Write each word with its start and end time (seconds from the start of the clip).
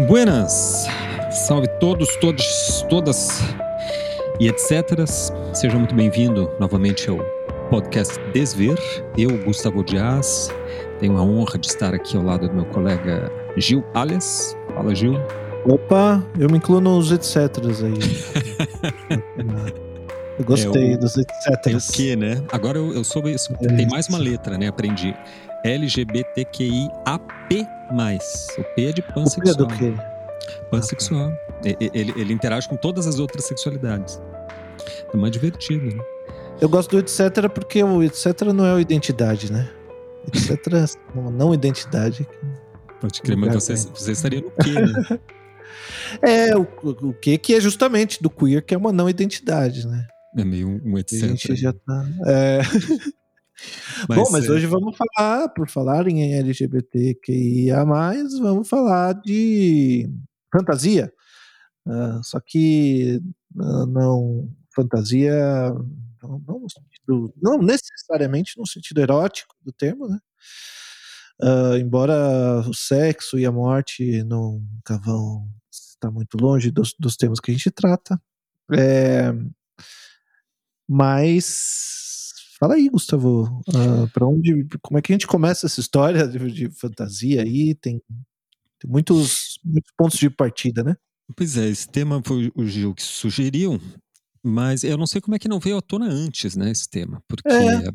Buenas! 0.00 0.86
Salve 1.30 1.68
todos, 1.80 2.14
todos, 2.16 2.82
todas 2.88 3.40
e 4.40 4.48
etc. 4.48 5.06
Seja 5.52 5.78
muito 5.78 5.94
bem-vindo 5.94 6.50
novamente 6.58 7.08
ao 7.08 7.18
podcast 7.70 8.18
Desver. 8.32 8.76
Eu, 9.16 9.38
Gustavo 9.44 9.82
Dias, 9.84 10.50
tenho 11.00 11.16
a 11.16 11.22
honra 11.22 11.58
de 11.58 11.68
estar 11.68 11.94
aqui 11.94 12.16
ao 12.16 12.22
lado 12.24 12.48
do 12.48 12.54
meu 12.54 12.64
colega 12.66 13.30
Gil 13.56 13.84
Alias. 13.94 14.56
Fala, 14.74 14.94
Gil. 14.94 15.14
Opa, 15.64 16.22
eu 16.38 16.48
me 16.50 16.58
incluo 16.58 16.80
nos 16.80 17.10
etc. 17.10 17.36
aí. 17.84 19.14
eu 20.38 20.44
gostei 20.44 20.92
É 20.92 20.96
o- 20.96 20.98
dos 20.98 21.16
etc. 21.16 21.60
Tem 21.62 21.74
o 21.76 21.80
quê, 21.80 22.16
né? 22.16 22.42
Agora 22.52 22.78
eu, 22.78 22.92
eu 22.92 23.04
soube. 23.04 23.32
isso- 23.32 23.52
Tem 23.54 23.88
mais 23.88 24.08
uma 24.08 24.18
letra, 24.18 24.58
né? 24.58 24.66
Aprendi. 24.68 25.14
LGBTQIAP+. 25.64 27.24
O 28.58 28.64
P 28.74 28.86
é 28.86 28.92
de 28.92 29.00
O 29.00 29.04
P 29.04 29.10
é 29.10 29.12
pansexual. 29.14 29.56
do 29.56 29.66
quê? 29.76 29.94
Pansexual. 30.70 31.32
E- 31.64 31.76
e- 31.80 31.90
Ele, 31.94 32.12
ele 32.16 32.32
interage 32.32 32.68
com 32.68 32.76
todas 32.76 33.06
as 33.06 33.18
outras 33.18 33.44
sexualidades. 33.46 34.20
É 35.12 35.16
mais 35.16 35.32
divertido, 35.32 35.86
né? 35.86 36.02
Eu 36.60 36.68
gosto 36.68 36.90
do 36.90 36.98
etc 36.98 37.48
porque 37.52 37.82
o 37.82 38.02
etc 38.02 38.42
não 38.54 38.64
é 38.64 38.74
o 38.74 38.80
identidade, 38.80 39.50
né? 39.52 39.68
Etc 40.28 40.50
é 40.72 41.18
uma 41.18 41.30
não 41.30 41.52
identidade. 41.54 42.26
Pode 43.00 43.20
crer, 43.22 43.36
mas 43.36 43.54
você, 43.54 43.74
você 43.74 44.12
estaria 44.12 44.40
no 44.40 44.50
quê, 44.50 44.72
né? 44.72 45.18
É, 46.22 46.56
o, 46.56 46.62
o 46.82 47.12
que 47.12 47.36
que 47.36 47.54
é 47.54 47.60
justamente 47.60 48.22
do 48.22 48.30
queer, 48.30 48.64
que 48.64 48.74
é 48.74 48.78
uma 48.78 48.92
não 48.92 49.08
identidade, 49.08 49.86
né? 49.86 50.06
É 50.36 50.44
meio 50.44 50.68
um 50.84 50.96
A 50.96 51.00
etc. 51.00 51.20
gente 51.28 51.56
já 51.56 51.72
tá. 51.72 52.06
é. 52.26 52.60
Bom, 54.08 54.24
mas 54.30 54.48
é, 54.48 54.52
hoje 54.52 54.66
vamos 54.66 54.96
falar, 54.96 55.48
por 55.50 55.68
falar 55.68 56.06
em 56.08 56.34
LGBTQIA, 56.34 57.84
vamos 57.84 58.68
falar 58.68 59.14
de 59.14 60.08
fantasia. 60.52 61.12
Ah, 61.86 62.20
só 62.22 62.40
que 62.40 63.20
ah, 63.60 63.86
não 63.86 64.50
fantasia, 64.74 65.32
não, 66.22 66.42
não 66.46 66.60
no 66.60 66.70
sentido- 66.70 67.34
não 67.42 67.58
necessariamente 67.58 68.58
no 68.58 68.66
sentido 68.66 69.00
erótico 69.00 69.54
do 69.64 69.72
termo, 69.72 70.08
né? 70.08 70.18
Ah, 71.40 71.76
embora 71.78 72.60
o 72.68 72.74
sexo 72.74 73.38
e 73.38 73.44
a 73.46 73.52
morte 73.52 74.22
nunca 74.24 74.98
vão 74.98 75.48
estar 75.70 76.10
muito 76.10 76.36
longe 76.38 76.70
dos, 76.70 76.94
dos 76.98 77.16
temas 77.16 77.40
que 77.40 77.50
a 77.50 77.54
gente 77.54 77.70
trata. 77.70 78.20
É, 78.72 79.32
mas 80.88 82.13
fala 82.64 82.74
aí, 82.76 82.88
Gustavo, 82.88 83.60
ah, 83.74 84.08
para 84.10 84.26
onde, 84.26 84.66
como 84.80 84.98
é 84.98 85.02
que 85.02 85.12
a 85.12 85.14
gente 85.14 85.26
começa 85.26 85.66
essa 85.66 85.80
história 85.80 86.26
de, 86.26 86.50
de 86.50 86.70
fantasia 86.70 87.42
aí? 87.42 87.74
Tem, 87.74 88.00
tem 88.80 88.90
muitos, 88.90 89.58
muitos 89.62 89.92
pontos 89.94 90.18
de 90.18 90.30
partida, 90.30 90.82
né? 90.82 90.96
Pois 91.36 91.58
é, 91.58 91.68
esse 91.68 91.86
tema 91.86 92.22
foi 92.24 92.50
o 92.54 92.64
Gil 92.64 92.94
que 92.94 93.02
sugeriu, 93.02 93.78
mas 94.42 94.82
eu 94.82 94.96
não 94.96 95.06
sei 95.06 95.20
como 95.20 95.34
é 95.34 95.38
que 95.38 95.48
não 95.48 95.60
veio 95.60 95.76
à 95.76 95.82
tona 95.82 96.06
antes, 96.06 96.56
né, 96.56 96.70
esse 96.70 96.88
tema. 96.88 97.22
Porque 97.28 97.46
É. 97.48 97.90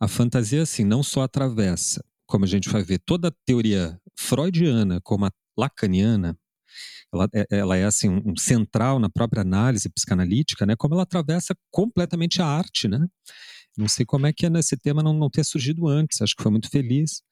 a 0.00 0.08
fantasia, 0.08 0.62
assim, 0.62 0.84
não 0.84 1.02
só 1.02 1.22
atravessa, 1.22 2.02
como 2.26 2.46
a 2.46 2.48
gente 2.48 2.70
vai 2.70 2.82
ver, 2.82 3.00
toda 3.04 3.28
a 3.28 3.32
teoria 3.44 3.98
freudiana 4.18 5.00
como 5.02 5.26
a 5.26 5.30
lacaniana, 5.56 6.34
ela, 7.12 7.28
é- 7.34 7.46
ela 7.50 7.76
é, 7.76 7.84
assim, 7.84 8.08
um 8.08 8.36
central 8.36 8.98
na 8.98 9.10
própria 9.10 9.42
análise 9.42 9.88
psicanalítica, 9.90 10.64
né, 10.64 10.74
como 10.76 10.94
ela 10.94 11.02
atravessa 11.02 11.54
completamente 11.70 12.40
a 12.40 12.46
arte, 12.46 12.88
né? 12.88 13.06
Não 13.76 13.88
sei 13.88 14.06
como 14.06 14.26
é 14.26 14.32
que 14.32 14.46
é 14.46 14.50
nesse 14.50 14.76
tema 14.76 15.02
não, 15.02 15.12
não 15.12 15.30
ter 15.30 15.44
surgido 15.44 15.88
antes, 15.88 16.20
acho 16.22 16.36
que 16.36 16.42
foi 16.42 16.52
muito 16.52 16.70
feliz. 16.70 17.22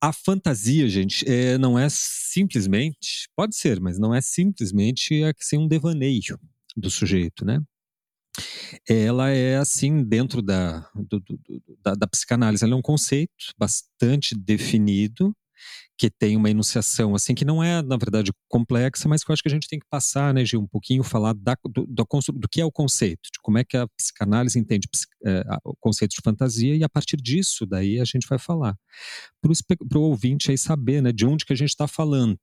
A 0.00 0.12
fantasia, 0.12 0.88
gente, 0.88 1.28
é, 1.28 1.58
não 1.58 1.78
é 1.78 1.88
simplesmente, 1.90 3.28
pode 3.36 3.56
ser, 3.56 3.80
mas 3.80 3.98
não 3.98 4.14
é 4.14 4.20
simplesmente 4.20 5.22
assim, 5.40 5.58
um 5.58 5.68
devaneio 5.68 6.38
do 6.76 6.90
sujeito, 6.90 7.44
né? 7.44 7.60
Ela 8.88 9.30
é 9.30 9.56
assim, 9.56 10.02
dentro 10.04 10.42
da, 10.42 10.80
do- 10.94 11.20
do- 11.20 11.40
da, 11.82 11.94
da 11.94 12.06
psicanálise, 12.06 12.64
ela 12.64 12.74
é 12.74 12.76
um 12.76 12.82
conceito 12.82 13.30
bastante 13.58 14.34
definido, 14.36 15.34
que 15.98 16.10
tem 16.10 16.36
uma 16.36 16.50
enunciação 16.50 17.14
assim 17.14 17.34
que 17.34 17.44
não 17.44 17.62
é, 17.62 17.80
na 17.82 17.96
verdade, 17.96 18.30
complexa, 18.48 19.08
mas 19.08 19.24
que 19.24 19.30
eu 19.30 19.32
acho 19.32 19.42
que 19.42 19.48
a 19.48 19.52
gente 19.52 19.68
tem 19.68 19.78
que 19.78 19.86
passar, 19.88 20.34
né, 20.34 20.44
Gil, 20.44 20.60
um 20.60 20.66
pouquinho, 20.66 21.02
falar 21.02 21.32
da, 21.34 21.56
do, 21.64 21.86
do, 21.86 22.06
do 22.34 22.48
que 22.50 22.60
é 22.60 22.64
o 22.64 22.72
conceito, 22.72 23.22
de 23.32 23.40
como 23.42 23.58
é 23.58 23.64
que 23.64 23.76
a 23.76 23.86
psicanálise 23.88 24.58
entende 24.58 24.88
a- 25.48 25.58
o 25.64 25.74
conceito 25.80 26.12
de 26.12 26.20
fantasia, 26.22 26.76
e 26.76 26.84
a 26.84 26.88
partir 26.88 27.16
disso, 27.16 27.66
daí 27.66 27.98
a 28.00 28.04
gente 28.04 28.26
vai 28.28 28.38
falar. 28.38 28.76
Para 29.88 29.98
o 29.98 30.02
ouvinte 30.02 30.50
aí 30.50 30.58
saber, 30.58 31.02
né, 31.02 31.12
de 31.12 31.26
onde 31.26 31.44
que 31.44 31.52
a 31.52 31.56
gente 31.56 31.70
está 31.70 31.88
falando. 31.88 32.38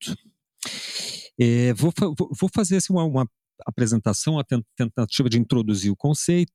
É, 1.39 1.73
vou, 1.73 1.91
vou- 1.99 2.49
fazer 2.53 2.77
assim, 2.77 2.93
uma, 2.93 3.03
uma 3.05 3.27
apresentação, 3.65 4.41
ten- 4.43 4.63
tentativa 4.75 5.29
de 5.29 5.39
introduzir 5.39 5.91
o 5.91 5.95
conceito. 5.95 6.51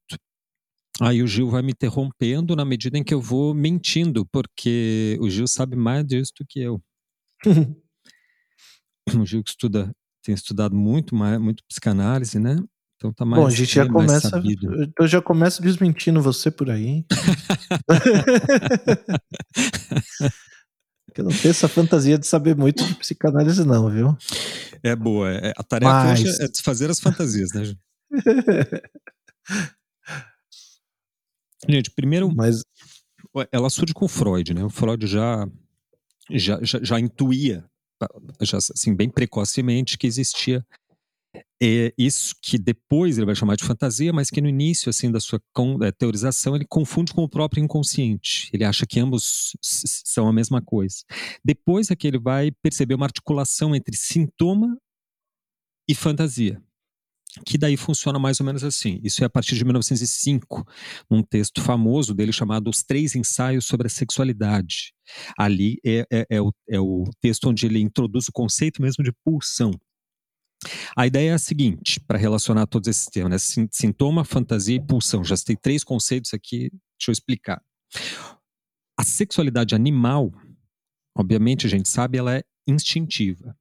Aí 1.01 1.23
o 1.23 1.27
Gil 1.29 1.49
vai 1.49 1.63
me 1.63 1.73
interrompendo 1.73 2.57
na 2.57 2.65
medida 2.65 2.99
em 2.99 3.05
que 3.05 3.15
eu 3.15 3.21
vou 3.21 3.55
mentindo, 3.55 4.27
porque 4.27 5.17
o 5.21 5.31
Gil 5.31 5.47
sabe 5.47 5.77
mais 5.77 6.05
disso 6.05 6.33
do 6.41 6.47
que 6.47 6.61
eu. 6.61 6.81
O 9.17 9.25
Gil 9.25 9.43
que 9.43 9.49
estuda, 9.51 9.91
tem 10.23 10.35
estudado 10.35 10.77
muito, 10.77 11.15
muito 11.17 11.65
psicanálise, 11.67 12.39
né? 12.39 12.57
Então 12.97 13.11
tá 13.13 13.25
mais, 13.25 13.41
Bom, 13.43 13.47
a 13.47 13.51
gente 13.51 13.75
já 13.75 13.89
começa, 13.89 14.43
eu 14.99 15.07
já 15.07 15.23
começo 15.23 15.63
desmentindo 15.63 16.21
você 16.21 16.51
por 16.51 16.69
aí. 16.69 17.07
eu 21.17 21.25
não 21.25 21.31
tenho 21.31 21.51
essa 21.51 21.69
fantasia 21.69 22.19
de 22.19 22.27
saber 22.27 22.55
muito 22.57 22.85
de 22.85 22.95
psicanálise 22.97 23.65
não, 23.65 23.89
viu? 23.89 24.15
É 24.83 24.95
boa. 24.95 25.31
é- 25.31 25.53
a 25.57 25.63
tarefa 25.63 25.91
Mas- 25.93 26.21
hoje 26.21 26.43
é 26.43 26.49
desfazer 26.49 26.91
as 26.91 27.01
fantasias, 27.01 27.49
né, 27.55 27.65
Gil? 27.65 27.77
Gente, 31.69 31.91
primeiro, 31.91 32.33
Mas 32.35 32.63
ela 33.51 33.69
surge 33.71 33.93
com 33.95 34.07
Freud, 34.09 34.55
né? 34.55 34.65
O 34.65 34.71
Freud 34.71 35.07
já 35.07 35.47
já, 36.31 36.63
já, 36.63 36.81
já 36.83 37.01
intuía, 37.01 37.65
já, 38.41 38.59
assim, 38.59 38.95
bem 38.95 39.09
precocemente, 39.09 39.99
que 39.99 40.07
existia 40.07 40.65
é, 41.61 41.93
isso 41.99 42.35
que 42.41 42.57
depois 42.57 43.19
ele 43.19 43.27
vai 43.27 43.35
chamar 43.35 43.57
de 43.57 43.65
fantasia, 43.65 44.13
mas 44.13 44.31
que 44.31 44.41
no 44.41 44.49
início 44.49 44.89
assim 44.89 45.11
da 45.11 45.21
sua 45.21 45.41
teorização 45.99 46.55
ele 46.55 46.65
confunde 46.65 47.13
com 47.13 47.23
o 47.23 47.29
próprio 47.29 47.63
inconsciente. 47.63 48.49
Ele 48.53 48.65
acha 48.65 48.87
que 48.87 49.01
ambos 49.01 49.57
são 49.61 50.29
a 50.29 50.33
mesma 50.33 50.63
coisa. 50.63 50.99
Depois 51.45 51.91
é 51.91 51.97
que 51.97 52.07
ele 52.07 52.19
vai 52.19 52.51
perceber 52.63 52.95
uma 52.95 53.07
articulação 53.07 53.75
entre 53.75 53.97
sintoma 53.97 54.79
e 55.89 55.95
fantasia. 55.95 56.63
Que 57.45 57.59
daí 57.59 57.77
funciona 57.77 58.19
mais 58.19 58.41
ou 58.41 58.47
menos 58.47 58.65
assim. 58.65 59.01
Isso 59.03 59.23
é 59.23 59.27
a 59.27 59.31
partir 59.31 59.55
de 59.55 59.65
1905, 59.65 60.67
num 61.11 61.23
texto 61.23 61.61
famoso 61.63 62.15
dele 62.15 62.33
chamado 62.33 62.69
Os 62.71 62.83
Três 62.83 63.15
Ensaios 63.15 63.67
sobre 63.67 63.87
a 63.87 63.91
Sexualidade. 63.91 64.93
Ali 65.37 65.79
é, 65.85 66.07
é- 66.11 66.27
é 66.31 66.41
o, 66.41 66.53
é 66.69 66.81
o 66.81 67.05
texto 67.21 67.49
onde 67.51 67.67
ele 67.67 67.81
introduz 67.81 68.29
o 68.29 68.33
conceito 68.33 68.81
mesmo 68.83 69.05
de 69.05 69.13
pulsão. 69.25 69.71
A 70.97 71.07
ideia 71.07 71.31
é 71.31 71.35
a 71.35 71.39
seguinte, 71.39 72.01
para 72.01 72.19
relacionar 72.19 72.67
todos 72.67 72.89
esses 72.89 73.07
termos, 73.07 73.31
né? 73.31 73.39
Sin- 73.39 73.69
sintoma, 73.71 74.25
fantasia 74.25 74.75
e 74.77 74.85
pulsão. 74.85 75.23
Já 75.23 75.37
citei 75.37 75.57
três 75.57 75.85
conceitos 75.85 76.35
aqui, 76.35 76.71
deixa 76.99 77.11
eu 77.11 77.13
explicar. 77.13 77.63
A 78.99 79.05
sexualidade 79.05 79.75
animal, 79.75 80.33
obviamente 81.17 81.67
a 81.67 81.71
gente 81.71 81.89
sabe, 81.89 82.19
ela 82.19 82.37
é 82.37 82.43
instintiva. 82.67 83.57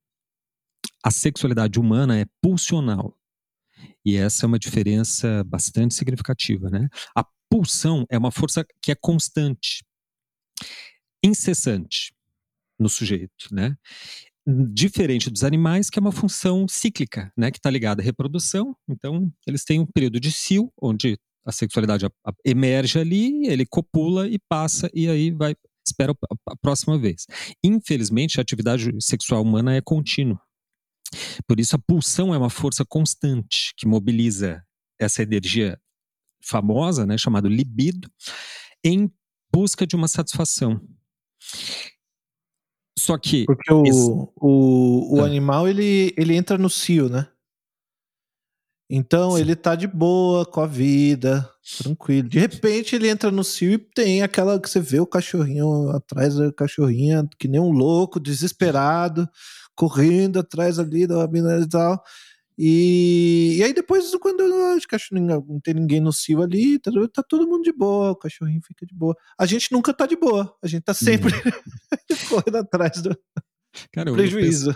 A 1.03 1.11
sexualidade 1.11 1.79
humana 1.79 2.17
é 2.19 2.25
pulsional. 2.41 3.16
E 4.07 4.15
essa 4.15 4.45
é 4.45 4.47
uma 4.47 4.57
diferença 4.57 5.43
bastante 5.43 5.93
significativa, 5.93 6.69
né? 6.69 6.87
A 7.13 7.25
pulsão 7.51 8.05
é 8.09 8.17
uma 8.17 8.31
força 8.31 8.65
que 8.81 8.89
é 8.89 8.95
constante, 8.95 9.83
incessante 11.21 12.13
no 12.79 12.87
sujeito, 12.87 13.49
né? 13.51 13.75
Diferente 14.73 15.29
dos 15.29 15.43
animais, 15.43 15.89
que 15.89 15.99
é 15.99 16.01
uma 16.01 16.13
função 16.13 16.69
cíclica, 16.69 17.33
né? 17.35 17.51
Que 17.51 17.57
está 17.57 17.69
ligada 17.69 18.01
à 18.01 18.05
reprodução. 18.05 18.73
Então, 18.87 19.29
eles 19.45 19.65
têm 19.65 19.81
um 19.81 19.85
período 19.85 20.21
de 20.21 20.31
cio, 20.31 20.71
onde 20.81 21.19
a 21.45 21.51
sexualidade 21.51 22.07
emerge 22.45 22.99
ali, 22.99 23.45
ele 23.45 23.65
copula 23.65 24.25
e 24.25 24.39
passa, 24.47 24.89
e 24.93 25.09
aí 25.09 25.31
vai, 25.31 25.53
espera 25.85 26.15
a 26.49 26.55
próxima 26.55 26.97
vez. 26.97 27.25
Infelizmente, 27.61 28.39
a 28.39 28.41
atividade 28.41 28.89
sexual 29.01 29.41
humana 29.41 29.75
é 29.75 29.81
contínua. 29.81 30.46
Por 31.47 31.59
isso, 31.59 31.75
a 31.75 31.79
pulsão 31.79 32.33
é 32.33 32.37
uma 32.37 32.49
força 32.49 32.85
constante 32.85 33.73
que 33.77 33.87
mobiliza 33.87 34.63
essa 34.99 35.21
energia 35.23 35.79
famosa, 36.43 37.05
né, 37.05 37.17
chamada 37.17 37.47
libido, 37.49 38.09
em 38.83 39.11
busca 39.53 39.85
de 39.87 39.95
uma 39.95 40.07
satisfação. 40.07 40.81
Só 42.97 43.17
que 43.17 43.45
porque 43.45 43.71
o, 43.71 43.83
Esse- 43.85 44.09
o, 44.35 45.17
o 45.17 45.21
Ah. 45.21 45.25
animal 45.25 45.67
ele, 45.67 46.13
ele 46.17 46.35
entra 46.35 46.57
no 46.57 46.69
cio, 46.69 47.07
né? 47.09 47.27
Então 48.89 49.31
Sim. 49.35 49.41
ele 49.41 49.55
tá 49.55 49.75
de 49.75 49.85
boa 49.85 50.45
com 50.45 50.61
a 50.61 50.65
vida, 50.67 51.47
tranquilo. 51.83 52.29
De 52.29 52.39
repente 52.39 52.95
ele 52.95 53.09
entra 53.09 53.29
no 53.29 53.43
cio 53.43 53.73
e 53.73 53.77
tem 53.77 54.23
aquela 54.23 54.59
que 54.59 54.69
você 54.69 54.79
vê 54.79 54.99
o 54.99 55.05
cachorrinho 55.05 55.89
atrás 55.89 56.35
da 56.35 56.51
cachorrinha, 56.53 57.27
que 57.37 57.47
nem 57.49 57.59
um 57.59 57.71
louco, 57.71 58.19
desesperado, 58.19 59.29
correndo 59.77 60.39
atrás 60.39 60.79
ali 60.79 61.07
da 61.07 61.27
mina 61.27 61.59
e 61.59 61.69
tal. 61.69 62.03
E, 62.57 63.57
e 63.59 63.63
aí 63.63 63.71
depois, 63.71 64.11
quando 64.15 64.41
acho 64.75 64.87
que 64.87 65.15
não 65.15 65.59
tem 65.63 65.75
ninguém 65.75 65.99
no 65.99 66.11
cio 66.11 66.41
ali, 66.41 66.79
tá, 66.79 66.91
tá, 67.13 67.23
todo 67.23 67.47
mundo 67.47 67.61
de 67.61 67.71
boa, 67.71 68.11
o 68.11 68.15
cachorrinho 68.15 68.61
fica 68.65 68.85
de 68.85 68.95
boa. 68.95 69.15
A 69.39 69.45
gente 69.45 69.71
nunca 69.71 69.93
tá 69.93 70.07
de 70.07 70.15
boa, 70.15 70.51
a 70.63 70.67
gente 70.67 70.81
tá 70.81 70.93
sempre 70.93 71.33
uhum. 71.35 72.17
correndo 72.27 72.55
atrás 72.57 72.99
do, 72.99 73.15
Cara, 73.91 74.11
prejuízo. 74.11 74.75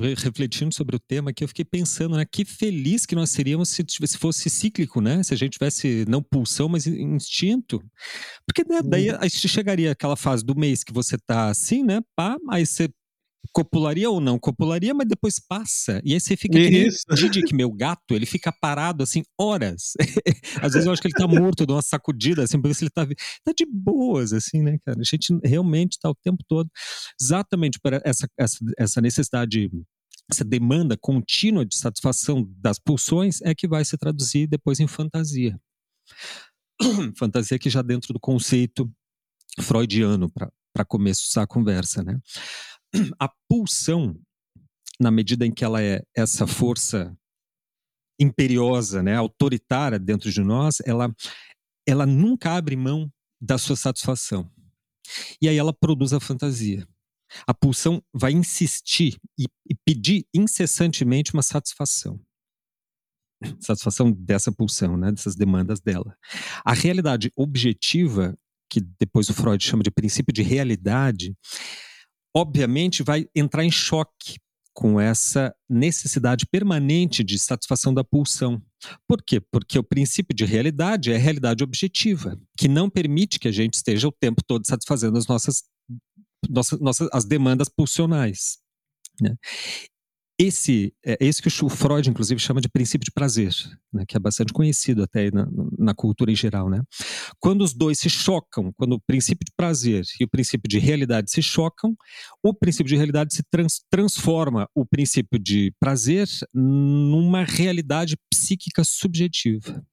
Eu, 0.00 0.14
refletindo 0.16 0.74
sobre 0.74 0.96
o 0.96 0.98
tema 0.98 1.30
aqui, 1.30 1.44
eu 1.44 1.48
fiquei 1.48 1.64
pensando, 1.64 2.16
né? 2.16 2.24
Que 2.24 2.44
feliz 2.44 3.04
que 3.04 3.14
nós 3.14 3.30
seríamos 3.30 3.68
se, 3.68 3.84
se 3.86 4.18
fosse 4.18 4.48
cíclico, 4.48 5.00
né? 5.00 5.22
Se 5.22 5.34
a 5.34 5.36
gente 5.36 5.52
tivesse 5.52 6.04
não 6.08 6.22
pulsão, 6.22 6.68
mas 6.68 6.86
instinto. 6.86 7.82
Porque 8.46 8.64
né, 8.68 8.80
daí 8.82 9.10
a 9.10 9.22
gente 9.24 9.48
chegaria 9.48 9.92
aquela 9.92 10.16
fase 10.16 10.44
do 10.44 10.56
mês 10.56 10.82
que 10.82 10.92
você 10.92 11.16
tá 11.18 11.48
assim, 11.48 11.82
né? 11.82 12.00
Pá, 12.16 12.36
aí 12.50 12.64
você 12.64 12.88
copularia 13.52 14.10
ou 14.10 14.20
não 14.20 14.38
copularia, 14.38 14.92
mas 14.94 15.08
depois 15.08 15.38
passa. 15.38 16.00
E 16.04 16.14
aí 16.14 16.20
você 16.20 16.36
fica 16.36 16.58
Isso. 16.58 17.04
que 17.08 17.14
Didi, 17.14 17.42
que 17.42 17.54
meu 17.54 17.70
gato, 17.72 18.14
ele 18.14 18.26
fica 18.26 18.52
parado 18.52 19.02
assim 19.02 19.22
horas. 19.38 19.94
Às 20.62 20.72
vezes 20.72 20.86
eu 20.86 20.92
acho 20.92 21.00
que 21.00 21.08
ele 21.08 21.14
tá 21.14 21.26
morto, 21.26 21.66
dou 21.66 21.76
uma 21.76 21.82
sacudida 21.82 22.42
assim, 22.42 22.60
ver 22.60 22.74
se 22.74 22.84
ele 22.84 22.90
tá, 22.90 23.06
tá 23.06 23.52
de 23.56 23.66
boas, 23.66 24.32
assim, 24.32 24.62
né, 24.62 24.78
cara? 24.84 24.98
A 25.00 25.04
gente 25.04 25.36
realmente 25.44 25.98
tá 26.00 26.10
o 26.10 26.14
tempo 26.14 26.42
todo 26.46 26.70
exatamente 27.20 27.78
para 27.80 28.00
essa, 28.04 28.28
essa, 28.38 28.58
essa 28.78 29.00
necessidade 29.00 29.70
essa 30.30 30.44
demanda 30.44 30.96
contínua 30.96 31.64
de 31.64 31.74
satisfação 31.74 32.46
das 32.58 32.78
pulsões 32.78 33.40
é 33.40 33.54
que 33.54 33.66
vai 33.66 33.82
se 33.84 33.96
traduzir 33.96 34.46
depois 34.46 34.78
em 34.78 34.86
fantasia. 34.86 35.58
fantasia 37.16 37.58
que 37.58 37.70
já 37.70 37.80
dentro 37.80 38.12
do 38.12 38.20
conceito 38.20 38.90
freudiano, 39.62 40.30
para 40.30 40.84
começar 40.84 41.42
a 41.42 41.46
conversa, 41.46 42.02
né? 42.02 42.20
A 43.18 43.28
pulsão, 43.48 44.18
na 45.00 45.10
medida 45.10 45.46
em 45.46 45.52
que 45.52 45.64
ela 45.64 45.82
é 45.82 46.02
essa 46.14 46.46
força 46.46 47.16
imperiosa, 48.20 49.02
né, 49.02 49.14
autoritária 49.14 49.98
dentro 49.98 50.30
de 50.30 50.40
nós, 50.42 50.78
ela, 50.84 51.14
ela 51.86 52.04
nunca 52.04 52.56
abre 52.56 52.76
mão 52.76 53.10
da 53.40 53.56
sua 53.56 53.76
satisfação. 53.76 54.50
E 55.40 55.48
aí 55.48 55.56
ela 55.56 55.72
produz 55.72 56.12
a 56.12 56.20
fantasia. 56.20 56.86
A 57.46 57.54
pulsão 57.54 58.02
vai 58.12 58.32
insistir 58.32 59.16
e, 59.38 59.44
e 59.68 59.74
pedir 59.84 60.26
incessantemente 60.34 61.32
uma 61.32 61.42
satisfação. 61.42 62.20
Satisfação 63.60 64.10
dessa 64.10 64.50
pulsão, 64.50 64.96
né, 64.96 65.12
dessas 65.12 65.36
demandas 65.36 65.80
dela. 65.80 66.16
A 66.64 66.72
realidade 66.72 67.30
objetiva, 67.36 68.36
que 68.68 68.80
depois 68.80 69.28
o 69.28 69.34
Freud 69.34 69.62
chama 69.62 69.82
de 69.82 69.90
princípio 69.90 70.32
de 70.32 70.42
realidade, 70.42 71.36
obviamente 72.38 73.02
vai 73.02 73.26
entrar 73.34 73.64
em 73.64 73.70
choque 73.70 74.36
com 74.72 75.00
essa 75.00 75.52
necessidade 75.68 76.46
permanente 76.46 77.24
de 77.24 77.36
satisfação 77.36 77.92
da 77.92 78.04
pulsão. 78.04 78.62
Por 79.08 79.20
quê? 79.20 79.40
Porque 79.40 79.76
o 79.76 79.82
princípio 79.82 80.36
de 80.36 80.44
realidade 80.44 81.10
é 81.10 81.16
a 81.16 81.18
realidade 81.18 81.64
objetiva, 81.64 82.40
que 82.56 82.68
não 82.68 82.88
permite 82.88 83.40
que 83.40 83.48
a 83.48 83.52
gente 83.52 83.74
esteja 83.74 84.06
o 84.06 84.12
tempo 84.12 84.40
todo 84.46 84.64
satisfazendo 84.64 85.18
as 85.18 85.26
nossas, 85.26 85.64
nossas, 86.48 86.78
nossas 86.78 87.08
as 87.12 87.24
demandas 87.24 87.68
pulsionais. 87.68 88.58
Né? 89.20 89.34
Esse 90.40 90.94
é 91.04 91.16
esse 91.20 91.42
que 91.42 91.48
o 91.48 91.68
Freud, 91.68 92.08
inclusive, 92.08 92.40
chama 92.40 92.60
de 92.60 92.68
princípio 92.68 93.04
de 93.04 93.10
prazer, 93.10 93.52
né, 93.92 94.04
que 94.06 94.16
é 94.16 94.20
bastante 94.20 94.52
conhecido 94.52 95.02
até 95.02 95.32
na, 95.32 95.48
na, 95.76 95.92
cultura 95.92 96.30
em 96.30 96.36
geral. 96.36 96.70
Né? 96.70 96.80
Quando 97.40 97.62
os 97.62 97.74
dois 97.74 97.98
se 97.98 98.08
chocam, 98.08 98.72
quando 98.76 98.92
o 98.92 99.00
princípio 99.00 99.44
de 99.44 99.50
prazer 99.56 100.04
e 100.20 100.24
o 100.24 100.28
princípio 100.28 100.68
de 100.68 100.78
realidade 100.78 101.32
se 101.32 101.42
chocam, 101.42 101.96
o 102.40 102.54
princípio 102.54 102.88
de 102.88 102.94
realidade 102.94 103.34
se 103.34 103.42
trans, 103.50 103.80
transforma 103.90 104.68
o 104.76 104.86
princípio 104.86 105.40
de 105.40 105.74
prazer 105.80 106.28
numa 106.54 107.42
realidade 107.42 108.16
psíquica 108.32 108.84
subjetiva, 108.84 109.84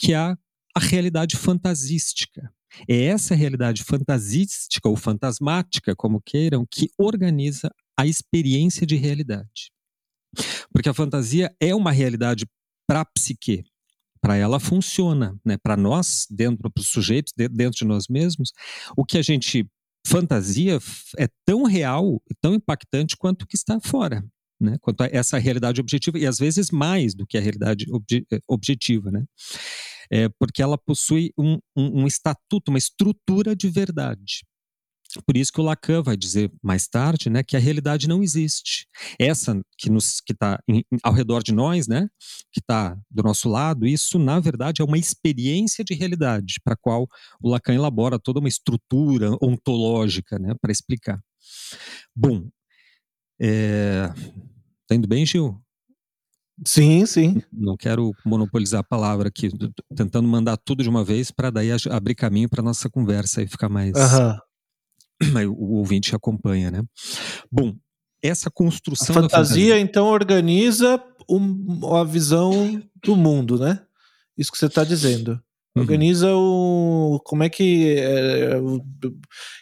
que 0.00 0.12
é 0.12 0.16
a, 0.16 0.36
a 0.74 0.80
realidade 0.80 1.36
fantasística. 1.36 2.52
É 2.88 3.04
essa 3.04 3.36
realidade 3.36 3.84
fantasística 3.84 4.88
ou 4.88 4.96
fantasmática, 4.96 5.94
como 5.94 6.20
queiram, 6.20 6.66
que 6.68 6.90
organiza 6.98 7.70
a 7.96 8.04
experiência 8.04 8.84
de 8.84 8.96
realidade. 8.96 9.75
Porque 10.72 10.88
a 10.88 10.94
fantasia 10.94 11.54
é 11.60 11.74
uma 11.74 11.92
realidade 11.92 12.46
para 12.86 13.00
a 13.00 13.04
psique. 13.04 13.64
Para 14.20 14.36
ela 14.36 14.58
funciona, 14.58 15.38
né? 15.44 15.56
Para 15.56 15.76
nós, 15.76 16.26
dentro 16.30 16.70
dos 16.74 16.88
sujeitos, 16.88 17.32
dentro 17.36 17.78
de 17.78 17.84
nós 17.84 18.06
mesmos, 18.08 18.52
o 18.96 19.04
que 19.04 19.18
a 19.18 19.22
gente 19.22 19.68
fantasia 20.06 20.78
é 21.18 21.28
tão 21.44 21.64
real 21.64 22.22
tão 22.40 22.54
impactante 22.54 23.16
quanto 23.16 23.42
o 23.42 23.46
que 23.46 23.56
está 23.56 23.78
fora. 23.80 24.24
Né, 24.58 24.78
quanto 24.80 25.02
a 25.02 25.08
essa 25.12 25.36
realidade 25.36 25.82
objetiva, 25.82 26.18
e 26.18 26.26
às 26.26 26.38
vezes 26.38 26.70
mais 26.70 27.14
do 27.14 27.26
que 27.26 27.36
a 27.36 27.40
realidade 27.42 27.84
obje, 27.92 28.26
eh, 28.32 28.40
objetiva, 28.48 29.10
né? 29.10 29.22
É, 30.10 30.30
porque 30.38 30.62
ela 30.62 30.78
possui 30.78 31.30
um, 31.36 31.58
um, 31.76 32.04
um 32.04 32.06
estatuto, 32.06 32.70
uma 32.70 32.78
estrutura 32.78 33.54
de 33.54 33.68
verdade. 33.68 34.46
Por 35.24 35.36
isso 35.36 35.52
que 35.52 35.60
o 35.60 35.64
Lacan 35.64 36.02
vai 36.02 36.16
dizer 36.16 36.50
mais 36.62 36.86
tarde, 36.86 37.30
né, 37.30 37.42
que 37.42 37.56
a 37.56 37.60
realidade 37.60 38.08
não 38.08 38.22
existe. 38.22 38.86
Essa 39.18 39.60
que 39.78 39.90
nos 39.90 40.20
que 40.20 40.32
está 40.32 40.58
ao 41.02 41.12
redor 41.12 41.42
de 41.42 41.52
nós, 41.52 41.86
né, 41.86 42.08
que 42.52 42.60
está 42.60 42.96
do 43.10 43.22
nosso 43.22 43.48
lado, 43.48 43.86
isso 43.86 44.18
na 44.18 44.40
verdade 44.40 44.82
é 44.82 44.84
uma 44.84 44.98
experiência 44.98 45.84
de 45.84 45.94
realidade 45.94 46.54
para 46.64 46.74
a 46.74 46.76
qual 46.76 47.06
o 47.40 47.48
Lacan 47.48 47.74
elabora 47.74 48.18
toda 48.18 48.40
uma 48.40 48.48
estrutura 48.48 49.36
ontológica, 49.42 50.38
né, 50.38 50.54
para 50.60 50.72
explicar. 50.72 51.20
Bom, 52.14 52.48
é... 53.40 54.08
tá 54.86 54.94
indo 54.94 55.06
bem, 55.06 55.24
Gil? 55.24 55.60
Sim, 56.64 57.04
sim. 57.04 57.42
Não 57.52 57.76
quero 57.76 58.12
monopolizar 58.24 58.80
a 58.80 58.84
palavra 58.84 59.28
aqui, 59.28 59.50
tentando 59.94 60.26
mandar 60.26 60.56
tudo 60.56 60.82
de 60.82 60.88
uma 60.88 61.04
vez 61.04 61.30
para 61.30 61.50
daí 61.50 61.68
abrir 61.90 62.14
caminho 62.14 62.48
para 62.48 62.62
nossa 62.62 62.88
conversa 62.88 63.42
e 63.42 63.46
ficar 63.46 63.68
mais 63.68 63.92
uhum. 63.94 64.38
o 65.56 65.76
ouvinte 65.76 66.14
acompanha, 66.14 66.70
né? 66.70 66.82
Bom, 67.50 67.74
essa 68.22 68.50
construção 68.50 69.16
a 69.16 69.22
fantasia, 69.22 69.38
fantasia, 69.38 69.78
então 69.78 70.06
organiza 70.06 71.02
um, 71.28 71.94
a 71.94 72.04
visão 72.04 72.82
do 73.02 73.16
mundo, 73.16 73.58
né? 73.58 73.82
Isso 74.36 74.52
que 74.52 74.58
você 74.58 74.66
está 74.66 74.84
dizendo. 74.84 75.40
Uhum. 75.76 75.82
Organiza 75.82 76.34
uhum. 76.34 77.14
o. 77.14 77.20
Como 77.24 77.42
é 77.42 77.48
que. 77.48 77.96
É, 77.98 78.56
o, 78.58 78.82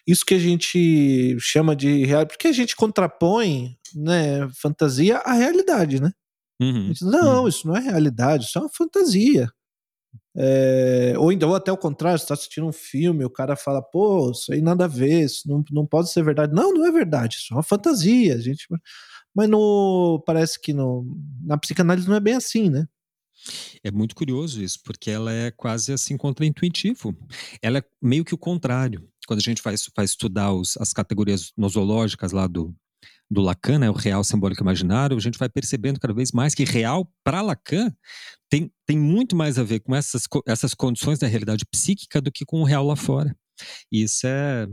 isso 0.06 0.24
que 0.24 0.34
a 0.34 0.38
gente 0.38 1.36
chama 1.40 1.74
de 1.74 2.04
real. 2.04 2.26
Porque 2.26 2.48
a 2.48 2.52
gente 2.52 2.76
contrapõe 2.76 3.76
né, 3.94 4.49
fantasia 4.61 5.18
à 5.18 5.32
realidade, 5.32 6.00
né? 6.00 6.12
Uhum. 6.61 6.92
Diz, 6.92 7.02
não, 7.02 7.42
uhum. 7.42 7.49
isso 7.49 7.66
não 7.66 7.76
é 7.76 7.80
realidade, 7.80 8.44
isso 8.44 8.58
é 8.58 8.61
uma 8.61 8.70
fantasia. 8.70 9.50
É, 10.37 11.14
ou, 11.17 11.31
então, 11.31 11.50
ou 11.50 11.55
até 11.55 11.71
o 11.71 11.76
contrário, 11.76 12.19
você 12.19 12.25
está 12.25 12.35
assistindo 12.35 12.67
um 12.67 12.73
filme, 12.73 13.25
o 13.25 13.31
cara 13.31 13.55
fala, 13.55 13.81
pô, 13.81 14.31
isso 14.33 14.53
aí 14.53 14.61
nada 14.61 14.85
a 14.85 14.88
ver, 14.88 15.25
isso 15.25 15.49
não, 15.49 15.64
não 15.71 15.87
pode 15.87 16.11
ser 16.11 16.25
verdade. 16.25 16.53
Não, 16.53 16.73
não 16.73 16.87
é 16.87 16.91
verdade, 16.91 17.37
isso 17.37 17.53
é 17.53 17.57
uma 17.57 17.62
fantasia. 17.62 18.41
gente, 18.41 18.67
mas 19.35 19.49
no, 19.49 20.23
parece 20.26 20.61
que 20.61 20.73
no, 20.73 21.07
na 21.43 21.57
psicanálise 21.57 22.09
não 22.09 22.17
é 22.17 22.21
bem 22.21 22.35
assim, 22.35 22.69
né? 22.71 22.87
É 23.83 23.91
muito 23.91 24.14
curioso 24.14 24.62
isso, 24.62 24.81
porque 24.83 25.11
ela 25.11 25.33
é 25.33 25.50
quase 25.50 25.93
assim 25.93 26.17
contraintuitivo. 26.17 27.14
Ela 27.61 27.79
é 27.79 27.85
meio 28.00 28.25
que 28.25 28.35
o 28.35 28.38
contrário. 28.38 29.09
Quando 29.26 29.41
a 29.41 29.43
gente 29.43 29.62
vai, 29.62 29.75
vai 29.95 30.05
estudar 30.05 30.53
os, 30.53 30.76
as 30.79 30.93
categorias 30.93 31.53
nosológicas 31.57 32.33
lá 32.33 32.47
do, 32.47 32.75
do 33.31 33.40
Lacan, 33.40 33.78
né, 33.78 33.90
o 33.90 33.95
real 33.95 34.23
simbólico 34.23 34.62
imaginário, 34.62 35.16
a 35.16 35.21
gente 35.21 35.38
vai 35.38 35.49
percebendo 35.49 35.99
cada 35.99 36.14
vez 36.14 36.31
mais 36.33 36.54
que 36.54 36.64
real, 36.64 37.11
para 37.25 37.43
Lacan, 37.43 37.93
tem, 38.49 38.71
tem 38.87 38.99
muito 38.99 39.35
mais 39.35 39.59
a 39.59 39.62
ver 39.62 39.81
com 39.81 39.95
essas, 39.95 40.25
essas 40.47 40.75
condições 40.75 41.19
da 41.19 41.26
realidade 41.26 41.64
psíquica 41.66 42.21
do 42.21 42.31
que 42.31 42.45
com 42.45 42.61
o 42.61 42.64
real 42.64 42.87
lá 42.87 42.97
fora. 42.97 43.35
E 43.90 44.02
isso 44.02 44.26
é, 44.26 44.66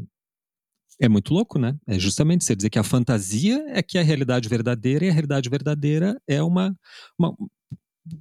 é 0.99 1.09
muito 1.09 1.33
louco, 1.33 1.57
né? 1.57 1.75
É 1.87 1.97
justamente 1.97 2.43
você 2.43 2.55
dizer 2.55 2.69
que 2.69 2.79
a 2.79 2.83
fantasia 2.83 3.63
é 3.69 3.81
que 3.81 3.97
é 3.97 4.01
a 4.01 4.03
realidade 4.03 4.47
verdadeira 4.47 5.05
e 5.05 5.09
a 5.09 5.13
realidade 5.13 5.49
verdadeira 5.49 6.21
é 6.27 6.43
uma, 6.43 6.75
uma, 7.17 7.35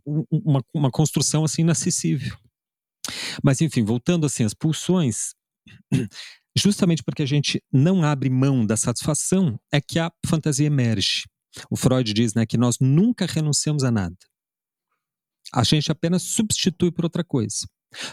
uma, 0.07 0.65
uma 0.73 0.91
construção 0.91 1.45
assim 1.45 1.63
inacessível. 1.63 2.37
Mas 3.43 3.61
enfim, 3.61 3.85
voltando 3.85 4.27
assim 4.27 4.45
às 4.45 4.55
pulsões, 4.55 5.35
justamente 6.57 7.03
porque 7.03 7.23
a 7.23 7.27
gente 7.27 7.63
não 7.73 8.03
abre 8.03 8.29
mão 8.29 8.65
da 8.65 8.77
satisfação, 8.77 9.59
é 9.73 9.81
que 9.81 9.99
a 9.99 10.11
fantasia 10.27 10.67
emerge. 10.67 11.25
O 11.71 11.77
Freud 11.77 12.13
diz 12.13 12.35
né, 12.35 12.47
que 12.47 12.57
nós 12.57 12.77
nunca 12.81 13.27
renunciamos 13.27 13.83
a 13.85 13.91
nada. 13.91 14.17
A 15.53 15.65
gente 15.65 15.91
apenas 15.91 16.23
substitui 16.23 16.93
por 16.93 17.05
outra 17.05 17.25
coisa. 17.25 17.67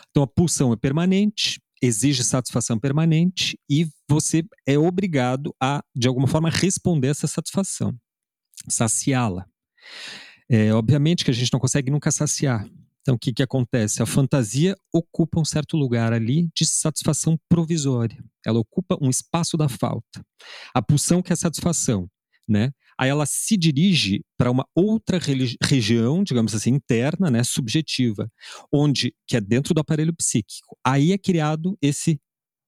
Então 0.10 0.24
a 0.24 0.28
pulsão 0.28 0.74
é 0.74 0.76
permanente, 0.76 1.62
exige 1.82 2.24
satisfação 2.24 2.80
permanente 2.80 3.60
e 3.70 3.88
você 4.10 4.44
é 4.66 4.78
obrigado 4.78 5.56
a, 5.62 5.84
de 5.96 6.08
alguma 6.08 6.28
forma, 6.28 6.50
responder 6.50 7.10
essa 7.10 7.28
satisfação, 7.28 7.96
saciá-la. 8.68 9.46
É, 10.50 10.74
obviamente 10.74 11.24
que 11.24 11.32
a 11.32 11.34
gente 11.34 11.54
não 11.54 11.60
consegue 11.60 11.92
nunca 11.92 12.10
saciar. 12.10 12.68
Então, 13.08 13.16
o 13.16 13.18
que, 13.20 13.32
que 13.32 13.42
acontece? 13.42 14.04
A 14.04 14.06
fantasia 14.06 14.76
ocupa 14.94 15.40
um 15.40 15.46
certo 15.46 15.78
lugar 15.78 16.12
ali 16.12 16.50
de 16.54 16.66
satisfação 16.66 17.40
provisória. 17.48 18.22
Ela 18.46 18.60
ocupa 18.60 18.98
um 19.02 19.10
espaço 19.10 19.56
da 19.56 19.70
falta. 19.70 20.22
A 20.74 20.82
pulsão 20.82 21.22
que 21.22 21.32
é 21.32 21.36
satisfação, 21.38 22.10
né? 22.46 22.74
Aí 23.00 23.10
ela 23.10 23.26
se 23.26 23.56
dirige 23.56 24.26
para 24.38 24.52
uma 24.52 24.68
outra 24.76 25.22
região, 25.64 26.22
digamos 26.22 26.54
assim, 26.54 26.72
interna, 26.72 27.32
né, 27.32 27.46
subjetiva, 27.46 28.30
onde 28.70 29.16
que 29.26 29.38
é 29.38 29.42
dentro 29.42 29.74
do 29.74 29.80
aparelho 29.80 30.14
psíquico. 30.14 30.78
Aí 30.84 31.14
é 31.14 31.18
criado 31.18 31.78
esse 31.82 32.20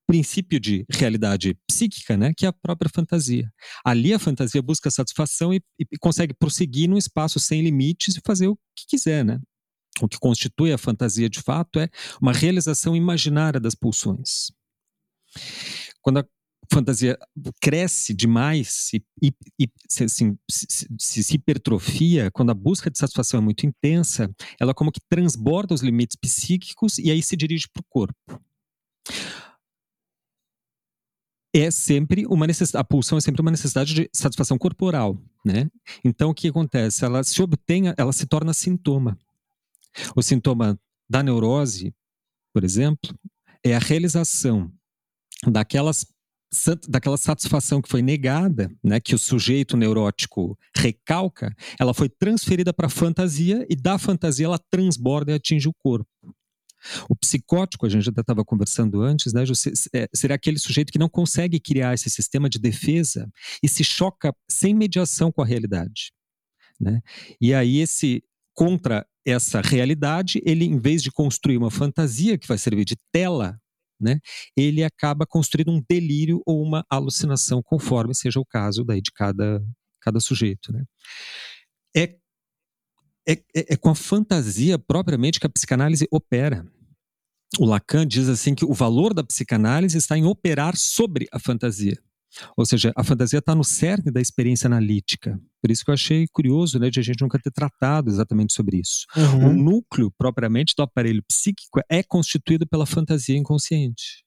princípio 0.08 0.58
de 0.58 0.86
realidade 0.90 1.58
psíquica, 1.68 2.16
né, 2.16 2.32
que 2.34 2.46
é 2.46 2.50
a 2.50 2.54
própria 2.54 2.90
fantasia. 2.90 3.52
Ali 3.84 4.14
a 4.14 4.20
fantasia 4.20 4.62
busca 4.62 4.90
satisfação 4.90 5.54
e, 5.54 5.62
e 5.78 5.98
consegue 6.00 6.34
prosseguir 6.34 6.90
num 6.90 6.98
espaço 6.98 7.42
sem 7.42 7.62
limites 7.62 8.16
e 8.16 8.22
fazer 8.26 8.48
o 8.48 8.56
que 8.74 8.86
quiser, 8.88 9.26
né? 9.26 9.38
O 10.02 10.08
que 10.08 10.20
constitui 10.20 10.72
a 10.72 10.78
fantasia 10.78 11.30
de 11.30 11.42
fato 11.42 11.80
é 11.80 11.90
uma 12.22 12.34
realização 12.34 12.96
imaginária 12.96 13.60
das 13.60 13.76
pulsões. 13.76 14.52
Quando 16.02 16.20
a 16.20 16.26
fantasia 16.72 17.18
cresce 17.62 18.14
demais 18.14 18.92
e, 18.94 19.04
e, 19.22 19.34
e 19.60 19.68
assim, 20.02 20.38
se, 20.50 20.88
se, 20.98 21.24
se, 21.24 21.36
hipertrofia, 21.36 22.30
quando 22.32 22.52
a 22.52 22.54
busca 22.54 22.90
de 22.90 22.98
satisfação 22.98 23.40
é 23.40 23.44
muito 23.44 23.66
intensa, 23.66 24.30
ela 24.60 24.74
como 24.74 24.92
que 24.92 25.02
transborda 25.10 25.74
os 25.74 25.82
limites 25.82 26.16
psíquicos 26.16 26.98
e 26.98 27.12
aí 27.12 27.22
se 27.22 27.36
dirige 27.36 27.68
para 27.74 27.82
o 27.82 27.86
corpo 27.90 28.42
é 31.54 31.72
sempre 31.72 32.26
uma 32.28 32.46
necessidade, 32.46 32.82
a 32.82 32.84
pulsão 32.84 33.18
é 33.18 33.22
sempre 33.22 33.42
uma 33.42 33.52
necessidade 33.52 33.94
de 33.94 34.10
satisfação 34.14 34.58
corporal, 34.58 35.18
né? 35.44 35.70
Então 36.04 36.30
o 36.30 36.34
que 36.34 36.48
acontece? 36.48 37.04
Ela 37.04 37.24
se 37.24 37.42
obtém, 37.42 37.86
ela 37.98 38.14
se 38.14 38.26
torna 38.26 38.54
sintoma. 38.54 39.18
O 40.16 40.22
sintoma 40.22 40.80
da 41.10 41.24
neurose, 41.24 41.94
por 42.54 42.64
exemplo, 42.64 43.18
é 43.64 43.76
a 43.76 43.80
realização 43.80 44.72
daquelas 45.48 46.06
daquela 46.88 47.16
satisfação 47.16 47.80
que 47.80 47.88
foi 47.88 48.02
negada, 48.02 48.72
né, 48.84 49.00
que 49.00 49.14
o 49.14 49.20
sujeito 49.20 49.78
neurótico 49.78 50.58
recalca, 50.76 51.56
ela 51.80 51.94
foi 51.94 52.10
transferida 52.10 52.74
para 52.74 52.88
a 52.88 52.90
fantasia 52.90 53.68
e 53.70 53.76
da 53.76 54.00
fantasia 54.00 54.48
ela 54.48 54.58
transborda 54.58 55.32
e 55.32 55.36
atinge 55.36 55.68
o 55.70 55.74
corpo. 55.74 56.10
O 57.10 57.16
psicótico, 57.16 57.86
a 57.86 57.90
gente 57.90 58.10
até 58.10 58.22
estava 58.22 58.44
conversando 58.44 59.02
antes, 59.02 59.32
né, 59.34 59.44
é, 59.94 60.10
será 60.14 60.36
aquele 60.36 60.58
sujeito 60.58 60.92
que 60.92 61.00
não 61.00 61.10
consegue 61.10 61.60
criar 61.60 61.94
esse 61.94 62.10
sistema 62.10 62.50
de 62.50 62.58
defesa 62.58 63.30
e 63.62 63.68
se 63.68 63.84
choca 63.84 64.34
sem 64.50 64.74
mediação 64.74 65.32
com 65.32 65.42
a 65.42 65.46
realidade. 65.46 66.12
Né? 66.80 67.02
E 67.40 67.54
aí, 67.54 67.78
esse 67.78 68.24
contra 68.56 69.06
essa 69.26 69.62
realidade, 69.62 70.42
ele, 70.46 70.66
em 70.66 70.80
vez 70.80 71.04
de 71.04 71.12
construir 71.12 71.58
uma 71.58 71.72
fantasia 71.72 72.38
que 72.38 72.48
vai 72.48 72.58
servir 72.58 72.86
de 72.86 72.96
tela, 73.12 73.60
né, 74.00 74.20
ele 74.56 74.84
acaba 74.84 75.26
construindo 75.26 75.72
um 75.72 75.84
delírio 75.90 76.42
ou 76.46 76.64
uma 76.64 76.86
alucinação, 76.90 77.62
conforme 77.62 78.16
seja 78.16 78.40
o 78.40 78.46
caso 78.46 78.84
daí 78.84 79.02
de 79.02 79.12
cada, 79.12 79.62
cada 80.02 80.20
sujeito. 80.20 80.72
Né? 80.72 80.84
É 81.96 82.16
é, 83.28 83.34
é, 83.56 83.74
é, 83.74 83.78
com 83.78 83.90
a 83.90 83.96
fantasia 83.96 84.80
propriamente 84.80 85.40
que 85.40 85.46
a 85.46 85.50
psicanálise 85.50 86.08
opera. 86.10 86.66
O 87.60 87.66
Lacan 87.66 88.08
diz 88.08 88.28
assim 88.28 88.56
que 88.56 88.66
o 88.66 88.74
valor 88.74 89.14
da 89.14 89.24
psicanálise 89.24 89.98
está 89.98 90.18
em 90.18 90.26
operar 90.26 90.76
sobre 90.76 91.28
a 91.32 91.40
fantasia. 91.40 91.98
Ou 92.56 92.66
seja, 92.66 92.92
a 92.96 93.04
fantasia 93.04 93.40
está 93.40 93.56
no 93.56 93.64
cerne 93.64 94.12
da 94.12 94.22
experiência 94.22 94.68
analítica. 94.68 95.40
Por 95.62 95.72
isso 95.72 95.84
que 95.84 95.90
eu 95.90 95.94
achei 95.94 96.28
curioso 96.32 96.80
né, 96.80 96.90
de 96.90 97.00
a 97.00 97.04
gente 97.04 97.22
nunca 97.22 97.40
ter 97.40 97.52
tratado 97.52 98.10
exatamente 98.10 98.54
sobre 98.54 98.78
isso. 98.78 99.06
Uhum. 99.16 99.50
O 99.50 99.54
núcleo, 99.54 100.12
propriamente, 100.18 100.74
do 100.76 100.84
aparelho 100.84 101.24
psíquico 101.28 101.82
é 101.90 102.04
constituído 102.04 102.68
pela 102.68 102.86
fantasia 102.86 103.38
inconsciente. 103.38 104.24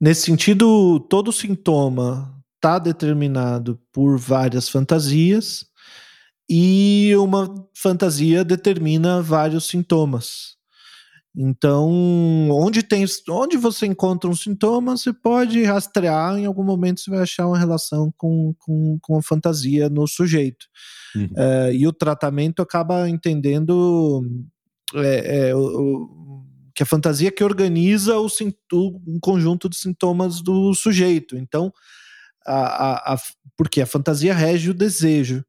Nesse 0.00 0.22
sentido, 0.22 0.98
todo 1.00 1.32
sintoma 1.32 2.34
está 2.54 2.78
determinado 2.78 3.80
por 3.92 4.18
várias 4.18 4.68
fantasias 4.68 5.66
e 6.48 7.14
uma 7.16 7.68
fantasia 7.74 8.44
determina 8.44 9.22
vários 9.22 9.66
sintomas. 9.66 10.59
Então, 11.36 11.88
onde 12.50 12.82
tem, 12.82 13.04
onde 13.28 13.56
você 13.56 13.86
encontra 13.86 14.28
um 14.28 14.34
sintoma, 14.34 14.96
você 14.96 15.12
pode 15.12 15.62
rastrear, 15.62 16.36
em 16.36 16.44
algum 16.44 16.64
momento 16.64 17.00
você 17.00 17.10
vai 17.10 17.20
achar 17.20 17.46
uma 17.46 17.58
relação 17.58 18.12
com, 18.16 18.52
com, 18.58 18.98
com 19.00 19.16
a 19.16 19.22
fantasia 19.22 19.88
no 19.88 20.06
sujeito. 20.08 20.66
Uhum. 21.14 21.30
É, 21.36 21.74
e 21.74 21.86
o 21.86 21.92
tratamento 21.92 22.60
acaba 22.60 23.08
entendendo 23.08 24.24
é, 24.94 25.50
é, 25.50 25.54
o, 25.54 26.44
que 26.74 26.82
a 26.82 26.86
fantasia 26.86 27.30
que 27.30 27.44
organiza 27.44 28.18
o, 28.18 28.26
um 29.06 29.18
conjunto 29.20 29.68
de 29.68 29.76
sintomas 29.76 30.42
do 30.42 30.74
sujeito. 30.74 31.36
Então, 31.36 31.72
a, 32.44 32.54
a, 32.54 33.14
a, 33.14 33.18
porque 33.56 33.80
a 33.80 33.86
fantasia 33.86 34.34
rege 34.34 34.70
o 34.70 34.74
desejo. 34.74 35.44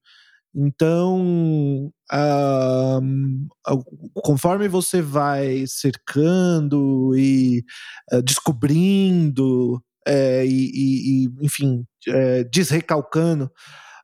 Então, 0.53 1.91
uh, 2.11 3.01
conforme 4.21 4.67
você 4.67 5.01
vai 5.01 5.65
cercando 5.65 7.15
e 7.15 7.63
uh, 8.11 8.21
descobrindo 8.21 9.81
é, 10.05 10.45
e, 10.45 11.25
e, 11.25 11.29
enfim, 11.41 11.85
é, 12.07 12.43
desrecalcando 12.45 13.51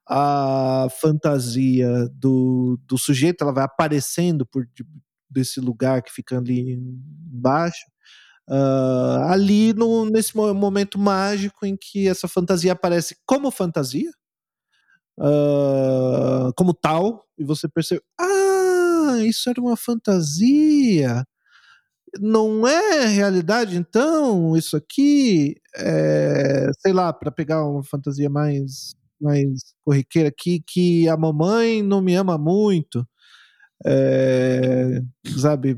a 0.08 0.88
fantasia 1.02 2.08
do, 2.14 2.80
do 2.88 2.98
sujeito, 2.98 3.44
ela 3.44 3.54
vai 3.54 3.66
aparecendo 3.66 4.46
por 4.46 4.66
desse 5.30 5.60
lugar 5.60 6.02
que 6.02 6.12
fica 6.14 6.38
ali 6.38 6.74
embaixo. 6.74 7.86
Uh, 8.50 9.28
ali 9.28 9.74
no, 9.74 10.06
nesse 10.06 10.38
momento 10.38 10.98
mágico 10.98 11.66
em 11.66 11.76
que 11.76 12.08
essa 12.08 12.30
fantasia 12.30 12.72
aparece 12.72 13.18
como 13.26 13.52
fantasia, 13.52 14.10
uh, 15.20 16.54
como 16.56 16.74
tal, 16.74 17.26
e 17.38 17.44
você 17.44 17.68
percebe, 17.70 18.02
ah, 18.20 19.18
isso 19.26 19.50
era 19.50 19.62
uma 19.62 19.78
fantasia, 19.78 21.26
não 22.20 22.68
é 22.68 23.06
realidade, 23.08 23.78
então, 23.78 24.56
isso 24.58 24.78
aqui, 24.78 25.56
é, 25.78 26.70
sei 26.80 26.94
lá, 26.94 27.14
para 27.14 27.32
pegar 27.32 27.66
uma 27.68 27.84
fantasia 27.84 28.30
mais, 28.30 28.96
mais 29.22 29.74
corriqueira 29.86 30.30
aqui, 30.30 30.64
que 30.68 31.08
a 31.10 31.18
mamãe 31.18 31.84
não 31.84 32.02
me 32.02 32.16
ama 32.16 32.38
muito, 32.38 33.08
é, 33.86 35.02
sabe, 35.40 35.78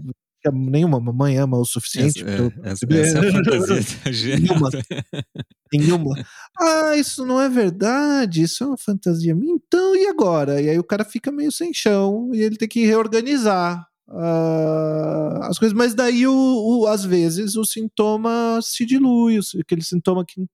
nenhuma 0.52 1.00
mamãe 1.00 1.38
ama 1.38 1.58
o 1.58 1.66
suficiente. 1.66 2.24
Essa, 2.24 2.30
é, 2.30 2.70
essa, 2.72 2.86
essa 2.90 3.18
é 3.18 3.30
a 3.30 3.32
fantasia 3.32 4.38
nenhuma, 4.40 4.70
nenhuma. 5.74 6.26
Ah, 6.60 6.96
isso 6.96 7.26
não 7.26 7.42
é 7.42 7.50
verdade, 7.50 8.44
isso 8.44 8.64
é 8.64 8.68
uma 8.68 8.78
fantasia 8.78 9.36
minha. 9.36 9.54
Então, 9.54 9.96
e 9.96 10.08
agora? 10.08 10.62
E 10.62 10.70
aí 10.70 10.80
o 10.80 10.84
cara 10.84 11.04
fica 11.04 11.32
meio 11.32 11.52
sem 11.52 11.74
chão 11.74 12.30
e 12.34 12.42
ele 12.42 12.58
tem 12.58 12.68
que 12.68 12.86
reorganizar 12.86 13.90
uh, 14.10 15.44
as 15.44 15.58
coisas. 15.58 15.78
Mas 15.78 15.94
daí, 15.94 16.26
o, 16.28 16.34
o, 16.34 16.88
às 16.88 17.04
vezes, 17.04 17.56
o 17.56 17.64
sintoma 17.64 18.60
se 18.62 18.86
dilui, 18.86 19.40
aquele 19.60 19.84
sintoma 19.84 20.26
que 20.26 20.46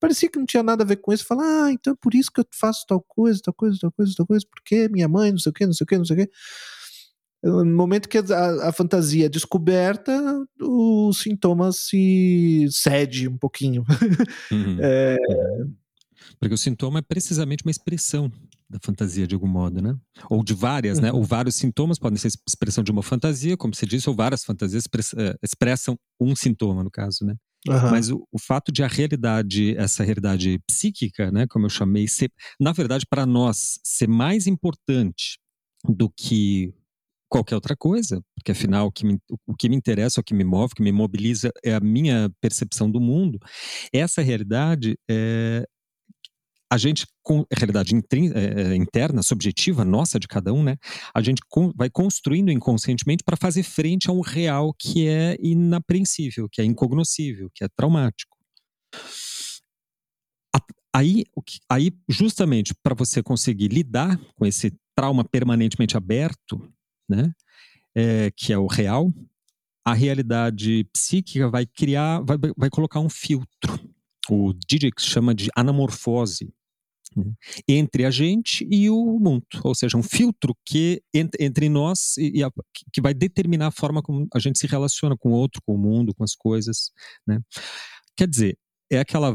parecia 0.00 0.30
que 0.30 0.38
não 0.38 0.46
tinha 0.46 0.62
nada 0.62 0.84
a 0.84 0.86
ver 0.86 0.96
com 0.96 1.12
isso. 1.12 1.24
Fala, 1.24 1.42
ah, 1.66 1.72
então 1.72 1.92
é 1.92 1.96
por 2.00 2.14
isso 2.14 2.30
que 2.32 2.40
eu 2.40 2.46
faço 2.52 2.84
tal 2.86 3.00
coisa, 3.00 3.40
tal 3.42 3.54
coisa, 3.54 3.78
tal 3.80 3.92
coisa, 3.92 4.14
tal 4.16 4.26
coisa, 4.26 4.46
porque 4.50 4.88
minha 4.88 5.08
mãe, 5.08 5.30
não 5.30 5.38
sei 5.38 5.50
o 5.50 5.52
que, 5.52 5.66
não 5.66 5.72
sei 5.72 5.84
o 5.84 5.86
que, 5.86 5.98
não 5.98 6.04
sei 6.04 6.16
o 6.16 6.26
que. 6.26 6.32
No 7.42 7.64
momento 7.64 8.08
que 8.08 8.18
a, 8.18 8.68
a, 8.68 8.72
fantasia 8.72 9.26
é 9.26 9.28
descoberta, 9.28 10.12
o 10.60 11.12
sintoma 11.12 11.70
se 11.72 12.66
cede 12.70 13.28
um 13.28 13.38
pouquinho. 13.38 13.84
Uhum. 14.50 14.78
é... 14.80 15.16
Porque 16.40 16.54
o 16.54 16.58
sintoma 16.58 17.00
é 17.00 17.02
precisamente 17.02 17.64
uma 17.64 17.70
expressão 17.70 18.30
da 18.68 18.78
fantasia, 18.82 19.26
de 19.26 19.34
algum 19.34 19.46
modo, 19.46 19.80
né? 19.80 19.96
Ou 20.28 20.44
de 20.44 20.52
várias, 20.52 20.98
né? 20.98 21.10
uhum. 21.10 21.16
né? 21.16 21.20
Ou 21.20 21.24
vários 21.24 21.54
sintomas 21.54 21.98
podem 21.98 22.18
ser 22.18 22.28
expressão 22.46 22.84
de 22.84 22.90
uma 22.90 23.02
fantasia, 23.02 23.56
como 23.56 23.74
você 23.74 23.86
disse, 23.86 24.08
ou 24.08 24.14
várias 24.14 24.44
fantasias 24.44 24.84
eh, 25.16 25.34
expressam 25.42 25.98
um 26.20 26.36
sintoma, 26.36 26.84
no 26.84 26.90
caso, 26.90 27.24
né? 27.24 27.34
Uhum. 27.66 27.90
Mas 27.90 28.10
o, 28.10 28.26
o, 28.30 28.38
fato 28.38 28.70
de 28.70 28.82
a 28.82 28.86
realidade, 28.86 29.76
essa 29.76 30.04
realidade 30.04 30.60
psíquica, 30.66 31.30
né, 31.30 31.46
como 31.48 31.66
eu 31.66 31.70
chamei, 31.70 32.06
ser, 32.06 32.30
na 32.60 32.72
verdade, 32.72 33.04
para 33.08 33.26
nós, 33.26 33.80
ser 33.82 34.06
mais 34.06 34.46
importante 34.46 35.38
do 35.84 36.08
que 36.08 36.72
qualquer 37.28 37.54
outra 37.54 37.76
coisa, 37.76 38.22
porque 38.34 38.52
afinal 38.52 38.86
o 38.86 38.92
que, 38.92 39.04
me, 39.04 39.18
o 39.46 39.54
que 39.54 39.68
me 39.68 39.76
interessa, 39.76 40.20
o 40.20 40.24
que 40.24 40.34
me 40.34 40.44
move, 40.44 40.72
o 40.72 40.76
que 40.76 40.82
me 40.82 40.92
mobiliza 40.92 41.50
é 41.64 41.74
a 41.74 41.80
minha 41.80 42.30
percepção 42.40 42.90
do 42.90 43.00
mundo. 43.00 43.38
Essa 43.92 44.22
realidade 44.22 44.98
é, 45.10 45.64
a 46.70 46.76
gente, 46.76 47.06
com 47.22 47.44
realidade 47.50 47.94
é, 47.94 48.74
interna, 48.74 49.22
subjetiva, 49.22 49.84
nossa, 49.84 50.18
de 50.18 50.28
cada 50.28 50.52
um, 50.52 50.62
né? 50.62 50.76
A 51.14 51.22
gente 51.22 51.40
vai 51.74 51.88
construindo 51.88 52.50
inconscientemente 52.50 53.24
para 53.24 53.36
fazer 53.36 53.62
frente 53.62 54.10
a 54.10 54.12
um 54.12 54.20
real 54.20 54.74
que 54.78 55.08
é 55.08 55.36
inapreensível, 55.40 56.46
que 56.50 56.60
é 56.60 56.64
incognoscível, 56.64 57.50
que 57.54 57.64
é 57.64 57.68
traumático. 57.74 58.36
Aí, 60.94 61.24
aí 61.70 61.92
justamente 62.08 62.74
para 62.82 62.94
você 62.94 63.22
conseguir 63.22 63.68
lidar 63.68 64.18
com 64.34 64.44
esse 64.44 64.72
trauma 64.96 65.24
permanentemente 65.24 65.96
aberto, 65.96 66.60
né, 67.08 67.32
é, 67.94 68.30
que 68.30 68.52
é 68.52 68.58
o 68.58 68.66
real, 68.66 69.12
a 69.84 69.94
realidade 69.94 70.84
psíquica 70.92 71.48
vai 71.48 71.66
criar, 71.66 72.20
vai, 72.20 72.36
vai 72.56 72.70
colocar 72.70 73.00
um 73.00 73.08
filtro. 73.08 73.80
O 74.28 74.52
Didick 74.52 75.00
chama 75.00 75.34
de 75.34 75.48
anamorfose 75.56 76.52
né, 77.16 77.24
entre 77.66 78.04
a 78.04 78.10
gente 78.10 78.68
e 78.70 78.90
o 78.90 79.18
mundo, 79.18 79.46
ou 79.64 79.74
seja, 79.74 79.96
um 79.96 80.02
filtro 80.02 80.54
que 80.64 81.02
entre, 81.14 81.42
entre 81.42 81.68
nós 81.70 82.16
e, 82.18 82.38
e 82.38 82.44
a, 82.44 82.50
que 82.92 83.00
vai 83.00 83.14
determinar 83.14 83.68
a 83.68 83.72
forma 83.72 84.02
como 84.02 84.28
a 84.34 84.38
gente 84.38 84.58
se 84.58 84.66
relaciona 84.66 85.16
com 85.16 85.30
o 85.30 85.34
outro, 85.34 85.62
com 85.64 85.74
o 85.74 85.78
mundo, 85.78 86.14
com 86.14 86.22
as 86.22 86.34
coisas, 86.34 86.90
né? 87.26 87.40
Quer 88.14 88.28
dizer, 88.28 88.58
é 88.90 88.98
aquela 88.98 89.34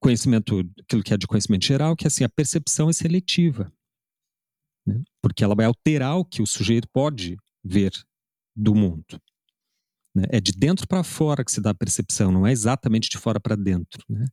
conhecimento, 0.00 0.60
aquilo 0.82 1.02
que 1.02 1.12
é 1.12 1.18
de 1.18 1.26
conhecimento 1.26 1.66
geral, 1.66 1.94
que 1.94 2.06
assim 2.06 2.24
a 2.24 2.28
percepção 2.28 2.88
é 2.88 2.92
seletiva, 2.92 3.70
né? 4.90 5.02
porque 5.22 5.44
ela 5.44 5.54
vai 5.54 5.66
alterar 5.66 6.16
o 6.16 6.24
que 6.24 6.42
o 6.42 6.46
sujeito 6.46 6.88
pode 6.92 7.36
ver 7.64 7.92
do 8.54 8.74
mundo. 8.74 9.20
Né? 10.14 10.24
É 10.30 10.40
de 10.40 10.52
dentro 10.52 10.86
para 10.88 11.04
fora 11.04 11.44
que 11.44 11.52
se 11.52 11.60
dá 11.60 11.70
a 11.70 11.74
percepção, 11.74 12.32
não 12.32 12.46
é 12.46 12.52
exatamente 12.52 13.08
de 13.08 13.16
fora 13.16 13.38
para 13.38 13.54
dentro. 13.54 14.02
Né? 14.08 14.26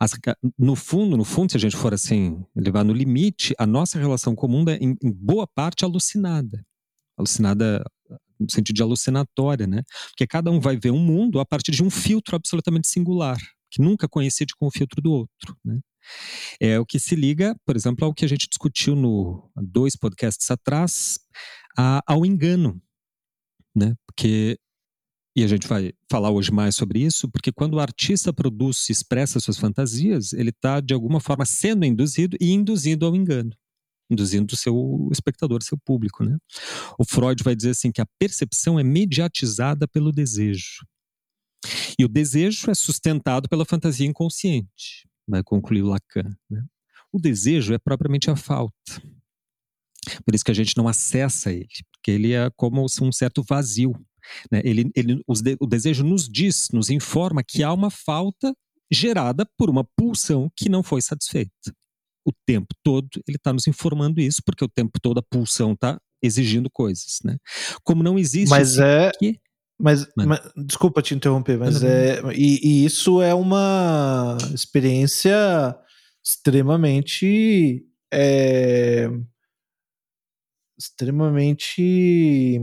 As, 0.00 0.12
no 0.58 0.74
fundo, 0.74 1.16
no 1.16 1.24
fundo, 1.24 1.52
se 1.52 1.56
a 1.56 1.60
gente 1.60 1.76
for 1.76 1.94
assim, 1.94 2.44
levar 2.54 2.84
no 2.84 2.92
limite, 2.92 3.54
a 3.58 3.66
nossa 3.66 3.98
relação 3.98 4.34
comum 4.34 4.64
é 4.68 4.76
em, 4.76 4.96
em 5.02 5.12
boa 5.12 5.46
parte 5.46 5.84
alucinada. 5.84 6.64
Alucinada 7.16 7.84
no 8.38 8.50
sentido 8.50 8.76
de 8.76 8.82
alucinatória, 8.82 9.66
né? 9.66 9.82
Porque 10.08 10.26
cada 10.26 10.50
um 10.50 10.58
vai 10.58 10.76
ver 10.76 10.90
um 10.90 10.98
mundo 10.98 11.38
a 11.38 11.44
partir 11.44 11.72
de 11.72 11.84
um 11.84 11.90
filtro 11.90 12.34
absolutamente 12.34 12.88
singular, 12.88 13.38
que 13.70 13.82
nunca 13.82 14.08
coincide 14.08 14.54
com 14.56 14.66
o 14.66 14.70
filtro 14.70 15.02
do 15.02 15.12
outro, 15.12 15.56
né? 15.62 15.78
É 16.60 16.78
o 16.78 16.86
que 16.86 16.98
se 16.98 17.14
liga, 17.14 17.54
por 17.64 17.76
exemplo, 17.76 18.04
ao 18.04 18.14
que 18.14 18.24
a 18.24 18.28
gente 18.28 18.48
discutiu 18.48 18.94
no 18.94 19.50
dois 19.56 19.96
podcasts 19.96 20.50
atrás, 20.50 21.18
a, 21.76 22.00
ao 22.06 22.24
engano, 22.24 22.80
né? 23.74 23.94
Porque 24.06 24.58
e 25.36 25.44
a 25.44 25.46
gente 25.46 25.66
vai 25.68 25.92
falar 26.10 26.30
hoje 26.30 26.50
mais 26.50 26.74
sobre 26.74 27.00
isso, 27.00 27.28
porque 27.30 27.52
quando 27.52 27.74
o 27.74 27.80
artista 27.80 28.32
produz 28.32 28.88
e 28.88 28.92
expressa 28.92 29.38
suas 29.38 29.58
fantasias, 29.58 30.32
ele 30.32 30.50
está, 30.50 30.80
de 30.80 30.92
alguma 30.92 31.20
forma, 31.20 31.46
sendo 31.46 31.84
induzido 31.84 32.36
e 32.40 32.50
induzindo 32.50 33.06
ao 33.06 33.14
engano, 33.14 33.52
induzindo 34.10 34.52
o 34.52 34.56
seu 34.56 35.08
espectador, 35.12 35.62
seu 35.62 35.78
público. 35.78 36.24
Né? 36.24 36.36
O 36.98 37.04
Freud 37.04 37.44
vai 37.44 37.54
dizer 37.54 37.70
assim 37.70 37.92
que 37.92 38.00
a 38.00 38.06
percepção 38.18 38.78
é 38.78 38.82
mediatizada 38.82 39.86
pelo 39.86 40.10
desejo. 40.10 40.84
E 41.98 42.04
o 42.04 42.08
desejo 42.08 42.70
é 42.70 42.74
sustentado 42.74 43.48
pela 43.48 43.64
fantasia 43.64 44.06
inconsciente, 44.06 45.06
vai 45.30 45.42
concluir 45.42 45.82
Lacan. 45.82 46.36
Né? 46.50 46.64
O 47.12 47.18
desejo 47.18 47.72
é 47.72 47.78
propriamente 47.78 48.30
a 48.30 48.36
falta. 48.36 48.74
Por 50.24 50.34
isso 50.34 50.44
que 50.44 50.50
a 50.50 50.54
gente 50.54 50.76
não 50.76 50.88
acessa 50.88 51.52
ele, 51.52 51.68
porque 51.92 52.10
ele 52.10 52.32
é 52.32 52.50
como 52.56 52.84
um 52.84 53.12
certo 53.12 53.42
vazio 53.42 53.94
né? 54.50 54.60
Ele, 54.64 54.90
ele, 54.94 55.16
de, 55.16 55.56
o 55.60 55.66
desejo 55.66 56.04
nos 56.04 56.28
diz, 56.28 56.68
nos 56.72 56.90
informa 56.90 57.42
que 57.42 57.62
há 57.62 57.72
uma 57.72 57.90
falta 57.90 58.54
gerada 58.90 59.46
por 59.56 59.70
uma 59.70 59.84
pulsão 59.96 60.50
que 60.56 60.68
não 60.68 60.82
foi 60.82 61.00
satisfeita. 61.00 61.72
O 62.24 62.32
tempo 62.46 62.74
todo 62.82 63.08
ele 63.26 63.36
está 63.36 63.52
nos 63.52 63.66
informando 63.66 64.20
isso, 64.20 64.42
porque 64.44 64.64
o 64.64 64.68
tempo 64.68 64.98
todo 65.00 65.18
a 65.18 65.22
pulsão 65.22 65.72
está 65.72 65.98
exigindo 66.22 66.68
coisas. 66.70 67.18
Né? 67.24 67.36
Como 67.82 68.02
não 68.02 68.18
existe. 68.18 68.50
Mas 68.50 68.78
é. 68.78 69.10
Mas, 69.80 70.06
mas, 70.16 70.40
desculpa 70.56 71.02
te 71.02 71.14
interromper, 71.14 71.58
mas 71.58 71.82
é. 71.82 72.20
E, 72.34 72.60
e, 72.62 72.84
isso 72.84 73.22
é 73.22 73.34
uma 73.34 74.36
experiência 74.54 75.76
extremamente. 76.22 77.84
É, 78.12 79.08
extremamente 80.78 82.58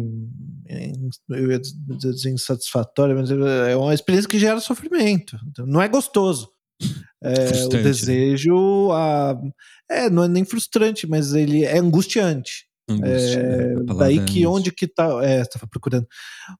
eu 1.29 1.51
ia 1.51 1.59
dizer 1.59 2.31
insatisfatória, 2.31 3.15
mas 3.15 3.29
é 3.31 3.75
uma 3.75 3.93
experiência 3.93 4.29
que 4.29 4.39
gera 4.39 4.59
sofrimento. 4.59 5.37
Então, 5.47 5.65
não 5.65 5.81
é 5.81 5.87
gostoso. 5.87 6.49
É, 7.23 7.65
o 7.65 7.69
né? 7.69 7.81
desejo 7.81 8.91
a, 8.91 9.35
é, 9.89 10.09
não 10.09 10.23
é 10.23 10.27
nem 10.27 10.45
frustrante, 10.45 11.07
mas 11.07 11.33
ele 11.33 11.63
é 11.63 11.77
angustiante. 11.77 12.66
Angústia, 12.89 13.39
é, 13.39 13.73
é 13.73 13.95
daí 13.97 14.23
que 14.23 14.45
onde 14.47 14.71
que 14.71 14.87
tá, 14.87 15.19
é, 15.21 15.41
estava 15.41 15.67
procurando, 15.67 16.07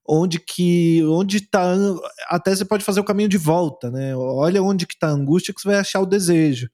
onde 0.05 0.39
que, 0.39 1.01
onde 1.05 1.39
tá, 1.39 1.73
até 2.27 2.53
você 2.53 2.65
pode 2.65 2.83
fazer 2.83 2.99
o 2.99 3.05
caminho 3.05 3.29
de 3.29 3.37
volta, 3.37 3.89
né? 3.89 4.13
Olha 4.15 4.61
onde 4.61 4.85
que 4.85 4.97
tá 4.97 5.07
a 5.07 5.11
angústia 5.11 5.53
que 5.53 5.61
você 5.61 5.69
vai 5.69 5.77
achar 5.77 6.01
o 6.01 6.05
desejo, 6.05 6.69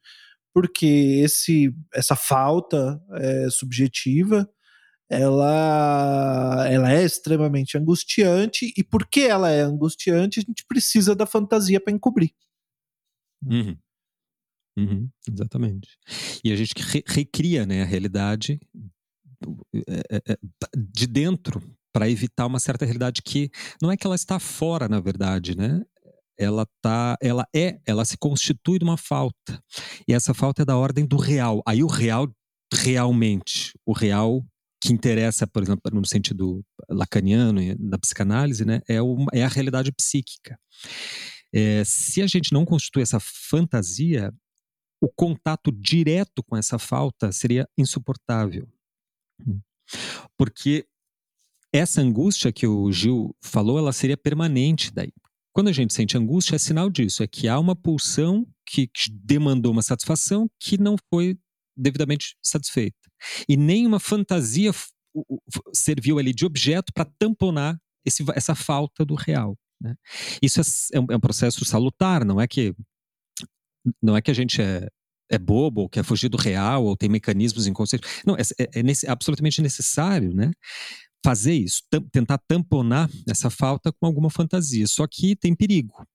porque 0.53 1.21
esse, 1.23 1.71
essa 1.93 2.15
falta 2.15 2.99
é 3.11 3.47
subjetiva, 3.51 4.49
ela, 5.07 6.67
ela 6.67 6.91
é 6.91 7.03
extremamente 7.03 7.77
angustiante, 7.77 8.73
e 8.75 8.83
porque 8.83 9.21
ela 9.21 9.51
é 9.51 9.61
angustiante, 9.61 10.39
a 10.39 10.43
gente 10.43 10.65
precisa 10.67 11.15
da 11.15 11.27
fantasia 11.27 11.79
para 11.79 11.93
encobrir. 11.93 12.31
Uhum. 13.45 13.77
Uhum, 14.75 15.07
exatamente. 15.31 15.89
E 16.43 16.51
a 16.51 16.55
gente 16.55 16.73
re 16.75 17.03
recria 17.05 17.65
né, 17.65 17.83
a 17.83 17.85
realidade 17.85 18.59
é, 18.73 18.77
é, 18.77 18.79
é, 18.79 19.02
de 20.75 21.07
dentro 21.07 21.61
para 21.93 22.09
evitar 22.09 22.47
uma 22.47 22.59
certa 22.59 22.85
realidade 22.85 23.21
que 23.21 23.49
não 23.81 23.91
é 23.91 23.97
que 23.97 24.05
ela 24.05 24.15
está 24.15 24.39
fora, 24.39 24.87
na 24.87 24.99
verdade, 24.99 25.55
né? 25.55 25.81
Ela 26.37 26.65
tá, 26.81 27.15
ela 27.21 27.47
é, 27.55 27.79
ela 27.85 28.03
se 28.03 28.17
constitui 28.17 28.79
de 28.79 28.83
uma 28.83 28.97
falta. 28.97 29.61
E 30.07 30.13
essa 30.13 30.33
falta 30.33 30.63
é 30.63 30.65
da 30.65 30.75
ordem 30.75 31.05
do 31.05 31.17
real. 31.17 31.61
Aí 31.67 31.83
o 31.83 31.87
real 31.87 32.27
realmente, 32.73 33.71
o 33.85 33.93
real 33.93 34.43
que 34.81 34.91
interessa, 34.91 35.47
por 35.47 35.63
exemplo, 35.63 35.81
no 35.93 36.05
sentido 36.05 36.61
lacaniano 36.89 37.61
da 37.77 37.97
psicanálise, 37.97 38.65
né, 38.65 38.81
é, 38.87 39.01
uma, 39.01 39.27
é 39.31 39.43
a 39.43 39.47
realidade 39.47 39.91
psíquica. 39.93 40.59
É, 41.53 41.83
se 41.85 42.21
a 42.21 42.27
gente 42.27 42.51
não 42.51 42.65
constitui 42.65 43.03
essa 43.03 43.19
fantasia, 43.19 44.33
o 44.99 45.07
contato 45.15 45.71
direto 45.71 46.43
com 46.43 46.57
essa 46.57 46.79
falta 46.79 47.31
seria 47.31 47.67
insuportável. 47.77 48.67
Porque 50.37 50.85
essa 51.71 52.01
angústia 52.01 52.51
que 52.51 52.67
o 52.67 52.91
Gil 52.91 53.35
falou, 53.41 53.77
ela 53.77 53.91
seria 53.91 54.17
permanente 54.17 54.91
daí. 54.91 55.11
Quando 55.51 55.67
a 55.67 55.71
gente 55.71 55.93
sente 55.93 56.17
angústia, 56.17 56.55
é 56.55 56.59
sinal 56.59 56.89
disso, 56.89 57.23
é 57.23 57.27
que 57.27 57.47
há 57.47 57.59
uma 57.59 57.75
pulsão 57.75 58.47
que, 58.65 58.87
que 58.87 59.11
demandou 59.11 59.71
uma 59.71 59.81
satisfação 59.81 60.49
que 60.59 60.79
não 60.79 60.95
foi 61.11 61.37
devidamente 61.75 62.35
satisfeita. 62.41 62.97
E 63.47 63.55
nenhuma 63.55 63.99
fantasia 63.99 64.71
serviu 65.73 66.17
ali 66.17 66.33
de 66.33 66.45
objeto 66.45 66.91
para 66.93 67.09
tamponar 67.19 67.79
esse, 68.05 68.23
essa 68.35 68.55
falta 68.55 69.05
do 69.05 69.15
real. 69.15 69.55
Né? 69.81 69.95
Isso 70.41 70.59
é, 70.59 70.63
é, 70.93 70.99
um, 70.99 71.05
é, 71.11 71.15
um, 71.15 71.19
processo 71.19 71.63
salutar, 71.65 72.25
não 72.25 72.39
é 72.39 72.47
que 72.47 72.73
não 74.01 74.15
é 74.15 74.21
que 74.21 74.31
a 74.31 74.33
gente 74.33 74.61
é, 74.61 74.87
é 75.33 75.37
bobo, 75.39 75.81
ou 75.81 75.89
quer 75.89 76.03
fugir 76.03 76.29
do 76.29 76.37
real, 76.37 76.85
ou 76.85 76.95
tem 76.95 77.09
mecanismos 77.09 77.67
inconscientes. 77.67 78.09
Não, 78.25 78.35
é, 78.35 78.41
é, 78.59 78.79
é 78.79 79.09
absolutamente 79.09 79.61
necessário, 79.61 80.33
né? 80.33 80.51
Fazer 81.25 81.53
isso, 81.53 81.81
tentar 82.11 82.37
tamponar 82.47 83.09
essa 83.27 83.49
falta 83.49 83.91
com 83.91 84.05
alguma 84.05 84.29
fantasia. 84.29 84.85
Só 84.87 85.07
que 85.07 85.35
tem 85.35 85.55
perigo, 85.55 86.05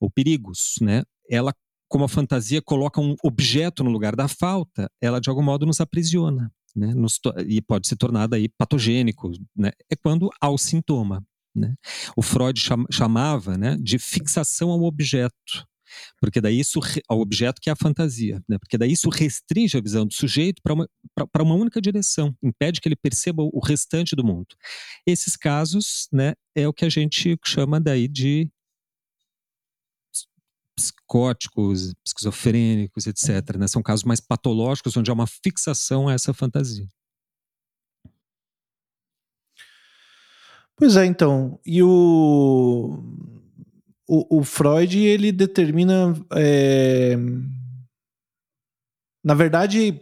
ou 0.00 0.10
perigos, 0.10 0.76
né? 0.80 1.04
Ela 1.28 1.54
como 1.88 2.04
a 2.04 2.08
fantasia 2.08 2.62
coloca 2.62 3.00
um 3.00 3.16
objeto 3.24 3.82
no 3.82 3.90
lugar 3.90 4.14
da 4.14 4.28
falta, 4.28 4.88
ela 5.00 5.20
de 5.20 5.28
algum 5.28 5.42
modo 5.42 5.66
nos 5.66 5.80
aprisiona, 5.80 6.52
né? 6.74 6.94
Nos 6.94 7.18
e 7.46 7.60
pode 7.60 7.88
se 7.88 7.96
tornar 7.96 8.28
daí 8.28 8.48
patogênico, 8.48 9.32
né? 9.56 9.72
É 9.90 9.96
quando 9.96 10.30
há 10.40 10.48
o 10.48 10.58
sintoma, 10.58 11.24
né? 11.54 11.74
O 12.16 12.22
Freud 12.22 12.60
chamava, 12.90 13.58
né, 13.58 13.76
de 13.80 13.98
fixação 13.98 14.70
ao 14.70 14.82
objeto, 14.84 15.66
porque 16.20 16.40
daí 16.40 16.58
isso 16.58 16.80
ao 17.08 17.20
objeto 17.20 17.60
que 17.60 17.70
é 17.70 17.72
a 17.72 17.76
fantasia, 17.76 18.42
né? 18.48 18.58
Porque 18.58 18.78
daí 18.78 18.92
isso 18.92 19.08
restringe 19.08 19.76
a 19.76 19.80
visão 19.80 20.06
do 20.06 20.14
sujeito 20.14 20.60
para 20.62 20.74
uma, 20.74 20.88
uma 21.40 21.54
única 21.54 21.80
direção, 21.80 22.34
impede 22.42 22.80
que 22.80 22.88
ele 22.88 22.96
perceba 22.96 23.42
o 23.42 23.60
restante 23.60 24.14
do 24.16 24.24
mundo. 24.24 24.48
Esses 25.06 25.36
casos, 25.36 26.08
né, 26.12 26.34
é 26.54 26.66
o 26.66 26.72
que 26.72 26.84
a 26.84 26.88
gente 26.88 27.38
chama 27.44 27.80
daí 27.80 28.08
de 28.08 28.50
psicóticos, 30.80 31.92
esquizofrênicos, 32.04 33.06
etc. 33.06 33.56
Né? 33.58 33.68
São 33.68 33.82
casos 33.82 34.04
mais 34.04 34.20
patológicos 34.20 34.96
onde 34.96 35.10
há 35.10 35.14
uma 35.14 35.26
fixação 35.26 36.08
a 36.08 36.14
essa 36.14 36.32
fantasia. 36.32 36.88
Pois 40.80 40.96
é, 40.96 41.04
então. 41.04 41.60
E 41.66 41.82
o, 41.82 43.09
o, 44.10 44.40
o 44.40 44.44
Freud, 44.44 44.98
ele 44.98 45.30
determina. 45.30 46.14
É... 46.34 47.16
Na 49.24 49.34
verdade, 49.34 50.00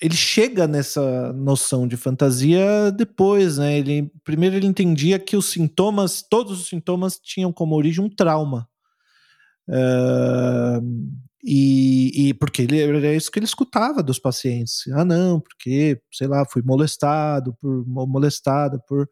ele 0.00 0.14
chega 0.14 0.66
nessa 0.66 1.32
noção 1.32 1.86
de 1.86 1.96
fantasia 1.96 2.90
depois, 2.90 3.58
né? 3.58 3.78
Ele, 3.78 4.10
primeiro 4.24 4.56
ele 4.56 4.66
entendia 4.66 5.18
que 5.18 5.36
os 5.36 5.50
sintomas, 5.50 6.22
todos 6.22 6.60
os 6.60 6.68
sintomas 6.68 7.18
tinham 7.18 7.52
como 7.52 7.76
origem 7.76 8.04
um 8.04 8.08
trauma. 8.08 8.68
Uh, 9.68 10.80
E, 11.44 12.28
e, 12.28 12.34
porque 12.34 12.62
ele 12.62 12.80
era 12.80 13.14
isso 13.16 13.28
que 13.28 13.38
ele 13.40 13.46
escutava 13.46 14.00
dos 14.00 14.18
pacientes. 14.18 14.84
Ah, 14.92 15.04
não, 15.04 15.40
porque, 15.40 16.00
sei 16.12 16.28
lá, 16.28 16.44
fui 16.48 16.62
molestado 16.64 17.52
por 17.60 17.84
molestada 17.86 18.78
por 18.86 19.08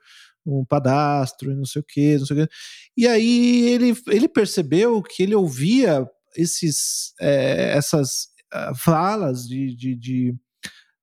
um 0.59 0.65
padastro 0.65 1.53
e 1.53 1.57
não 1.57 1.65
sei 1.65 1.81
o 1.81 1.85
que, 1.85 2.19
não 2.19 2.27
sei 2.27 2.43
o 2.43 2.47
que. 2.47 2.53
E 2.97 3.07
aí 3.07 3.69
ele, 3.69 3.95
ele 4.09 4.29
percebeu 4.29 5.03
que 5.03 5.23
ele 5.23 5.35
ouvia 5.35 6.09
esses, 6.37 7.13
é, 7.21 7.77
essas 7.77 8.29
uh, 8.55 8.75
falas 8.75 9.47
de, 9.47 9.75
de, 9.75 9.95
de 9.95 10.35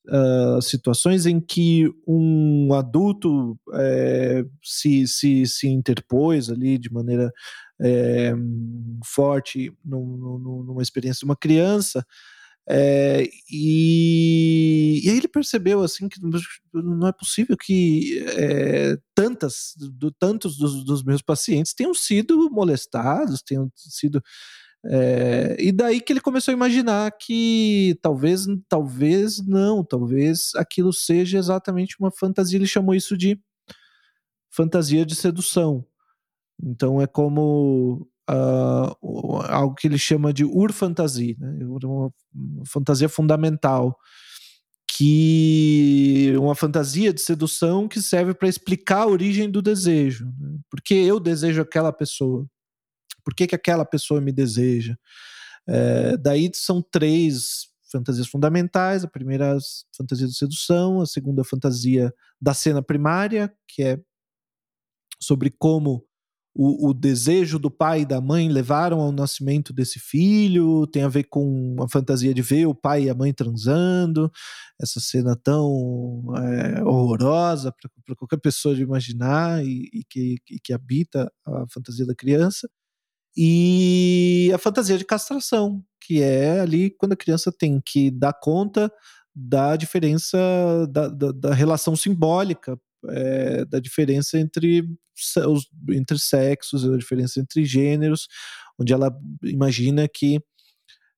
uh, 0.07 0.61
situações 0.61 1.25
em 1.25 1.39
que 1.39 1.89
um 2.07 2.73
adulto 2.73 3.59
é, 3.73 4.43
se, 4.63 5.07
se, 5.07 5.45
se 5.45 5.67
interpôs 5.67 6.49
ali 6.49 6.77
de 6.77 6.91
maneira 6.91 7.31
é, 7.79 8.33
forte 9.05 9.71
numa 9.85 10.81
experiência 10.81 11.19
de 11.19 11.25
uma 11.25 11.35
criança. 11.35 12.05
É, 12.69 13.23
e, 13.49 15.01
e, 15.05 15.09
aí 15.09 15.17
ele 15.17 15.27
percebeu 15.29 15.81
assim 15.81 16.09
que 16.09 16.19
não 16.73 17.07
é 17.07 17.13
possível 17.13 17.55
que 17.55 18.19
é, 18.37 18.97
tantas, 19.15 19.73
do, 19.77 20.11
tantos 20.11 20.57
dos, 20.57 20.83
dos, 20.83 21.01
meus 21.01 21.21
pacientes 21.21 21.73
tenham 21.73 21.93
sido 21.93 22.49
molestados, 22.51 23.41
tenham 23.41 23.71
sido 23.73 24.21
é, 24.85 25.57
e 25.59 25.71
daí 25.71 25.99
que 25.99 26.13
ele 26.13 26.21
começou 26.21 26.51
a 26.51 26.55
imaginar 26.55 27.11
que 27.11 27.97
talvez, 28.01 28.45
talvez 28.69 29.45
não, 29.45 29.83
talvez 29.83 30.51
aquilo 30.55 30.93
seja 30.93 31.37
exatamente 31.37 31.95
uma 31.99 32.11
fantasia. 32.11 32.57
Ele 32.57 32.67
chamou 32.67 32.95
isso 32.95 33.17
de 33.17 33.39
fantasia 34.49 35.05
de 35.05 35.15
sedução. 35.15 35.85
Então 36.61 37.01
é 37.01 37.07
como 37.07 38.07
uh, 38.29 39.41
algo 39.49 39.75
que 39.75 39.87
ele 39.87 39.97
chama 39.97 40.33
de 40.33 40.43
urfantasia, 40.43 41.35
né? 41.39 41.65
uma, 41.65 42.11
fantasia 42.65 43.09
fundamental, 43.09 43.97
que 44.89 46.33
uma 46.37 46.55
fantasia 46.55 47.13
de 47.13 47.21
sedução 47.21 47.87
que 47.87 48.01
serve 48.01 48.33
para 48.33 48.47
explicar 48.47 49.03
a 49.03 49.07
origem 49.07 49.49
do 49.49 49.61
desejo. 49.61 50.25
Né? 50.39 50.57
Por 50.69 50.81
que 50.81 50.93
eu 50.93 51.19
desejo 51.19 51.61
aquela 51.61 51.91
pessoa? 51.91 52.47
Por 53.23 53.33
que, 53.35 53.47
que 53.47 53.55
aquela 53.55 53.85
pessoa 53.85 54.21
me 54.21 54.31
deseja? 54.31 54.95
É, 55.67 56.15
daí 56.17 56.49
são 56.53 56.81
três 56.81 57.67
fantasias 57.91 58.27
fundamentais. 58.27 59.03
A 59.03 59.09
primeira 59.09 59.45
é 59.45 59.51
a 59.51 59.59
fantasia 59.95 60.27
de 60.27 60.35
sedução, 60.35 61.01
a 61.01 61.05
segunda 61.05 61.41
a 61.41 61.45
fantasia 61.45 62.13
da 62.41 62.53
cena 62.53 62.81
primária, 62.81 63.53
que 63.67 63.83
é 63.83 63.99
sobre 65.19 65.49
como 65.49 66.05
o, 66.59 66.89
o, 66.89 66.93
desejo 66.93 67.59
do 67.59 67.69
pai 67.69 68.01
e 68.01 68.05
da 68.05 68.19
mãe 68.19 68.49
levaram 68.49 68.99
ao 68.99 69.11
nascimento 69.11 69.71
desse 69.71 69.99
filho, 69.99 70.87
tem 70.87 71.03
a 71.03 71.07
ver 71.07 71.25
com 71.25 71.75
a 71.79 71.87
fantasia 71.87 72.33
de 72.33 72.41
ver 72.41 72.65
o 72.65 72.73
pai 72.73 73.03
e 73.03 73.09
a 73.11 73.13
mãe 73.13 73.31
transando, 73.31 74.31
essa 74.81 74.99
cena 74.99 75.35
tão 75.35 76.23
é, 76.35 76.83
horrorosa 76.83 77.71
para 78.03 78.15
qualquer 78.15 78.39
pessoa 78.39 78.73
de 78.73 78.81
imaginar 78.81 79.63
e, 79.63 79.87
e, 79.93 80.03
que, 80.09 80.37
e 80.49 80.59
que 80.59 80.73
habita 80.73 81.31
a 81.45 81.65
fantasia 81.71 82.07
da 82.07 82.15
criança. 82.15 82.67
E 83.35 84.49
a 84.51 84.57
fantasia 84.57 84.97
de 84.97 85.05
castração, 85.05 85.83
que 86.01 86.23
é 86.23 86.59
ali 86.61 86.89
quando 86.89 87.13
a 87.13 87.17
criança 87.17 87.51
tem 87.51 87.79
que 87.85 88.09
dar 88.09 88.33
conta 88.33 88.91
da 89.35 89.75
diferença 89.75 90.37
da, 90.89 91.07
da, 91.07 91.31
da 91.31 91.53
relação 91.53 91.95
simbólica 91.95 92.79
é, 93.09 93.65
da 93.65 93.79
diferença 93.79 94.37
entre, 94.37 94.87
os, 95.47 95.67
entre 95.89 96.19
sexos, 96.19 96.89
a 96.89 96.97
diferença 96.97 97.39
entre 97.39 97.65
gêneros, 97.65 98.27
onde 98.79 98.93
ela 98.93 99.11
imagina 99.43 100.07
que 100.07 100.41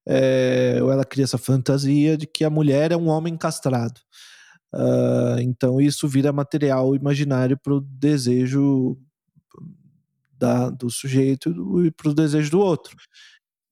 é, 0.08 0.80
ou 0.82 0.92
ela 0.92 1.06
cria 1.06 1.24
essa 1.24 1.38
fantasia 1.38 2.18
de 2.18 2.26
que 2.26 2.44
a 2.44 2.50
mulher 2.50 2.92
é 2.92 2.98
um 2.98 3.08
homem 3.08 3.38
castrado. 3.38 4.00
Uh, 4.74 5.40
então 5.42 5.82
isso 5.82 6.08
vira 6.08 6.32
material 6.32 6.96
imaginário 6.96 7.58
para 7.58 7.74
o 7.74 7.82
desejo 7.82 8.98
da, 10.38 10.70
do 10.70 10.90
sujeito 10.90 11.50
e 11.86 11.92
para 11.92 12.10
o 12.10 12.14
desejo 12.14 12.52
do 12.52 12.60
outro. 12.60 12.96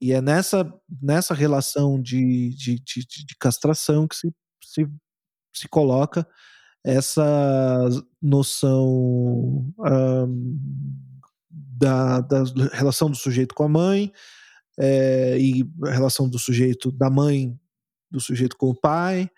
E 0.01 0.11
é 0.11 0.21
nessa, 0.21 0.71
nessa 1.01 1.33
relação 1.33 1.99
de, 1.99 2.49
de, 2.55 2.79
de, 2.79 3.25
de 3.25 3.35
castração 3.39 4.07
que 4.07 4.15
se, 4.15 4.31
se, 4.63 4.87
se 5.53 5.67
coloca 5.67 6.27
essa 6.85 7.89
noção 8.21 8.87
um, 9.79 10.59
da, 11.77 12.21
da 12.21 12.43
relação 12.73 13.09
do 13.09 13.15
sujeito 13.15 13.53
com 13.53 13.63
a 13.63 13.69
mãe 13.69 14.11
é, 14.79 15.37
e 15.39 15.65
a 15.85 15.91
relação 15.91 16.29
do 16.29 16.39
sujeito 16.39 16.91
da 16.91 17.09
mãe 17.09 17.57
do 18.09 18.19
sujeito 18.19 18.55
com 18.57 18.69
o 18.69 18.75
pai 18.75 19.29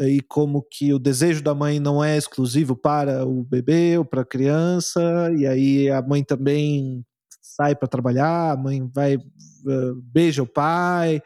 e 0.00 0.20
como 0.20 0.62
que 0.62 0.92
o 0.92 0.98
desejo 0.98 1.42
da 1.42 1.54
mãe 1.54 1.80
não 1.80 2.02
é 2.02 2.16
exclusivo 2.16 2.76
para 2.76 3.26
o 3.26 3.42
bebê 3.42 3.98
ou 3.98 4.04
para 4.04 4.22
a 4.22 4.26
criança 4.26 5.00
e 5.36 5.46
aí 5.46 5.90
a 5.90 6.02
mãe 6.02 6.22
também 6.22 7.04
sai 7.40 7.74
para 7.74 7.88
trabalhar 7.88 8.52
a 8.52 8.56
mãe 8.56 8.86
vai 8.92 9.16
uh, 9.16 9.94
beija 10.02 10.42
o 10.42 10.46
pai 10.46 11.22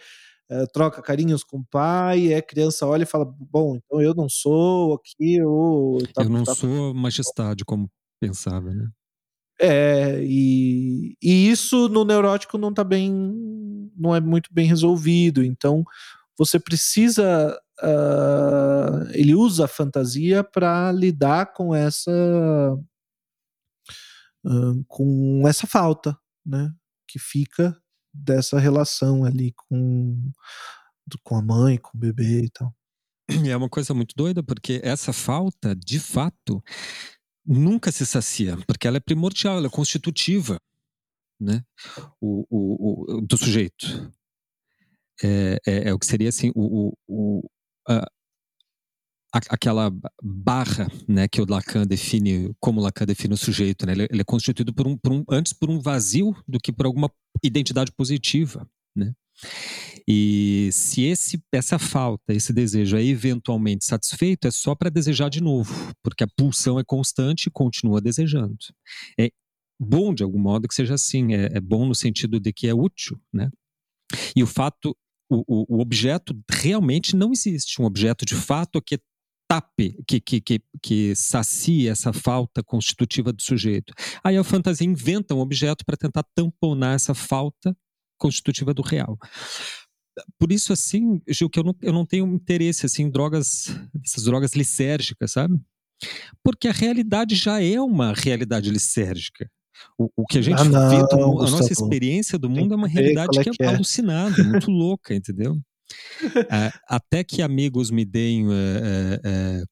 uh, 0.52 0.66
troca 0.72 1.00
carinhos 1.00 1.42
com 1.42 1.58
o 1.58 1.64
pai, 1.64 2.34
a 2.34 2.42
criança 2.42 2.86
olha 2.86 3.04
e 3.04 3.06
fala: 3.06 3.24
Bom, 3.24 3.76
então 3.76 4.00
eu 4.00 4.14
não 4.14 4.28
sou 4.28 4.94
aqui, 4.94 5.36
eu. 5.36 5.98
Tá, 6.14 6.22
eu 6.22 6.28
não 6.28 6.44
tá, 6.44 6.54
sou 6.54 6.94
majestade, 6.94 7.64
como 7.64 7.90
pensava, 8.20 8.72
né? 8.72 8.88
É, 9.60 10.20
e, 10.24 11.16
e 11.22 11.48
isso 11.48 11.88
no 11.88 12.04
neurótico 12.04 12.58
não 12.58 12.74
tá 12.74 12.82
bem, 12.82 13.12
não 13.96 14.14
é 14.14 14.20
muito 14.20 14.52
bem 14.52 14.66
resolvido, 14.66 15.42
então 15.42 15.84
você 16.36 16.58
precisa. 16.58 17.58
Uh, 17.82 19.10
ele 19.12 19.34
usa 19.34 19.64
a 19.64 19.68
fantasia 19.68 20.44
para 20.44 20.92
lidar 20.92 21.52
com 21.52 21.74
essa. 21.74 22.10
Uh, 24.44 24.84
com 24.88 25.42
essa 25.46 25.66
falta, 25.66 26.16
né? 26.44 26.72
Que 27.08 27.18
fica 27.18 27.81
dessa 28.12 28.58
relação 28.58 29.24
ali 29.24 29.52
com, 29.52 30.30
com 31.22 31.36
a 31.36 31.42
mãe, 31.42 31.78
com 31.78 31.96
o 31.96 32.00
bebê 32.00 32.44
e 32.44 32.50
tal. 32.50 32.74
É 33.48 33.56
uma 33.56 33.68
coisa 33.68 33.94
muito 33.94 34.14
doida, 34.14 34.42
porque 34.42 34.80
essa 34.84 35.12
falta, 35.12 35.74
de 35.74 35.98
fato, 35.98 36.62
nunca 37.46 37.90
se 37.90 38.04
sacia, 38.04 38.56
porque 38.66 38.86
ela 38.86 38.98
é 38.98 39.00
primordial, 39.00 39.56
ela 39.56 39.68
é 39.68 39.70
constitutiva 39.70 40.60
né? 41.42 41.64
o, 42.20 42.46
o, 42.48 43.16
o 43.16 43.20
do 43.20 43.36
sujeito. 43.36 44.12
É, 45.22 45.58
é, 45.66 45.88
é, 45.88 45.92
o 45.92 45.98
que 45.98 46.06
seria 46.06 46.28
assim, 46.28 46.50
o, 46.54 46.96
o, 47.06 47.48
a, 47.88 48.06
aquela 49.32 49.90
barra 50.22 50.86
né, 51.08 51.26
que 51.26 51.40
o 51.40 51.46
Lacan 51.48 51.86
define, 51.86 52.54
como 52.60 52.80
Lacan 52.80 53.06
define 53.06 53.34
o 53.34 53.36
sujeito. 53.36 53.86
Né? 53.86 53.92
Ele, 53.92 54.08
ele 54.10 54.20
é 54.20 54.24
constituído 54.24 54.74
por 54.74 54.86
um, 54.86 54.96
por 54.96 55.12
um, 55.12 55.24
antes 55.30 55.52
por 55.52 55.70
um 55.70 55.80
vazio 55.80 56.36
do 56.46 56.58
que 56.60 56.72
por 56.72 56.86
alguma 56.86 57.10
identidade 57.42 57.90
positiva. 57.92 58.68
Né? 58.94 59.12
E 60.06 60.68
se 60.72 61.02
esse, 61.02 61.42
essa 61.52 61.78
falta, 61.78 62.34
esse 62.34 62.52
desejo 62.52 62.96
é 62.96 63.04
eventualmente 63.04 63.84
satisfeito, 63.84 64.46
é 64.46 64.50
só 64.50 64.74
para 64.74 64.90
desejar 64.90 65.30
de 65.30 65.40
novo, 65.40 65.72
porque 66.02 66.24
a 66.24 66.28
pulsão 66.36 66.78
é 66.78 66.84
constante 66.84 67.46
e 67.46 67.50
continua 67.50 68.00
desejando. 68.00 68.56
É 69.18 69.30
bom, 69.80 70.12
de 70.12 70.22
algum 70.22 70.38
modo, 70.38 70.68
que 70.68 70.74
seja 70.74 70.94
assim, 70.94 71.34
é, 71.34 71.56
é 71.56 71.60
bom 71.60 71.86
no 71.86 71.94
sentido 71.94 72.38
de 72.38 72.52
que 72.52 72.66
é 72.66 72.74
útil, 72.74 73.18
né? 73.32 73.50
E 74.36 74.42
o 74.42 74.46
fato, 74.46 74.96
o, 75.30 75.42
o, 75.46 75.76
o, 75.76 75.80
objeto 75.80 76.38
realmente 76.50 77.16
não 77.16 77.32
existe, 77.32 77.80
um 77.80 77.86
objeto 77.86 78.26
de 78.26 78.34
fato 78.34 78.82
que 78.82 78.98
tape, 79.52 80.02
que, 80.06 80.18
que, 80.18 80.40
que, 80.40 80.60
que 80.82 81.14
sacie 81.14 81.86
essa 81.86 82.10
falta 82.10 82.62
constitutiva 82.62 83.32
do 83.32 83.42
sujeito. 83.42 83.92
Aí 84.24 84.36
a 84.36 84.44
fantasia 84.44 84.86
inventa 84.86 85.34
um 85.34 85.40
objeto 85.40 85.84
para 85.84 85.96
tentar 85.96 86.24
tamponar 86.34 86.96
essa 86.96 87.12
falta 87.12 87.76
constitutiva 88.18 88.72
do 88.72 88.80
real. 88.80 89.18
Por 90.38 90.50
isso, 90.52 90.72
assim, 90.72 91.20
Gil, 91.28 91.50
que 91.50 91.58
eu 91.58 91.64
não, 91.64 91.76
eu 91.82 91.92
não 91.92 92.06
tenho 92.06 92.26
interesse 92.26 92.86
assim, 92.86 93.02
em 93.02 93.10
drogas, 93.10 93.66
essas 94.02 94.24
drogas 94.24 94.52
lisérgicas, 94.54 95.32
sabe? 95.32 95.60
Porque 96.42 96.66
a 96.66 96.72
realidade 96.72 97.34
já 97.34 97.62
é 97.62 97.78
uma 97.78 98.14
realidade 98.14 98.70
lisérgica. 98.70 99.50
O, 99.98 100.08
o 100.16 100.26
que 100.26 100.38
a 100.38 100.42
gente 100.42 100.60
ah, 100.60 100.64
não, 100.64 100.88
vê, 100.88 100.98
do, 100.98 101.42
a 101.42 101.50
nossa 101.50 101.72
experiência 101.72 102.38
do 102.38 102.48
mundo 102.48 102.72
é 102.72 102.76
uma 102.76 102.88
realidade 102.88 103.38
é 103.38 103.42
que, 103.42 103.50
é, 103.50 103.52
que 103.52 103.62
é 103.62 103.66
alucinada, 103.66 104.42
muito 104.44 104.70
louca, 104.70 105.14
entendeu? 105.14 105.60
É, 106.50 106.72
até 106.88 107.24
que 107.24 107.42
amigos 107.42 107.90
me 107.90 108.04
deem 108.04 108.46
é, 108.52 109.62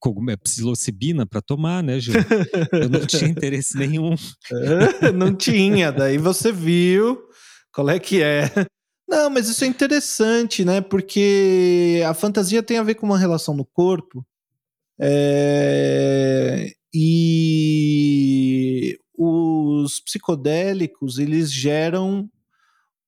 psilocibina 0.42 1.26
para 1.26 1.40
tomar, 1.40 1.82
né, 1.82 2.00
Gil? 2.00 2.14
Eu 2.72 2.88
não 2.88 3.06
tinha 3.06 3.30
interesse 3.30 3.76
nenhum. 3.76 4.14
não 5.14 5.34
tinha, 5.34 5.92
daí 5.92 6.18
você 6.18 6.50
viu 6.50 7.22
qual 7.72 7.88
é 7.90 7.98
que 7.98 8.22
é. 8.22 8.50
Não, 9.08 9.28
mas 9.28 9.48
isso 9.48 9.64
é 9.64 9.66
interessante, 9.66 10.64
né? 10.64 10.80
Porque 10.80 12.02
a 12.06 12.14
fantasia 12.14 12.62
tem 12.62 12.78
a 12.78 12.82
ver 12.82 12.94
com 12.94 13.06
uma 13.06 13.18
relação 13.18 13.54
no 13.54 13.64
corpo. 13.64 14.24
É, 15.00 16.72
e 16.92 18.98
os 19.16 20.00
psicodélicos, 20.00 21.18
eles 21.18 21.52
geram 21.52 22.28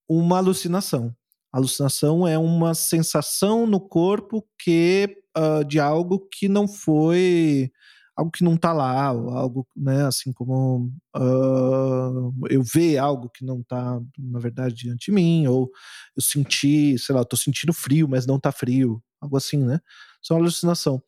uma 0.07 0.37
alucinação 0.37 1.15
alucinação 1.53 2.27
é 2.27 2.37
uma 2.37 2.73
sensação 2.73 3.67
no 3.67 3.79
corpo 3.79 4.45
que 4.59 5.17
uh, 5.37 5.63
de 5.63 5.79
algo 5.79 6.27
que 6.31 6.49
não 6.49 6.67
foi 6.67 7.71
algo 8.15 8.31
que 8.31 8.43
não 8.43 8.53
está 8.53 8.71
lá, 8.71 9.05
algo, 9.05 9.67
né, 9.75 10.05
assim 10.05 10.31
como 10.31 10.91
uh, 11.15 12.33
eu 12.49 12.61
ver 12.61 12.97
algo 12.97 13.29
que 13.29 13.43
não 13.43 13.61
está, 13.61 13.99
na 14.17 14.39
verdade, 14.39 14.75
diante 14.75 15.05
de 15.07 15.11
mim, 15.11 15.47
ou 15.47 15.71
eu 16.15 16.21
senti, 16.21 16.97
sei 16.99 17.15
lá, 17.15 17.21
estou 17.21 17.37
sentindo 17.37 17.73
frio, 17.73 18.07
mas 18.07 18.27
não 18.27 18.35
está 18.35 18.51
frio, 18.51 19.01
algo 19.19 19.35
assim, 19.35 19.57
né? 19.57 19.79
Isso 20.21 20.31
é 20.31 20.35
uma 20.35 20.43
alucinação. 20.43 21.01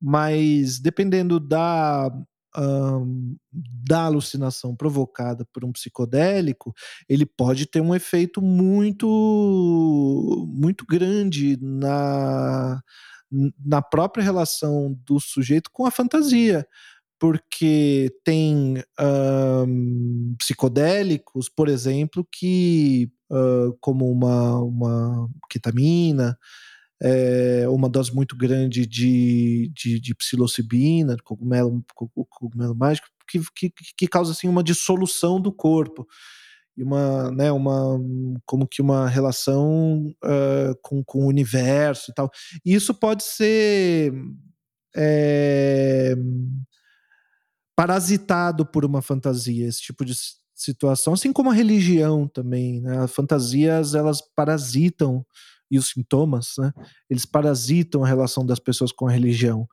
Mas 0.00 0.78
dependendo 0.78 1.40
da 1.40 2.08
um, 2.56 3.36
da 3.52 4.04
alucinação 4.04 4.74
provocada 4.76 5.46
por 5.52 5.64
um 5.64 5.72
psicodélico, 5.72 6.72
ele 7.08 7.26
pode 7.26 7.66
ter 7.66 7.80
um 7.80 7.94
efeito 7.94 8.40
muito 8.42 9.06
muito 10.48 10.84
grande 10.86 11.58
na 11.60 12.80
na 13.64 13.82
própria 13.82 14.22
relação 14.22 14.96
do 15.04 15.18
sujeito 15.18 15.70
com 15.72 15.86
a 15.86 15.90
fantasia, 15.90 16.66
porque 17.18 18.12
tem 18.24 18.82
um, 19.00 20.36
psicodélicos, 20.38 21.48
por 21.48 21.68
exemplo, 21.68 22.26
que, 22.30 23.10
uh, 23.30 23.76
como 23.80 24.10
uma, 24.10 24.60
uma 24.60 25.28
ketamina, 25.50 26.38
é, 27.02 27.68
uma 27.68 27.88
dose 27.88 28.14
muito 28.14 28.36
grande 28.36 28.86
de, 28.86 29.70
de, 29.74 30.00
de 30.00 30.14
psilocibina, 30.14 31.16
cogumelo, 31.24 31.84
cogumelo 32.28 32.74
mágico, 32.74 33.08
que, 33.28 33.40
que, 33.54 33.72
que 33.96 34.06
causa 34.06 34.32
assim, 34.32 34.48
uma 34.48 34.62
dissolução 34.62 35.40
do 35.40 35.52
corpo 35.52 36.06
e 36.76 36.82
uma, 36.82 37.30
né, 37.30 37.52
uma, 37.52 37.98
como 38.44 38.66
que 38.66 38.82
uma 38.82 39.08
relação 39.08 40.06
uh, 40.24 40.74
com, 40.82 41.02
com 41.04 41.24
o 41.24 41.28
universo 41.28 42.10
e 42.10 42.14
tal. 42.14 42.30
E 42.64 42.74
isso 42.74 42.92
pode 42.94 43.22
ser 43.22 44.12
é, 44.96 46.14
parasitado 47.76 48.64
por 48.66 48.84
uma 48.84 49.02
fantasia, 49.02 49.66
esse 49.66 49.82
tipo 49.82 50.04
de 50.04 50.14
situação, 50.54 51.12
assim 51.12 51.32
como 51.32 51.50
a 51.50 51.54
religião 51.54 52.28
também, 52.28 52.80
né? 52.80 52.98
As 52.98 53.12
fantasias, 53.12 53.94
elas 53.94 54.20
parasitam, 54.36 55.26
e 55.70 55.78
os 55.78 55.90
sintomas, 55.90 56.54
né? 56.58 56.72
Eles 57.08 57.26
parasitam 57.26 58.04
a 58.04 58.08
relação 58.08 58.44
das 58.44 58.58
pessoas 58.58 58.92
com 58.92 59.06
a 59.06 59.10
religião. 59.10 59.68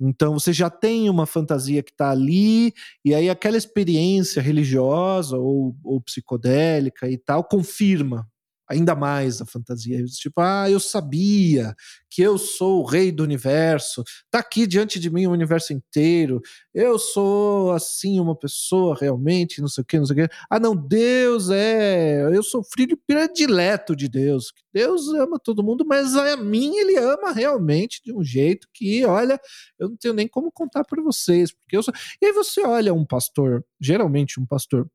Então 0.00 0.38
você 0.38 0.52
já 0.52 0.68
tem 0.68 1.08
uma 1.08 1.26
fantasia 1.26 1.82
que 1.82 1.92
está 1.92 2.10
ali, 2.10 2.72
e 3.04 3.14
aí 3.14 3.30
aquela 3.30 3.56
experiência 3.56 4.42
religiosa 4.42 5.36
ou, 5.36 5.76
ou 5.84 6.00
psicodélica 6.00 7.08
e 7.08 7.16
tal 7.16 7.44
confirma 7.44 8.28
ainda 8.72 8.94
mais 8.94 9.40
a 9.40 9.46
fantasia. 9.46 10.02
Tipo, 10.04 10.40
ah, 10.40 10.68
eu 10.70 10.80
sabia 10.80 11.74
que 12.10 12.22
eu 12.22 12.38
sou 12.38 12.80
o 12.80 12.86
rei 12.86 13.12
do 13.12 13.22
universo, 13.22 14.02
tá 14.30 14.38
aqui 14.38 14.66
diante 14.66 14.98
de 14.98 15.10
mim 15.10 15.26
o 15.26 15.30
universo 15.30 15.72
inteiro, 15.72 16.40
eu 16.74 16.98
sou 16.98 17.72
assim 17.72 18.18
uma 18.20 18.36
pessoa 18.36 18.96
realmente, 18.98 19.60
não 19.60 19.68
sei 19.68 19.82
o 19.82 19.84
que, 19.84 19.98
não 19.98 20.06
sei 20.06 20.24
o 20.24 20.28
que. 20.28 20.34
Ah, 20.50 20.58
não, 20.58 20.74
Deus 20.74 21.50
é, 21.50 22.22
eu 22.34 22.42
sou 22.42 22.62
filho 22.64 22.98
predileto 23.06 23.94
de 23.94 24.08
Deus. 24.08 24.52
Deus 24.72 25.08
ama 25.08 25.38
todo 25.38 25.62
mundo, 25.62 25.84
mas 25.86 26.16
a 26.16 26.36
mim 26.36 26.74
ele 26.76 26.96
ama 26.98 27.32
realmente 27.32 28.00
de 28.04 28.12
um 28.12 28.22
jeito 28.22 28.68
que, 28.72 29.04
olha, 29.04 29.38
eu 29.78 29.90
não 29.90 29.96
tenho 29.96 30.14
nem 30.14 30.28
como 30.28 30.50
contar 30.50 30.84
para 30.84 31.02
vocês, 31.02 31.52
porque 31.52 31.76
eu 31.76 31.82
sou... 31.82 31.92
E 32.20 32.26
aí 32.26 32.32
você 32.32 32.62
olha 32.62 32.94
um 32.94 33.04
pastor, 33.04 33.64
geralmente 33.80 34.40
um 34.40 34.46
pastor 34.46 34.86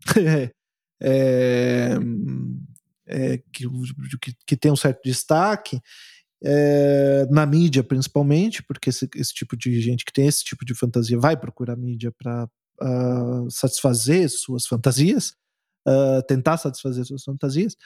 é, 1.02 1.98
é, 3.10 3.42
que, 3.52 3.66
que, 4.46 4.56
tem 4.56 4.70
um 4.70 4.76
certo 4.76 5.00
destaque 5.04 5.80
é, 6.42 7.26
na 7.30 7.44
mídia, 7.44 7.82
principalmente, 7.82 8.62
porque 8.62 8.90
esse, 8.90 9.08
esse, 9.16 9.34
tipo 9.34 9.56
de 9.56 9.80
gente 9.80 10.04
que 10.04 10.12
tem 10.12 10.26
esse 10.26 10.44
tipo 10.44 10.64
de 10.64 10.74
fantasia 10.74 11.18
vai 11.18 11.36
procurar 11.36 11.76
mídia 11.76 12.12
para 12.12 12.44
uh, 12.44 12.48
ah, 12.80 13.46
satisfazer 13.50 14.28
suas 14.30 14.66
fantasias, 14.66 15.34
uh, 15.86 16.22
tentar 16.26 16.56
satisfazer 16.56 17.04
suas 17.04 17.24
fantasias. 17.24 17.76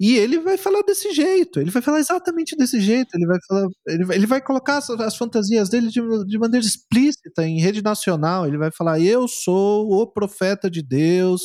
E 0.00 0.16
ele 0.16 0.40
vai 0.40 0.58
falar 0.58 0.82
desse 0.82 1.12
jeito, 1.12 1.60
ele 1.60 1.70
vai 1.70 1.80
falar 1.80 2.00
exatamente 2.00 2.56
desse 2.56 2.80
jeito, 2.80 3.14
ele 3.14 3.24
vai 3.24 3.38
falar, 3.46 3.68
ele 3.86 4.04
vai, 4.04 4.16
ele 4.16 4.26
vai 4.26 4.40
colocar 4.40 4.78
as, 4.78 4.90
as 4.90 5.16
fantasias 5.16 5.68
dele 5.68 5.88
de, 5.88 6.00
de, 6.26 6.38
maneira 6.40 6.66
explícita 6.66 7.46
em 7.46 7.60
rede 7.60 7.82
nacional. 7.82 8.44
Ele 8.44 8.58
vai 8.58 8.72
falar: 8.72 8.98
Eu 8.98 9.28
sou 9.28 9.92
o 9.92 10.04
profeta 10.04 10.68
de 10.68 10.82
Deus, 10.82 11.42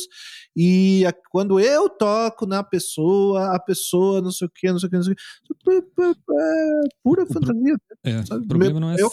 e 0.56 1.06
a, 1.06 1.12
quando 1.30 1.60
eu 1.60 1.88
toco 1.88 2.46
na 2.46 2.64
pessoa, 2.64 3.54
a 3.54 3.60
pessoa 3.60 4.20
não 4.20 4.32
sei 4.32 4.48
o 4.48 4.50
que, 4.52 4.72
não 4.72 4.78
sei 4.80 4.88
o 4.88 4.90
que, 4.90 4.96
não 4.96 5.04
sei 5.04 5.12
o 5.12 5.16
que. 5.16 5.22
É 5.70 6.88
pura 7.04 7.22
o 7.22 7.26
fantasia. 7.26 7.76
É, 8.04 8.20
o 8.34 8.48
problema 8.48 8.80
não 8.80 8.90
é. 8.90 8.96
Eu, 8.98 9.06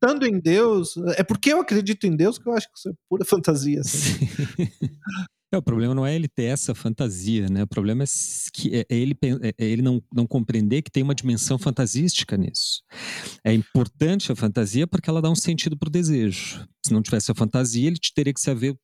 acreditando 0.00 0.26
em 0.26 0.40
Deus, 0.40 0.96
é 1.16 1.22
porque 1.22 1.52
eu 1.52 1.60
acredito 1.60 2.06
em 2.06 2.16
Deus 2.16 2.38
que 2.38 2.48
eu 2.48 2.54
acho 2.54 2.66
que 2.66 2.78
isso 2.78 2.88
é 2.88 2.92
pura 3.10 3.26
fantasia. 3.26 3.82
É, 5.52 5.56
o 5.56 5.62
problema 5.62 5.94
não 5.94 6.06
é 6.06 6.14
ele 6.14 6.28
ter 6.28 6.44
essa 6.44 6.74
fantasia, 6.74 7.48
né? 7.50 7.64
O 7.64 7.66
problema 7.66 8.04
é, 8.04 8.06
que 8.52 8.74
é, 8.74 8.86
é 8.88 8.96
ele, 8.96 9.16
é, 9.42 9.54
é 9.58 9.64
ele 9.64 9.82
não, 9.82 10.00
não 10.14 10.26
compreender 10.26 10.80
que 10.82 10.90
tem 10.90 11.02
uma 11.02 11.14
dimensão 11.14 11.58
fantasística 11.58 12.36
nisso. 12.36 12.82
É 13.44 13.52
importante 13.52 14.30
a 14.30 14.36
fantasia 14.36 14.86
porque 14.86 15.10
ela 15.10 15.20
dá 15.20 15.28
um 15.28 15.34
sentido 15.34 15.76
para 15.76 15.88
o 15.88 15.90
desejo. 15.92 16.64
Se 16.86 16.92
não 16.92 17.02
tivesse 17.02 17.32
a 17.32 17.34
fantasia, 17.34 17.88
ele 17.88 17.98
teria 18.14 18.32
que 18.32 18.40
se 18.40 18.50
haver 18.50 18.76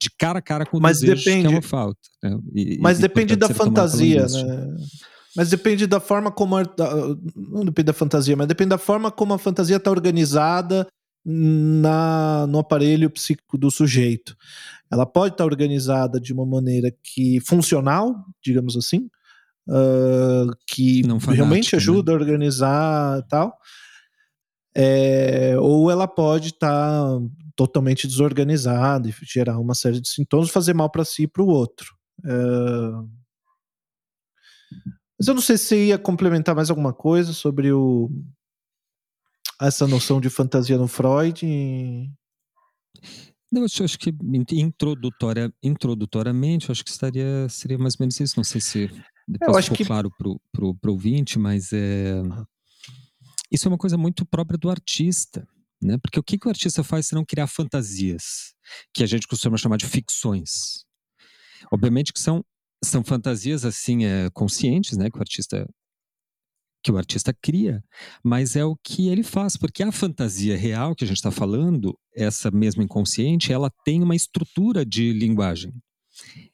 de 0.00 0.10
cara 0.18 0.40
a 0.40 0.42
cara 0.42 0.66
com 0.66 0.78
o 0.78 0.80
mas 0.80 1.00
desejo 1.00 1.24
depende, 1.24 1.48
que 1.48 1.54
é 1.54 1.56
uma 1.56 1.62
falta. 1.62 2.00
Né? 2.22 2.38
E, 2.54 2.78
mas 2.80 2.98
e, 2.98 3.02
depende 3.02 3.36
da 3.36 3.48
fantasia, 3.48 4.26
né? 4.26 4.76
Mas 5.34 5.48
depende 5.48 5.86
da 5.86 5.98
forma 5.98 6.30
como 6.30 6.56
a, 6.56 6.64
não 7.34 7.64
depende 7.64 7.86
da 7.86 7.92
fantasia, 7.92 8.36
mas 8.36 8.46
depende 8.46 8.70
da 8.70 8.78
forma 8.78 9.10
como 9.10 9.32
a 9.32 9.38
fantasia 9.38 9.76
está 9.76 9.90
organizada 9.90 10.86
na, 11.24 12.46
no 12.48 12.58
aparelho 12.58 13.08
psíquico 13.08 13.56
do 13.56 13.70
sujeito. 13.70 14.36
Ela 14.92 15.06
pode 15.06 15.34
estar 15.34 15.44
organizada 15.44 16.20
de 16.20 16.34
uma 16.34 16.44
maneira 16.44 16.94
que 17.02 17.40
funcional, 17.40 18.14
digamos 18.44 18.76
assim, 18.76 19.08
uh, 19.66 20.54
que 20.66 21.02
fanática, 21.02 21.32
realmente 21.32 21.74
ajuda 21.74 22.12
né? 22.12 22.18
a 22.18 22.20
organizar 22.20 23.18
e 23.20 23.28
tal. 23.28 23.56
É, 24.74 25.54
ou 25.58 25.90
ela 25.90 26.06
pode 26.06 26.48
estar 26.48 27.18
totalmente 27.56 28.06
desorganizada 28.06 29.08
e 29.08 29.14
gerar 29.22 29.58
uma 29.58 29.74
série 29.74 30.00
de 30.00 30.08
sintomas, 30.08 30.50
fazer 30.50 30.74
mal 30.74 30.90
para 30.90 31.04
si 31.04 31.22
e 31.22 31.28
para 31.28 31.42
o 31.42 31.48
outro. 31.48 31.94
É... 32.24 32.30
Mas 35.18 35.28
eu 35.28 35.34
não 35.34 35.42
sei 35.42 35.56
se 35.56 35.64
você 35.64 35.86
ia 35.86 35.98
complementar 35.98 36.54
mais 36.54 36.68
alguma 36.68 36.92
coisa 36.92 37.32
sobre 37.32 37.72
o, 37.72 38.10
essa 39.60 39.86
noção 39.86 40.20
de 40.20 40.28
fantasia 40.28 40.76
no 40.76 40.88
Freud? 40.88 41.46
Não, 43.52 43.60
eu 43.62 43.84
acho 43.84 43.98
que 43.98 44.14
introdutória, 44.52 45.52
introdutoriamente, 45.62 46.68
eu 46.68 46.72
acho 46.72 46.82
que 46.82 46.90
estaria, 46.90 47.46
seria 47.50 47.76
mais 47.76 47.94
ou 47.94 47.98
menos 48.00 48.18
isso. 48.18 48.34
Não 48.38 48.44
sei 48.44 48.62
se 48.62 48.90
depois 49.28 49.64
ficou 49.64 49.76
que... 49.76 49.84
claro 49.84 50.10
para 50.10 50.64
o 50.64 50.76
ouvinte, 50.86 51.38
mas 51.38 51.70
é, 51.70 52.22
isso 53.50 53.68
é 53.68 53.70
uma 53.70 53.76
coisa 53.76 53.98
muito 53.98 54.24
própria 54.24 54.56
do 54.56 54.70
artista. 54.70 55.46
Né? 55.82 55.98
Porque 55.98 56.18
o 56.18 56.22
que, 56.22 56.38
que 56.38 56.46
o 56.46 56.50
artista 56.50 56.82
faz 56.82 57.08
se 57.08 57.14
não 57.14 57.24
criar 57.24 57.46
fantasias, 57.46 58.54
que 58.94 59.02
a 59.02 59.06
gente 59.06 59.26
costuma 59.26 59.58
chamar 59.58 59.76
de 59.76 59.86
ficções? 59.86 60.86
Obviamente 61.70 62.12
que 62.12 62.20
são, 62.20 62.42
são 62.82 63.04
fantasias 63.04 63.64
assim 63.66 64.04
é, 64.04 64.30
conscientes, 64.30 64.96
né? 64.96 65.10
Que 65.10 65.18
o 65.18 65.20
artista 65.20 65.68
que 66.82 66.90
o 66.90 66.98
artista 66.98 67.32
cria, 67.32 67.82
mas 68.22 68.56
é 68.56 68.64
o 68.64 68.76
que 68.76 69.08
ele 69.08 69.22
faz, 69.22 69.56
porque 69.56 69.82
a 69.82 69.92
fantasia 69.92 70.56
real 70.56 70.94
que 70.94 71.04
a 71.04 71.06
gente 71.06 71.18
está 71.18 71.30
falando, 71.30 71.96
essa 72.14 72.50
mesma 72.50 72.82
inconsciente, 72.82 73.52
ela 73.52 73.70
tem 73.84 74.02
uma 74.02 74.16
estrutura 74.16 74.84
de 74.84 75.12
linguagem. 75.12 75.72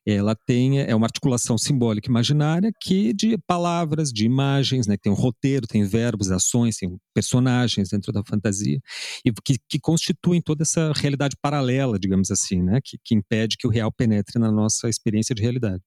Ela 0.06 0.34
tem 0.34 0.80
é 0.80 0.94
uma 0.94 1.06
articulação 1.06 1.58
simbólica 1.58 2.08
imaginária 2.08 2.70
que 2.80 3.12
de 3.12 3.36
palavras, 3.38 4.12
de 4.12 4.24
imagens, 4.24 4.86
né, 4.86 4.96
tem 4.96 5.10
um 5.10 5.16
roteiro, 5.16 5.66
tem 5.66 5.84
verbos, 5.84 6.30
ações, 6.30 6.76
tem 6.76 6.96
personagens 7.12 7.88
dentro 7.90 8.12
da 8.12 8.22
fantasia 8.24 8.78
e 9.24 9.32
que, 9.44 9.56
que 9.68 9.80
constituem 9.80 10.40
toda 10.40 10.62
essa 10.62 10.92
realidade 10.94 11.36
paralela, 11.42 11.98
digamos 11.98 12.30
assim, 12.30 12.62
né, 12.62 12.78
que, 12.82 12.98
que 13.04 13.14
impede 13.14 13.56
que 13.58 13.66
o 13.66 13.70
real 13.70 13.92
penetre 13.92 14.38
na 14.38 14.50
nossa 14.50 14.88
experiência 14.88 15.34
de 15.34 15.42
realidade. 15.42 15.82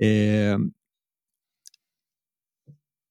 É, 0.00 0.56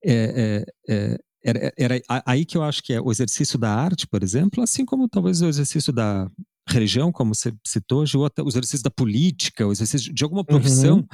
é, 0.07 0.63
é, 0.87 0.93
é, 0.93 1.17
era, 1.43 1.73
era, 1.77 2.01
aí 2.25 2.45
que 2.45 2.57
eu 2.57 2.63
acho 2.63 2.81
que 2.81 2.93
é 2.93 3.01
o 3.01 3.11
exercício 3.11 3.59
da 3.59 3.73
arte, 3.73 4.07
por 4.07 4.23
exemplo, 4.23 4.63
assim 4.63 4.85
como 4.85 5.07
talvez 5.07 5.41
o 5.41 5.47
exercício 5.47 5.93
da 5.93 6.29
religião, 6.69 7.11
como 7.11 7.33
você 7.33 7.53
citou, 7.65 8.03
ou 8.15 8.25
até 8.25 8.41
o 8.41 8.47
exercício 8.47 8.83
da 8.83 8.91
política, 8.91 9.65
o 9.65 9.71
exercício 9.71 10.13
de 10.13 10.23
alguma 10.23 10.43
profissão, 10.43 10.97
uhum. 10.97 11.07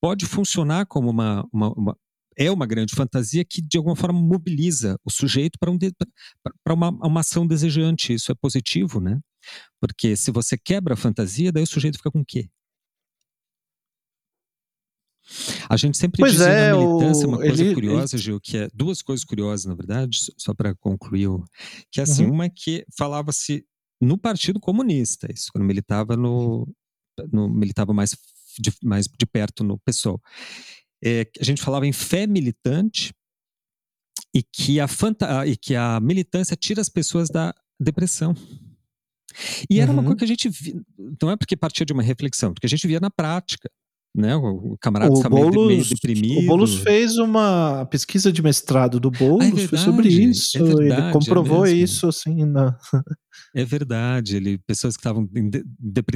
pode 0.00 0.26
funcionar 0.26 0.86
como 0.86 1.10
uma, 1.10 1.46
uma, 1.52 1.72
uma, 1.72 1.96
é 2.36 2.50
uma 2.50 2.66
grande 2.66 2.94
fantasia 2.94 3.44
que 3.44 3.62
de 3.62 3.78
alguma 3.78 3.96
forma 3.96 4.20
mobiliza 4.20 4.98
o 5.04 5.10
sujeito 5.10 5.58
para 5.58 5.70
um 5.70 5.78
uma, 6.68 6.88
uma 6.90 7.20
ação 7.20 7.46
desejante. 7.46 8.12
Isso 8.12 8.32
é 8.32 8.34
positivo, 8.34 9.00
né? 9.00 9.20
Porque 9.80 10.16
se 10.16 10.30
você 10.30 10.58
quebra 10.58 10.94
a 10.94 10.96
fantasia, 10.96 11.52
daí 11.52 11.62
o 11.62 11.66
sujeito 11.66 11.98
fica 11.98 12.10
com 12.10 12.20
o 12.20 12.24
quê? 12.26 12.48
A 15.68 15.76
gente 15.76 15.96
sempre 15.96 16.20
Pois 16.20 16.32
diz 16.34 16.42
é, 16.42 16.70
na 16.72 16.78
militância 16.78 17.26
o 17.26 17.28
uma 17.30 17.38
coisa 17.38 17.62
ele 17.64 17.74
curiosa, 17.74 18.16
ele 18.16 18.22
Gil, 18.22 18.40
que 18.40 18.56
é 18.56 18.68
duas 18.72 19.02
coisas 19.02 19.24
curiosas, 19.24 19.66
na 19.66 19.74
verdade, 19.74 20.18
só 20.38 20.54
pra 20.54 20.74
concluir 20.76 21.28
que 21.90 22.00
é 22.00 22.04
assim, 22.04 22.24
Uhum. 22.26 22.32
uma 22.32 22.44
é 22.46 22.48
que 22.50 22.84
falava-se 22.96 23.64
no 24.00 24.16
Partido 24.18 24.60
Comunista, 24.60 25.26
isso 25.32 25.50
quando 25.52 25.64
militava 25.64 26.16
no 26.16 26.66
no 27.32 27.48
militava 27.48 27.92
mais 27.94 28.14
de 28.58 28.70
mais 28.84 29.06
de 29.06 29.26
perto 29.26 29.64
no 29.64 29.78
PSOL. 29.78 30.20
Eh, 31.02 31.26
a 31.40 31.44
gente 31.44 31.62
falava 31.62 31.86
em 31.86 31.92
fé 31.92 32.26
militante 32.26 33.12
e 34.34 34.42
que 34.42 34.78
a 34.80 34.86
fanta 34.86 35.46
e 35.46 35.56
que 35.56 35.74
a 35.74 35.98
militância 36.00 36.54
tira 36.56 36.80
as 36.80 36.88
pessoas 36.90 37.28
da 37.30 37.54
depressão. 37.80 38.34
E 39.68 39.80
era 39.80 39.90
uma 39.90 40.02
coisa 40.02 40.12
Uhum. 40.12 40.16
que 40.18 40.24
a 40.24 40.28
gente 40.28 40.48
vi 40.48 40.80
não 41.20 41.30
é 41.30 41.36
porque 41.36 41.56
partia 41.56 41.84
de 41.84 41.92
uma 41.92 42.02
reflexão, 42.02 42.52
porque 42.54 42.66
a 42.66 42.70
gente 42.70 42.86
via 42.86 43.00
na 43.00 43.10
prática, 43.10 43.70
né, 44.16 44.36
o 44.36 44.76
camarada 44.80 45.12
O 45.12 45.24
meio 45.28 45.46
de 45.50 45.58
meio 45.60 45.84
Boulos 45.84 46.34
o 46.34 46.42
Boulos 46.42 46.74
deprimido. 46.74 46.76
fez 46.76 47.16
uma 47.18 47.84
pesquisa 47.86 48.32
de 48.32 48.42
mestrado 48.42 48.98
do 48.98 49.10
Ah, 49.38 49.46
é 49.46 49.50
Boulos 49.50 49.64
foi 49.64 49.76
sobre 49.78 50.08
verdade, 50.08 50.30
isso, 50.30 50.56
é 50.56 50.62
ele 50.80 51.02
verdade, 51.02 51.30
é 51.30 51.34
comprovou 51.34 51.36
mesmo. 51.36 51.66
isso, 51.66 52.08
assim, 52.08 52.44
na 52.44 52.78
É 53.54 53.64
verdade, 53.64 54.36
ele 54.36 54.58
pessoas 54.58 54.96
que 54.96 55.00
estavam 55.00 55.26
de 55.32 55.64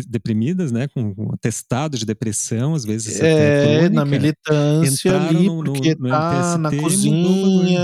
deprimidas, 0.08 0.72
né, 0.72 0.88
com 0.88 1.14
um 1.16 1.32
atestado 1.34 1.96
de 1.98 2.04
depressão, 2.06 2.74
às 2.74 2.84
vezes 2.84 3.20
É, 3.20 3.88
na 3.88 4.04
militância 4.04 5.16
ali, 5.16 5.50
no 5.50 5.62
no 5.62 5.72
porque 5.72 5.96
no 5.98 6.08
tá 6.08 6.58
na 6.58 6.72
cozinha 6.72 7.80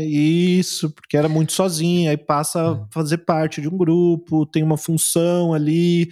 isso, 0.00 0.90
porque 0.90 1.16
era 1.16 1.28
muito 1.28 1.52
sozinho, 1.52 2.10
aí 2.10 2.16
passa 2.16 2.60
É. 2.64 2.80
a 2.82 2.86
fazer 2.92 3.18
parte 3.18 3.60
de 3.60 3.68
um 3.68 3.76
grupo, 3.76 4.44
tem 4.46 4.62
uma 4.62 4.76
função 4.76 5.54
ali, 5.54 6.08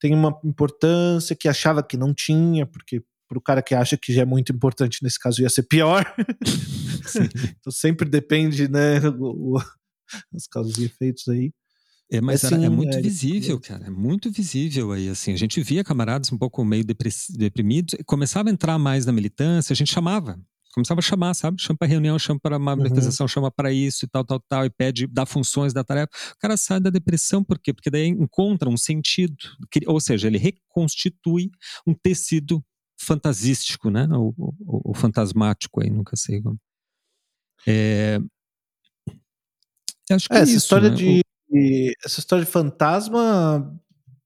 tem 0.00 0.14
uma 0.14 0.38
importância 0.44 1.36
que 1.36 1.48
achava 1.48 1.82
que 1.82 1.96
não 1.96 2.14
tinha, 2.14 2.66
porque 2.66 2.95
para 3.28 3.38
o 3.38 3.40
cara 3.42 3.62
que 3.62 3.74
acha 3.74 3.96
que 3.96 4.12
já 4.12 4.22
é 4.22 4.24
muito 4.24 4.52
importante, 4.52 5.02
nesse 5.02 5.18
caso 5.18 5.42
ia 5.42 5.48
ser 5.50 5.64
pior. 5.64 6.04
Então 7.60 7.72
sempre 7.72 8.08
depende, 8.08 8.68
né, 8.68 9.00
o 9.08 9.56
o 9.56 9.58
as 10.34 10.46
causas 10.46 10.76
e 10.78 10.84
efeitos 10.84 11.26
aí. 11.28 11.52
É, 12.10 12.20
mas 12.20 12.42
Mas 12.44 12.52
era 12.52 12.64
é 12.64 12.68
muito 12.68 12.96
é, 12.96 13.02
visível, 13.02 13.58
cara, 13.60 13.86
é 13.86 13.90
muito 13.90 14.30
visível 14.30 14.92
aí, 14.92 15.08
assim, 15.08 15.32
a 15.32 15.36
gente 15.36 15.60
via 15.60 15.82
camaradas 15.82 16.30
um 16.32 16.38
pouco 16.38 16.64
meio 16.64 16.84
deprimidos, 16.84 17.96
começava 18.06 18.48
a 18.48 18.52
entrar 18.52 18.78
mais 18.78 19.04
na 19.06 19.12
militância, 19.12 19.72
a 19.72 19.76
gente 19.76 19.92
chamava, 19.92 20.38
começava 20.72 21.00
a 21.00 21.02
chamar, 21.02 21.34
sabe, 21.34 21.60
chama 21.60 21.76
pra 21.76 21.88
reunião, 21.88 22.16
chama 22.18 22.38
pra 22.38 22.58
uma 22.58 22.72
Uhum. 22.72 22.78
manifestação, 22.78 23.26
chama 23.26 23.50
pra 23.50 23.72
isso 23.72 24.04
e 24.04 24.08
tal, 24.08 24.24
tal, 24.24 24.38
tal, 24.48 24.64
e 24.64 24.70
pede, 24.70 25.08
dá 25.08 25.26
funções, 25.26 25.72
dá 25.72 25.82
tarefa. 25.82 26.10
O 26.34 26.38
cara 26.38 26.56
sai 26.56 26.78
da 26.78 26.90
depressão, 26.90 27.42
por 27.42 27.58
quê? 27.58 27.72
Porque 27.72 27.90
daí 27.90 28.06
encontra 28.06 28.68
um 28.68 28.76
sentido, 28.76 29.34
ou 29.86 29.98
seja, 29.98 30.28
ele 30.28 30.38
reconstitui 30.38 31.50
um 31.84 31.92
tecido 31.92 32.62
fantasístico, 32.98 33.90
né, 33.90 34.06
o 34.12 34.34
o 34.38 34.92
o 34.92 34.94
fantasmático 34.94 35.82
aí, 35.82 35.90
nunca 35.90 36.16
sei 36.16 36.40
como. 36.42 36.58
Eh 37.66 38.20
acho 40.10 40.28
que 40.30 40.36
É, 40.36 40.40
é 40.40 40.42
essa 40.42 40.50
isso, 40.52 40.58
história 40.58 40.90
né, 40.90 40.96
de 40.96 41.20
o 41.20 41.22
essa 42.04 42.20
história 42.20 42.44
de 42.44 42.50
fantasma 42.50 43.72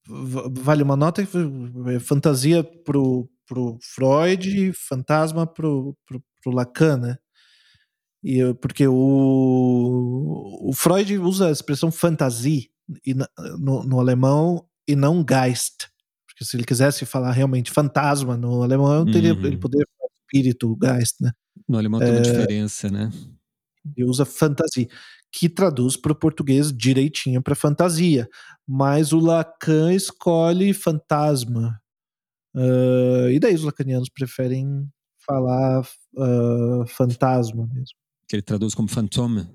va 0.09 0.45
vale 0.53 0.83
uma 0.83 0.97
nota, 0.97 1.23
eh, 1.23 2.01
fantasia 2.01 2.65
para 2.65 2.99
o 2.99 3.29
para 3.49 3.61
o 3.61 3.79
Freud, 3.83 4.73
fantasma 4.75 5.47
para 5.47 5.69
o 5.69 5.97
para 6.07 6.17
o 6.19 6.23
para 6.43 6.53
o 6.53 6.55
Lacan, 6.57 6.97
né. 6.99 7.19
E 8.25 8.55
porque 8.63 8.87
o 8.89 10.59
o 10.71 10.73
Freud 10.75 11.19
usa 11.19 11.49
a 11.49 11.53
expressão 11.53 11.91
Fantasie 11.93 12.71
e 13.07 13.15
no 13.15 13.83
no 13.85 14.01
alemão 14.01 14.67
e 14.89 14.95
não 14.97 15.25
Geist, 15.29 15.90
porque 16.41 16.45
se 16.47 16.57
ele 16.57 16.65
quisesse 16.65 17.05
falar 17.05 17.33
realmente 17.33 17.71
fantasma 17.71 18.35
no 18.37 18.63
alemão, 18.63 19.07
teria 19.07 19.37
ele 19.43 19.57
Uhum. 19.57 19.59
poderia 19.59 19.87
falar 19.99 20.09
espírito, 20.25 20.75
Geist, 20.83 21.17
né. 21.21 21.33
No 21.69 21.79
alemão 21.79 22.03
tem 22.03 22.13
uma 22.13 22.21
Eh 22.21 22.21
diferença, 22.21 22.91
né. 22.91 23.11
e 23.97 24.05
usa 24.05 24.25
Fantasie, 24.25 24.89
que 25.33 25.49
traduz 25.49 25.97
para 25.97 26.13
o 26.13 26.15
português 26.15 26.73
direitinho 26.73 27.43
pra 27.43 27.55
fantasia, 27.55 28.29
mas 28.67 29.13
o 29.13 29.19
Lacan 29.21 29.93
escolhe 29.95 30.73
fantasma. 30.75 31.81
Hã, 32.57 33.31
e 33.33 33.39
daí 33.41 33.55
os 33.55 33.65
lacanianos 33.65 34.09
preferem 34.11 34.89
falar, 35.27 35.83
hã, 36.19 36.87
fantasma 36.87 37.67
mesmo. 37.69 37.97
Que 38.29 38.37
ele 38.37 38.43
traduz 38.43 38.75
como 38.75 38.89
fantôme. 38.89 39.47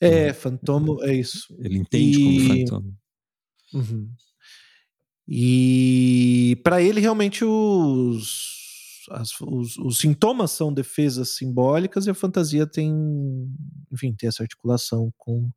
É, 0.00 0.32
fantomo 0.32 1.02
é 1.04 1.14
isso. 1.14 1.46
Ele 1.58 1.78
entende 1.78 2.18
como 2.20 2.38
E 2.38 2.40
fantôme. 2.40 2.94
Uhum. 3.74 4.10
E 5.34 6.60
pra 6.62 6.82
ele 6.82 7.00
realmente 7.00 7.42
os 7.42 8.60
as 9.10 9.30
os 9.40 9.78
os 9.78 9.98
sintomas 9.98 10.50
são 10.52 10.72
defesas 10.72 11.36
simbólicas 11.36 12.06
e 12.06 12.10
a 12.10 12.14
fantasia 12.14 12.66
tem, 12.66 12.92
enfim, 13.90 14.14
tem 14.14 14.28
essa 14.28 14.42
articulação 14.42 15.10
com, 15.16 15.50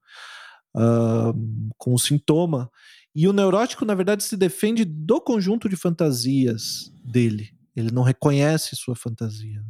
hã, 0.76 1.34
com 1.78 1.94
o 1.94 2.00
sintoma. 2.00 2.72
E 3.14 3.28
o 3.28 3.34
neurótico, 3.34 3.84
na 3.86 3.96
verdade, 3.96 4.24
se 4.24 4.38
defende 4.38 4.86
do 4.86 5.20
conjunto 5.22 5.68
de 5.70 5.76
fantasias 5.76 6.92
dele, 7.04 7.50
ele 7.76 7.92
não 7.92 8.04
reconhece 8.04 8.76
sua 8.78 8.96
fantasia. 8.96 9.62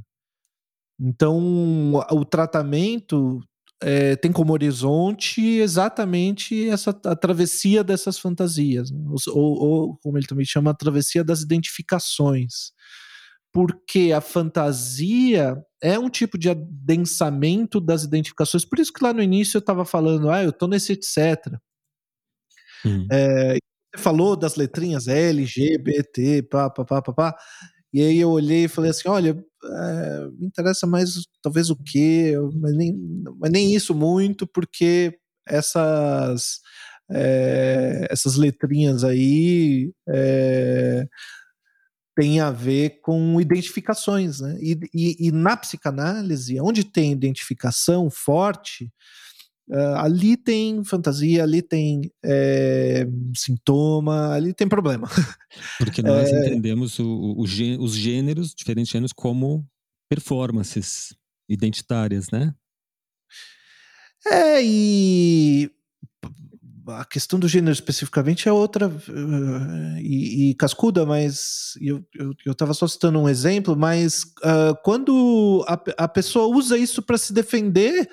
Então 0.99 1.93
o 2.11 2.25
tratamento, 2.25 3.41
eh, 3.85 4.17
tem 4.17 4.31
como 4.33 4.53
horizonte 4.53 5.41
exatamente 5.59 6.69
essa 6.69 6.91
a 7.05 7.15
travessia 7.15 7.83
dessas 7.85 8.19
fantasias, 8.19 8.91
né, 8.91 8.99
ou 9.29 9.43
ou 9.63 9.97
como 10.03 10.17
ele 10.19 10.27
também 10.27 10.45
chama, 10.45 10.71
a 10.71 10.75
travessia 10.75 11.23
das 11.23 11.41
identificações. 11.43 12.73
Porque 13.53 14.11
a 14.13 14.21
fantasia 14.21 15.57
é 15.81 15.97
um 15.99 16.09
tipo 16.09 16.37
de 16.37 16.49
adensamento 16.49 17.79
das 17.81 18.03
identificações, 18.03 18.65
por 18.65 18.79
isso 18.79 18.93
que 18.93 19.03
lá 19.03 19.13
no 19.13 19.23
início 19.23 19.57
eu 19.57 19.61
estava 19.61 19.85
falando: 19.85 20.29
"Ah, 20.31 20.43
eu 20.43 20.51
tô 20.53 20.67
nesse 20.67 20.93
etcétera". 20.93 21.61
Hum. 22.83 23.07
Eh, 23.11 23.57
você 23.95 24.01
falou 24.03 24.35
das 24.35 24.55
letrinhas 24.55 25.07
L, 25.07 25.45
G, 25.45 25.77
B, 25.77 26.03
T, 26.03 26.43
pá, 26.43 26.69
pá, 26.69 26.83
pá, 26.85 27.01
pá, 27.01 27.13
pá, 27.13 27.35
e 27.95 28.01
aí 28.03 28.19
eu 28.19 28.29
olhei 28.31 28.65
e 28.65 28.67
falei 28.69 28.91
assim: 28.91 29.09
"Olha, 29.09 29.31
eh, 29.65 30.29
me 30.39 30.47
interessa 30.47 30.87
mais 30.87 31.15
talvez 31.43 31.69
o 31.71 31.77
Q, 31.77 32.35
mas 32.61 32.75
nem 32.77 32.93
mas 33.39 33.51
nem 33.51 33.75
isso 33.75 33.95
muito, 33.95 34.47
porque 34.47 35.17
essas, 35.47 36.59
eh, 37.11 38.07
essas 38.11 38.35
letrinhas 38.37 39.03
aí, 39.03 39.91
eh, 40.09 41.07
têm 42.17 42.39
a 42.39 42.49
ver 42.51 43.01
com 43.01 43.39
identificações, 43.41 44.39
né". 44.41 44.57
E 44.61 44.79
e 44.93 45.27
e 45.27 45.31
na 45.31 45.57
psicanálise, 45.57 46.59
onde 46.61 46.83
tem 46.85 47.11
identificação 47.11 48.09
forte, 48.09 48.89
hã, 49.71 49.97
ali 49.97 50.37
tem 50.37 50.83
fantasia, 50.83 51.43
ali 51.43 51.61
tem, 51.61 52.11
eh, 52.23 53.05
sintoma, 53.35 54.33
ali 54.33 54.53
tem 54.53 54.67
problema. 54.69 55.07
Porque 55.79 56.01
nós 56.01 56.31
Eh 56.31 56.31
entendemos 56.31 56.99
o 56.99 57.35
o 57.37 57.45
gê 57.45 57.77
os 57.79 57.93
gêneros, 57.95 58.53
diferentes 58.55 58.91
gêneros, 58.91 59.11
como 59.13 59.67
performances 60.09 61.13
identitárias, 61.49 62.29
né. 62.31 62.55
É, 64.25 64.61
e 64.63 65.69
a 66.87 67.05
questão 67.05 67.39
do 67.39 67.47
gênero 67.47 67.73
especificamente 67.73 68.47
é 68.49 68.51
outra, 68.53 68.87
hã, 69.09 69.97
e 70.01 70.51
e 70.51 70.55
cascuda, 70.55 71.05
mas 71.05 71.73
eu 71.81 72.03
eu 72.15 72.33
eu 72.45 72.51
estava 72.53 72.73
só 72.73 72.87
citando 72.87 73.19
um 73.19 73.29
exemplo, 73.29 73.75
mas, 73.77 74.25
hã, 74.43 74.73
quando 74.83 75.65
a 75.67 76.05
a 76.05 76.07
pessoa 76.07 76.47
usa 76.55 76.77
isso 76.77 77.01
pra 77.03 77.17
se 77.17 77.33
defender, 77.33 78.09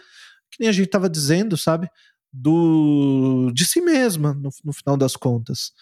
que 0.52 0.58
nem 0.60 0.68
a 0.68 0.72
gente 0.72 0.86
estava 0.86 1.10
dizendo, 1.10 1.56
sabe, 1.56 1.88
do 2.32 3.50
de 3.54 3.66
si 3.66 3.80
mesma, 3.80 4.34
no 4.34 4.50
no 4.64 4.72
final 4.72 4.96
das 4.96 5.16
contas. 5.16 5.72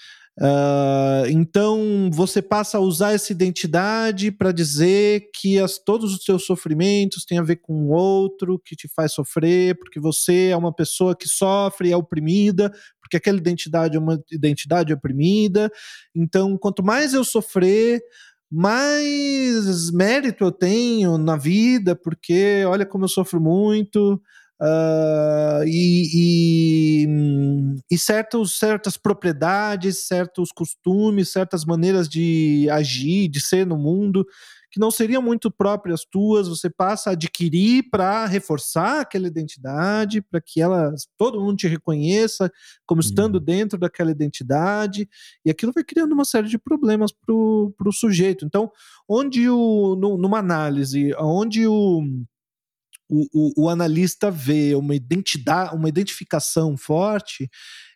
Hã, 0.41 1.25
então 1.29 2.09
você 2.13 2.41
passa 2.41 2.79
a 2.79 2.81
usar 2.81 3.13
essa 3.13 3.33
identidade 3.33 4.31
pra 4.33 4.53
dizer 4.53 5.29
que 5.35 5.59
as 5.59 5.79
todos 5.79 6.15
os 6.15 6.25
seus 6.25 6.47
sofrimentos 6.47 7.25
têm 7.27 7.39
a 7.39 7.43
ver 7.43 7.57
com 7.57 7.75
o 7.89 7.91
outro 7.91 8.59
que 8.65 8.77
te 8.77 8.89
faz 8.89 9.13
sofrer, 9.13 9.77
porque 9.79 10.01
você 10.01 10.49
é 10.49 10.57
uma 10.57 10.73
pessoa 10.75 11.17
que 11.17 11.29
sofre 11.29 11.89
e 11.91 11.93
é 11.93 11.97
oprimida, 11.97 12.73
porque 13.03 13.17
aquela 13.19 13.39
identidade 13.39 13.97
é 13.97 14.01
uma 14.01 14.19
identidade 14.33 14.93
oprimida, 14.95 15.71
então 16.15 16.57
quanto 16.57 16.83
mais 16.83 17.13
eu 17.13 17.25
sofrer, 17.25 18.01
mais 18.51 19.91
mérito 19.93 20.45
eu 20.45 20.53
tenho 20.53 21.19
na 21.19 21.37
vida, 21.37 21.95
porque 21.97 22.65
olha 22.67 22.87
como 22.87 23.05
eu 23.05 23.09
sofro 23.09 23.41
muito, 23.41 24.21
hã, 24.61 25.65
e 25.67 27.05
e 27.05 27.07
e 27.91 27.99
certos 27.99 28.59
certas 28.59 28.97
propriedades, 28.97 30.07
certos 30.07 30.51
costumes, 30.53 31.33
certas 31.33 31.65
maneiras 31.65 32.09
de 32.09 32.69
agir, 32.71 33.29
de 33.29 33.41
ser 33.41 33.67
no 33.67 33.77
mundo, 33.77 34.27
que 34.71 34.79
não 34.79 34.91
seriam 34.91 35.21
muito 35.21 35.51
próprias 35.51 36.05
tuas, 36.05 36.49
você 36.49 36.71
passa 36.71 37.11
a 37.11 37.13
adquirir 37.15 37.89
para 37.91 38.25
reforçar 38.27 39.01
aquela 39.01 39.27
identidade, 39.27 40.23
para 40.23 40.41
que 40.41 40.61
ela 40.61 40.95
todo 41.19 41.41
mundo 41.41 41.57
te 41.57 41.67
reconheça 41.67 42.51
como 42.87 43.01
estando 43.01 43.37
uhum. 43.37 43.45
dentro 43.45 43.79
daquela 43.79 44.13
identidade, 44.13 45.09
e 45.45 45.51
aquilo 45.51 45.73
vai 45.73 45.83
criando 45.83 46.13
uma 46.13 46.25
série 46.25 46.49
de 46.49 46.59
problemas 46.59 47.11
para 47.13 47.35
o 47.35 47.93
sujeito. 47.93 48.45
Então, 48.45 48.71
onde 49.09 49.49
o, 49.49 49.97
no, 49.97 50.17
numa 50.17 50.39
análise, 50.39 51.13
onde 51.19 51.67
o 51.67 52.03
o, 53.11 53.27
o, 53.33 53.65
o, 53.65 53.69
analista 53.69 54.31
vê 54.31 54.75
uma 54.75 54.95
identidade, 54.95 55.75
uma 55.75 55.89
identificação 55.89 56.77
forte, 56.77 57.51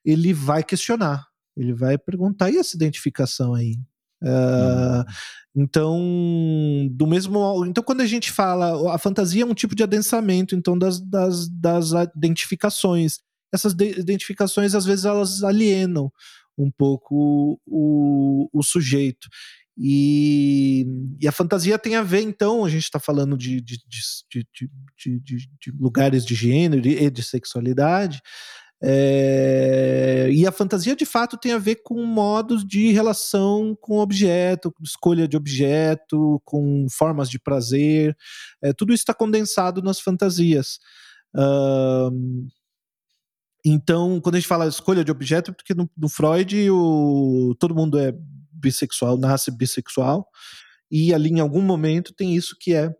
ele 0.04 0.32
vai 0.32 0.62
questionar, 0.62 1.24
ele 1.56 1.72
vai 1.72 1.96
perguntar 1.96 2.50
e 2.50 2.58
essa 2.58 2.76
identificação 2.76 3.54
aí. 3.54 3.76
Uh, 4.22 5.04
Então, 5.56 6.00
do 6.90 7.06
mesmo, 7.06 7.64
então 7.64 7.84
quando 7.84 8.00
a 8.00 8.06
gente 8.06 8.32
fala, 8.32 8.92
a 8.92 8.98
fantasia 8.98 9.44
é 9.44 9.46
um 9.46 9.54
tipo 9.54 9.74
de 9.74 9.84
adensamento, 9.84 10.56
então 10.56 10.76
das, 10.76 11.00
das, 11.00 11.48
das 11.48 11.92
identificações. 12.16 13.20
Essas 13.52 13.72
identificações 13.72 14.74
às 14.74 14.84
vezes 14.84 15.04
elas 15.04 15.44
alienam 15.44 16.10
um 16.58 16.72
pouco 16.72 17.60
o, 17.64 18.48
o 18.52 18.62
sujeito. 18.64 19.28
E, 19.76 20.86
e, 21.20 21.26
a 21.26 21.32
fantasia 21.32 21.78
tem 21.78 21.96
a 21.96 22.02
ver, 22.02 22.22
então, 22.22 22.64
a 22.64 22.68
gente 22.68 22.84
está 22.84 23.00
falando 23.00 23.36
de, 23.36 23.60
de, 23.60 23.78
de, 24.30 25.20
de, 25.20 25.72
lugares 25.78 26.24
de 26.24 26.34
gênero 26.34 26.86
e 26.86 27.10
de 27.10 27.22
sexualidade, 27.24 28.22
é, 28.86 30.28
e 30.30 30.46
a 30.46 30.52
fantasia 30.52 30.94
de 30.94 31.06
fato 31.06 31.38
tem 31.38 31.52
a 31.52 31.58
ver 31.58 31.76
com 31.76 32.04
modos 32.04 32.64
de 32.66 32.92
relação 32.92 33.74
com 33.80 33.98
objeto, 33.98 34.74
escolha 34.82 35.26
de 35.26 35.36
objeto, 35.36 36.40
com 36.44 36.86
formas 36.90 37.30
de 37.30 37.38
prazer, 37.38 38.14
é, 38.62 38.72
tudo 38.74 38.92
isso 38.92 39.02
está 39.02 39.14
condensado 39.14 39.80
nas 39.82 40.00
fantasias. 40.00 40.78
Uh, 41.34 42.46
então, 43.64 44.20
quando 44.20 44.34
a 44.34 44.38
gente 44.38 44.48
fala 44.48 44.68
escolha 44.68 45.02
de 45.02 45.10
objeto, 45.10 45.54
porque 45.54 45.72
no, 45.72 45.90
no 45.96 46.08
Freud 46.08 46.70
o, 46.70 47.54
todo 47.58 47.74
mundo 47.74 47.98
é 47.98 48.12
bissexual, 48.64 49.18
nasce 49.18 49.50
bissexual, 49.50 50.26
e 50.90 51.12
ali 51.12 51.30
em 51.30 51.40
algum 51.40 51.60
momento 51.62 52.14
tem 52.14 52.34
isso 52.34 52.56
que 52.58 52.74
é 52.74 52.94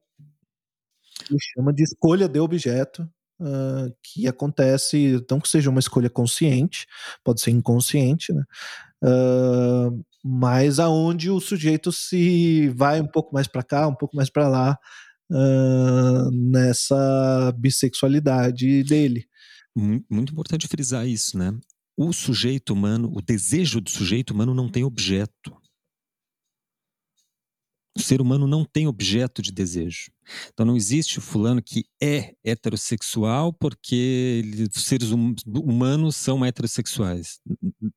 chama 1.55 1.73
de 1.73 1.83
escolha 1.83 2.29
de 2.29 2.39
objeto, 2.39 3.03
uh, 3.41 3.95
que 4.03 4.29
acontece, 4.29 5.25
não 5.31 5.41
que 5.41 5.49
seja 5.49 5.71
uma 5.71 5.81
escolha 5.81 6.11
consciente, 6.11 6.87
pode 7.25 7.41
ser 7.41 7.51
inconsciente, 7.51 8.33
né? 8.33 8.43
Uh, 9.03 10.05
mas 10.23 10.79
aonde 10.79 11.31
o 11.31 11.41
sujeito 11.41 11.93
se 11.93 12.69
vai 12.71 13.01
um 13.01 13.07
pouco 13.07 13.35
mais 13.35 13.47
para 13.47 13.63
cá, 13.63 13.87
um 13.87 13.95
pouco 13.95 14.17
mais 14.17 14.29
para 14.31 14.49
lá, 14.49 14.79
uh, 15.31 16.31
nessa 16.31 17.55
bissexualidade 17.57 18.83
dele. 18.85 19.27
Muito 19.77 20.33
importante 20.33 20.69
frisar 20.69 21.07
isso, 21.07 21.37
né? 21.37 21.53
O 21.97 22.13
sujeito 22.13 22.73
humano, 22.73 23.11
o 23.15 23.21
desejo 23.21 23.81
do 23.81 23.91
sujeito 23.91 24.33
humano 24.33 24.55
não 24.55 24.69
tem 24.69 24.85
objeto. 24.85 25.57
O 27.97 28.03
ser 28.03 28.21
humano 28.21 28.49
não 28.49 28.65
tem 28.65 28.89
objeto 28.89 29.41
de 29.41 29.53
desejo. 29.53 30.11
Então 30.53 30.67
não 30.67 30.77
existe 30.77 31.19
o 31.19 31.23
fulano 31.23 31.63
que 31.63 31.85
é 32.03 32.35
heterossexual 32.43 33.53
porque 33.53 34.43
os 34.75 34.85
seres 34.85 35.13
hum, 35.13 35.33
humanos 35.47 36.17
são 36.17 36.45
heterossexuais. 36.45 37.39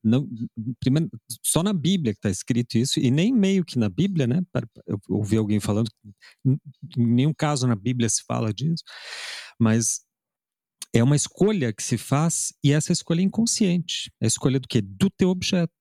Não, 0.04 0.30
primeiro, 0.80 1.10
só 1.43 1.64
na 1.64 1.74
Bíblia 1.74 2.14
que 2.14 2.20
está 2.20 2.30
escrito 2.30 2.78
isso, 2.78 3.00
e 3.00 3.10
nem 3.10 3.34
meio 3.34 3.66
que 3.66 3.80
na 3.80 3.89
Bíblia, 3.89 4.28
né? 4.28 4.41
Eu 4.86 5.00
ouvi 5.10 5.36
alguém 5.36 5.60
falando, 5.60 5.89
em 6.45 6.60
nenhum 6.98 7.34
caso 7.34 7.66
na 7.66 7.76
Bíblia 7.76 8.08
se 8.08 8.24
fala 8.24 8.54
disso, 8.54 8.84
mas 9.60 10.02
é 10.94 11.04
uma 11.04 11.16
escolha 11.16 11.74
que 11.74 11.84
se 11.84 11.98
faz 11.98 12.54
e 12.64 12.72
essa 12.72 12.92
escolha 12.92 13.22
é 13.22 13.24
inconsciente. 13.24 14.12
É 14.22 14.26
a 14.26 14.28
escolha 14.28 14.60
do 14.60 14.68
quê? 14.68 14.82
Do 14.82 15.10
teu 15.10 15.30
objeto. 15.30 15.74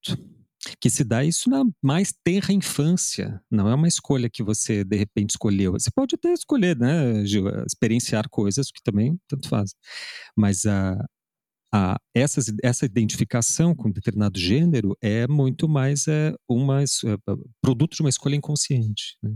Que 0.80 0.90
se 0.90 1.04
dá 1.04 1.24
isso 1.24 1.48
na 1.48 1.64
mais 1.82 2.12
terra 2.24 2.52
infância. 2.52 3.40
Não 3.50 3.68
é 3.68 3.74
uma 3.74 3.86
escolha 3.86 4.28
que 4.28 4.42
você, 4.42 4.82
de 4.82 4.96
repente, 4.96 5.30
escolheu. 5.30 5.72
Você 5.72 5.90
pode 5.90 6.16
até 6.16 6.32
escolher, 6.32 6.76
né, 6.76 7.24
Gil, 7.24 7.48
experienciar 7.64 8.28
coisas 8.28 8.70
que 8.70 8.82
também 8.82 9.16
tanto 9.28 9.48
faz. 9.48 9.74
Mas 10.36 10.66
a, 10.66 10.98
a, 11.72 11.96
essas, 12.14 12.52
essa 12.62 12.84
identificação 12.84 13.74
com 13.74 13.90
determinado 13.90 14.38
gênero 14.38 14.96
é 15.00 15.28
muito 15.28 15.68
mais 15.68 16.08
é, 16.08 16.34
uma, 16.48 16.82
é, 16.82 16.86
produto 17.62 17.94
de 17.94 18.00
uma 18.02 18.10
escolha 18.10 18.34
inconsciente. 18.34 19.16
Né? 19.22 19.32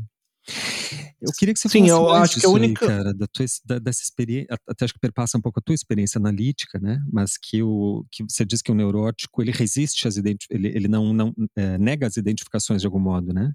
Eu 1.20 1.32
queria 1.38 1.52
que 1.52 1.60
você 1.60 1.68
Sim, 1.68 1.88
eu 1.88 2.08
acho 2.10 2.40
que 2.40 2.46
a 2.46 2.48
única 2.48 2.84
aí, 2.84 2.88
cara, 2.88 3.14
da 3.14 3.26
tua, 3.26 3.44
da, 3.66 3.78
dessa 3.78 4.02
experiência, 4.02 4.56
até 4.66 4.86
acho 4.86 4.94
que 4.94 5.00
perpassa 5.00 5.36
um 5.36 5.40
pouco 5.40 5.60
a 5.60 5.62
tua 5.62 5.74
experiência 5.74 6.18
analítica, 6.18 6.78
né? 6.80 6.98
Mas 7.12 7.36
que 7.36 7.62
o 7.62 8.06
que 8.10 8.24
você 8.24 8.44
diz 8.44 8.62
que 8.62 8.72
o 8.72 8.74
neurótico 8.74 9.42
ele 9.42 9.52
resiste 9.52 10.08
às 10.08 10.16
ele, 10.16 10.38
ele 10.50 10.88
não 10.88 11.12
não 11.12 11.34
é, 11.56 11.76
nega 11.76 12.06
as 12.06 12.16
identificações 12.16 12.80
de 12.80 12.86
algum 12.86 12.98
modo, 12.98 13.34
né? 13.34 13.52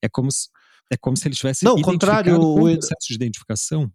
É 0.00 0.08
como 0.08 0.30
se, 0.30 0.48
é 0.92 0.96
como 0.96 1.16
se 1.16 1.26
ele 1.26 1.34
tivesse 1.34 1.64
não, 1.64 1.80
contrário, 1.82 2.40
o 2.40 2.54
processo 2.54 3.08
de 3.08 3.14
identificação. 3.14 3.90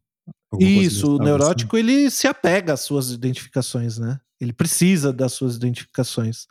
Isso, 0.59 1.13
o 1.13 1.15
assim. 1.15 1.23
neurótico 1.23 1.77
assim. 1.77 1.85
ele 1.85 2.11
se 2.11 2.27
apega 2.27 2.73
às 2.73 2.81
suas 2.81 3.11
identificações, 3.11 3.97
né? 3.97 4.19
Ele 4.39 4.53
precisa 4.53 5.13
das 5.13 5.31
suas 5.33 5.55
identificações. 5.55 6.45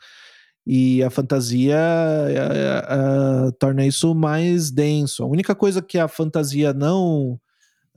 E 0.65 1.03
a 1.03 1.09
fantasia 1.09 1.77
uh, 1.77 3.47
uh, 3.47 3.51
torna 3.53 3.85
isso 3.85 4.15
mais 4.15 4.71
denso. 4.71 5.23
A 5.23 5.27
única 5.27 5.53
coisa 5.53 5.81
que 5.81 5.99
a 5.99 6.07
fantasia 6.07 6.73
não, 6.73 7.39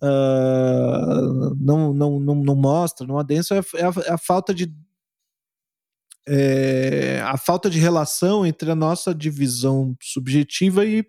uh, 0.02 1.54
não, 1.60 1.94
não, 1.94 2.18
não, 2.18 2.34
não, 2.34 2.56
mostra, 2.56 3.06
não 3.06 3.18
adensa, 3.18 3.54
é, 3.54 3.58
é, 3.76 3.84
a, 3.84 3.92
é 4.06 4.12
a 4.12 4.18
falta 4.18 4.52
de 4.52 4.72
é, 6.28 7.20
a 7.24 7.36
falta 7.36 7.70
de 7.70 7.78
relação 7.78 8.44
entre 8.44 8.68
a 8.68 8.74
nossa 8.74 9.14
divisão 9.14 9.96
subjetiva 10.02 10.84
e, 10.84 11.06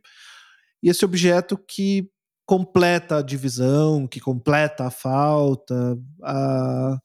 e 0.83 0.89
esse 0.89 1.03
objeto 1.03 1.57
que 1.57 2.07
completa 2.45 3.17
a 3.17 3.21
divisão, 3.21 4.07
que 4.07 4.19
completa 4.19 4.85
a 4.85 4.91
falta. 4.91 5.97
A, 6.23 6.97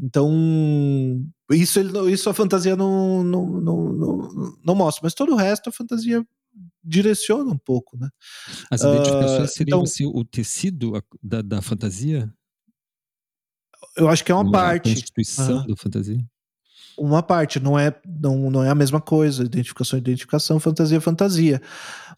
então, 0.00 1.24
isso, 1.50 1.80
ele, 1.80 2.12
isso 2.12 2.30
a 2.30 2.34
fantasia 2.34 2.76
não, 2.76 3.24
não, 3.24 3.46
não, 3.46 3.92
não, 3.92 4.58
não 4.64 4.74
mostra, 4.74 5.00
mas 5.02 5.14
todo 5.14 5.32
o 5.32 5.36
resto 5.36 5.68
a 5.68 5.72
fantasia 5.72 6.24
direciona 6.82 7.50
um 7.50 7.58
pouco, 7.58 7.96
né? 7.96 8.08
As 8.70 8.82
identificações 8.82 9.50
uh, 9.50 9.52
seriam 9.52 9.78
então, 9.78 9.82
assim, 9.82 10.06
o 10.06 10.24
tecido 10.24 11.02
da, 11.22 11.42
da 11.42 11.60
fantasia? 11.60 12.32
Eu 13.96 14.08
acho 14.08 14.24
que 14.24 14.30
é 14.30 14.34
uma 14.34 14.50
parte. 14.50 14.90
A 14.90 14.94
constituição 14.94 15.66
da 15.66 15.76
fantasia? 15.76 16.24
Uma 16.96 17.22
parte, 17.22 17.60
não 17.60 17.78
é, 17.78 17.94
não, 18.06 18.50
não 18.50 18.64
é 18.64 18.70
a 18.70 18.74
mesma 18.74 19.00
coisa. 19.00 19.44
Identificação, 19.44 19.98
identificação, 19.98 20.60
fantasia, 20.60 21.00
fantasia. 21.00 21.60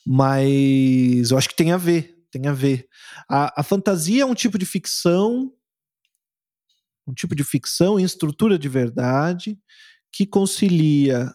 Mas 0.06 1.30
eu 1.30 1.38
acho 1.38 1.48
que 1.48 1.56
tem 1.56 1.72
a 1.72 1.76
ver, 1.76 2.18
tem 2.30 2.46
a 2.46 2.52
ver. 2.52 2.86
A, 3.28 3.60
a 3.60 3.62
fantasia 3.62 4.22
é 4.22 4.26
um 4.26 4.34
tipo 4.34 4.58
de 4.58 4.64
ficção 4.64 5.52
um 7.10 7.14
tipo 7.14 7.34
de 7.34 7.44
ficção 7.44 7.98
em 7.98 8.04
estrutura 8.04 8.58
de 8.58 8.68
verdade 8.68 9.58
que 10.12 10.26
concilia 10.26 11.30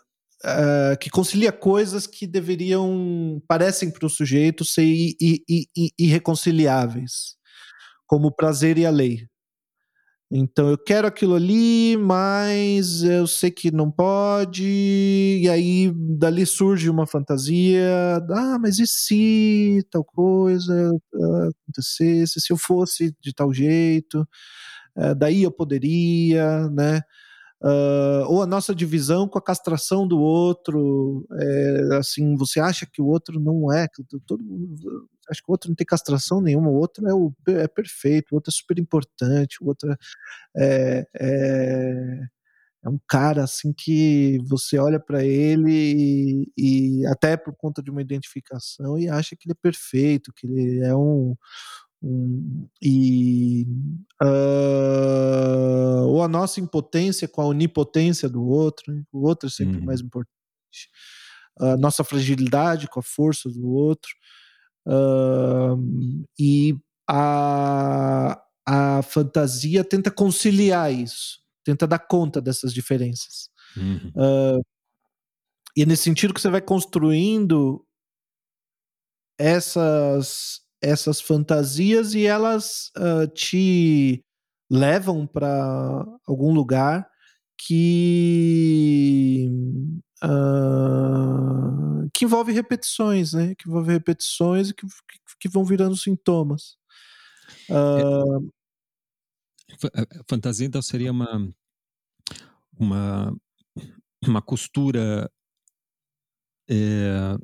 uh, 0.46 0.98
que 1.00 1.10
concilia 1.10 1.52
coisas 1.52 2.08
que 2.08 2.28
deveriam 2.28 3.42
parecem 3.48 3.92
para 3.92 4.06
o 4.06 4.10
sujeito 4.10 4.64
ser 4.66 4.86
irreconciliáveis, 5.98 7.36
como 8.08 8.28
o 8.28 8.36
prazer 8.36 8.78
e 8.78 8.86
a 8.86 8.90
lei. 8.90 9.28
Então 10.32 10.70
eu 10.70 10.78
quero 10.78 11.08
aquilo 11.08 11.36
ali, 11.36 11.96
mas 11.98 13.04
eu 13.04 13.28
sei 13.28 13.52
que 13.52 13.72
não 13.72 13.92
pode, 13.92 14.64
e 14.66 15.48
aí 15.48 15.92
dali 16.18 16.46
surge 16.48 16.90
uma 16.90 17.06
fantasia, 17.06 18.18
ah, 18.32 18.58
mas 18.60 18.80
e 18.80 18.88
se 18.88 19.86
tal 19.92 20.04
coisa 20.04 20.92
uh, 21.14 21.50
acontecesse, 21.64 22.42
se 22.42 22.52
eu 22.52 22.58
fosse 22.58 23.16
de 23.22 23.34
tal 23.34 23.54
jeito? 23.54 24.28
É, 24.98 25.16
daí 25.16 25.44
eu 25.44 25.52
poderia, 25.52 26.70
né? 26.70 27.02
Uh, 27.62 28.22
ou 28.28 28.44
a 28.44 28.46
nossa 28.46 28.76
divisão 28.76 29.28
com 29.28 29.40
a 29.40 29.42
castração 29.42 30.08
do 30.08 30.20
outro, 30.20 31.26
é, 31.32 31.98
assim, 31.98 32.36
você 32.36 32.60
acha 32.60 32.86
que 32.86 33.02
o 33.02 33.08
outro 33.08 33.40
não 33.40 33.72
é, 33.74 33.88
que 33.88 34.04
todo 34.28 34.44
mundo 34.44 35.08
acha 35.30 35.42
que 35.42 35.50
o 35.50 35.52
outro 35.52 35.70
não 35.70 35.76
tem 35.76 35.86
castração 35.86 36.42
nenhuma, 36.42 36.70
o 36.70 36.76
outro 36.76 37.08
é, 37.08 37.14
o, 37.14 37.34
é 37.48 37.68
perfeito, 37.68 38.32
o 38.32 38.36
outro 38.36 38.52
é 38.52 38.56
super 38.56 38.78
importante, 38.78 39.58
o 39.64 39.68
outro 39.68 39.96
é, 40.56 41.08
é, 41.16 42.20
é 42.84 42.90
um 42.90 43.00
cara 43.08 43.44
assim 43.44 43.74
que 43.74 44.38
você 44.48 44.78
olha 44.78 45.00
para 45.00 45.24
ele 45.24 45.72
e, 45.72 47.02
e, 47.02 47.08
até 47.08 47.36
por 47.36 47.56
conta 47.56 47.82
de 47.82 47.90
uma 47.90 48.02
identificação 48.02 49.00
e 49.00 49.10
acha 49.10 49.36
que 49.36 49.48
ele 49.48 49.54
é 49.54 49.62
perfeito, 49.62 50.32
que 50.34 50.46
ele 50.46 50.86
é 50.86 50.96
um, 50.96 51.36
e 52.82 53.66
uh, 54.22 56.08
ou 56.08 56.22
a 56.24 56.28
nossa 56.28 56.60
impotência 56.60 57.28
com 57.28 57.42
a 57.42 57.46
onipotência 57.46 58.30
do 58.30 58.46
outro, 58.46 58.94
né? 58.94 59.04
o 59.12 59.28
outro 59.28 59.48
é 59.48 59.52
sempre 59.52 59.78
uhum. 59.78 59.86
mais 59.86 60.02
importante, 60.02 60.32
a 61.60 61.78
nossa 61.78 62.04
fragilidade 62.04 62.88
com 62.88 63.00
a 63.00 63.04
força 63.04 63.50
do 63.50 63.68
outro. 63.70 64.12
Uh, 64.88 66.26
e 66.38 66.78
a, 67.10 68.40
a 68.68 69.02
fantasia 69.02 69.84
tenta 69.84 70.12
conciliar 70.12 70.94
isso, 70.94 71.40
tenta 71.64 71.88
dar 71.88 72.00
conta 72.00 72.40
dessas 72.40 72.74
diferenças. 72.74 73.50
Uhum. 73.76 74.12
Uh, 74.16 74.66
e 75.76 75.82
é 75.82 75.86
nesse 75.86 76.04
sentido 76.04 76.34
que 76.34 76.42
você 76.42 76.50
vai 76.50 76.62
construindo 76.62 77.86
essas, 79.38 80.62
essas 80.86 81.20
fantasias 81.20 82.14
e 82.14 82.26
elas 82.26 82.92
uh, 82.98 83.28
te 83.34 84.24
levam 84.70 85.26
para 85.26 86.06
algum 86.28 86.54
lugar 86.54 87.10
que 87.58 89.50
uh, 90.24 92.10
que 92.14 92.26
envolve 92.26 92.52
repetições, 92.52 93.34
né? 93.34 93.56
Que 93.56 93.68
envolve 93.68 93.92
repetições 93.92 94.70
e 94.70 94.74
que, 94.76 94.86
que, 95.40 95.50
vão 95.50 95.66
virando 95.66 95.98
sintomas. 95.98 96.78
Uh, 97.70 98.52
fantasia 100.30 100.68
então 100.68 100.82
seria 100.82 101.12
uma 101.12 101.52
uma 102.78 103.36
uma 104.24 104.42
costura 104.42 105.32
é, 106.70 107.38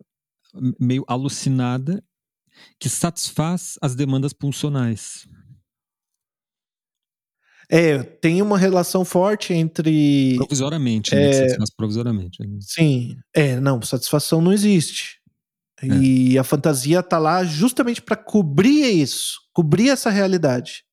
meio 0.79 1.03
alucinada 1.07 2.03
que 2.80 2.89
satisfaz 2.89 3.78
as 3.82 3.95
demandas 3.95 4.34
funcionais. 4.39 5.28
É, 7.70 8.04
tem 8.04 8.41
uma 8.41 8.58
relação 8.58 9.06
forte 9.06 9.54
entre. 9.54 10.36
Provisoriamente, 10.36 11.16
né? 11.16 11.47
É, 11.47 11.58
provisoriamente. 11.78 12.41
Né? 12.41 12.58
Sim. 12.60 13.18
É, 13.34 13.62
não, 13.62 13.82
satisfação 13.82 14.41
não 14.41 14.52
existe. 14.52 15.22
É. 15.82 15.88
E 15.88 16.38
a 16.38 16.43
fantasia 16.43 17.02
tá 17.02 17.18
lá 17.18 17.43
justamente 17.45 18.02
para 18.02 18.18
cobrir 18.18 19.02
isso, 19.02 19.39
cobrir 19.54 19.89
essa 19.89 20.10
realidade. 20.10 20.84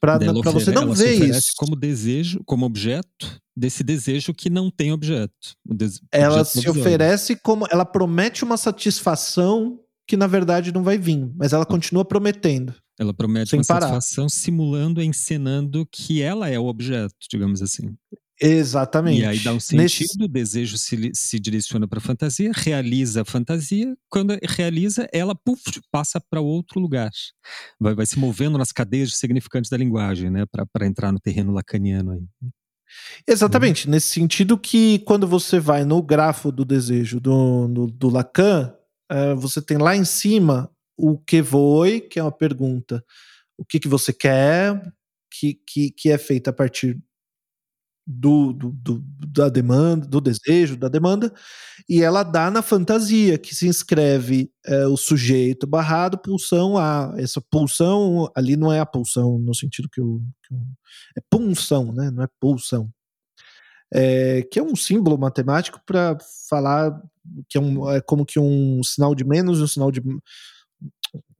Para 0.00 0.18
você 0.52 0.70
não 0.70 0.92
ver 0.92 1.14
isso. 1.30 1.52
como 1.56 1.74
desejo, 1.74 2.42
como 2.44 2.66
objeto 2.66 3.40
desse 3.56 3.82
desejo 3.82 4.34
que 4.34 4.50
não 4.50 4.70
tem 4.70 4.92
objeto. 4.92 5.54
ela 6.12 6.40
objeto 6.40 6.60
se 6.60 6.68
oferece 6.68 7.36
como. 7.36 7.66
Ela 7.70 7.84
promete 7.84 8.44
uma 8.44 8.56
satisfação 8.56 9.80
que 10.06 10.16
na 10.16 10.26
verdade 10.26 10.72
não 10.72 10.82
vai 10.82 10.96
vir, 10.96 11.30
mas 11.34 11.52
ela 11.52 11.66
continua 11.66 12.04
prometendo. 12.04 12.74
Ela 12.98 13.12
promete 13.12 13.54
uma 13.54 13.64
parar. 13.64 13.88
satisfação 13.88 14.28
simulando, 14.28 15.02
encenando 15.02 15.86
que 15.90 16.22
ela 16.22 16.48
é 16.48 16.58
o 16.58 16.66
objeto, 16.66 17.14
digamos 17.30 17.60
assim. 17.60 17.94
Exatamente. 18.40 19.22
E 19.22 19.24
aí 19.24 19.38
dá 19.38 19.52
um 19.52 19.60
sentido, 19.60 19.82
Nesse... 19.82 20.24
o 20.24 20.28
desejo 20.28 20.76
se, 20.76 21.10
se 21.14 21.40
direciona 21.40 21.88
para 21.88 21.98
a 21.98 22.02
fantasia, 22.02 22.50
realiza 22.54 23.22
a 23.22 23.24
fantasia, 23.24 23.96
quando 24.10 24.36
realiza, 24.42 25.08
ela 25.12 25.34
puff, 25.34 25.62
passa 25.90 26.20
para 26.20 26.40
outro 26.40 26.78
lugar. 26.78 27.10
Vai, 27.80 27.94
vai 27.94 28.06
se 28.06 28.18
movendo 28.18 28.58
nas 28.58 28.72
cadeias 28.72 29.16
significantes 29.16 29.70
da 29.70 29.76
linguagem, 29.76 30.30
né, 30.30 30.44
para 30.72 30.86
entrar 30.86 31.12
no 31.12 31.20
terreno 31.20 31.52
lacaniano 31.52 32.12
aí. 32.12 32.22
Exatamente, 33.26 33.88
hum. 33.88 33.90
nesse 33.90 34.08
sentido 34.08 34.58
que 34.58 35.00
quando 35.00 35.26
você 35.26 35.58
vai 35.58 35.84
no 35.84 36.02
grafo 36.02 36.52
do 36.52 36.64
desejo 36.64 37.18
do, 37.18 37.68
do, 37.68 37.86
do 37.86 38.08
Lacan, 38.08 38.72
uh, 39.12 39.36
você 39.36 39.62
tem 39.62 39.78
lá 39.78 39.96
em 39.96 40.04
cima 40.04 40.70
o 40.96 41.18
que 41.18 41.42
foi, 41.42 42.00
que 42.00 42.18
é 42.18 42.22
uma 42.22 42.32
pergunta, 42.32 43.04
o 43.58 43.64
que, 43.64 43.80
que 43.80 43.88
você 43.88 44.12
quer, 44.12 44.80
que, 45.30 45.54
que, 45.66 45.90
que 45.90 46.10
é 46.10 46.18
feita 46.18 46.50
a 46.50 46.52
partir 46.52 46.98
do, 48.06 48.52
do, 48.52 48.70
do, 48.70 49.04
da 49.26 49.48
demanda, 49.48 50.06
do 50.06 50.20
desejo, 50.20 50.76
da 50.76 50.88
demanda, 50.88 51.32
e 51.88 52.02
ela 52.02 52.22
dá 52.22 52.50
na 52.50 52.62
fantasia, 52.62 53.36
que 53.36 53.54
se 53.54 53.66
inscreve 53.66 54.50
é, 54.64 54.86
o 54.86 54.96
sujeito 54.96 55.66
barrado, 55.66 56.16
pulsão 56.18 56.78
A. 56.78 57.12
Essa 57.18 57.40
pulsão 57.50 58.30
ali 58.36 58.56
não 58.56 58.72
é 58.72 58.78
a 58.80 58.86
pulsão 58.86 59.38
no 59.38 59.54
sentido 59.54 59.88
que. 59.90 60.00
Que 60.00 60.54
o 60.54 60.58
é 61.18 61.20
punção, 61.30 61.92
né? 61.92 62.10
Não 62.10 62.22
é 62.22 62.28
pulsão. 62.40 62.90
É, 63.92 64.42
que 64.50 64.58
é 64.58 64.62
um 64.62 64.74
símbolo 64.74 65.16
matemático 65.16 65.80
para 65.86 66.18
falar 66.48 67.00
que 67.48 67.56
é, 67.56 67.60
um, 67.60 67.88
é 67.90 68.00
como 68.00 68.26
que 68.26 68.38
um 68.38 68.82
sinal 68.82 69.14
de 69.14 69.24
menos 69.24 69.60
um 69.60 69.66
sinal 69.66 69.92
de 69.92 70.00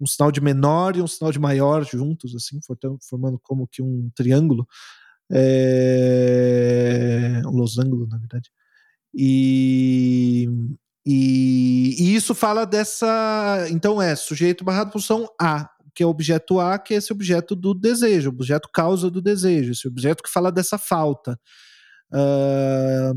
um 0.00 0.06
sinal 0.06 0.30
de 0.30 0.40
menor 0.40 0.96
e 0.96 1.02
um 1.02 1.06
sinal 1.06 1.32
de 1.32 1.38
maior 1.38 1.84
juntos, 1.84 2.34
assim, 2.34 2.60
formando 3.08 3.38
como 3.42 3.66
que 3.66 3.82
um 3.82 4.10
triângulo 4.14 4.66
é, 5.30 6.22
um 7.46 7.50
losango, 7.50 8.06
na 8.06 8.18
verdade. 8.18 8.50
E, 9.14 10.48
e, 11.04 11.96
e, 11.98 12.14
isso 12.14 12.34
fala 12.34 12.64
dessa. 12.64 13.66
Então 13.70 14.00
é 14.00 14.14
sujeito 14.14 14.64
barrado 14.64 14.92
função 14.92 15.28
A, 15.40 15.68
que 15.94 16.02
é 16.02 16.06
o 16.06 16.10
objeto 16.10 16.60
A, 16.60 16.78
que 16.78 16.94
é 16.94 16.98
esse 16.98 17.12
objeto 17.12 17.56
do 17.56 17.74
desejo, 17.74 18.30
objeto 18.30 18.68
causa 18.72 19.10
do 19.10 19.22
desejo, 19.22 19.72
esse 19.72 19.88
objeto 19.88 20.22
que 20.22 20.30
fala 20.30 20.52
dessa 20.52 20.78
falta. 20.78 21.38
Uh, 22.12 23.14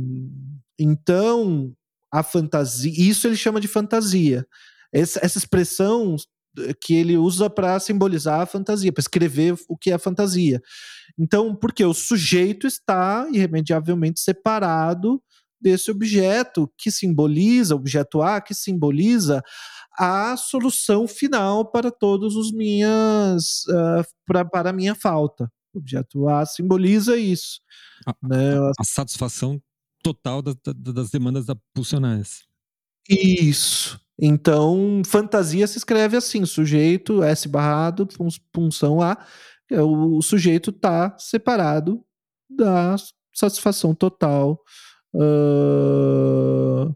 então, 0.79 1.73
a 2.11 2.23
fantasia, 2.23 2.91
isso 2.97 3.27
ele 3.27 3.35
chama 3.35 3.59
de 3.59 3.67
fantasia. 3.67 4.45
Essa, 4.91 5.19
essa 5.23 5.37
expressão 5.37 6.15
que 6.81 6.95
ele 6.95 7.15
usa 7.17 7.49
para 7.49 7.79
simbolizar 7.79 8.41
a 8.41 8.45
fantasia, 8.45 8.91
para 8.91 9.01
escrever 9.01 9.55
o 9.67 9.77
que 9.77 9.91
é 9.91 9.93
a 9.93 9.99
fantasia. 9.99 10.61
Então, 11.17 11.55
porque 11.55 11.85
o 11.85 11.93
sujeito 11.93 12.65
está 12.65 13.27
irremediavelmente 13.31 14.19
separado 14.19 15.21
desse 15.61 15.91
objeto 15.91 16.71
que 16.77 16.89
simboliza, 16.91 17.75
objeto 17.75 18.21
A, 18.21 18.39
que 18.39 18.53
simboliza 18.53 19.43
a 19.97 20.37
solução 20.37 21.07
final 21.07 21.69
para 21.69 21.91
todos 21.91 22.35
os 22.35 22.53
minhas 22.53 23.65
uh, 23.67 24.03
pra, 24.25 24.45
para 24.45 24.69
a 24.69 24.73
minha 24.73 24.95
falta. 24.95 25.51
Objeto 25.79 26.27
A 26.27 26.45
simboliza 26.45 27.17
isso. 27.17 27.59
A, 28.05 28.15
né? 28.21 28.57
a, 28.57 28.71
a 28.79 28.83
satisfação 28.83 29.61
total 30.03 30.41
da, 30.41 30.53
da, 30.63 30.91
das 30.91 31.09
demandas 31.09 31.45
pulsionais. 31.73 32.43
Isso. 33.09 33.99
Então, 34.17 35.01
fantasia 35.05 35.65
se 35.65 35.77
escreve 35.77 36.17
assim: 36.17 36.45
sujeito 36.45 37.23
S 37.23 37.47
barrado, 37.47 38.07
punção 38.51 39.01
A. 39.01 39.17
É, 39.71 39.81
o 39.81 40.21
sujeito 40.21 40.71
está 40.71 41.15
separado 41.17 42.03
da 42.49 42.95
satisfação 43.33 43.93
total 43.93 44.59
uh, 45.13 46.95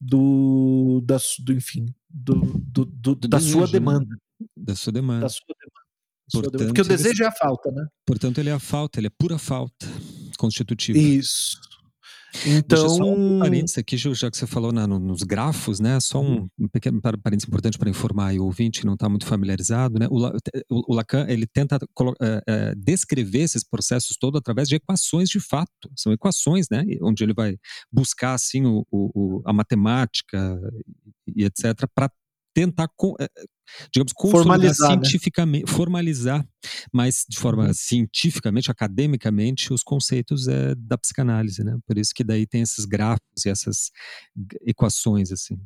do, 0.00 1.00
da, 1.04 1.16
do, 1.40 1.52
enfim, 1.52 1.86
do, 2.08 2.34
do, 2.34 2.84
do, 2.84 3.14
do 3.14 3.28
da 3.28 3.38
desejo, 3.38 3.58
sua 3.58 3.66
né? 3.66 3.72
demanda. 3.72 4.16
Da 4.56 4.74
sua 4.76 4.92
demanda. 4.92 5.20
Da 5.20 5.28
sua 5.28 5.46
demanda. 5.48 5.63
Portanto, 6.42 6.66
Porque 6.66 6.80
o 6.80 6.84
desejo 6.84 7.22
ele, 7.22 7.24
é 7.24 7.28
a 7.28 7.32
falta, 7.32 7.70
né? 7.70 7.86
Portanto, 8.06 8.38
ele 8.38 8.50
é 8.50 8.52
a 8.52 8.58
falta, 8.58 9.00
ele 9.00 9.06
é 9.06 9.12
pura 9.18 9.38
falta 9.38 9.86
constitutiva. 10.38 10.98
Isso. 10.98 11.58
Então. 12.46 12.80
Deixa 12.80 12.88
só 12.88 13.04
um 13.04 13.38
parênteses 13.38 13.78
aqui, 13.78 13.96
já 13.96 14.30
que 14.30 14.36
você 14.36 14.46
falou 14.46 14.72
na, 14.72 14.86
no, 14.86 14.98
nos 14.98 15.22
grafos, 15.22 15.78
né? 15.78 16.00
Só 16.00 16.20
um, 16.20 16.40
uhum. 16.40 16.48
um 16.58 16.68
pequeno 16.68 17.00
parênteses 17.00 17.46
importante 17.46 17.78
para 17.78 17.88
informar 17.88 18.34
o 18.34 18.44
ouvinte 18.44 18.80
que 18.80 18.86
não 18.86 18.94
está 18.94 19.08
muito 19.08 19.24
familiarizado, 19.24 19.98
né? 19.98 20.08
O, 20.10 20.18
o, 20.26 20.92
o, 20.92 20.94
Lacan 20.94 21.26
ele 21.28 21.46
tenta 21.46 21.78
é, 22.20 22.42
é, 22.46 22.74
descrever 22.74 23.42
esses 23.42 23.62
processos 23.62 24.16
todos 24.18 24.38
através 24.38 24.68
de 24.68 24.76
equações 24.76 25.28
de 25.28 25.38
fato. 25.38 25.90
São 25.96 26.12
equações, 26.12 26.66
né? 26.70 26.84
Onde 27.02 27.22
ele 27.22 27.34
vai 27.34 27.56
buscar 27.90 28.34
assim 28.34 28.62
o 28.66 29.42
a 29.46 29.52
matemática 29.52 30.58
e 31.36 31.44
etc. 31.44 31.86
para 31.94 32.10
tentar 32.54 32.88
é, 33.20 33.28
digamos, 33.92 34.12
formalizar 34.18 34.90
cientificamente, 34.90 35.66
né? 35.66 35.72
formalizar, 35.72 36.48
mas 36.92 37.24
de 37.28 37.38
forma 37.38 37.66
uhum. 37.66 37.74
cientificamente, 37.74 38.70
academicamente, 38.70 39.72
os 39.72 39.82
conceitos 39.82 40.46
é, 40.48 40.74
da 40.76 40.96
psicanálise, 40.96 41.64
né? 41.64 41.76
Por 41.86 41.98
isso 41.98 42.12
que 42.14 42.24
daí 42.24 42.46
tem 42.46 42.62
esses 42.62 42.84
gráficos 42.84 43.44
e 43.44 43.50
essas 43.50 43.90
equações, 44.62 45.32
assim. 45.32 45.58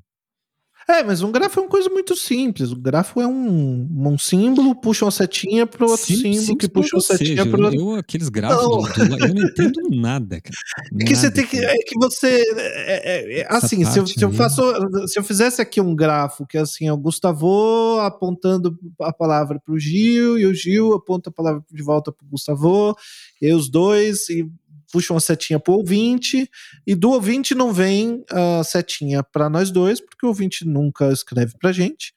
É, 0.91 1.05
mas 1.05 1.21
um 1.21 1.31
grafo 1.31 1.61
é 1.61 1.63
uma 1.65 1.69
coisa 1.69 1.91
muito 1.91 2.17
simples. 2.17 2.73
O 2.73 2.77
grafo 2.77 3.21
é 3.21 3.27
um, 3.27 3.87
um 4.07 4.17
símbolo, 4.17 4.75
puxa 4.75 5.05
uma 5.05 5.11
setinha 5.11 5.67
para 5.67 5.87
o 5.87 5.91
outro 5.91 6.07
Sim, 6.07 6.33
símbolo, 6.33 6.57
que 6.57 6.67
puxa 6.67 6.97
uma 6.97 7.03
setinha 7.03 7.45
para 7.45 7.67
outro. 7.67 7.79
Eu, 7.79 7.95
aqueles 7.97 8.31
gráficos, 8.31 8.97
não. 8.97 9.07
Do, 9.07 9.27
eu 9.27 9.35
não 9.35 9.43
entendo 9.43 9.81
nada, 9.95 10.41
cara. 10.41 10.57
É 10.99 11.05
que 11.05 11.15
você 11.15 11.31
tem 11.31 11.47
que. 11.47 11.59
É 11.59 11.77
que 11.77 11.99
você. 11.99 12.43
É, 12.57 13.37
é, 13.37 13.41
é 13.41 13.47
assim, 13.51 13.85
se 13.85 13.99
eu, 13.99 14.07
se 14.07 14.25
eu, 14.25 14.33
faço. 14.33 14.63
Se 15.07 15.19
eu 15.19 15.23
fizesse 15.23 15.61
aqui 15.61 15.79
um 15.79 15.95
grafo 15.95 16.47
que 16.47 16.57
é 16.57 16.63
assim, 16.63 16.89
é 16.89 16.93
o 16.93 16.97
Gustavo 16.97 18.01
apontando 18.01 18.79
a 19.03 19.13
palavra 19.13 19.61
para 19.61 19.75
o 19.75 19.79
Gil, 19.79 20.39
e 20.39 20.47
o 20.47 20.55
Gil 20.55 20.95
aponta 20.95 21.29
a 21.29 21.33
palavra 21.33 21.63
de 21.71 21.83
volta 21.83 22.11
para 22.11 22.25
o 22.25 22.31
Gustavo, 22.31 22.97
e 23.43 23.53
os 23.53 23.69
dois, 23.69 24.31
e 24.31 24.51
puxa 24.93 25.13
uma 25.13 25.21
setinha 25.21 25.61
pro 25.61 25.75
ouvinte, 25.75 26.49
e 26.87 26.95
do 26.95 27.11
ouvinte 27.11 27.55
não 27.55 27.73
vem 27.73 28.23
a 28.31 28.63
setinha 28.65 29.23
para 29.23 29.49
nós 29.49 29.71
dois, 29.71 30.01
porque 30.01 30.27
o 30.27 30.29
ouvinte 30.29 30.67
nunca 30.67 31.13
escreve 31.13 31.55
pra 31.59 31.73
gente. 31.73 32.13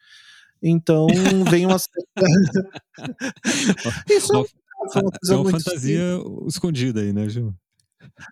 Então 0.62 1.08
vem 1.50 1.66
uma 1.66 1.78
Isso 4.10 4.34
é 4.34 4.38
uma, 4.38 4.46
é 5.30 5.36
uma 5.36 5.52
fantasia 5.52 6.18
simples. 6.18 6.54
escondida 6.54 7.02
aí, 7.02 7.14
né, 7.14 7.30
Gil? 7.30 7.54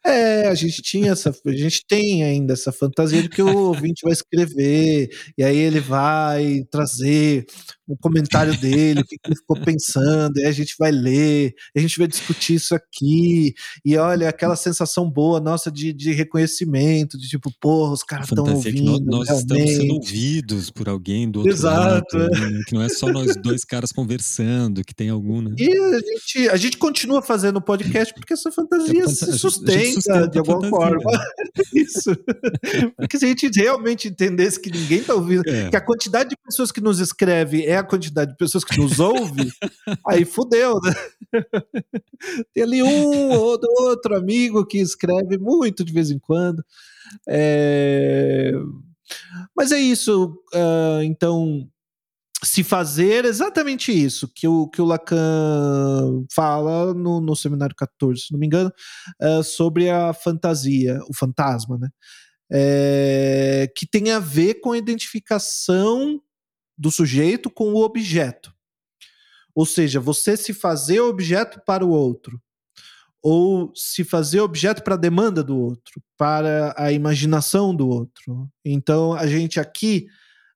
É, 0.06 0.48
a 0.48 0.56
gente 0.56 0.82
tinha 0.82 1.12
essa, 1.12 1.34
a 1.46 1.52
gente 1.52 1.84
tem 1.88 2.24
ainda 2.24 2.54
essa 2.54 2.72
fantasia 2.72 3.22
de 3.22 3.30
que 3.30 3.42
o 3.42 3.58
ouvinte 3.58 4.02
vai 4.04 4.14
escrever, 4.14 5.10
e 5.38 5.44
aí 5.44 5.58
ele 5.58 5.80
vai 5.80 6.64
trazer 6.72 7.46
o 7.88 7.98
comentário 7.98 8.56
dele, 8.60 9.02
o 9.02 9.04
que 9.04 9.18
ele 9.26 9.36
ficou 9.36 9.60
pensando, 9.62 10.38
e 10.38 10.44
aí 10.44 10.48
a 10.48 10.52
gente 10.52 10.76
vai 10.78 10.92
ler, 10.92 11.54
a 11.76 11.80
gente 11.80 11.98
vai 11.98 12.08
discutir 12.08 12.56
isso 12.56 12.76
aqui, 12.76 13.54
e 13.84 13.98
olha, 13.98 14.30
aquela 14.30 14.56
sensação 14.56 15.10
boa 15.10 15.40
nossa 15.40 15.72
de, 15.72 15.92
de 15.92 16.12
reconhecimento, 16.12 17.18
de 17.18 17.28
tipo, 17.28 17.52
porra, 17.60 17.94
os 17.94 18.04
caras 18.04 18.28
estão 18.30 18.46
ouvindo. 18.46 19.00
nós, 19.00 19.28
nós 19.28 19.40
estamos 19.40 19.72
sendo 19.72 19.94
ouvidos 19.96 20.70
por 20.70 20.88
alguém 20.88 21.30
do 21.30 21.40
outro 21.40 21.54
Exato, 21.54 22.18
lado, 22.18 22.36
é. 22.36 22.52
né? 22.52 22.62
que 22.68 22.74
não 22.74 22.82
é 22.84 22.90
só 22.90 23.12
nós 23.12 23.36
dois 23.36 23.66
caras 23.66 23.92
conversando, 23.92 24.84
que 24.84 24.94
tem 24.94 25.10
algum, 25.10 25.42
né? 25.42 25.56
E 25.58 25.72
a 25.74 26.00
gente, 26.00 26.50
a 26.50 26.58
gente 26.58 26.78
continua 26.78 27.22
fazendo 27.22 27.62
podcast 27.62 28.14
porque 28.14 28.34
essa 28.34 28.52
fantasia 28.52 29.04
é, 29.04 29.08
se 29.08 29.38
sustenta, 29.38 29.69
sustenta 29.70 30.28
de 30.28 30.40
alguma 30.40 30.70
forma. 30.70 31.12
Isso. 31.74 32.16
Porque 32.96 33.18
se 33.18 33.26
a 33.26 33.28
gente 33.28 33.50
realmente 33.56 34.08
entendesse 34.08 34.60
que 34.60 34.72
ninguém 34.72 35.00
está 35.00 35.14
ouvindo, 35.14 35.48
é. 35.48 35.70
que 35.70 35.76
a 35.76 35.82
quantidade 35.82 36.30
de 36.30 36.38
pessoas 36.38 36.72
que 36.72 36.82
nos 36.82 37.00
escreve 37.00 37.66
é 37.66 37.78
a 37.78 37.84
quantidade 37.84 38.32
de 38.32 38.38
pessoas 38.38 38.64
que 38.64 38.78
nos 38.78 39.00
ouve, 39.00 39.52
aí 40.08 40.26
fudeu, 40.26 40.80
né? 40.84 40.94
Tem 42.54 42.64
ali 42.64 42.84
um 42.84 43.32
ou 43.32 43.60
outro 43.82 44.16
amigo 44.16 44.66
que 44.66 44.80
escreve 44.80 45.38
muito 45.38 45.84
de 45.84 45.94
vez 45.94 46.12
em 46.12 46.20
quando. 46.20 46.64
É... 47.28 48.52
Mas 49.56 49.72
é 49.72 49.80
isso. 49.80 50.40
Uh, 50.54 51.04
então, 51.04 51.68
se 52.44 52.64
fazer 52.64 53.26
exatamente 53.26 53.92
isso 53.92 54.28
que 54.34 54.48
o, 54.48 54.68
que 54.68 54.82
o 54.82 54.86
Lacan 54.86 56.26
fala 56.34 56.94
no, 56.94 57.20
no 57.20 57.36
seminário 57.36 57.76
14, 57.76 58.22
se 58.22 58.32
não 58.32 58.40
me 58.40 58.46
engano, 58.46 58.72
uh, 59.22 59.44
sobre 59.44 59.90
a 59.90 60.14
fantasia, 60.14 61.00
o 61.10 61.14
fantasma, 61.14 61.78
né? 61.78 61.90
É, 62.52 63.72
que 63.78 63.86
tem 63.86 64.12
a 64.12 64.20
ver 64.20 64.56
com 64.56 64.72
a 64.72 64.78
identificação 64.78 66.20
do 66.76 66.90
sujeito 66.90 67.50
com 67.50 67.74
o 67.74 67.84
objeto. 67.84 68.52
Ou 69.54 69.66
seja, 69.66 70.00
você 70.00 70.36
se 70.36 70.54
fazer 70.54 71.00
objeto 71.02 71.62
para 71.64 71.86
o 71.86 71.90
outro, 71.90 72.42
ou 73.22 73.72
se 73.76 74.04
fazer 74.04 74.40
objeto 74.40 74.82
para 74.82 74.96
a 74.96 74.98
demanda 74.98 75.44
do 75.44 75.58
outro, 75.58 76.02
para 76.18 76.74
a 76.78 76.92
imaginação 76.92 77.76
do 77.76 77.88
outro. 77.88 78.50
Então, 78.66 79.14
a 79.14 79.28
gente 79.28 79.60
aqui 79.60 80.08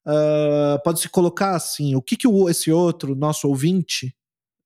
uh, 0.08 0.82
pode 0.84 0.99
se 0.99 1.10
colocar 1.10 1.56
assim: 1.56 1.95
o 1.95 2.01
que, 2.01 2.16
que 2.16 2.28
o, 2.28 2.49
esse 2.49 2.72
outro, 2.72 3.16
nosso 3.16 3.47
ouvinte, 3.47 4.16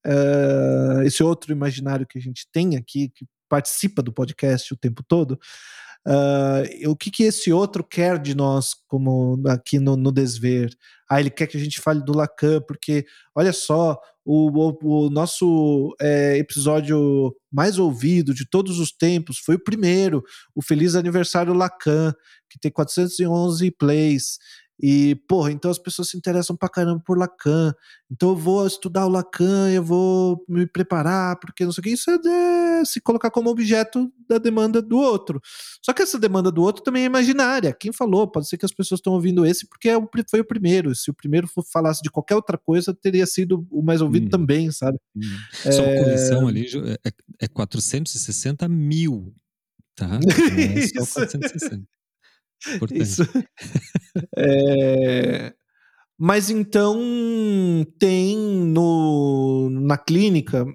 uh, 0.06 1.02
esse 1.02 1.22
outro 1.22 1.52
imaginário 1.52 2.06
que 2.06 2.18
a 2.18 2.22
gente 2.22 2.46
tem 2.52 2.76
aqui, 2.76 3.10
que 3.14 3.26
participa 3.48 4.02
do 4.02 4.12
podcast 4.12 4.72
o 4.72 4.76
tempo 4.76 5.02
todo, 5.06 5.38
Uh, 6.06 6.88
o 6.88 6.96
que, 6.96 7.10
que 7.10 7.24
esse 7.24 7.52
outro 7.52 7.84
quer 7.84 8.18
de 8.18 8.34
nós, 8.34 8.74
como 8.86 9.42
aqui 9.46 9.78
no, 9.78 9.94
no 9.94 10.10
Desver? 10.10 10.70
Ah, 11.10 11.20
ele 11.20 11.28
quer 11.28 11.46
que 11.46 11.56
a 11.56 11.60
gente 11.60 11.80
fale 11.80 12.02
do 12.02 12.16
Lacan, 12.16 12.62
porque 12.66 13.04
olha 13.34 13.52
só, 13.52 13.98
o, 14.24 14.48
o, 14.48 15.06
o 15.06 15.10
nosso 15.10 15.94
é, 16.00 16.38
episódio 16.38 17.34
mais 17.52 17.78
ouvido 17.78 18.32
de 18.32 18.48
todos 18.48 18.78
os 18.78 18.90
tempos 18.90 19.38
foi 19.38 19.56
o 19.56 19.62
primeiro, 19.62 20.22
o 20.54 20.62
Feliz 20.62 20.94
Aniversário 20.94 21.52
Lacan, 21.52 22.14
que 22.48 22.58
tem 22.58 22.70
411 22.70 23.70
plays. 23.72 24.38
E, 24.80 25.16
porra, 25.28 25.50
então 25.50 25.70
as 25.70 25.78
pessoas 25.78 26.08
se 26.08 26.16
interessam 26.16 26.56
pra 26.56 26.68
caramba 26.68 27.02
por 27.04 27.18
Lacan. 27.18 27.74
Então 28.10 28.30
eu 28.30 28.36
vou 28.36 28.66
estudar 28.66 29.06
o 29.06 29.08
Lacan, 29.08 29.70
eu 29.70 29.82
vou 29.82 30.44
me 30.48 30.66
preparar, 30.66 31.38
porque 31.40 31.64
não 31.64 31.72
sei 31.72 31.80
o 31.80 31.84
que. 31.84 31.90
Isso 31.90 32.10
é 32.10 32.18
de, 32.18 32.88
se 32.88 33.00
colocar 33.00 33.30
como 33.30 33.50
objeto 33.50 34.10
da 34.28 34.38
demanda 34.38 34.80
do 34.80 34.96
outro. 34.96 35.40
Só 35.82 35.92
que 35.92 36.02
essa 36.02 36.18
demanda 36.18 36.52
do 36.52 36.62
outro 36.62 36.82
também 36.82 37.02
é 37.02 37.06
imaginária. 37.06 37.72
Quem 37.72 37.92
falou? 37.92 38.30
Pode 38.30 38.48
ser 38.48 38.56
que 38.56 38.64
as 38.64 38.72
pessoas 38.72 39.00
estão 39.00 39.14
ouvindo 39.14 39.44
esse 39.44 39.66
porque 39.68 39.88
é 39.88 39.96
foi 40.30 40.40
o 40.40 40.44
primeiro. 40.44 40.94
Se 40.94 41.10
o 41.10 41.14
primeiro 41.14 41.48
falasse 41.72 42.00
de 42.00 42.10
qualquer 42.10 42.36
outra 42.36 42.56
coisa, 42.56 42.94
teria 42.94 43.26
sido 43.26 43.66
o 43.70 43.82
mais 43.82 44.00
ouvido 44.00 44.26
hum. 44.26 44.30
também, 44.30 44.70
sabe? 44.70 44.98
Hum. 45.16 45.20
É... 45.64 45.72
Só 45.72 45.82
a 45.82 45.96
correção 45.96 46.46
ali 46.46 46.66
é, 47.04 47.10
é 47.40 47.48
460 47.48 48.68
mil, 48.68 49.34
tá? 49.96 50.20
É 50.76 51.04
só 51.04 51.26
460. 51.26 51.97
Isso. 52.92 53.22
é... 54.36 55.52
Mas 56.18 56.50
então 56.50 56.98
tem 57.98 58.36
no, 58.36 59.70
na 59.70 59.96
clínica 59.96 60.66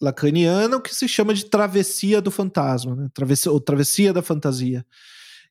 lacaniana 0.00 0.76
o 0.76 0.80
que 0.80 0.94
se 0.94 1.08
chama 1.08 1.34
de 1.34 1.46
travessia 1.46 2.20
do 2.20 2.30
fantasma, 2.30 2.94
né? 2.94 3.08
travessia, 3.12 3.50
ou 3.50 3.60
travessia 3.60 4.12
da 4.12 4.22
fantasia, 4.22 4.86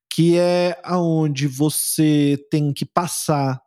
que 0.10 0.38
é 0.38 0.80
aonde 0.84 1.48
você 1.48 2.38
tem 2.50 2.72
que 2.72 2.86
passar 2.86 3.62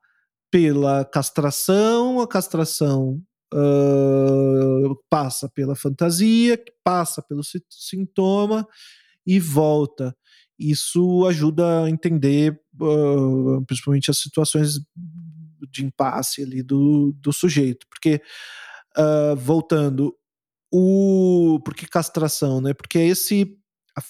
pela 0.50 1.04
castração, 1.04 2.20
a 2.20 2.26
castração 2.26 3.22
uh, 3.54 4.96
passa 5.08 5.48
pela 5.48 5.76
fantasia, 5.76 6.58
passa 6.82 7.22
pelo 7.22 7.42
sintoma 7.68 8.66
e 9.26 9.38
volta. 9.38 10.16
Isso 10.60 11.26
ajuda 11.26 11.84
a 11.84 11.90
entender, 11.90 12.60
uh, 12.78 13.64
principalmente, 13.64 14.10
as 14.10 14.18
situações 14.18 14.74
de 15.70 15.86
impasse 15.86 16.42
ali 16.42 16.62
do, 16.62 17.12
do 17.18 17.32
sujeito. 17.32 17.86
Porque, 17.88 18.20
uh, 18.98 19.34
voltando, 19.36 20.14
o 20.70 21.58
por 21.64 21.74
que 21.74 21.86
castração, 21.86 22.60
né? 22.60 22.74
Porque 22.74 22.98
é 22.98 23.06
esse 23.06 23.58
a, 23.96 24.02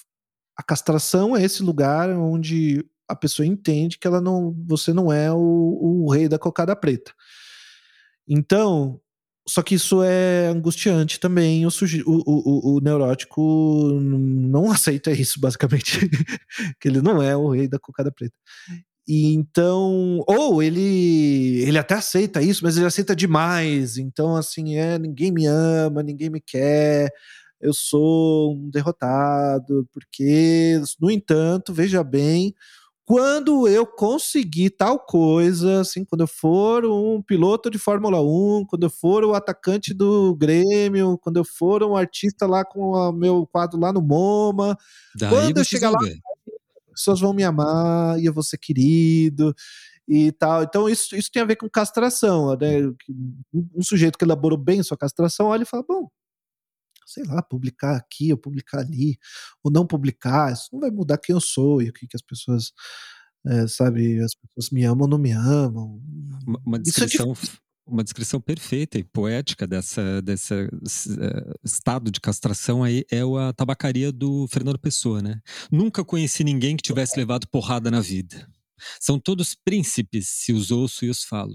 a, 0.57 0.63
castração 0.63 1.37
é 1.37 1.45
esse 1.45 1.63
lugar 1.63 2.11
onde 2.11 2.85
a 3.09 3.15
pessoa 3.15 3.47
entende 3.47 3.97
que 3.97 4.07
ela 4.07 4.21
não, 4.21 4.53
você 4.67 4.93
não 4.93 5.13
é 5.13 5.33
o, 5.33 6.05
o 6.05 6.11
rei 6.11 6.29
da 6.29 6.39
cocada 6.39 6.75
preta. 6.75 7.15
Então, 8.29 9.01
só 9.51 9.63
que 9.63 9.75
isso 9.75 10.01
é 10.03 10.47
angustiante 10.47 11.19
também. 11.19 11.67
O, 11.67 11.71
o, 12.07 12.23
o, 12.27 12.77
o 12.77 12.81
neurótico 12.81 13.99
não 14.01 14.71
aceita 14.71 15.11
isso, 15.11 15.41
basicamente. 15.41 15.99
que 16.81 16.89
ele 16.89 17.03
não 17.03 17.21
é 17.21 17.37
o 17.37 17.51
rei 17.51 17.67
da 17.67 17.79
cocada 17.79 18.13
preta. 18.13 18.35
E 19.09 19.35
então, 19.35 20.23
ou 20.27 20.63
ele 20.63 21.63
ele 21.63 21.79
até 21.79 21.95
aceita 21.95 22.41
isso, 22.41 22.63
mas 22.63 22.77
ele 22.77 22.87
aceita 22.87 23.17
demais. 23.17 23.99
Então, 23.99 24.37
assim, 24.37 24.77
é 24.77 24.99
ninguém 25.01 25.33
me 25.33 25.47
ama, 25.47 26.03
ninguém 26.03 26.31
me 26.31 26.41
quer. 26.41 27.11
Eu 27.61 27.75
sou 27.75 28.55
um 28.55 28.71
derrotado, 28.71 29.89
porque, 29.93 30.81
no 31.01 31.11
entanto, 31.11 31.75
veja 31.75 32.05
bem, 32.05 32.55
quando 33.11 33.67
eu 33.67 33.85
conseguir 33.85 34.71
tal 34.71 34.97
coisa, 34.97 35.81
assim, 35.81 36.05
quando 36.05 36.21
eu 36.21 36.29
for 36.29 36.85
um 36.85 37.21
piloto 37.21 37.69
de 37.69 37.77
Fórmula 37.77 38.23
1, 38.23 38.67
quando 38.69 38.85
eu 38.85 38.91
for 38.91 39.25
o 39.25 39.35
atacante 39.35 39.93
do 39.93 40.33
Grêmio, 40.37 41.19
quando 41.19 41.39
eu 41.39 41.45
for 41.45 41.83
um 41.83 41.97
artista 41.97 42.47
lá 42.47 42.65
com 42.65 42.93
o 42.93 43.11
meu 43.11 43.49
quadro 43.49 43.81
lá 43.81 43.93
no 43.93 44.01
MoMA, 44.01 44.79
Daí 45.17 45.29
quando 45.29 45.59
eu 45.59 45.65
chegar 45.65 45.91
lá, 45.91 45.99
as 45.99 46.93
pessoas 46.93 47.19
vão 47.19 47.35
me 47.35 47.43
amar 47.43 48.17
e 48.21 48.27
eu 48.27 48.33
vou 48.33 48.45
ser 48.45 48.59
querido 48.59 49.53
e 50.07 50.31
tal. 50.31 50.63
Então 50.63 50.89
isso, 50.89 51.17
isso 51.17 51.33
tem 51.33 51.43
a 51.43 51.47
ver 51.47 51.57
com 51.57 51.69
castração, 51.69 52.57
né? 52.57 52.77
Um 53.53 53.83
sujeito 53.83 54.17
que 54.17 54.25
elaborou 54.25 54.57
bem 54.57 54.85
sua 54.85 54.97
castração 54.97 55.49
olha 55.49 55.65
e 55.65 55.67
fala, 55.67 55.83
bom, 55.83 56.09
sei 57.11 57.25
lá, 57.25 57.43
publicar 57.43 57.97
aqui 57.97 58.33
ou 58.33 58.39
publicar 58.39 58.79
ali, 58.79 59.19
ou 59.63 59.71
não 59.71 59.87
publicar, 59.87 60.53
isso 60.53 60.69
não 60.73 60.81
vai 60.81 60.91
mudar 60.91 61.19
quem 61.19 61.35
eu 61.35 61.41
sou 61.41 61.83
e 61.83 61.89
o 61.89 61.93
que, 61.93 62.07
que 62.07 62.17
as 62.17 62.23
pessoas, 62.23 62.73
é, 63.47 63.67
sabe, 63.67 64.21
as 64.21 64.35
pessoas 64.35 64.71
me 64.71 64.85
amam 64.85 65.03
ou 65.03 65.09
não 65.09 65.19
me 65.19 65.33
amam. 65.33 66.01
Uma, 66.47 66.61
uma 66.65 66.77
é 66.77 66.81
descrição. 66.81 67.33
É 67.33 67.61
uma 67.91 68.05
descrição 68.05 68.41
perfeita 68.41 68.99
e 68.99 69.05
poética 69.05 69.67
dessa, 69.67 70.23
desse 70.23 70.55
uh, 70.55 70.69
estado 71.65 72.11
de 72.11 72.21
castração 72.21 72.85
aí 72.85 73.05
é 73.11 73.21
a 73.21 73.53
tabacaria 73.53 74.13
do 74.13 74.47
Fernando 74.49 74.79
Pessoa, 74.79 75.21
né? 75.21 75.41
Nunca 75.73 76.05
conheci 76.05 76.45
ninguém 76.45 76.77
que 76.77 76.85
tivesse 76.85 77.19
levado 77.19 77.49
porrada 77.49 77.91
na 77.91 78.01
vida. 78.01 78.49
São 79.01 79.19
todos 79.19 79.55
príncipes, 79.55 80.29
se 80.29 80.53
os 80.53 80.71
ouço 80.71 81.05
e 81.05 81.11
os 81.11 81.25
falo. 81.25 81.55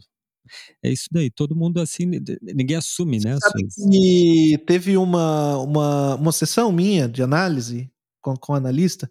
É 0.84 0.92
isso 0.92 1.08
daí, 1.12 1.30
todo 1.30 1.56
mundo 1.56 1.80
assim, 1.80 2.06
ninguém 2.42 2.78
assume, 2.78 3.20
né? 3.20 3.38
E 3.92 4.58
teve 4.66 4.98
uma, 4.98 5.58
uma, 5.58 6.16
uma 6.16 6.32
sessão 6.32 6.72
minha 6.72 7.08
de 7.08 7.22
análise 7.24 7.92
com, 8.22 8.36
com 8.36 8.54
o 8.54 8.56
analista 8.56 9.10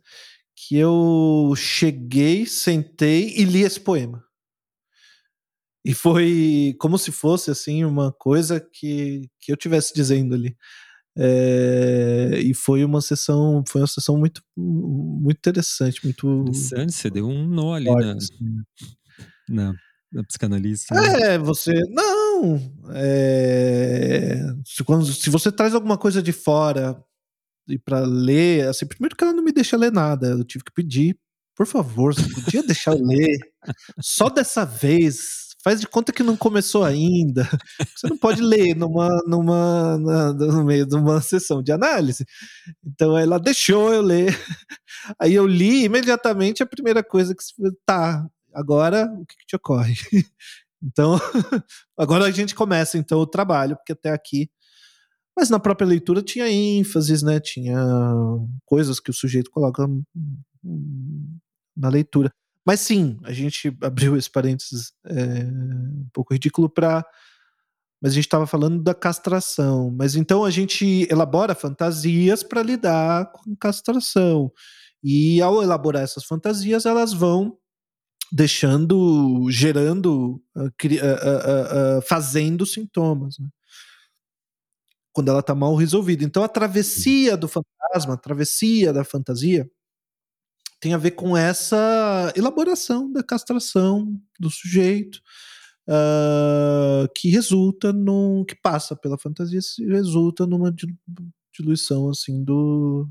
que 0.57 0.77
eu 0.77 1.53
cheguei, 1.57 2.47
sentei 2.47 3.35
e 3.37 3.45
li 3.45 3.63
esse 3.63 3.81
poema. 3.81 4.25
E 5.85 5.93
foi 5.93 6.75
como 6.79 6.97
se 6.97 7.13
fosse 7.13 7.51
assim 7.51 7.85
uma 7.85 8.11
coisa 8.13 8.59
que, 8.59 9.29
que 9.41 9.53
eu 9.53 9.57
tivesse 9.57 9.93
dizendo 9.95 10.35
ali. 10.35 10.57
É, 11.17 12.41
e 12.43 12.55
foi 12.55 12.85
uma 12.85 13.01
sessão, 13.01 13.63
foi 13.69 13.83
uma 13.83 13.87
sessão 13.87 14.17
muito, 14.17 14.43
muito 14.57 15.37
interessante, 15.37 16.03
muito 16.03 16.27
interessante. 16.41 16.93
Você 16.93 17.11
deu 17.11 17.29
um 17.29 17.47
nó 17.47 17.75
ali 17.75 17.85
na, 17.85 18.15
assim. 18.15 18.63
na, 19.49 19.75
da 20.15 20.23
psicanalista. 20.23 20.95
Né? 20.95 21.35
É, 21.35 21.39
você. 21.39 21.73
Não! 21.91 22.61
É, 22.95 24.41
se, 24.65 24.85
quando, 24.85 25.05
se 25.07 25.29
você 25.29 25.51
traz 25.51 25.75
alguma 25.75 25.99
coisa 25.99 26.23
de 26.23 26.33
fora 26.33 26.97
e 27.69 27.79
para 27.79 28.01
ler, 28.01 28.69
assim, 28.69 28.87
primeiro 28.87 29.17
que 29.17 29.25
ela 29.25 29.33
não 29.33 29.43
me 29.43 29.53
deixa 29.53 29.77
ler 29.77 29.91
nada, 29.91 30.29
eu 30.29 30.45
tive 30.45 30.65
que 30.65 30.73
pedir, 30.73 31.19
por 31.57 31.67
favor, 31.67 32.15
você 32.15 32.29
podia 32.43 32.63
deixar 32.63 32.93
eu 32.93 33.05
ler, 33.05 33.39
só 34.01 34.29
dessa 34.29 34.65
vez, 34.65 35.55
faz 35.65 35.81
de 35.81 35.89
conta 35.89 36.13
que 36.13 36.23
não 36.23 36.37
começou 36.37 36.85
ainda, 36.85 37.49
você 37.97 38.07
não 38.07 38.19
pode 38.19 38.43
ler 38.43 38.77
numa, 38.77 39.21
numa, 39.27 39.99
na, 39.99 40.33
no 40.35 40.65
meio 40.65 40.87
de 40.87 40.95
uma 40.95 41.23
sessão 41.23 41.63
de 41.63 41.73
análise, 41.73 42.27
então 42.85 43.17
ela 43.17 43.39
deixou 43.41 43.93
eu 43.95 44.03
ler, 44.03 44.39
aí 45.19 45.35
eu 45.35 45.47
li 45.47 45.85
imediatamente 45.85 46.63
a 46.63 46.67
primeira 46.67 47.03
coisa 47.03 47.35
que, 47.35 47.43
tá, 47.87 48.29
agora 48.55 49.07
o 49.07 49.27
que, 49.27 49.37
que 49.37 49.47
te 49.47 49.57
ocorre? 49.57 49.95
Então, 50.87 51.19
agora 51.97 52.27
a 52.27 52.31
gente 52.31 52.55
começa 52.55 52.99
então 52.99 53.19
o 53.19 53.27
trabalho, 53.27 53.75
porque 53.75 53.93
até 53.93 54.11
aqui 54.11 54.51
mas 55.37 55.51
na 55.51 55.59
própria 55.59 55.87
leitura 55.87 56.23
tinha 56.23 56.49
ênfases, 56.49 57.23
né? 57.23 57.41
Tinha 57.41 57.77
coisas 58.65 59.01
que 59.01 59.11
o 59.11 59.15
sujeito 59.15 59.51
coloca 59.51 59.87
na 61.77 61.89
leitura. 61.89 62.31
Mas 62.65 62.81
sim, 62.81 63.19
a 63.25 63.33
gente 63.33 63.77
abriu 63.83 64.17
esse 64.17 64.31
parênteses 64.31 64.93
é, 65.07 65.45
um 65.45 66.09
pouco 66.13 66.33
ridículo 66.33 66.69
para. 66.69 67.05
Mas 68.01 68.13
a 68.13 68.15
gente 68.15 68.27
estava 68.27 68.47
falando 68.47 68.83
da 68.83 68.95
castração. 68.95 69.91
Mas 69.91 70.15
então 70.15 70.45
a 70.45 70.51
gente 70.51 71.07
elabora 71.11 71.55
fantasias 71.55 72.43
para 72.43 72.63
lidar 72.63 73.33
com 73.33 73.57
castração. 73.57 74.53
E 75.03 75.43
ao 75.43 75.63
elaborar 75.63 76.03
essas 76.03 76.25
fantasias, 76.25 76.87
elas 76.87 77.13
vão 77.13 77.59
deixando, 78.35 79.49
gerando, 79.49 80.43
uh, 80.57 80.65
uh, 80.65 81.99
uh, 81.99 82.03
fazendo 82.03 82.67
sintomas. 82.67 83.39
Né? 83.39 83.49
quando 85.13 85.29
ela 85.29 85.39
está 85.39 85.55
mal 85.55 85.77
resolvida. 85.77 86.25
Então 86.25 86.43
a 86.43 86.49
travessia 86.49 87.37
do 87.37 87.47
fantasma, 87.47 88.15
a 88.15 88.17
travessia 88.17 88.93
da 88.93 89.05
fantasia, 89.05 89.71
tem 90.81 90.93
a 90.93 90.99
ver 90.99 91.13
com 91.13 91.37
essa 91.37 92.33
elaboração 92.35 93.13
da 93.13 93.23
castração 93.23 94.21
do 94.41 94.51
sujeito, 94.51 95.21
que 97.15 97.29
resulta 97.29 97.93
num. 97.93 98.45
que 98.45 98.57
passa 98.57 98.97
pela 98.97 99.17
fantasia, 99.17 99.61
resulta 99.89 100.49
numa 100.49 100.75
diluição 101.57 102.11
assim 102.11 102.43
do, 102.43 103.09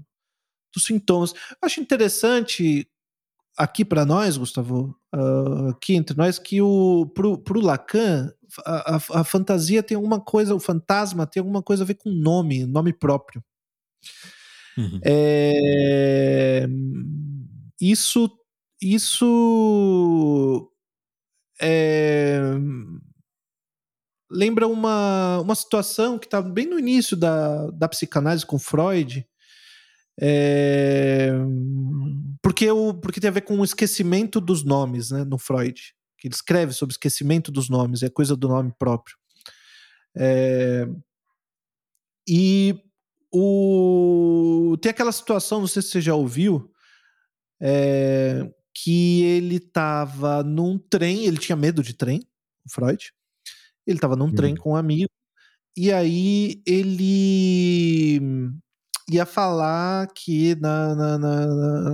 dos 0.74 0.84
sintomas. 0.84 1.34
Acho 1.62 1.80
interessante 1.80 2.86
aqui 3.58 3.86
para 3.86 4.06
nós, 4.06 4.38
Gustavo, 4.38 4.96
uh, 5.14 5.70
aqui 5.70 5.96
entre 5.96 6.18
nós, 6.18 6.40
que 6.40 6.62
o 6.62 7.06
pro, 7.14 7.38
pro 7.38 7.62
Lacan 7.62 8.32
a, 8.66 8.96
a, 8.96 9.22
a, 9.22 9.24
fantasia 9.24 9.82
tem 9.82 9.96
alguma 9.96 10.20
coisa, 10.20 10.54
o 10.54 10.60
fantasma 10.60 11.26
tem 11.26 11.42
alguma 11.42 11.62
coisa 11.62 11.84
a 11.84 11.88
ver 11.88 11.96
com 11.96 12.10
nome, 12.10 12.66
nome 12.66 12.94
próprio. 12.94 13.44
Uhum. 14.78 15.00
É, 15.06 16.68
isso, 17.80 18.30
isso 18.82 20.72
é, 21.62 22.42
lembra 24.30 24.68
uma, 24.68 25.40
uma 25.40 25.56
situação 25.56 26.18
que 26.18 26.26
está 26.26 26.42
bem 26.42 26.66
no 26.66 26.80
início 26.80 27.16
da, 27.16 27.70
da 27.72 27.88
psicanálise 27.88 28.46
com 28.46 28.58
Freud, 28.58 29.26
é, 30.20 31.32
porque, 32.42 32.70
o, 32.70 32.94
porque 32.94 33.20
tem 33.20 33.30
a 33.30 33.34
ver 33.34 33.42
com 33.42 33.60
o 33.60 33.64
esquecimento 33.64 34.40
dos 34.40 34.64
nomes 34.64 35.12
né, 35.12 35.24
no 35.24 35.38
Freud 35.38 35.94
que 36.24 36.28
ele 36.30 36.36
escreve 36.36 36.72
sobre 36.72 36.94
esquecimento 36.94 37.52
dos 37.52 37.68
nomes, 37.68 38.02
é 38.02 38.10
coisa 38.10 38.34
do 38.34 38.48
nome 38.48 38.74
próprio. 38.80 39.18
É, 40.16 40.88
e 42.26 42.82
o, 43.30 44.78
tem 44.82 44.90
aquela 44.90 45.12
situação, 45.12 45.60
não 45.60 45.68
sei 45.68 45.82
se 45.82 45.90
você 45.90 46.00
já 46.00 46.16
ouviu, 46.16 46.72
é, 47.62 48.50
que 48.74 49.22
ele 49.26 49.58
estava 49.58 50.42
num 50.44 50.78
trem, 50.78 51.26
ele 51.26 51.36
tinha 51.36 51.58
medo 51.58 51.84
de 51.84 51.94
trem, 51.94 52.26
o 52.66 52.72
Freud. 52.72 53.12
Ele 53.86 53.98
estava 53.98 54.16
num 54.16 54.34
trem 54.34 54.56
com 54.56 54.72
um 54.72 54.76
amigo, 54.78 55.12
e 55.76 55.92
aí 55.92 56.64
ele 56.66 58.22
ia 59.10 59.26
falar 59.26 60.08
que 60.16 60.56
na, 60.56 60.96
na, 60.96 61.18
na, 61.18 61.48
na 61.48 61.90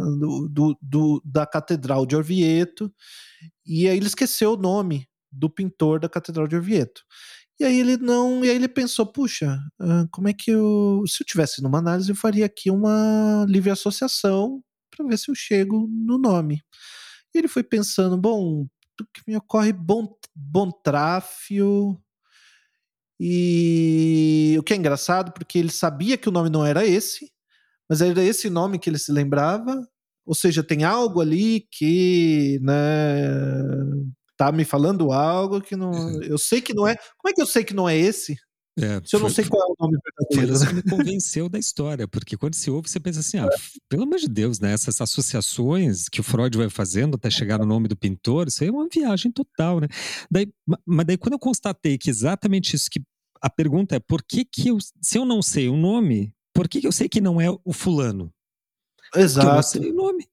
do, 0.50 0.78
do, 0.82 1.22
da 1.26 1.46
Catedral 1.46 2.06
de 2.06 2.16
Orvieto 2.16 2.94
e 3.66 3.88
aí 3.88 3.98
ele 3.98 4.08
esqueceu 4.08 4.54
o 4.54 4.58
nome 4.58 5.08
do 5.32 5.50
pintor 5.50 6.00
da 6.00 6.10
Catedral 6.10 6.48
de 6.48 6.56
Orvieto. 6.56 7.04
E 7.60 7.64
aí 7.66 7.80
ele 7.80 7.98
não, 7.98 8.44
e 8.44 8.50
aí 8.50 8.56
ele 8.56 8.68
pensou, 8.68 9.06
puxa, 9.06 9.60
como 10.12 10.30
é 10.30 10.34
que 10.34 10.50
eu, 10.50 11.04
se 11.08 11.22
eu 11.22 11.28
tivesse 11.28 11.62
numa 11.62 11.78
análise, 11.80 12.10
eu 12.10 12.16
faria 12.16 12.46
aqui 12.46 12.72
uma 12.72 13.46
livre 13.48 13.70
associação 13.70 14.64
para 14.90 15.06
ver 15.06 15.18
se 15.18 15.30
eu 15.30 15.36
chego 15.36 15.88
no 15.90 16.18
nome. 16.18 16.64
E 17.34 17.38
ele 17.38 17.48
foi 17.48 17.64
pensando, 17.64 18.18
bom, 18.18 18.62
o 18.64 19.06
que 19.14 19.22
me 19.28 19.36
ocorre 19.38 19.74
bom, 19.74 20.08
bom 20.36 20.72
tráfio. 20.72 22.00
E 23.20 24.56
o 24.60 24.64
que 24.64 24.74
é 24.74 24.78
engraçado, 24.78 25.32
porque 25.34 25.60
ele 25.60 25.72
sabia 25.72 26.18
que 26.18 26.30
o 26.30 26.32
nome 26.32 26.50
não 26.50 26.66
era 26.66 26.86
esse, 26.86 27.32
mas 27.90 28.02
era 28.02 28.24
esse 28.24 28.50
nome 28.50 28.80
que 28.80 28.90
ele 28.90 29.00
se 29.00 29.12
lembrava, 29.12 29.76
ou 30.26 30.36
seja, 30.36 30.64
tem 30.64 30.84
algo 30.84 31.22
ali 31.22 31.68
que, 31.72 32.60
né, 32.62 33.28
tá 34.38 34.52
me 34.52 34.64
falando 34.64 35.12
algo 35.12 35.62
que 35.62 35.76
não. 35.76 35.92
Uhum. 35.92 36.24
Eu 36.24 36.38
sei 36.38 36.62
que 36.62 36.74
não 36.74 36.88
é. 36.88 36.96
Como 37.18 37.30
é 37.32 37.34
que 37.34 37.42
eu 37.42 37.46
sei 37.48 37.64
que 37.64 37.74
não 37.74 37.90
é 37.90 37.98
esse? 37.98 38.38
É, 38.82 39.02
eu 39.14 39.20
não 39.20 39.30
sei 39.30 39.46
qual 39.46 39.62
é 39.62 39.66
o 39.66 39.76
nome 39.80 39.98
verdadeiro. 40.30 40.68
Que 40.68 40.74
me 40.74 40.84
convenceu 40.84 41.50
da 41.50 41.60
história, 41.60 42.08
porque 42.08 42.38
quando 42.38 42.56
se 42.56 42.70
ouve, 42.70 42.90
você 42.90 43.00
pensa 43.00 43.20
assim, 43.20 43.38
ah, 43.38 43.50
pelo 43.88 44.04
amor 44.04 44.20
de 44.20 44.28
Deus, 44.28 44.60
né? 44.60 44.72
Essas 44.74 45.00
associações 45.02 46.08
que 46.10 46.20
o 46.20 46.24
Freud 46.24 46.58
vai 46.58 46.70
fazendo 46.70 47.16
até 47.16 47.30
chegar 47.30 47.60
no 47.60 47.66
nome 47.66 47.88
do 47.88 47.96
pintor, 47.96 48.48
isso 48.48 48.64
aí 48.64 48.70
é 48.70 48.72
uma 48.72 48.88
viagem 48.88 49.32
total, 49.32 49.80
né? 49.80 49.88
Daí, 50.30 50.52
mas 50.86 51.06
daí 51.06 51.18
quando 51.18 51.34
eu 51.34 51.40
constatei 51.40 51.98
que 51.98 52.10
exatamente 52.10 52.76
isso 52.76 52.90
que 52.90 53.02
a 53.42 53.50
pergunta 53.50 53.96
é 53.96 54.00
por 54.00 54.22
que 54.24 54.44
que 54.44 54.70
eu, 54.70 54.78
se 55.02 55.18
eu 55.18 55.26
não 55.26 55.42
sei 55.42 55.70
o 55.70 55.78
nome, 55.78 56.34
por 56.54 56.68
que 56.68 56.82
que 56.82 56.88
eu 56.88 56.92
sei 56.92 57.08
que 57.08 57.22
não 57.22 57.40
é 57.40 57.50
o 57.50 57.74
fulano? 57.74 58.34
Exato. 59.16 59.48
Porque 59.48 59.50
eu 59.50 59.56
não 59.56 59.64
sei 59.64 59.92
o 59.92 59.96
nome. 59.96 60.28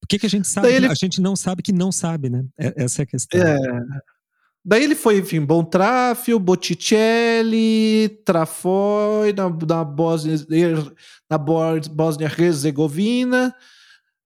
Por 0.00 0.08
que, 0.08 0.18
que 0.18 0.26
a 0.26 0.28
gente 0.28 0.48
sabe? 0.48 0.68
Ele... 0.68 0.86
A 0.86 0.94
gente 0.94 1.20
não 1.20 1.36
sabe 1.36 1.62
que 1.62 1.72
não 1.72 1.92
sabe, 1.92 2.28
né? 2.28 2.44
É, 2.58 2.84
essa 2.84 3.02
é 3.02 3.04
a 3.04 3.06
questão. 3.06 3.40
É. 3.40 3.56
Daí 4.64 4.84
ele 4.84 4.94
foi, 4.94 5.18
enfim, 5.18 5.40
Bom 5.40 5.64
Tráfio, 5.64 6.38
Botticelli, 6.38 8.08
Trafoi, 8.24 9.32
na, 9.32 9.50
na 9.50 9.84
Bósnia, 9.84 10.36
na 11.28 11.36
Bósnia-Herzegovina, 11.36 13.52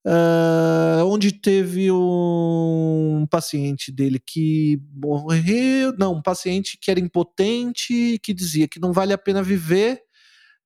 uh, 0.07 1.07
onde 1.07 1.33
teve 1.33 1.91
um 1.91 3.27
paciente 3.31 3.91
dele 3.91 4.21
que 4.25 4.79
morreu, 4.95 5.95
não, 5.99 6.17
um 6.17 6.23
paciente 6.23 6.77
que 6.79 6.91
era 6.91 7.01
impotente, 7.01 8.19
que 8.23 8.35
dizia 8.35 8.69
que 8.69 8.79
não 8.79 8.93
vale 8.93 9.15
a 9.15 9.19
pena 9.19 9.43
viver 9.43 10.03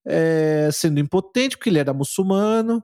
é, 0.04 0.68
sendo 0.72 0.98
impotente, 0.98 1.56
porque 1.56 1.70
ele 1.70 1.78
era 1.78 1.94
muçulmano, 1.94 2.82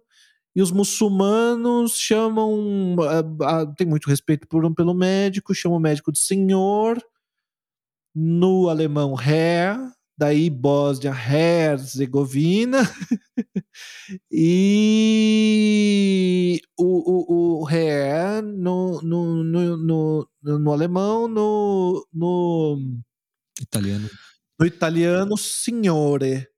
e 0.57 0.63
os 0.63 0.73
muçulmanos 0.73 1.99
chamam, 1.99 2.97
a, 3.43 3.61
a, 3.61 3.67
tem 3.67 3.87
muito 3.87 4.09
respeito 4.09 4.49
por, 4.49 4.75
pelo 4.75 4.95
médico, 4.95 5.55
chamam 5.55 5.77
o 5.77 5.81
médico 5.81 6.11
de 6.11 6.19
senhor, 6.19 6.99
no 8.15 8.71
alemão 8.71 9.15
Herr, 9.21 9.79
daí 10.17 10.49
Bósnia 10.49 11.13
Herzegovina, 11.13 12.91
e 14.33 14.99
o, 16.79 17.61
o, 17.61 17.63
o 17.63 17.69
Herr 17.69 18.43
no, 18.43 19.03
no, 19.03 19.45
no, 19.45 19.77
no, 19.77 20.27
no 20.43 20.73
alemão, 20.73 21.29
no, 21.29 22.09
no 22.11 22.81
italiano. 23.61 24.09
No 24.59 24.65
italiano, 24.65 25.37
signore. 25.37 26.49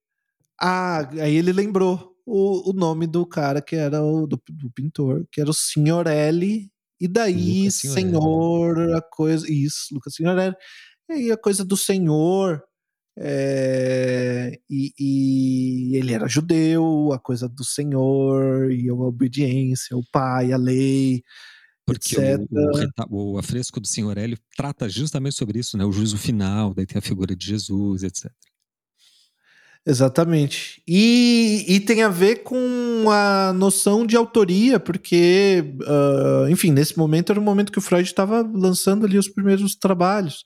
Ah, 0.60 1.00
aí 1.20 1.34
ele 1.34 1.52
lembrou 1.52 2.07
o, 2.28 2.70
o 2.70 2.72
nome 2.72 3.06
do 3.06 3.26
cara 3.26 3.62
que 3.62 3.74
era 3.74 4.02
o 4.02 4.26
do, 4.26 4.40
do 4.50 4.70
pintor, 4.70 5.26
que 5.32 5.40
era 5.40 5.50
o 5.50 5.54
Signorelli, 5.54 6.70
e 7.00 7.08
daí 7.08 7.70
senhor, 7.70 8.94
a 8.94 9.00
coisa. 9.00 9.50
Isso, 9.50 9.94
Lucas 9.94 10.14
Signorelli. 10.14 10.54
E 11.08 11.12
aí 11.12 11.32
a 11.32 11.36
coisa 11.36 11.64
do 11.64 11.76
senhor. 11.76 12.62
É, 13.20 14.56
e, 14.70 14.92
e, 14.96 15.96
ele 15.96 16.12
era 16.12 16.28
judeu, 16.28 17.12
a 17.12 17.18
coisa 17.18 17.48
do 17.48 17.64
senhor, 17.64 18.70
e 18.70 18.88
a 18.88 18.94
obediência, 18.94 19.96
o 19.96 20.04
pai, 20.12 20.52
a 20.52 20.56
lei. 20.56 21.24
Porque 21.84 22.16
o, 22.16 23.08
o, 23.10 23.32
o, 23.32 23.38
afresco 23.38 23.80
do 23.80 23.88
Signorelli 23.88 24.36
trata 24.56 24.88
justamente 24.88 25.36
sobre 25.36 25.58
isso, 25.58 25.76
né? 25.76 25.84
O 25.84 25.90
juízo 25.90 26.16
final, 26.16 26.72
daí 26.72 26.86
tem 26.86 26.98
a 26.98 27.02
figura 27.02 27.34
de 27.34 27.44
Jesus, 27.44 28.04
etc. 28.04 28.30
Exatamente. 29.88 30.82
E, 30.86 31.64
e 31.66 31.80
tem 31.80 32.02
a 32.02 32.10
ver 32.10 32.42
com 32.42 33.06
a 33.10 33.54
noção 33.54 34.06
de 34.06 34.18
autoria, 34.18 34.78
porque, 34.78 35.64
uh, 35.80 36.46
enfim, 36.50 36.70
nesse 36.70 36.98
momento 36.98 37.32
era 37.32 37.40
o 37.40 37.42
momento 37.42 37.72
que 37.72 37.78
o 37.78 37.82
Freud 37.82 38.06
estava 38.06 38.42
lançando 38.42 39.06
ali 39.06 39.16
os 39.16 39.28
primeiros 39.28 39.74
trabalhos. 39.74 40.44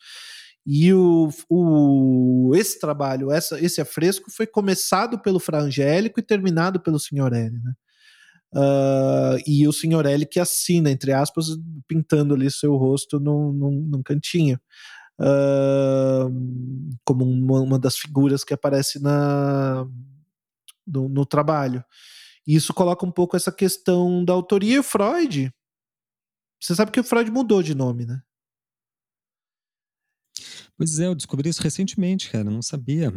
E 0.65 0.95
o, 0.95 1.29
o, 1.51 2.53
esse 2.55 2.79
trabalho, 2.79 3.33
essa, 3.33 3.61
esse 3.61 3.81
afresco, 3.81 4.31
foi 4.31 4.47
começado 4.47 5.19
pelo 5.19 5.41
Fra 5.41 5.61
Angélico 5.61 6.21
e 6.21 6.23
terminado 6.23 6.79
pelo 6.79 7.01
Signorelli, 7.01 7.59
né? 7.61 7.73
Uh, 8.55 9.43
e 9.45 9.67
o 9.67 9.73
Signorelli 9.73 10.25
que 10.25 10.39
assina, 10.39 10.89
entre 10.89 11.13
aspas, 11.13 11.47
pintando 11.89 12.35
ali 12.35 12.49
seu 12.49 12.77
rosto 12.77 13.19
num, 13.19 13.51
num, 13.53 13.89
num 13.91 14.03
cantinho. 14.05 14.61
Uh, 15.23 16.29
como 17.05 17.25
uma, 17.25 17.79
das 17.79 17.97
figuras 17.97 18.43
que 18.43 18.53
aparece 18.53 19.01
na, 19.01 19.87
no, 20.85 21.09
no 21.09 21.25
trabalho. 21.25 21.85
E 22.47 22.57
isso 22.57 22.75
coloca 22.75 23.07
um 23.07 23.13
pouco 23.13 23.37
essa 23.37 23.53
questão 23.53 24.25
da 24.25 24.33
autoria. 24.33 24.75
E 24.75 24.79
o 24.81 24.83
Freud, 24.83 25.53
você 26.61 26.75
sabe 26.75 26.91
que 26.91 26.99
o 26.99 27.05
Freud 27.05 27.31
mudou 27.31 27.63
de 27.63 27.75
nome, 27.75 28.05
né? 28.05 28.21
Pois 30.77 30.99
é, 30.99 31.07
eu 31.07 31.15
descobri 31.15 31.49
isso 31.49 31.63
recentemente, 31.63 32.31
cara, 32.31 32.51
não 32.51 32.63
sabia. 32.63 33.13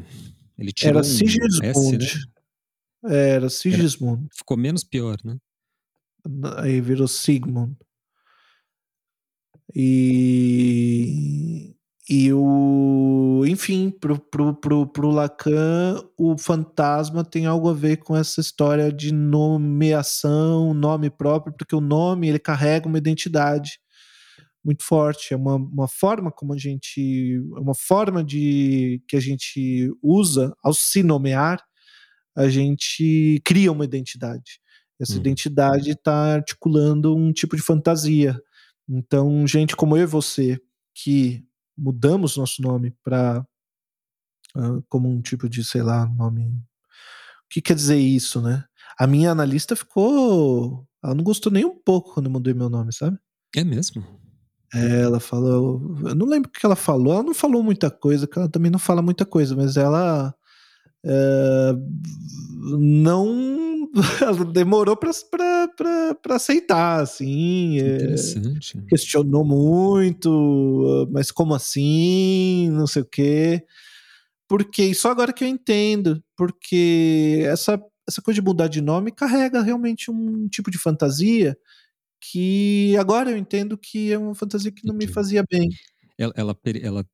Ele 0.57 0.71
tirou 0.71 0.99
Era 0.99 1.03
Sigismund. 1.03 1.65
Um 1.65 1.69
S, 1.69 1.97
né? 1.97 3.11
Era 3.11 3.49
Sigismund. 3.49 4.25
Era, 4.25 4.35
ficou 4.35 4.57
menos 4.57 4.83
pior, 4.83 5.17
né? 5.23 5.37
Aí 6.57 6.81
virou 6.81 7.07
Sigmund. 7.07 7.75
E 9.73 11.74
e 12.07 12.31
o, 12.31 13.43
enfim, 13.47 13.89
pro, 13.89 14.19
pro, 14.19 14.53
pro, 14.53 14.85
pro 14.85 15.09
Lacan, 15.09 16.03
o 16.15 16.37
fantasma 16.37 17.25
tem 17.25 17.47
algo 17.47 17.67
a 17.67 17.73
ver 17.73 17.97
com 17.97 18.15
essa 18.15 18.39
história 18.39 18.91
de 18.91 19.11
nomeação, 19.11 20.71
nome 20.73 21.09
próprio, 21.09 21.53
porque 21.57 21.75
o 21.75 21.81
nome 21.81 22.29
ele 22.29 22.37
carrega 22.37 22.87
uma 22.87 22.99
identidade 22.99 23.79
muito 24.63 24.83
forte, 24.83 25.33
é 25.33 25.37
uma, 25.37 25.55
uma 25.55 25.87
forma 25.87 26.31
como 26.31 26.53
a 26.53 26.57
gente, 26.57 27.39
é 27.55 27.59
uma 27.59 27.75
forma 27.75 28.23
de 28.23 29.01
que 29.07 29.15
a 29.15 29.19
gente 29.19 29.91
usa 30.01 30.55
ao 30.63 30.73
se 30.73 31.01
nomear, 31.01 31.63
a 32.35 32.47
gente 32.49 33.41
cria 33.43 33.71
uma 33.71 33.85
identidade. 33.85 34.59
Essa 34.99 35.13
uhum. 35.13 35.19
identidade 35.19 35.91
está 35.91 36.35
articulando 36.35 37.15
um 37.15 37.31
tipo 37.31 37.55
de 37.55 37.61
fantasia. 37.61 38.39
Então, 38.87 39.45
gente 39.47 39.75
como 39.75 39.97
eu 39.97 40.03
e 40.03 40.07
você, 40.07 40.59
que 40.95 41.43
mudamos 41.77 42.37
nosso 42.37 42.61
nome 42.61 42.91
para 43.03 43.45
uh, 44.55 44.83
como 44.89 45.09
um 45.09 45.21
tipo 45.21 45.49
de, 45.49 45.63
sei 45.63 45.81
lá, 45.81 46.05
nome. 46.05 46.45
O 46.45 47.49
que 47.49 47.61
quer 47.61 47.75
dizer 47.75 47.97
isso, 47.97 48.41
né? 48.41 48.63
A 48.97 49.05
minha 49.05 49.31
analista 49.31 49.75
ficou. 49.75 50.87
Ela 51.03 51.13
não 51.13 51.23
gostou 51.23 51.51
nem 51.51 51.65
um 51.65 51.77
pouco 51.77 52.13
quando 52.13 52.27
eu 52.27 52.31
mudei 52.31 52.53
meu 52.53 52.69
nome, 52.69 52.93
sabe? 52.93 53.17
É 53.55 53.63
mesmo? 53.63 54.03
É, 54.73 55.01
ela 55.01 55.19
falou. 55.19 55.95
Eu 56.05 56.15
não 56.15 56.25
lembro 56.25 56.49
o 56.49 56.51
que 56.51 56.65
ela 56.65 56.75
falou. 56.75 57.13
Ela 57.13 57.23
não 57.23 57.33
falou 57.33 57.61
muita 57.61 57.91
coisa, 57.91 58.27
que 58.27 58.37
ela 58.37 58.49
também 58.49 58.71
não 58.71 58.79
fala 58.79 59.01
muita 59.01 59.25
coisa, 59.25 59.55
mas 59.55 59.77
ela. 59.77 60.33
É, 61.05 61.73
não 62.79 63.89
demorou 64.51 64.97
para 64.97 66.35
aceitar, 66.35 67.01
assim. 67.01 67.79
É, 67.79 67.95
interessante. 67.95 68.77
É, 68.77 68.81
questionou 68.89 69.45
muito, 69.45 71.07
mas 71.11 71.31
como 71.31 71.53
assim? 71.53 72.69
Não 72.71 72.87
sei 72.87 73.03
o 73.03 73.05
quê. 73.05 73.63
Porque 74.47 74.93
só 74.93 75.11
agora 75.11 75.33
que 75.33 75.43
eu 75.43 75.47
entendo, 75.47 76.23
porque 76.37 77.43
essa, 77.45 77.81
essa 78.07 78.21
coisa 78.21 78.39
de 78.39 78.45
mudar 78.45 78.67
de 78.67 78.81
nome 78.81 79.11
carrega 79.11 79.61
realmente 79.61 80.11
um 80.11 80.47
tipo 80.47 80.69
de 80.69 80.77
fantasia 80.77 81.57
que 82.31 82.95
agora 82.97 83.31
eu 83.31 83.37
entendo 83.37 83.77
que 83.77 84.11
é 84.11 84.17
uma 84.17 84.33
fantasia 84.35 84.71
que 84.71 84.85
não 84.85 84.95
me 84.95 85.07
fazia 85.07 85.43
bem. 85.49 85.69
Ela, 86.17 86.33
ela, 86.35 86.57
ela 86.81 87.05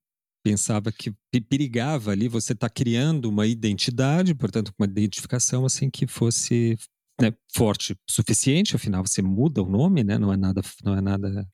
pensava 0.43 0.91
que 0.91 1.13
perigava 1.49 2.11
ali 2.11 2.27
você 2.27 2.53
estar 2.53 2.69
tá 2.69 2.73
criando 2.73 3.29
uma 3.29 3.45
identidade, 3.47 4.33
portanto, 4.35 4.73
uma 4.77 4.85
identificação 4.85 5.65
assim 5.65 5.89
que 5.89 6.07
fosse 6.07 6.77
né, 7.21 7.33
forte 7.53 7.95
suficiente, 8.09 8.75
afinal 8.75 9.05
você 9.05 9.21
muda 9.21 9.61
o 9.61 9.69
nome, 9.69 10.03
né? 10.03 10.17
Não 10.17 10.33
é 10.33 10.37
nada, 10.37 10.61
não 10.83 10.95
é 10.95 11.01
nada, 11.01 11.47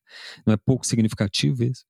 não 0.45 0.53
é 0.53 0.57
pouco 0.57 0.85
significativo 0.85 1.63
isso. 1.63 1.83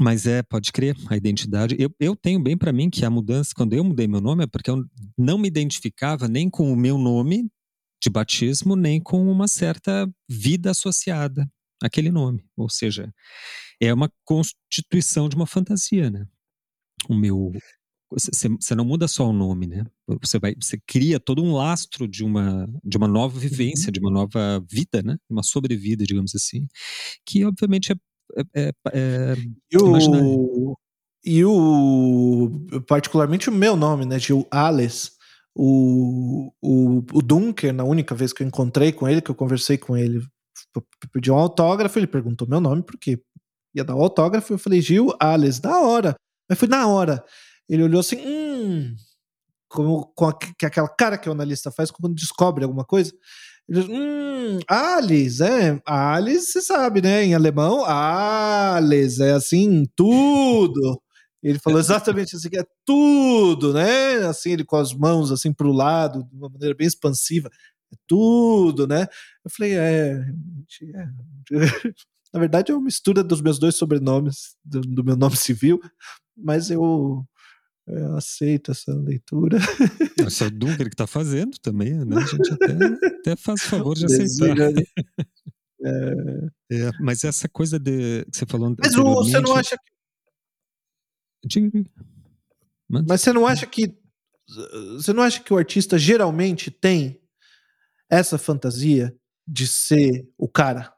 Mas 0.00 0.26
é, 0.26 0.42
pode 0.42 0.72
crer, 0.72 0.96
a 1.08 1.16
identidade. 1.16 1.76
Eu, 1.78 1.94
eu 2.00 2.16
tenho 2.16 2.40
bem 2.40 2.56
para 2.58 2.72
mim 2.72 2.90
que 2.90 3.04
a 3.04 3.10
mudança, 3.10 3.52
quando 3.54 3.74
eu 3.74 3.84
mudei 3.84 4.08
meu 4.08 4.20
nome, 4.20 4.42
é 4.42 4.46
porque 4.46 4.68
eu 4.68 4.84
não 5.16 5.38
me 5.38 5.46
identificava 5.46 6.26
nem 6.26 6.50
com 6.50 6.72
o 6.72 6.76
meu 6.76 6.98
nome 6.98 7.48
de 8.02 8.10
batismo, 8.10 8.74
nem 8.74 9.00
com 9.00 9.30
uma 9.30 9.46
certa 9.46 10.10
vida 10.28 10.72
associada 10.72 11.48
àquele 11.82 12.10
nome. 12.10 12.44
Ou 12.56 12.68
seja, 12.68 13.12
é 13.80 13.92
uma 13.92 14.10
constituição 14.24 15.28
de 15.28 15.36
uma 15.36 15.46
fantasia, 15.46 16.10
né? 16.10 16.26
O 17.08 17.14
meu 17.14 17.52
você 18.10 18.74
não 18.76 18.84
muda 18.84 19.08
só 19.08 19.28
o 19.28 19.32
nome, 19.32 19.66
né? 19.66 19.84
Você 20.20 20.38
vai, 20.38 20.54
você 20.54 20.78
cria 20.86 21.18
todo 21.18 21.42
um 21.42 21.52
lastro 21.52 22.06
de 22.06 22.22
uma 22.24 22.68
de 22.84 22.96
uma 22.96 23.08
nova 23.08 23.38
vivência, 23.38 23.88
uhum. 23.88 23.92
de 23.92 24.00
uma 24.00 24.10
nova 24.10 24.64
vida, 24.70 25.02
né? 25.02 25.16
Uma 25.28 25.42
sobrevida, 25.42 26.04
digamos 26.04 26.34
assim, 26.34 26.68
que 27.26 27.44
obviamente 27.44 27.92
é, 27.92 27.96
é, 28.54 28.62
é, 28.62 28.72
é 28.92 29.34
e 29.70 29.76
o, 29.76 30.76
e 31.24 31.44
o 31.44 32.50
particularmente 32.86 33.48
o 33.48 33.52
meu 33.52 33.74
nome, 33.74 34.06
né? 34.06 34.18
De 34.18 34.32
Alice, 34.50 35.10
o, 35.54 36.52
o, 36.62 36.98
o 37.12 37.22
Dunker, 37.22 37.72
na 37.72 37.84
única 37.84 38.14
vez 38.14 38.32
que 38.32 38.42
eu 38.42 38.46
encontrei 38.46 38.92
com 38.92 39.08
ele, 39.08 39.22
que 39.22 39.30
eu 39.30 39.34
conversei 39.34 39.76
com 39.76 39.96
ele, 39.96 40.20
pedi 41.12 41.30
um 41.30 41.36
autógrafo, 41.36 41.98
ele 41.98 42.06
perguntou 42.06 42.48
meu 42.48 42.60
nome, 42.60 42.82
porque 42.82 43.20
ia 43.74 43.84
dar 43.84 43.94
o 43.94 44.02
autógrafo, 44.02 44.52
eu 44.52 44.58
falei, 44.58 44.80
Gil, 44.80 45.12
Alice, 45.20 45.60
da 45.60 45.80
hora. 45.80 46.14
Mas 46.48 46.58
foi 46.58 46.68
na 46.68 46.86
hora. 46.86 47.24
Ele 47.68 47.82
olhou 47.82 48.00
assim, 48.00 48.16
hum, 48.24 48.94
como, 49.68 50.06
com 50.14 50.26
a, 50.26 50.38
que 50.38 50.66
aquela 50.66 50.88
cara 50.88 51.18
que 51.18 51.28
o 51.28 51.32
analista 51.32 51.70
faz 51.70 51.90
quando 51.90 52.14
descobre 52.14 52.64
alguma 52.64 52.84
coisa. 52.84 53.12
Ele 53.68 53.80
hum, 53.80 54.58
Alice, 54.68 55.42
é, 55.42 55.80
Alice, 55.86 56.52
você 56.52 56.60
sabe, 56.60 57.00
né? 57.00 57.24
Em 57.24 57.34
alemão, 57.34 57.84
Alice, 57.84 59.22
é 59.22 59.32
assim, 59.32 59.84
tudo. 59.96 61.00
Ele 61.42 61.58
falou 61.58 61.78
exatamente 61.78 62.36
assim, 62.36 62.48
é 62.54 62.64
tudo, 62.86 63.74
né? 63.74 64.26
Assim, 64.26 64.52
ele 64.52 64.64
com 64.64 64.76
as 64.76 64.94
mãos 64.94 65.30
assim 65.30 65.52
para 65.52 65.66
o 65.66 65.72
lado, 65.72 66.24
de 66.24 66.36
uma 66.36 66.48
maneira 66.48 66.74
bem 66.74 66.86
expansiva, 66.86 67.50
tudo, 68.06 68.86
né? 68.86 69.06
Eu 69.44 69.50
falei, 69.50 69.72
é, 69.74 70.14
realmente, 70.14 70.92
é. 70.94 71.08
Na 72.32 72.40
verdade, 72.40 72.72
é 72.72 72.74
uma 72.74 72.82
mistura 72.82 73.22
dos 73.22 73.40
meus 73.40 73.60
dois 73.60 73.76
sobrenomes, 73.76 74.56
do, 74.64 74.80
do 74.80 75.04
meu 75.04 75.16
nome 75.16 75.36
civil, 75.36 75.80
mas 76.36 76.68
eu, 76.68 77.24
eu 77.86 78.16
aceito 78.16 78.72
essa 78.72 78.92
leitura. 78.92 79.58
Esse 80.18 80.42
é 80.42 80.46
o 80.48 80.50
Dunker 80.50 80.88
que 80.88 80.94
está 80.94 81.06
fazendo 81.06 81.56
também, 81.62 81.94
né? 81.94 82.16
A 82.16 82.20
gente 82.26 82.52
até, 82.52 83.06
até 83.06 83.36
faz 83.36 83.60
o 83.62 83.68
favor 83.70 83.94
de 83.94 84.06
aceitar. 84.06 84.72
É... 85.84 86.48
É, 86.72 86.90
mas 86.98 87.22
essa 87.22 87.48
coisa 87.48 87.78
de 87.78 88.24
que 88.24 88.36
você 88.36 88.46
falou. 88.46 88.74
Mas 88.78 88.94
você 88.94 89.40
não 89.40 89.54
acha 89.54 89.76
que. 91.50 91.90
Mas 92.88 93.20
você 93.20 93.32
não 93.32 93.46
acha 93.46 93.66
que. 93.66 93.96
Você 94.94 95.12
não 95.12 95.22
acha 95.22 95.40
que 95.40 95.52
o 95.52 95.56
artista 95.56 95.96
geralmente 95.96 96.70
tem 96.70 97.20
essa 98.14 98.38
fantasia 98.38 99.14
de 99.46 99.66
ser 99.66 100.28
o 100.38 100.48
cara? 100.48 100.92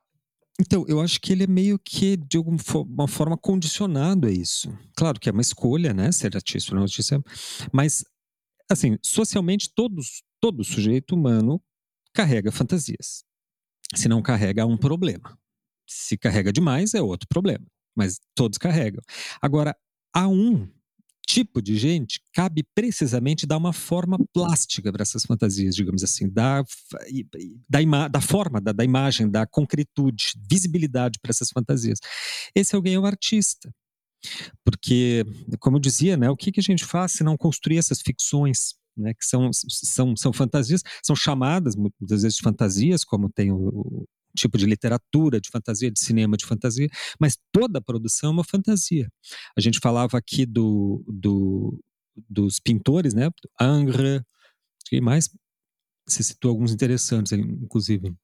Então, 0.59 0.85
eu 0.89 1.01
acho 1.01 1.21
que 1.21 1.33
ele 1.33 1.45
é 1.45 1.47
meio 1.47 1.79
que, 1.79 2.17
de 2.17 2.39
alguma 2.39 3.07
forma, 3.07 3.37
condicionado 3.37 4.27
a 4.27 4.31
isso. 4.31 4.73
Claro 4.97 5.21
que 5.21 5.29
é 5.29 5.33
uma 5.33 5.43
escolha, 5.43 5.93
né? 5.93 6.11
Ser 6.13 6.35
artista 6.35 6.73
ou 6.73 6.77
não 6.77 6.85
artista. 6.85 7.23
Mas, 7.73 8.05
assim, 8.71 8.97
socialmente, 9.03 9.71
todos, 9.75 10.23
todo 10.41 10.65
sujeito 10.65 11.15
humano 11.15 11.63
carrega 12.15 12.51
fantasias. 12.51 13.23
Se 13.95 14.09
não 14.09 14.23
carrega, 14.23 14.63
há 14.63 14.67
um 14.67 14.79
problema. 14.79 15.39
Se 15.87 16.17
carrega 16.17 16.53
demais, 16.53 16.95
é 16.95 17.03
outro 17.03 17.29
problema. 17.29 17.67
Mas 17.95 18.19
todos 18.35 18.57
carregam. 18.57 19.03
Agora, 19.43 19.77
há 20.15 20.27
um 20.27 20.67
tipo 21.27 21.61
de 21.61 21.77
gente 21.77 22.21
cabe 22.33 22.63
precisamente 22.75 23.47
dar 23.47 23.57
uma 23.57 23.73
forma 23.73 24.17
plástica 24.33 24.93
para 24.93 25.03
essas 25.03 25.25
fantasias, 25.25 25.75
digamos 25.75 26.05
assim, 26.05 26.29
da, 26.29 26.65
ima, 27.81 28.09
da 28.09 28.21
forma, 28.21 28.61
da, 28.61 28.73
da 28.73 28.85
imagem, 28.85 29.29
da 29.29 29.47
concretude, 29.47 30.33
visibilidade 30.49 31.19
para 31.21 31.31
essas 31.31 31.51
fantasias. 31.51 31.99
Esse 32.55 32.77
alguém 32.77 32.95
é 32.95 32.99
o 32.99 33.05
artista. 33.05 33.71
Porque, 34.65 35.25
como 35.61 35.77
eu 35.77 35.81
dizia, 35.81 36.17
né, 36.17 36.31
o 36.31 36.37
que, 36.37 36.53
que 36.53 36.61
a 36.61 36.63
gente 36.63 36.85
faz 36.85 37.13
se 37.13 37.25
não 37.25 37.37
construir 37.37 37.79
essas 37.79 38.01
ficções 38.01 38.75
né, 38.97 39.13
que 39.13 39.25
são, 39.25 39.51
são, 39.53 40.17
são 40.17 40.33
fantasias, 40.33 40.83
são 41.03 41.15
chamadas 41.15 41.77
muitas 41.77 42.23
vezes 42.23 42.37
de 42.37 42.43
fantasias, 42.43 43.05
como 43.05 43.31
tem 43.31 43.53
o, 43.53 44.07
tipo 44.37 44.57
de 44.59 44.67
literatura 44.67 45.41
de 45.41 45.49
fantasia, 45.51 45.91
de 45.91 45.99
cinema 45.99 46.37
de 46.37 46.47
fantasia, 46.47 46.89
mas 47.19 47.37
toda 47.53 47.79
a 47.79 47.83
produção 47.83 48.31
é 48.31 48.33
uma 48.33 48.45
fantasia. 48.45 49.09
A 49.57 49.61
gente 49.61 49.81
falava 49.81 50.17
aqui 50.17 50.47
do, 50.47 51.05
do 51.09 51.81
dos 52.29 52.59
pintores, 52.59 53.13
né? 53.13 53.31
Angre, 53.61 54.23
e 54.91 55.01
mais. 55.01 55.29
Você 56.09 56.23
citou 56.23 56.51
alguns 56.51 56.73
interessantes, 56.73 57.33
inclusive. 57.33 58.15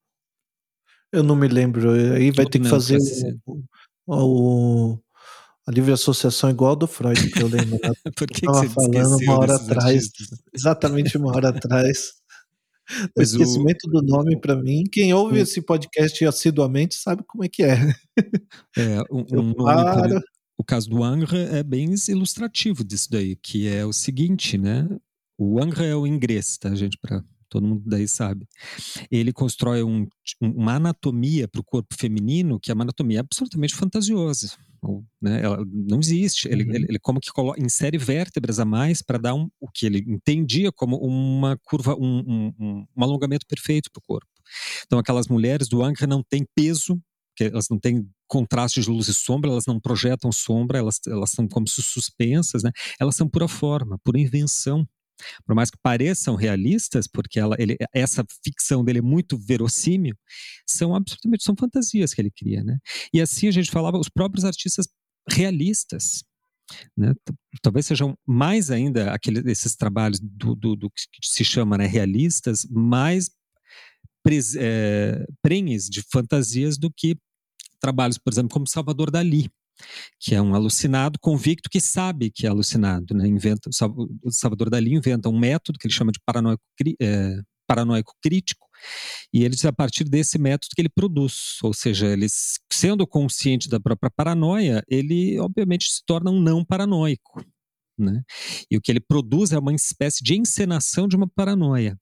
Eu 1.11 1.21
não 1.21 1.35
me 1.35 1.47
lembro. 1.47 1.91
Aí 1.91 2.31
vai 2.31 2.45
ter 2.45 2.59
que 2.59 2.67
fazer 2.67 2.97
o, 3.45 3.61
o, 4.07 4.99
a 5.67 5.71
livre 5.71 5.91
associação 5.91 6.49
igual 6.49 6.75
do 6.75 6.87
Freud, 6.87 7.29
que 7.29 7.41
eu 7.41 7.47
lembro. 7.47 7.77
Né? 7.83 7.91
Por 8.15 8.27
que, 8.27 8.41
que 8.41 8.47
você 8.47 8.69
falando 8.69 9.17
uma 9.17 9.39
hora 9.39 9.55
atrás, 9.55 10.05
artistas? 10.05 10.39
exatamente 10.53 11.17
uma 11.17 11.35
hora 11.35 11.49
atrás. 11.49 12.13
O 13.17 13.21
esquecimento 13.21 13.87
o... 13.87 13.91
do 13.91 14.01
nome 14.01 14.39
para 14.39 14.55
mim. 14.55 14.83
Quem 14.91 15.13
ouve 15.13 15.39
esse 15.39 15.61
podcast 15.61 16.25
assiduamente 16.25 16.95
sabe 16.95 17.23
como 17.27 17.43
é 17.43 17.49
que 17.49 17.63
é. 17.63 17.77
É, 18.77 19.01
um, 19.11 19.25
um 19.39 19.53
nome, 19.53 20.21
o 20.57 20.63
caso 20.63 20.89
do 20.89 21.03
Angra 21.03 21.37
é 21.37 21.63
bem 21.63 21.93
ilustrativo 22.07 22.83
disso 22.83 23.09
daí, 23.09 23.35
que 23.35 23.67
é 23.67 23.85
o 23.85 23.91
seguinte, 23.91 24.57
né? 24.57 24.87
O 25.37 25.61
Angra 25.61 25.85
é 25.85 25.95
o 25.95 26.05
inglês, 26.05 26.57
tá, 26.57 26.73
gente? 26.75 26.97
Para 27.01 27.23
todo 27.49 27.67
mundo 27.67 27.83
daí 27.85 28.07
sabe. 28.07 28.47
Ele 29.11 29.33
constrói 29.33 29.83
um, 29.83 30.07
uma 30.41 30.75
anatomia 30.75 31.47
para 31.47 31.61
o 31.61 31.63
corpo 31.63 31.95
feminino 31.95 32.59
que 32.59 32.71
é 32.71 32.73
uma 32.73 32.83
anatomia 32.83 33.19
absolutamente 33.19 33.75
fantasiosa. 33.75 34.51
Ou, 34.83 35.05
né, 35.21 35.41
ela 35.41 35.63
não 35.65 35.99
existe. 35.99 36.47
Ele, 36.47 36.63
uhum. 36.63 36.73
ele, 36.73 36.85
ele, 36.89 36.99
como 36.99 37.19
que 37.19 37.31
coloca, 37.31 37.61
insere 37.63 37.97
vértebras 37.97 38.59
a 38.59 38.65
mais 38.65 39.01
para 39.01 39.17
dar 39.17 39.33
um, 39.33 39.49
o 39.59 39.67
que 39.69 39.85
ele 39.85 40.03
entendia 40.07 40.71
como 40.71 40.97
uma 40.97 41.57
curva, 41.63 41.95
um, 41.95 42.53
um, 42.59 42.85
um 42.95 43.03
alongamento 43.03 43.45
perfeito 43.47 43.89
para 43.91 43.99
o 43.99 44.03
corpo. 44.03 44.27
Então, 44.85 44.99
aquelas 44.99 45.27
mulheres 45.27 45.67
do 45.67 45.81
Angra 45.81 46.05
não 46.05 46.21
têm 46.21 46.45
peso, 46.53 47.01
que 47.35 47.45
elas 47.45 47.67
não 47.69 47.79
têm 47.79 48.07
contraste 48.27 48.81
de 48.81 48.89
luz 48.89 49.07
e 49.07 49.13
sombra, 49.13 49.49
elas 49.49 49.65
não 49.65 49.79
projetam 49.79 50.31
sombra, 50.31 50.77
elas, 50.77 50.99
elas 51.07 51.31
são 51.31 51.47
como 51.47 51.67
suspensas, 51.67 52.63
né? 52.63 52.71
Elas 52.99 53.15
são 53.15 53.27
pura 53.27 53.47
forma, 53.47 53.97
pura 54.03 54.19
invenção 54.19 54.87
por 55.45 55.55
mais 55.55 55.69
que 55.69 55.77
pareçam 55.81 56.35
realistas, 56.35 57.07
porque 57.07 57.39
ela, 57.39 57.55
ele, 57.59 57.77
essa 57.93 58.25
ficção 58.43 58.83
dele 58.83 58.99
é 58.99 59.01
muito 59.01 59.37
verossímil, 59.37 60.15
são 60.67 60.95
absolutamente 60.95 61.43
são 61.43 61.55
fantasias 61.57 62.13
que 62.13 62.21
ele 62.21 62.31
cria, 62.31 62.63
né? 62.63 62.77
E 63.13 63.21
assim 63.21 63.47
a 63.47 63.51
gente 63.51 63.71
falava 63.71 63.97
os 63.97 64.09
próprios 64.09 64.45
artistas 64.45 64.87
realistas, 65.29 66.23
né? 66.97 67.13
Talvez 67.61 67.85
sejam 67.85 68.17
mais 68.25 68.71
ainda 68.71 69.13
aqueles 69.13 69.45
esses 69.45 69.75
trabalhos 69.75 70.19
do, 70.19 70.55
do, 70.55 70.75
do, 70.75 70.89
que 70.89 71.05
se 71.21 71.43
chama 71.43 71.77
né, 71.77 71.85
realistas, 71.85 72.65
mais 72.69 73.29
é, 74.57 75.25
prenhes 75.41 75.89
de 75.89 76.01
fantasias 76.01 76.77
do 76.77 76.91
que 76.91 77.17
trabalhos, 77.79 78.17
por 78.17 78.31
exemplo, 78.31 78.49
como 78.49 78.67
Salvador 78.67 79.11
Dali, 79.11 79.49
que 80.19 80.35
é 80.35 80.41
um 80.41 80.55
alucinado 80.55 81.19
convicto 81.19 81.69
que 81.69 81.81
sabe 81.81 82.31
que 82.31 82.45
é 82.45 82.49
alucinado. 82.49 83.13
Né? 83.13 83.27
Inventa, 83.27 83.69
o 84.23 84.31
Salvador 84.31 84.69
Dali 84.69 84.93
inventa 84.93 85.29
um 85.29 85.37
método 85.37 85.79
que 85.79 85.87
ele 85.87 85.93
chama 85.93 86.11
de 86.11 86.19
paranoico, 86.25 86.63
é, 87.01 87.39
paranoico 87.67 88.13
crítico, 88.21 88.67
e 89.33 89.43
ele 89.43 89.55
diz 89.55 89.65
a 89.65 89.73
partir 89.73 90.03
desse 90.03 90.37
método 90.37 90.69
que 90.75 90.81
ele 90.81 90.89
produz, 90.89 91.57
ou 91.63 91.73
seja, 91.73 92.07
ele 92.07 92.27
sendo 92.71 93.07
consciente 93.07 93.69
da 93.69 93.79
própria 93.79 94.11
paranoia, 94.11 94.83
ele 94.87 95.39
obviamente 95.39 95.85
se 95.85 96.01
torna 96.05 96.31
um 96.31 96.41
não 96.41 96.63
paranoico. 96.65 97.43
Né? 97.97 98.23
E 98.69 98.77
o 98.77 98.81
que 98.81 98.91
ele 98.91 98.99
produz 98.99 99.51
é 99.51 99.59
uma 99.59 99.73
espécie 99.73 100.23
de 100.23 100.35
encenação 100.35 101.07
de 101.07 101.15
uma 101.15 101.27
paranoia. 101.27 101.97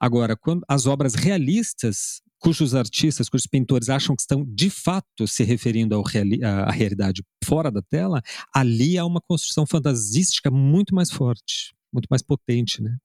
Agora, 0.00 0.36
quando 0.36 0.62
as 0.68 0.86
obras 0.86 1.14
realistas 1.14 2.20
cujos 2.38 2.74
artistas, 2.74 3.28
cujos 3.28 3.46
pintores 3.46 3.88
acham 3.88 4.14
que 4.14 4.22
estão 4.22 4.44
de 4.46 4.70
fato 4.70 5.26
se 5.26 5.42
referindo 5.42 6.00
reali 6.02 6.44
à 6.44 6.70
realidade 6.70 7.24
fora 7.44 7.70
da 7.70 7.82
tela, 7.82 8.22
ali 8.54 8.98
há 8.98 9.04
uma 9.04 9.20
construção 9.20 9.66
fantasística 9.66 10.50
muito 10.50 10.94
mais 10.94 11.10
forte, 11.10 11.74
muito 11.92 12.06
mais 12.10 12.22
potente, 12.22 12.82
né? 12.82 12.96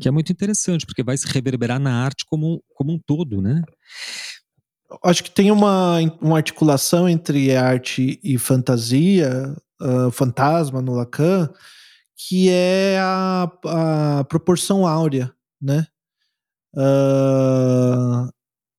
Que 0.00 0.08
é 0.08 0.10
muito 0.10 0.32
interessante, 0.32 0.86
porque 0.86 1.02
vai 1.02 1.16
se 1.16 1.26
reverberar 1.26 1.78
na 1.78 2.02
arte 2.04 2.24
como, 2.24 2.62
como 2.74 2.92
um 2.92 2.98
todo, 2.98 3.42
né? 3.42 3.62
Acho 5.04 5.22
que 5.22 5.30
tem 5.30 5.50
uma, 5.50 5.98
uma 6.20 6.36
articulação 6.36 7.08
entre 7.08 7.54
arte 7.54 8.18
e 8.24 8.38
fantasia, 8.38 9.54
uh, 9.80 10.10
fantasma 10.10 10.80
no 10.80 10.94
Lacan, 10.94 11.48
que 12.16 12.48
é 12.50 12.98
a, 12.98 13.50
a 14.18 14.24
proporção 14.24 14.86
áurea, 14.86 15.32
né? 15.60 15.86
Uh, 16.74 18.30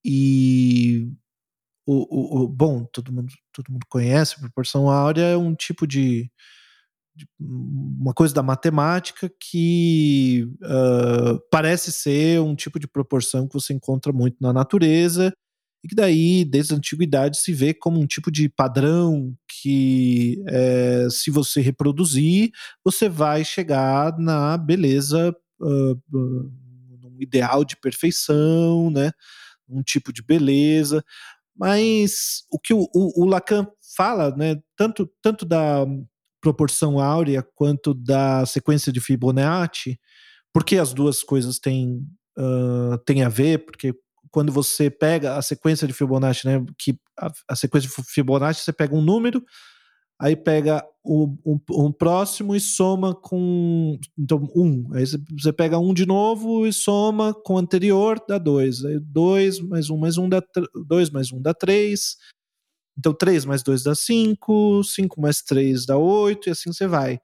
e 0.04 1.12
o, 1.86 2.40
o, 2.40 2.44
o, 2.44 2.48
bom, 2.48 2.86
todo 2.86 3.12
mundo, 3.12 3.34
todo 3.52 3.72
mundo 3.72 3.86
conhece, 3.90 4.40
proporção 4.40 4.90
áurea 4.90 5.24
é 5.24 5.38
um 5.38 5.54
tipo 5.54 5.86
de, 5.86 6.32
de 7.16 7.28
uma 7.40 8.14
coisa 8.14 8.34
da 8.34 8.44
matemática 8.44 9.30
que 9.40 10.48
uh, 10.64 11.40
parece 11.52 11.92
ser 11.92 12.40
um 12.42 12.56
tipo 12.56 12.80
de 12.80 12.88
proporção 12.88 13.48
que 13.48 13.54
você 13.54 13.74
encontra 13.74 14.14
muito 14.14 14.38
na 14.40 14.54
natureza 14.54 15.34
e 15.84 15.88
que 15.88 15.96
daí, 15.96 16.46
desde 16.46 16.74
a 16.74 16.78
antiguidade, 16.78 17.38
se 17.38 17.52
vê 17.54 17.74
como 17.74 18.00
um 18.00 18.06
tipo 18.06 18.32
de 18.32 18.48
padrão 18.48 19.36
que, 19.48 20.42
é, 20.48 21.08
se 21.10 21.32
você 21.32 21.60
reproduzir, 21.60 22.52
você 22.84 23.10
vai 23.10 23.44
chegar 23.44 24.16
na 24.20 24.58
beleza, 24.58 25.36
uh, 25.60 26.52
ideal 27.22 27.64
de 27.64 27.78
perfeição, 27.78 28.90
né? 28.92 29.12
um 29.72 29.82
tipo 29.82 30.12
de 30.12 30.22
beleza, 30.22 31.04
mas 31.56 32.44
o 32.52 32.60
que 32.60 32.74
o, 32.74 32.88
o, 32.94 33.24
o 33.24 33.26
Lacan 33.26 33.68
fala, 33.96 34.36
né, 34.36 34.58
tanto, 34.76 35.10
tanto 35.22 35.46
da 35.46 35.86
proporção 36.42 37.00
áurea 37.00 37.46
quanto 37.56 37.94
da 37.94 38.46
sequência 38.46 38.92
de 38.92 39.00
Fibonacci, 39.00 40.00
porque 40.54 40.78
as 40.78 40.94
duas 40.94 41.24
coisas 41.24 41.60
têm, 41.60 42.06
uh, 42.38 42.98
têm 43.06 43.24
a 43.24 43.30
ver, 43.30 43.66
porque 43.66 43.94
quando 44.30 44.52
você 44.52 44.90
pega 44.90 45.36
a 45.36 45.42
sequência 45.42 45.88
de 45.88 45.94
Fibonacci, 45.94 46.48
né, 46.48 46.66
que 46.78 46.98
a, 47.18 47.32
a 47.50 47.56
sequência 47.56 47.90
de 47.90 47.96
Fibonacci, 48.10 48.64
você 48.64 48.74
pega 48.74 48.96
um 48.96 49.02
número, 49.02 49.44
aí 50.22 50.36
pega 50.36 50.86
um, 51.04 51.36
um, 51.44 51.60
um, 51.72 51.92
próximo 51.92 52.56
e 52.56 52.60
soma 52.60 53.16
com. 53.16 54.00
Então, 54.16 54.48
um. 54.56 54.94
Aí 54.94 55.04
você 55.32 55.52
pega 55.52 55.80
um 55.80 55.96
de 55.96 56.06
novo 56.06 56.68
e 56.68 56.72
soma 56.72 57.34
com 57.34 57.56
o 57.56 57.58
anterior, 57.58 58.24
dá 58.30 58.38
dois. 58.38 58.86
Aí 58.86 59.00
dois 59.00 59.60
mais 59.60 59.90
um 59.90 59.98
mais 59.98 60.20
um 60.20 60.30
dá 60.30 60.42
dois 60.88 61.10
mais 61.10 61.32
um 61.32 61.42
dá 61.42 61.56
três. 61.56 62.18
Então, 62.96 63.14
três 63.14 63.46
mais 63.46 63.64
dois 63.64 63.82
dá 63.82 63.96
cinco, 63.96 64.84
cinco 64.84 65.20
mais 65.20 65.42
três 65.42 65.88
dá 65.88 65.98
oito, 65.98 66.48
e 66.48 66.52
assim 66.52 66.72
você 66.72 66.86
vai. 66.86 67.16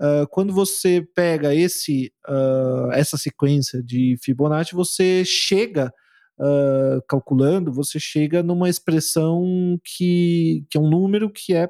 Uh, 0.00 0.26
quando 0.30 0.52
você 0.52 1.04
pega 1.14 1.52
esse, 1.52 2.12
uh, 2.28 2.92
essa 2.92 3.16
sequência 3.16 3.82
de 3.82 4.16
Fibonacci, 4.22 4.74
você 4.74 5.24
chega 5.24 5.92
uh, 6.38 7.02
calculando, 7.08 7.72
você 7.72 7.98
chega 7.98 8.44
numa 8.44 8.68
expressão 8.68 9.44
que, 9.82 10.64
que 10.70 10.78
é 10.78 10.80
um 10.80 10.90
número 10.90 11.30
que 11.30 11.54
é 11.54 11.68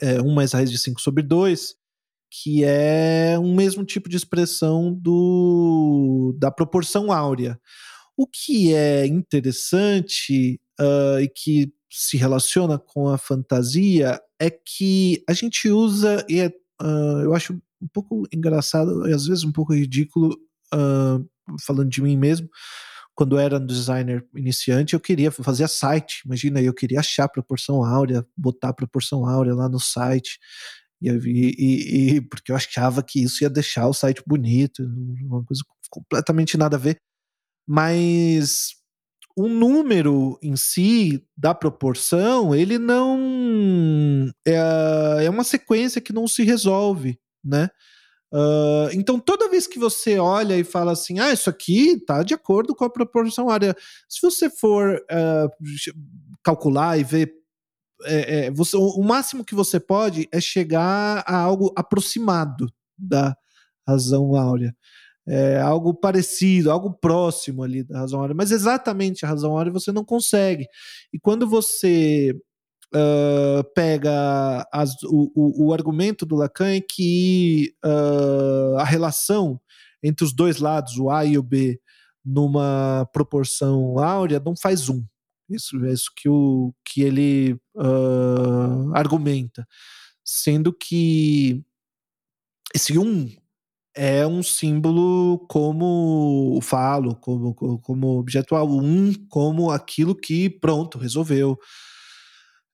é, 0.00 0.20
1 0.20 0.34
mais 0.34 0.52
raiz 0.52 0.70
de 0.70 0.78
5 0.78 1.00
sobre 1.00 1.22
2, 1.22 1.74
que 2.30 2.64
é 2.64 3.38
um 3.38 3.54
mesmo 3.54 3.84
tipo 3.84 4.08
de 4.08 4.16
expressão 4.16 4.92
do, 4.92 6.34
da 6.38 6.50
proporção 6.50 7.12
áurea. 7.12 7.60
O 8.16 8.26
que 8.26 8.74
é 8.74 9.06
interessante 9.06 10.60
uh, 10.80 11.20
e 11.20 11.28
que 11.28 11.72
se 11.90 12.16
relaciona 12.16 12.78
com 12.78 13.08
a 13.08 13.18
fantasia 13.18 14.20
é 14.40 14.50
que 14.50 15.22
a 15.28 15.32
gente 15.32 15.68
usa, 15.68 16.24
e 16.28 16.40
é, 16.40 16.48
uh, 16.82 17.20
eu 17.22 17.34
acho 17.34 17.54
um 17.80 17.88
pouco 17.92 18.26
engraçado 18.32 19.08
e 19.08 19.12
às 19.12 19.26
vezes 19.26 19.44
um 19.44 19.52
pouco 19.52 19.74
ridículo, 19.74 20.36
uh, 20.74 21.24
falando 21.60 21.88
de 21.88 22.02
mim 22.02 22.16
mesmo, 22.16 22.48
quando 23.14 23.38
era 23.38 23.58
um 23.58 23.66
designer 23.66 24.26
iniciante, 24.34 24.94
eu 24.94 25.00
queria 25.00 25.30
fazer 25.30 25.68
site. 25.68 26.22
Imagina, 26.24 26.60
eu 26.60 26.74
queria 26.74 27.00
achar 27.00 27.28
proporção 27.28 27.84
áurea, 27.84 28.26
botar 28.36 28.72
proporção 28.72 29.26
áurea 29.26 29.54
lá 29.54 29.68
no 29.68 29.78
site. 29.78 30.38
E, 31.00 31.08
e, 31.10 32.16
e, 32.16 32.20
porque 32.22 32.50
eu 32.50 32.56
achava 32.56 33.02
que 33.02 33.22
isso 33.22 33.44
ia 33.44 33.50
deixar 33.50 33.86
o 33.86 33.94
site 33.94 34.22
bonito, 34.26 34.82
uma 35.22 35.44
coisa 35.44 35.62
completamente 35.90 36.56
nada 36.56 36.76
a 36.76 36.80
ver. 36.80 36.98
Mas 37.66 38.74
o 39.36 39.48
número 39.48 40.38
em 40.42 40.56
si 40.56 41.24
da 41.36 41.54
proporção, 41.54 42.54
ele 42.54 42.78
não 42.78 44.32
é, 44.46 45.24
é 45.24 45.30
uma 45.30 45.44
sequência 45.44 46.00
que 46.00 46.12
não 46.12 46.26
se 46.26 46.42
resolve, 46.42 47.18
né? 47.44 47.68
Uh, 48.34 48.90
então, 48.92 49.20
toda 49.20 49.48
vez 49.48 49.64
que 49.64 49.78
você 49.78 50.18
olha 50.18 50.58
e 50.58 50.64
fala 50.64 50.90
assim, 50.90 51.20
ah, 51.20 51.32
isso 51.32 51.48
aqui 51.48 51.90
está 51.90 52.24
de 52.24 52.34
acordo 52.34 52.74
com 52.74 52.84
a 52.84 52.90
proporção 52.90 53.48
área, 53.48 53.76
se 54.08 54.20
você 54.20 54.50
for 54.50 54.96
uh, 54.96 55.48
calcular 56.42 56.98
e 56.98 57.04
ver, 57.04 57.32
é, 58.02 58.46
é, 58.46 58.50
você, 58.50 58.76
o, 58.76 58.88
o 58.88 59.04
máximo 59.04 59.44
que 59.44 59.54
você 59.54 59.78
pode 59.78 60.28
é 60.32 60.40
chegar 60.40 61.22
a 61.24 61.36
algo 61.36 61.72
aproximado 61.76 62.66
da 62.98 63.36
razão 63.86 64.34
áurea. 64.34 64.74
É, 65.26 65.60
algo 65.60 65.94
parecido, 65.94 66.72
algo 66.72 66.92
próximo 66.92 67.62
ali 67.62 67.84
da 67.84 68.00
razão 68.00 68.20
áurea, 68.20 68.34
mas 68.34 68.50
exatamente 68.50 69.24
a 69.24 69.28
razão 69.28 69.56
áurea 69.56 69.72
você 69.72 69.92
não 69.92 70.04
consegue. 70.04 70.66
E 71.12 71.20
quando 71.20 71.48
você 71.48 72.36
uh, 72.94 73.64
pega 73.74 74.66
as, 74.72 74.94
o, 75.04 75.32
o, 75.34 75.66
o, 75.66 75.72
argumento 75.74 76.24
do 76.24 76.36
Lacan 76.36 76.76
é 76.76 76.80
que 76.80 77.74
uh, 77.84 78.78
a 78.78 78.84
relação 78.84 79.60
entre 80.02 80.24
os 80.24 80.32
dois 80.32 80.58
lados, 80.58 80.98
o 80.98 81.10
A 81.10 81.24
e 81.24 81.38
o 81.38 81.42
B, 81.42 81.80
numa 82.24 83.08
proporção 83.12 83.98
áurea, 83.98 84.40
não 84.44 84.54
faz 84.56 84.88
um. 84.88 85.04
Isso 85.48 85.82
é 85.84 85.92
isso 85.92 86.10
que, 86.16 86.28
o, 86.28 86.74
que 86.84 87.02
ele 87.02 87.54
uh, 87.76 88.94
argumenta. 88.94 89.66
sendo 90.24 90.72
que 90.72 91.62
esse 92.74 92.98
um 92.98 93.28
é 93.96 94.26
um 94.26 94.42
símbolo 94.42 95.38
como 95.48 96.56
o 96.56 96.60
falo, 96.60 97.14
como, 97.16 97.54
como 97.54 98.18
objetual, 98.18 98.68
um 98.68 99.12
como 99.28 99.70
aquilo 99.70 100.14
que, 100.14 100.50
pronto, 100.50 100.98
resolveu. 100.98 101.56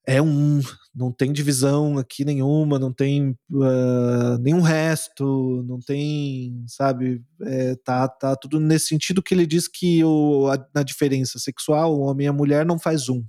É 0.07 0.21
um, 0.21 0.61
não 0.95 1.13
tem 1.13 1.33
divisão 1.33 1.99
aqui 1.99 2.25
nenhuma, 2.25 2.79
não 2.79 2.93
tem 2.93 3.37
uh, 3.53 4.39
nenhum 4.41 4.61
resto, 4.61 5.63
não 5.67 5.79
tem, 5.79 6.65
sabe, 6.67 7.23
é, 7.43 7.77
tá, 7.85 8.09
tá 8.09 8.35
tudo 8.35 8.59
nesse 8.59 8.89
sentido 8.89 9.23
que 9.23 9.35
ele 9.35 9.47
diz 9.47 9.69
que 9.69 10.03
o, 10.03 10.49
a, 10.49 10.59
na 10.75 10.83
diferença 10.83 11.39
sexual, 11.39 11.95
o 11.95 12.01
homem 12.01 12.27
e 12.27 12.29
a 12.29 12.33
mulher 12.33 12.65
não 12.65 12.79
faz 12.79 13.09
um. 13.09 13.23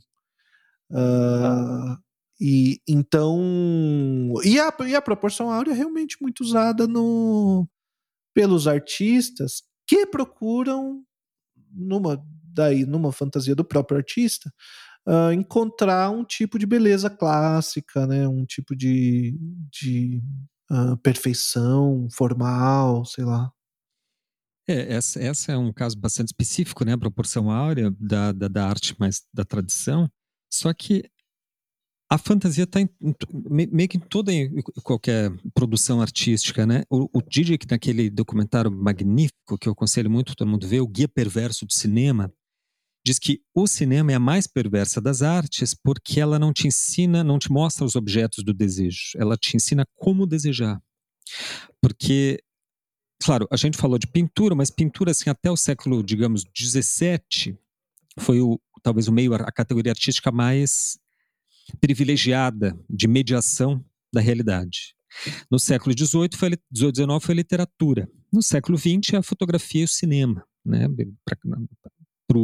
Uh, 0.89 1.97
e 2.39 2.82
então. 2.88 4.34
E 4.43 4.59
a, 4.59 4.74
e 4.88 4.95
a 4.95 5.01
proporção 5.01 5.51
áurea 5.51 5.72
é 5.72 5.76
realmente 5.76 6.17
muito 6.19 6.41
usada 6.41 6.88
no, 6.88 7.67
pelos 8.34 8.67
artistas 8.67 9.61
que 9.88 10.07
procuram, 10.07 11.03
numa, 11.72 12.19
daí, 12.43 12.86
numa 12.86 13.11
fantasia 13.11 13.53
do 13.53 13.63
próprio 13.63 13.97
artista, 13.97 14.51
uh, 15.08 15.32
encontrar 15.32 16.10
um 16.10 16.24
tipo 16.24 16.58
de 16.58 16.66
beleza 16.66 17.10
clássica, 17.10 18.06
né? 18.06 18.28
um 18.28 18.45
tipo 18.45 18.76
de, 18.76 19.38
de 19.72 20.22
uh, 20.72 20.97
perfeição 20.97 22.08
formal, 22.12 23.06
sei 23.06 23.26
lá. 23.26 23.52
É, 24.68 24.93
essa, 24.93 25.20
essa 25.20 25.52
é 25.52 25.58
um 25.58 25.74
caso 25.74 25.97
bastante 25.97 26.28
específico, 26.28 26.86
né? 26.86 26.93
A 26.93 26.97
proporção 26.97 27.49
áurea 27.49 27.91
da, 27.99 28.32
da, 28.32 28.47
da 28.47 28.68
arte 28.68 28.95
mais 28.99 29.24
da 29.34 29.43
tradição. 29.43 30.10
Só 30.49 30.74
que 30.74 31.04
a 32.10 32.18
fantasia 32.18 32.66
está 32.66 32.80
meio 33.32 33.88
que 33.88 33.97
em 33.97 34.02
toda 34.02 34.32
qualquer 34.84 35.32
produção 35.54 36.02
artística, 36.02 36.66
né? 36.66 36.84
O, 36.89 37.10
o 37.14 37.22
Didic, 37.22 37.66
naquele 37.70 38.10
documentário 38.10 38.70
magnífico 38.70 39.58
que 39.58 39.68
eu 39.68 39.72
aconselho 39.74 40.12
muito 40.12 40.36
todo 40.36 40.49
mundo 40.49 40.68
ver, 40.68 40.82
o 40.82 40.88
Guia 40.88 41.08
Perverso 41.08 41.66
do 41.66 41.72
Cinema, 41.72 42.32
diz 43.04 43.18
que 43.18 43.41
o 43.54 43.68
cinema 43.68 44.12
é 44.12 44.16
a 44.16 44.20
mais 44.20 44.47
perversa 44.47 45.02
das 45.02 45.22
artes 45.22 45.74
porque 45.74 46.20
ela 46.20 46.38
não 46.38 46.54
te 46.54 46.68
ensina, 46.68 47.24
não 47.24 47.39
te 47.39 47.52
mostra 47.52 47.86
os 47.86 47.95
objetos 47.95 48.43
do 48.43 48.54
desejo, 48.54 49.12
ela 49.16 49.36
te 49.38 49.56
ensina 49.56 49.86
como 49.95 50.28
desejar. 50.28 50.82
Porque, 51.82 52.43
claro, 53.24 53.47
a 53.52 53.58
gente 53.58 53.78
falou 53.78 53.97
de 53.97 54.08
pintura, 54.08 54.54
mas 54.54 54.70
pintura, 54.70 55.12
assim, 55.12 55.30
até 55.30 55.49
o 55.49 55.58
século, 55.58 56.04
digamos, 56.04 56.43
17, 56.43 57.58
foi 58.20 58.41
o, 58.41 58.60
talvez 58.84 59.08
o 59.08 59.12
meio, 59.12 59.34
a 59.34 59.52
categoria 59.52 59.91
artística 59.91 60.32
mais 60.32 60.99
privilegiada 61.80 62.78
de 62.89 63.08
mediação 63.08 63.84
da 64.14 64.22
realidade. 64.22 64.95
No 65.49 65.60
século 65.60 65.95
XVIII, 65.97 66.30
foi, 66.36 66.49
XVIII, 66.74 66.95
XIX 66.95 67.24
foi 67.24 67.34
a 67.34 67.36
literatura. 67.36 68.10
No 68.32 68.41
século 68.41 68.78
XX, 68.78 69.16
a 69.16 69.24
fotografia 69.24 69.82
e 69.82 69.86
o 69.86 69.88
cinema. 69.88 70.45
Né? 70.66 70.88
Para 72.28 72.39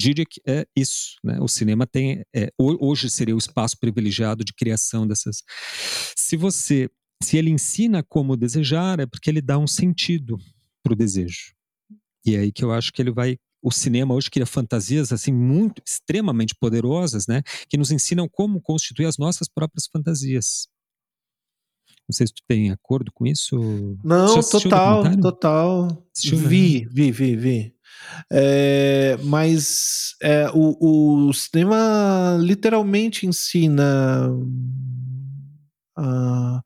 Didic 0.00 0.40
é 0.46 0.66
isso. 0.76 1.16
Né? 1.24 1.38
O 1.40 1.48
cinema 1.48 1.86
tem. 1.86 2.24
É, 2.34 2.50
hoje 2.58 3.10
seria 3.10 3.34
o 3.34 3.38
espaço 3.38 3.76
privilegiado 3.78 4.44
de 4.44 4.52
criação 4.52 5.06
dessas. 5.06 5.42
Se 6.16 6.36
você. 6.36 6.88
Se 7.20 7.36
ele 7.36 7.50
ensina 7.50 8.02
como 8.02 8.36
desejar, 8.36 9.00
é 9.00 9.06
porque 9.06 9.28
ele 9.28 9.42
dá 9.42 9.58
um 9.58 9.66
sentido 9.66 10.38
para 10.84 10.92
o 10.92 10.96
desejo. 10.96 11.52
E 12.24 12.36
é 12.36 12.40
aí 12.40 12.52
que 12.52 12.64
eu 12.64 12.70
acho 12.70 12.92
que 12.92 13.02
ele 13.02 13.10
vai 13.10 13.36
o 13.62 13.72
cinema 13.72 14.14
hoje 14.14 14.30
cria 14.30 14.46
fantasias 14.46 15.12
assim 15.12 15.32
muito 15.32 15.82
extremamente 15.84 16.54
poderosas, 16.54 17.26
né, 17.26 17.42
que 17.68 17.76
nos 17.76 17.90
ensinam 17.90 18.28
como 18.28 18.60
constituir 18.60 19.06
as 19.06 19.18
nossas 19.18 19.48
próprias 19.48 19.86
fantasias. 19.92 20.68
Não 22.08 22.14
sei 22.14 22.26
se 22.26 22.32
tu 22.32 22.42
tem 22.48 22.70
acordo 22.70 23.12
com 23.12 23.26
isso. 23.26 23.58
Não, 24.02 24.40
total, 24.40 25.20
total. 25.20 26.06
Assistiu, 26.16 26.38
vi, 26.38 26.84
né? 26.84 26.90
vi, 26.90 27.12
vi, 27.12 27.36
vi. 27.36 27.74
É, 28.30 29.16
mas 29.22 30.14
é, 30.22 30.48
o, 30.52 31.28
o, 31.28 31.32
cinema 31.32 32.36
literalmente 32.40 33.26
ensina 33.26 34.30
uh, 35.98 36.62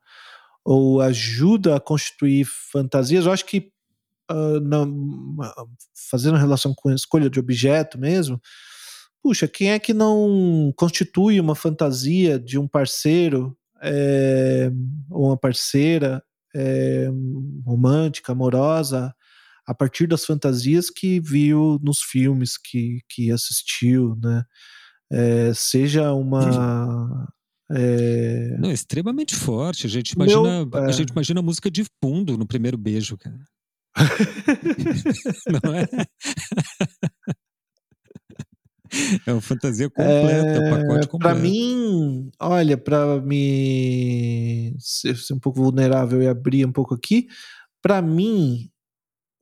ou 0.65 1.01
ajuda 1.01 1.77
a 1.77 1.81
constituir 1.81 2.47
fantasias. 2.47 3.27
Eu 3.27 3.33
acho 3.33 3.45
que 3.47 3.71
uh, 4.31 4.61
na, 4.61 4.87
fazendo 6.11 6.37
relação 6.37 6.75
com 6.75 6.89
a 6.89 6.95
escolha 6.95 7.29
de 7.29 7.41
objeto 7.41 7.99
mesmo, 7.99 8.41
puxa, 9.23 9.47
quem 9.47 9.71
é 9.71 9.79
que 9.79 9.95
não 9.95 10.73
constitui 10.77 11.39
uma 11.41 11.55
fantasia 11.55 12.39
de 12.39 12.59
um 12.59 12.67
parceiro 12.67 13.57
é, 13.83 14.71
ou 15.11 15.27
uma 15.27 15.37
parceira 15.37 16.23
é, 16.55 17.09
romântica, 17.65 18.33
amorosa, 18.33 19.15
a 19.67 19.75
partir 19.75 20.07
das 20.07 20.25
fantasias 20.25 20.91
que 20.91 21.21
viu 21.21 21.79
nos 21.83 22.01
filmes 22.01 22.59
que, 22.59 23.01
que 23.09 23.31
assistiu, 23.31 24.17
né? 24.23 24.45
É, 25.11 25.53
seja 25.55 26.13
uma. 26.13 27.29
É... 27.71 28.57
Não, 28.59 28.71
extremamente 28.71 29.35
forte. 29.35 29.87
A 29.87 29.91
gente 29.91 30.13
imagina, 30.13 30.65
Meu, 30.65 30.81
é... 30.81 30.87
a 30.87 30.93
gente 30.93 31.11
imagina 31.11 31.41
a 31.41 31.43
música 31.43 31.71
de 31.71 31.85
fundo 32.03 32.37
no 32.37 32.47
primeiro 32.47 32.79
beijo, 32.79 33.17
cara. 33.17 33.39
Não 35.63 35.75
é? 35.75 35.87
É 39.27 39.33
uma 39.33 39.41
fantasia 39.41 39.89
completa, 39.89 40.49
é, 40.49 40.71
pacote 40.71 41.09
completo. 41.09 41.19
Para 41.19 41.35
mim, 41.35 42.31
olha, 42.39 42.77
para 42.77 43.21
me 43.23 44.75
ser, 44.79 45.17
ser, 45.17 45.33
um 45.33 45.39
pouco 45.39 45.63
vulnerável 45.63 46.23
e 46.23 46.29
abrir 46.29 46.67
um 46.67 46.73
pouco 46.73 46.95
aqui, 46.95 47.27
para 47.81 48.03
mim, 48.03 48.71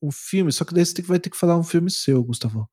um 0.03 0.11
filme, 0.11 0.53
só 0.53 0.65
que 0.65 0.75
daí 0.75 0.85
você 0.85 1.03
vai 1.03 1.19
ter 1.19 1.31
que 1.31 1.37
falar 1.37 1.57
um 1.57 1.63
filme 1.63 1.91
seu, 1.91 2.23
Gustavo. 2.23 2.69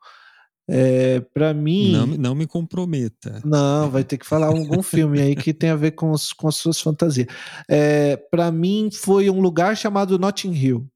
É, 0.69 1.21
para 1.33 1.53
mim. 1.53 1.93
Não, 1.93 2.07
não 2.07 2.35
me 2.35 2.45
comprometa. 2.45 3.41
Não, 3.45 3.89
vai 3.89 4.03
ter 4.03 4.17
que 4.17 4.25
falar 4.25 4.47
algum 4.47 4.83
filme 4.83 5.21
aí 5.21 5.35
que 5.35 5.53
tem 5.53 5.69
a 5.69 5.75
ver 5.75 5.91
com, 5.91 6.11
os, 6.11 6.33
com 6.33 6.47
as 6.47 6.55
suas 6.55 6.79
fantasias. 6.79 7.27
É, 7.69 8.17
para 8.17 8.51
mim, 8.51 8.89
foi 8.91 9.29
um 9.29 9.39
lugar 9.39 9.77
chamado 9.77 10.19
Notting 10.19 10.51
Hill. 10.51 10.89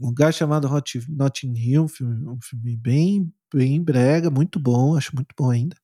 Um 0.00 0.06
lugar 0.06 0.32
chamado 0.32 0.72
Hot, 0.72 1.00
Notting 1.08 1.54
Hill, 1.54 1.84
um 1.84 1.88
filme, 1.88 2.28
um 2.28 2.38
filme 2.40 2.76
bem, 2.76 3.32
bem 3.52 3.82
brega, 3.82 4.30
muito 4.30 4.58
bom, 4.58 4.96
acho 4.96 5.14
muito 5.14 5.34
bom 5.36 5.50
ainda. 5.50 5.76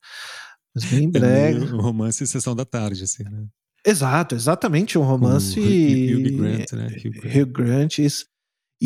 Mas 0.74 0.84
bem 0.84 1.06
é 1.06 1.10
brega. 1.10 1.64
É 1.64 1.74
um 1.74 1.80
romance 1.80 2.26
Sessão 2.26 2.54
da 2.54 2.64
Tarde, 2.64 3.02
assim, 3.02 3.24
né? 3.24 3.46
Exato, 3.84 4.34
exatamente, 4.34 4.96
um 4.96 5.02
romance. 5.02 5.60
Hugh 5.60 6.38
Grant, 6.38 6.72
né? 6.72 6.86
Hugh 6.86 7.10
Grant. 7.10 7.36
Hugh 7.36 7.46
Grant 7.46 7.98
isso. 7.98 8.26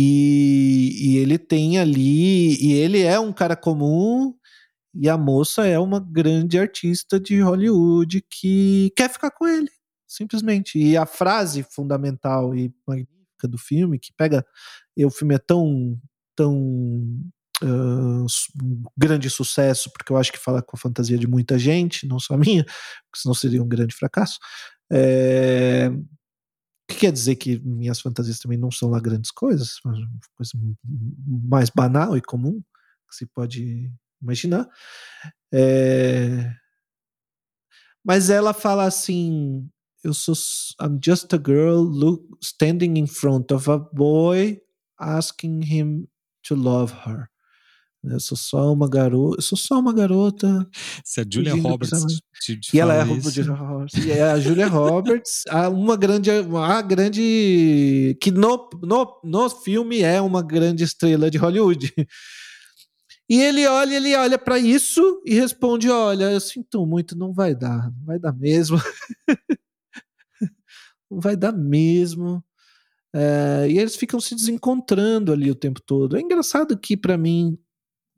E, 0.01 0.93
e 1.01 1.17
ele 1.19 1.37
tem 1.37 1.81
ali. 1.81 2.55
E 2.65 2.73
ele 2.73 3.03
é 3.03 3.19
um 3.19 3.33
cara 3.33 3.57
comum, 3.57 4.33
e 4.95 5.09
a 5.09 5.19
moça 5.19 5.67
é 5.67 5.77
uma 5.77 5.99
grande 5.99 6.57
artista 6.57 7.19
de 7.19 7.41
Hollywood 7.41 8.25
que 8.31 8.93
quer 8.97 9.11
ficar 9.11 9.33
com 9.33 9.45
ele, 9.47 9.71
simplesmente. 10.07 10.79
E 10.79 10.97
a 10.97 11.05
frase 11.05 11.65
fundamental 11.65 12.55
e 12.55 12.73
magnífica 12.87 13.49
do 13.49 13.59
filme, 13.59 13.99
que 13.99 14.13
pega 14.17 14.47
e 14.97 15.05
o 15.05 15.11
filme 15.11 15.35
é 15.35 15.39
tão, 15.39 15.99
tão 16.37 16.57
uh, 17.63 18.27
grande 18.97 19.29
sucesso, 19.29 19.91
porque 19.93 20.13
eu 20.13 20.17
acho 20.17 20.33
que 20.33 20.39
fala 20.39 20.63
com 20.63 20.77
a 20.77 20.81
fantasia 20.81 21.19
de 21.19 21.27
muita 21.27 21.59
gente, 21.59 22.07
não 22.07 22.21
só 22.21 22.35
a 22.35 22.39
minha, 22.39 22.65
porque 22.65 23.21
senão 23.23 23.35
seria 23.35 23.63
um 23.63 23.69
grande 23.69 23.95
fracasso. 23.97 24.39
É, 24.93 25.91
que 26.89 26.97
quer 26.97 27.13
dizer 27.13 27.37
que 27.37 27.59
minhas 27.61 28.01
fantasias 28.01 28.39
também 28.39 28.59
não 28.59 28.71
são 28.71 28.89
lá 28.89 28.99
grandes 28.99 29.31
coisas, 29.31 29.79
coisa 30.35 30.53
mais 31.27 31.69
banal 31.69 32.17
e 32.17 32.23
comum 32.23 32.63
que 33.09 33.17
se 33.17 33.27
pode 33.27 33.93
imaginar. 34.21 34.69
É, 35.53 36.51
mas 38.05 38.31
ela 38.31 38.55
fala 38.55 38.85
assim: 38.85 39.69
eu 40.03 40.15
sou 40.15 40.35
I'm 40.81 40.99
just 41.05 41.33
a 41.35 41.39
girl 41.39 41.83
look, 41.83 42.25
standing 42.43 42.99
in 42.99 43.07
front 43.07 43.53
of 43.53 43.71
a 43.71 43.79
boy 43.79 44.61
asking 44.99 45.63
him 45.63 46.09
to 46.45 46.55
love 46.55 46.93
her. 47.07 47.29
Eu 48.15 48.21
sou 48.21 48.37
só 48.37 48.73
uma 48.73 48.89
garota, 48.89 49.39
eu 49.39 49.43
sou 49.43 49.59
só 49.59 49.79
uma 49.79 49.93
garota. 49.93 50.69
Se 51.05 51.21
a 51.21 51.27
Julia 51.31 51.55
Roberts 51.55 52.05
te, 52.41 52.59
te 52.59 52.77
e 52.77 52.81
ela 52.81 52.95
é 52.95 53.01
a 53.01 53.05
Julia 53.05 53.53
Roberts, 53.53 54.05
e 54.05 54.11
é 54.11 54.23
a 54.23 54.41
Julia 54.41 54.67
Roberts, 54.67 55.45
uma 55.73 55.97
grande, 55.97 56.31
uma 56.31 56.83
grande 56.83 58.17
que 58.21 58.31
no, 58.31 58.69
no, 58.83 59.21
no 59.25 59.51
filme 59.51 60.01
é 60.01 60.21
uma 60.21 60.43
grande 60.43 60.85
estrela 60.85 61.31
de 61.31 61.39
Hollywood. 61.39 61.93
E 63.31 63.43
ele 63.43 63.67
olha, 63.67 63.97
ele 63.97 64.17
olha 64.17 64.39
para 64.39 64.59
isso 64.59 65.23
e 65.25 65.35
responde: 65.35 65.91
"Olha, 65.91 66.31
eu 66.31 66.41
sinto 66.41 66.87
muito, 66.87 67.17
não 67.17 67.33
vai 67.33 67.55
dar, 67.55 67.93
não 67.93 68.05
vai 68.07 68.19
dar 68.19 68.33
mesmo. 68.33 68.79
não 71.11 71.21
vai 71.21 71.37
dar 71.37 71.53
mesmo. 71.53 72.43
É, 73.15 73.67
e 73.71 73.79
eles 73.79 73.97
ficam 73.97 74.21
se 74.21 74.35
desencontrando 74.35 75.33
ali 75.33 75.51
o 75.51 75.55
tempo 75.55 75.81
todo. 75.81 76.17
É 76.17 76.21
engraçado 76.21 76.79
que, 76.79 76.97
para 76.97 77.17
mim, 77.17 77.59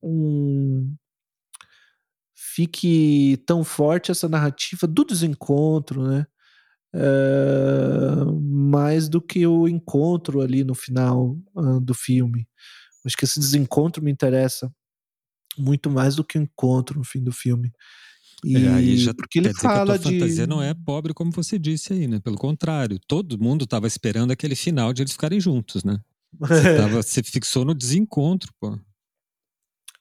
um, 0.02 0.94
fique 2.35 3.43
tão 3.47 3.62
forte 3.64 4.10
essa 4.10 4.28
narrativa 4.28 4.86
do 4.86 5.05
desencontro, 5.05 6.02
né? 6.02 6.27
uh, 6.94 8.40
mais 8.40 9.09
do 9.09 9.20
que 9.20 9.47
o 9.47 9.68
encontro 9.68 10.40
ali 10.40 10.64
no 10.64 10.74
final 10.74 11.36
uh, 11.55 11.81
do 11.81 11.94
filme. 11.94 12.47
Acho 13.05 13.16
que 13.16 13.24
esse 13.24 13.39
desencontro 13.39 14.02
me 14.02 14.10
interessa 14.10 14.72
muito 15.56 15.90
mais 15.90 16.16
do 16.16 16.24
que 16.24 16.39
o 16.39 16.43
encontro 16.43 16.98
no 16.98 17.05
fim 17.05 17.22
do 17.22 17.32
filme. 17.32 17.72
E 18.44 18.56
é, 18.56 18.68
aí 18.68 18.97
já 18.97 19.12
porque 19.12 19.39
ele 19.39 19.52
fala 19.52 19.98
que 19.98 20.09
a 20.09 20.10
de 20.10 20.18
fantasia 20.18 20.47
não 20.47 20.62
é 20.62 20.72
pobre 20.72 21.12
como 21.12 21.31
você 21.31 21.59
disse 21.59 21.93
aí, 21.93 22.06
né? 22.06 22.20
Pelo 22.20 22.36
contrário, 22.36 22.98
todo 23.06 23.39
mundo 23.39 23.64
estava 23.64 23.86
esperando 23.86 24.31
aquele 24.31 24.55
final 24.55 24.93
de 24.93 25.02
eles 25.02 25.12
ficarem 25.12 25.39
juntos, 25.39 25.85
né? 25.85 26.01
Você, 26.39 26.77
tava, 26.77 27.02
você 27.02 27.22
fixou 27.22 27.64
no 27.64 27.74
desencontro, 27.74 28.52
pô. 28.59 28.78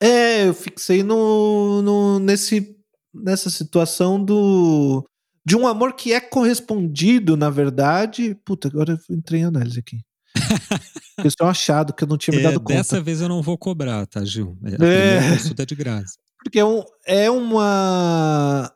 É, 0.02 0.48
eu 0.48 0.54
fixei 0.54 1.04
no, 1.04 1.82
no 1.82 2.20
nesse 2.20 2.78
nessa 3.14 3.50
situação 3.50 4.24
do 4.24 5.06
de 5.46 5.56
um 5.56 5.66
amor 5.66 5.94
que 5.94 6.14
é 6.14 6.20
correspondido, 6.20 7.36
na 7.36 7.50
verdade. 7.50 8.36
Puta, 8.46 8.68
agora 8.68 8.94
eu 8.94 9.16
entrei 9.16 9.42
em 9.42 9.46
análise 9.46 9.80
aqui. 9.80 10.00
eu 11.18 11.26
estou 11.28 11.48
achado 11.48 11.94
que 11.94 12.04
eu 12.04 12.08
não 12.08 12.18
tinha 12.18 12.36
me 12.36 12.42
é, 12.42 12.44
dado 12.44 12.60
conta. 12.60 12.76
Dessa 12.76 13.02
vez 13.02 13.20
eu 13.20 13.28
não 13.28 13.42
vou 13.42 13.58
cobrar, 13.58 14.06
tá, 14.06 14.24
Gil? 14.24 14.58
É, 14.64 15.32
consulta 15.32 15.64
é 15.64 15.66
de 15.66 15.76
graça. 15.76 16.18
Porque 16.44 16.60
é, 16.60 16.66
um, 16.66 16.84
é 17.06 17.30
uma. 17.30 18.74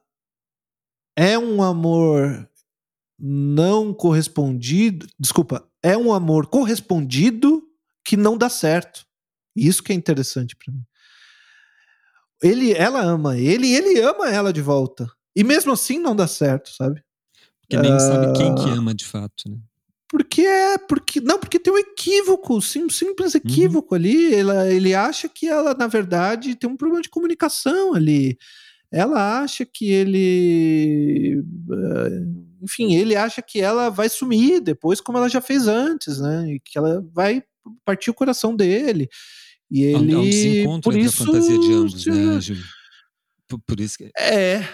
É 1.15 1.37
um 1.37 1.61
amor 1.61 2.49
não 3.19 3.93
correspondido. 3.93 5.05
Desculpa, 5.19 5.65
é 5.81 5.95
um 5.97 6.11
amor 6.11 6.47
correspondido 6.47 7.63
que 8.03 8.17
não 8.17 8.37
dá 8.37 8.49
certo. 8.49 9.05
Isso 9.55 9.83
que 9.83 9.91
é 9.91 9.95
interessante 9.95 10.55
para 10.55 10.73
mim. 10.73 10.83
Ele, 12.43 12.73
ela 12.73 13.01
ama 13.01 13.37
ele 13.37 13.67
e 13.67 13.75
ele 13.75 13.99
ama 14.01 14.29
ela 14.29 14.51
de 14.51 14.61
volta. 14.61 15.09
E 15.35 15.43
mesmo 15.43 15.71
assim 15.71 15.97
não 15.97 16.15
dá 16.15 16.27
certo, 16.27 16.69
sabe? 16.69 17.01
Porque 17.61 17.77
nem 17.77 17.95
uh... 17.95 17.99
sabe 17.99 18.37
quem 18.37 18.53
que 18.55 18.69
ama 18.69 18.93
de 18.93 19.05
fato, 19.05 19.49
né? 19.49 19.57
Porque 20.13 20.41
é, 20.41 20.77
porque 20.77 21.19
não, 21.19 21.39
porque 21.39 21.57
tem 21.57 21.73
um 21.73 21.77
equívoco, 21.77 22.61
sim, 22.61 22.83
um 22.83 22.89
simples 22.89 23.33
equívoco 23.33 23.95
uhum. 23.95 23.99
ali. 23.99 24.35
Ela, 24.35 24.71
ele 24.71 24.93
acha 24.93 25.27
que 25.27 25.47
ela, 25.47 25.73
na 25.73 25.87
verdade, 25.87 26.53
tem 26.53 26.69
um 26.69 26.77
problema 26.77 27.01
de 27.01 27.09
comunicação 27.09 27.95
ali. 27.95 28.37
Ela 28.91 29.39
acha 29.39 29.65
que 29.65 29.91
ele, 29.91 31.43
uh, 31.67 32.61
enfim, 32.61 32.93
ele 32.93 33.15
acha 33.15 33.41
que 33.41 33.59
ela 33.59 33.89
vai 33.89 34.07
sumir 34.07 34.61
depois, 34.61 35.01
como 35.01 35.17
ela 35.17 35.27
já 35.27 35.41
fez 35.41 35.67
antes, 35.67 36.19
né? 36.19 36.53
E 36.53 36.59
que 36.59 36.77
ela 36.77 37.03
vai 37.11 37.41
partir 37.83 38.11
o 38.11 38.13
coração 38.13 38.55
dele. 38.55 39.09
E 39.71 39.83
ele, 39.83 40.13
há 40.13 40.19
um 40.19 40.23
desencontro 40.23 40.91
por 40.91 40.99
isso, 40.99 41.23
a 41.23 41.25
fantasia 41.25 41.59
de 41.59 41.73
ambos, 41.73 42.05
né, 42.05 42.41
Júlio? 42.41 42.63
Por, 43.47 43.59
por, 43.59 43.79
isso 43.79 43.97
que... 43.97 44.11
É. 44.17 44.67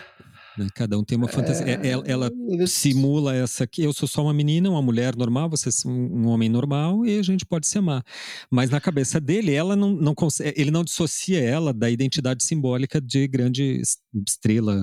Né, 0.57 0.67
cada 0.75 0.97
um 0.97 1.03
tem 1.05 1.17
uma 1.17 1.29
fantasia. 1.29 1.65
É, 1.65 1.87
ela, 1.87 2.03
ela 2.05 2.31
simula 2.67 3.33
essa 3.33 3.63
aqui. 3.63 3.81
Eu 3.81 3.93
sou 3.93 4.07
só 4.07 4.21
uma 4.21 4.33
menina, 4.33 4.69
uma 4.69 4.81
mulher 4.81 5.15
normal, 5.15 5.49
você 5.49 5.69
é 5.69 5.89
um 5.89 6.27
homem 6.27 6.49
normal 6.49 7.05
e 7.05 7.17
a 7.17 7.23
gente 7.23 7.45
pode 7.45 7.65
se 7.65 7.77
amar. 7.77 8.03
Mas 8.51 8.69
na 8.69 8.81
cabeça 8.81 9.21
dele, 9.21 9.53
ela 9.53 9.75
não, 9.75 9.91
não 9.91 10.13
ele 10.55 10.69
não 10.69 10.83
dissocia 10.83 11.39
ela 11.39 11.73
da 11.73 11.89
identidade 11.89 12.43
simbólica 12.43 12.99
de 12.99 13.25
grande 13.27 13.81
estrela 14.27 14.75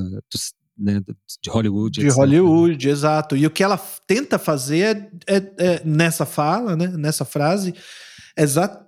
né, 0.78 1.00
de 1.42 1.50
Hollywood. 1.50 2.00
De 2.00 2.06
etc. 2.06 2.18
Hollywood, 2.18 2.88
exato. 2.88 3.36
E 3.36 3.46
o 3.46 3.50
que 3.50 3.62
ela 3.62 3.78
tenta 4.06 4.38
fazer 4.38 5.10
é, 5.26 5.36
é, 5.36 5.52
é 5.58 5.82
nessa 5.84 6.24
fala, 6.24 6.74
né, 6.74 6.88
nessa 6.88 7.24
frase, 7.24 7.74
é 8.36 8.42
exato 8.42 8.85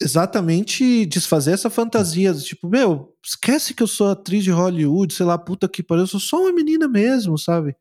exatamente 0.00 1.06
desfazer 1.06 1.52
essa 1.52 1.70
fantasia. 1.70 2.32
Tipo, 2.34 2.68
meu, 2.68 3.14
esquece 3.24 3.74
que 3.74 3.82
eu 3.82 3.86
sou 3.86 4.08
atriz 4.08 4.44
de 4.44 4.50
Hollywood, 4.50 5.12
sei 5.12 5.26
lá, 5.26 5.38
puta 5.38 5.68
que 5.68 5.82
pariu, 5.82 6.02
eu 6.04 6.06
sou 6.06 6.20
só 6.20 6.40
uma 6.42 6.52
menina 6.52 6.88
mesmo, 6.88 7.38
sabe? 7.38 7.74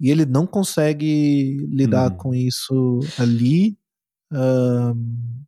E 0.00 0.10
ele 0.10 0.24
não 0.24 0.46
consegue 0.46 1.58
lidar 1.70 2.12
hum. 2.12 2.16
com 2.16 2.34
isso 2.34 3.00
ali. 3.18 3.76
Um, 4.32 5.42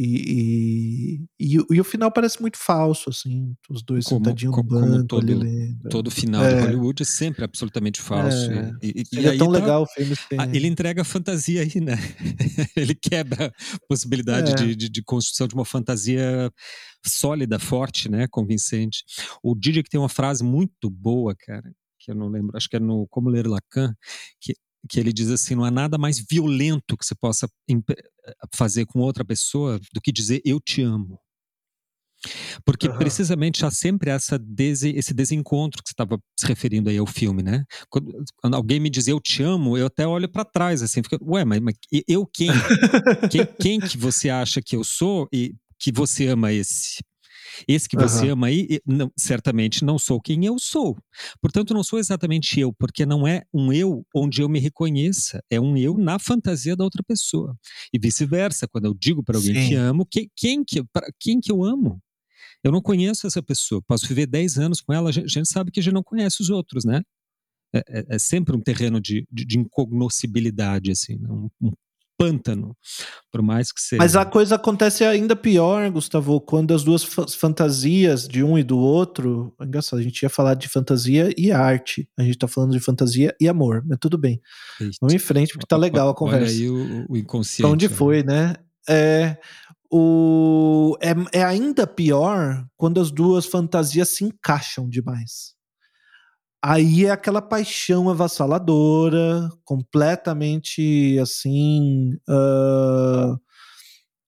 e, 0.00 1.26
e, 1.40 1.56
e, 1.56 1.58
e, 1.70 1.80
o 1.80 1.84
final 1.84 2.12
parece 2.12 2.40
muito 2.40 2.56
falso, 2.56 3.10
assim, 3.10 3.56
os 3.68 3.82
dois 3.82 4.04
como, 4.04 4.24
sentadinhos 4.24 4.56
no 4.56 4.62
banco 4.62 4.86
como 4.86 5.06
todo, 5.08 5.32
ali 5.32 5.76
Todo 5.90 6.08
final 6.08 6.44
é. 6.44 6.54
de 6.54 6.60
Hollywood 6.60 7.02
é 7.02 7.04
sempre 7.04 7.42
absolutamente 7.42 8.00
falso. 8.00 8.48
É, 8.52 8.72
e, 8.80 9.02
e, 9.12 9.26
é 9.26 9.36
tão 9.36 9.50
tá, 9.50 9.58
legal 9.58 9.82
o 9.82 9.86
filme. 9.86 10.14
Ele 10.54 10.68
entrega 10.68 11.02
fantasia 11.02 11.62
aí, 11.62 11.80
né? 11.80 11.96
ele 12.76 12.94
quebra 12.94 13.46
a 13.46 13.86
possibilidade 13.88 14.52
é. 14.52 14.54
de, 14.54 14.76
de, 14.76 14.88
de, 14.88 15.02
construção 15.02 15.48
de 15.48 15.54
uma 15.56 15.64
fantasia 15.64 16.48
sólida, 17.04 17.58
forte, 17.58 18.08
né? 18.08 18.28
Convincente. 18.30 19.02
O 19.42 19.52
Didi 19.56 19.82
que 19.82 19.90
tem 19.90 19.98
uma 19.98 20.08
frase 20.08 20.44
muito 20.44 20.88
boa, 20.88 21.34
cara, 21.36 21.72
que 21.98 22.12
eu 22.12 22.14
não 22.14 22.28
lembro, 22.28 22.56
acho 22.56 22.68
que 22.68 22.76
é 22.76 22.80
no 22.80 23.04
Como 23.08 23.30
Ler 23.30 23.48
Lacan, 23.48 23.92
que 24.40 24.54
que 24.88 24.98
ele 24.98 25.12
diz 25.12 25.30
assim: 25.30 25.54
não 25.54 25.64
há 25.64 25.70
nada 25.70 25.98
mais 25.98 26.18
violento 26.18 26.96
que 26.96 27.04
você 27.04 27.14
possa 27.14 27.48
fazer 28.54 28.86
com 28.86 29.00
outra 29.00 29.24
pessoa 29.24 29.78
do 29.92 30.00
que 30.00 30.12
dizer 30.12 30.40
eu 30.44 30.60
te 30.60 30.82
amo. 30.82 31.20
Porque 32.64 32.88
uhum. 32.88 32.98
precisamente 32.98 33.64
há 33.64 33.70
sempre 33.70 34.10
essa 34.10 34.38
dese, 34.38 34.90
esse 34.90 35.14
desencontro 35.14 35.82
que 35.82 35.88
você 35.88 35.92
estava 35.92 36.18
se 36.38 36.46
referindo 36.46 36.90
aí 36.90 36.98
ao 36.98 37.06
filme, 37.06 37.42
né? 37.42 37.64
Quando, 37.88 38.12
quando, 38.36 38.54
alguém 38.54 38.80
me 38.80 38.90
diz 38.90 39.06
eu 39.06 39.20
te 39.20 39.42
amo, 39.42 39.76
eu 39.76 39.86
até 39.86 40.06
olho 40.06 40.28
para 40.28 40.44
trás 40.44 40.82
assim, 40.82 41.02
fico, 41.02 41.16
ué, 41.22 41.44
mas, 41.44 41.60
mas 41.60 41.74
eu 42.08 42.26
quem? 42.26 42.50
quem? 43.30 43.46
quem? 43.60 43.80
que 43.80 43.96
você 43.96 44.30
acha 44.30 44.60
que 44.60 44.74
eu 44.74 44.82
sou 44.82 45.28
e 45.32 45.54
que 45.78 45.92
você 45.92 46.26
ama 46.26 46.52
esse? 46.52 46.98
Esse 47.66 47.88
que 47.88 47.96
você 47.96 48.26
uhum. 48.26 48.32
ama 48.32 48.46
aí, 48.48 48.80
não, 48.86 49.10
certamente 49.16 49.84
não 49.84 49.98
sou 49.98 50.20
quem 50.20 50.44
eu 50.44 50.58
sou. 50.58 50.96
Portanto, 51.40 51.74
não 51.74 51.82
sou 51.82 51.98
exatamente 51.98 52.60
eu, 52.60 52.72
porque 52.72 53.06
não 53.06 53.26
é 53.26 53.44
um 53.52 53.72
eu 53.72 54.04
onde 54.14 54.42
eu 54.42 54.48
me 54.48 54.58
reconheça, 54.58 55.42
é 55.50 55.60
um 55.60 55.76
eu 55.76 55.96
na 55.96 56.18
fantasia 56.18 56.76
da 56.76 56.84
outra 56.84 57.02
pessoa. 57.02 57.56
E 57.92 57.98
vice-versa, 57.98 58.68
quando 58.68 58.86
eu 58.86 58.94
digo 58.94 59.22
para 59.22 59.36
alguém 59.36 59.54
Sim. 59.54 59.68
que 59.68 59.74
amo, 59.74 60.06
que, 60.06 60.30
quem, 60.36 60.64
que, 60.64 60.82
pra, 60.84 61.06
quem 61.18 61.40
que 61.40 61.50
eu 61.50 61.64
amo? 61.64 62.00
Eu 62.62 62.72
não 62.72 62.82
conheço 62.82 63.26
essa 63.26 63.42
pessoa, 63.42 63.82
posso 63.86 64.06
viver 64.06 64.26
10 64.26 64.58
anos 64.58 64.80
com 64.80 64.92
ela, 64.92 65.10
a 65.10 65.12
gente, 65.12 65.46
sabe 65.46 65.70
que 65.70 65.80
a 65.80 65.82
gente 65.82 65.94
não 65.94 66.02
conhece 66.02 66.42
os 66.42 66.50
outros, 66.50 66.84
né? 66.84 67.02
É, 67.72 67.78
é, 67.88 68.06
é 68.10 68.18
sempre 68.18 68.56
um 68.56 68.60
terreno 68.60 69.00
de, 69.00 69.26
de, 69.30 69.44
de 69.44 69.58
incognoscibilidade, 69.58 70.90
assim, 70.90 71.16
né? 71.18 71.28
um, 71.30 71.48
um 71.60 71.72
pântano, 72.18 72.76
por 73.30 73.40
mais 73.40 73.70
que 73.70 73.80
seja. 73.80 74.02
Mas 74.02 74.16
a 74.16 74.24
coisa 74.24 74.56
acontece 74.56 75.04
ainda 75.04 75.36
pior, 75.36 75.88
Gustavo, 75.90 76.40
quando 76.40 76.74
as 76.74 76.82
duas 76.82 77.04
fantasias 77.04 78.26
de 78.26 78.42
um 78.42 78.58
e 78.58 78.64
do 78.64 78.76
outro. 78.76 79.54
É 79.60 79.64
engraçado, 79.64 80.00
a 80.00 80.02
gente 80.02 80.20
ia 80.22 80.28
falar 80.28 80.54
de 80.54 80.68
fantasia 80.68 81.32
e 81.38 81.52
arte. 81.52 82.08
A 82.18 82.22
gente 82.22 82.36
tá 82.36 82.48
falando 82.48 82.72
de 82.72 82.80
fantasia 82.80 83.34
e 83.40 83.48
amor, 83.48 83.84
mas 83.86 83.98
tudo 84.00 84.18
bem. 84.18 84.42
Eita. 84.80 84.96
Vamos 85.00 85.14
em 85.14 85.18
frente, 85.18 85.52
porque 85.52 85.66
tá 85.66 85.76
legal 85.76 86.08
a 86.08 86.14
conversa. 86.14 86.46
Olha 86.46 86.52
aí 86.52 86.68
o, 86.68 87.06
o 87.08 87.16
inconsciente. 87.16 87.62
Pra 87.62 87.70
onde 87.70 87.88
né? 87.88 87.94
foi, 87.94 88.22
né? 88.24 88.54
É, 88.88 89.36
o, 89.90 90.96
é, 91.00 91.38
é 91.40 91.44
ainda 91.44 91.86
pior 91.86 92.66
quando 92.76 93.00
as 93.00 93.10
duas 93.10 93.46
fantasias 93.46 94.08
se 94.08 94.24
encaixam 94.24 94.88
demais. 94.88 95.57
Aí 96.62 97.04
é 97.06 97.10
aquela 97.10 97.40
paixão 97.40 98.10
avassaladora, 98.10 99.48
completamente 99.64 101.16
assim, 101.22 102.14
uh, 102.28 103.38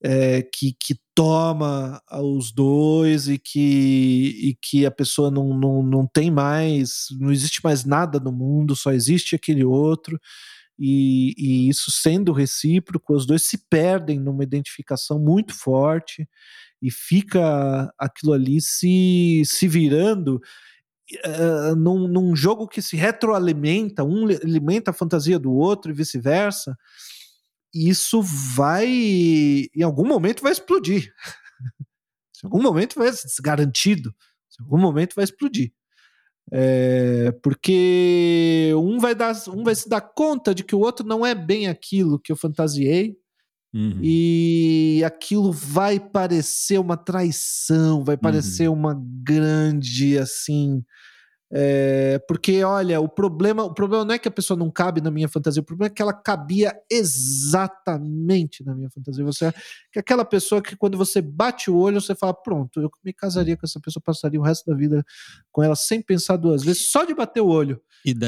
é, 0.02 0.42
que, 0.42 0.72
que 0.78 0.94
toma 1.12 2.00
os 2.22 2.52
dois 2.52 3.28
e 3.28 3.36
que, 3.36 4.48
e 4.48 4.56
que 4.62 4.86
a 4.86 4.92
pessoa 4.92 5.28
não, 5.30 5.52
não, 5.52 5.82
não 5.82 6.06
tem 6.06 6.30
mais, 6.30 7.06
não 7.18 7.32
existe 7.32 7.60
mais 7.64 7.84
nada 7.84 8.20
no 8.20 8.30
mundo, 8.32 8.76
só 8.76 8.92
existe 8.92 9.34
aquele 9.34 9.64
outro. 9.64 10.18
E, 10.78 11.34
e 11.36 11.68
isso 11.68 11.90
sendo 11.90 12.32
recíproco, 12.32 13.14
os 13.14 13.26
dois 13.26 13.42
se 13.42 13.58
perdem 13.68 14.20
numa 14.20 14.44
identificação 14.44 15.18
muito 15.18 15.52
forte 15.52 16.28
e 16.80 16.90
fica 16.90 17.92
aquilo 17.98 18.32
ali 18.32 18.60
se, 18.60 19.42
se 19.44 19.68
virando 19.68 20.40
uh, 21.26 21.76
num, 21.76 22.08
num, 22.08 22.36
jogo 22.36 22.68
que 22.68 22.80
se 22.80 22.96
retroalimenta, 22.96 24.04
um 24.04 24.26
alimenta 24.26 24.90
a 24.90 24.94
fantasia 24.94 25.38
do 25.38 25.52
outro 25.52 25.90
e 25.90 25.94
vice-versa, 25.94 26.76
isso 27.74 28.22
vai, 28.22 28.86
em 28.88 29.82
algum 29.82 30.06
momento, 30.06 30.42
vai 30.42 30.52
explodir. 30.52 31.12
em 32.42 32.46
algum 32.46 32.62
momento 32.62 32.98
vai 32.98 33.10
garantido. 33.42 34.14
Em 34.58 34.64
algum 34.64 34.78
momento 34.78 35.14
vai 35.14 35.24
explodir. 35.24 35.72
É, 36.52 37.30
porque 37.42 38.72
um 38.74 38.98
vai, 38.98 39.14
dar, 39.14 39.34
um 39.48 39.62
vai 39.62 39.74
se 39.74 39.88
dar 39.88 40.00
conta 40.00 40.52
de 40.52 40.64
que 40.64 40.74
o 40.74 40.80
outro 40.80 41.06
não 41.06 41.24
é 41.24 41.34
bem 41.34 41.68
aquilo 41.68 42.18
que 42.18 42.32
eu 42.32 42.36
fantasiei, 42.36 43.16
Uhum. 43.72 44.00
E 44.02 45.02
aquilo 45.04 45.52
vai 45.52 46.00
parecer 46.00 46.78
uma 46.78 46.96
traição, 46.96 48.02
vai 48.04 48.16
parecer 48.16 48.68
uhum. 48.68 48.74
uma 48.74 49.00
grande, 49.22 50.18
assim, 50.18 50.82
É, 51.52 52.20
porque, 52.28 52.62
olha, 52.62 53.00
o 53.00 53.08
problema, 53.08 53.64
o 53.64 53.74
problema 53.74 54.04
não 54.04 54.14
é 54.14 54.18
que 54.18 54.28
a 54.28 54.30
pessoa 54.30 54.56
não 54.56 54.70
cabe 54.70 55.00
na 55.00 55.10
minha 55.10 55.28
fantasia, 55.28 55.60
o 55.60 55.64
problema 55.64 55.90
é 55.90 55.94
que 55.94 56.00
ela 56.00 56.12
cabia 56.12 56.72
exatamente 56.88 58.64
na 58.64 58.74
minha 58.74 58.88
fantasia. 58.88 59.24
Você 59.24 59.46
é 59.46 59.54
que 59.92 59.98
aquela 59.98 60.24
pessoa 60.24 60.62
que 60.62 60.76
quando 60.76 60.96
você 60.96 61.20
bate 61.20 61.68
o 61.68 61.76
olho, 61.76 62.00
você 62.00 62.14
fala, 62.14 62.32
pronto, 62.32 62.80
eu 62.80 62.90
me 63.04 63.12
casaria 63.12 63.56
com 63.56 63.66
essa 63.66 63.80
pessoa, 63.80 64.02
passaria 64.04 64.38
o 64.38 64.44
resto 64.44 64.70
da 64.70 64.76
vida 64.76 65.04
com 65.50 65.62
ela 65.62 65.74
sem 65.74 66.00
pensar 66.00 66.36
duas 66.36 66.62
vezes, 66.62 66.88
só 66.88 67.04
de 67.04 67.14
bater 67.14 67.40
o 67.40 67.48
olho. 67.48 67.80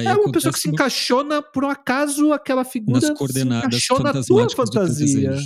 é 0.04 0.12
uma 0.14 0.32
pessoa 0.32 0.52
que 0.52 0.58
se 0.58 0.68
encaixona 0.68 1.40
por 1.40 1.64
um 1.64 1.70
acaso 1.70 2.32
aquela 2.32 2.64
figura 2.64 3.00
nas 3.00 3.18
coordenadas 3.18 3.84
se 3.84 4.02
na 4.02 4.22
tua 4.22 4.50
fantasia. 4.50 5.38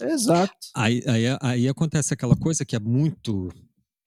Exato. 0.00 0.52
Aí, 0.74 1.02
aí, 1.06 1.24
aí 1.40 1.68
acontece 1.68 2.12
aquela 2.12 2.34
coisa 2.34 2.64
que 2.64 2.74
é 2.74 2.80
muito 2.80 3.48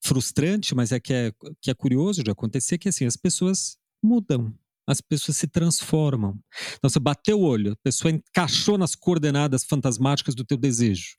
frustrante, 0.02 0.74
mas 0.74 0.92
é 0.92 1.00
que 1.00 1.12
é, 1.12 1.32
que 1.60 1.70
é 1.70 1.74
curioso 1.74 2.22
de 2.22 2.30
acontecer, 2.30 2.78
que 2.78 2.88
assim, 2.88 3.04
as 3.04 3.16
pessoas 3.16 3.76
mudam, 4.02 4.54
as 4.86 5.00
pessoas 5.00 5.36
se 5.36 5.46
transformam. 5.46 6.38
Então 6.76 6.88
você 6.88 6.98
bateu 6.98 7.40
o 7.40 7.44
olho, 7.44 7.72
a 7.72 7.76
pessoa 7.82 8.12
encaixou 8.12 8.78
nas 8.78 8.94
coordenadas 8.94 9.64
fantasmáticas 9.64 10.34
do 10.34 10.44
teu 10.44 10.56
desejo. 10.56 11.16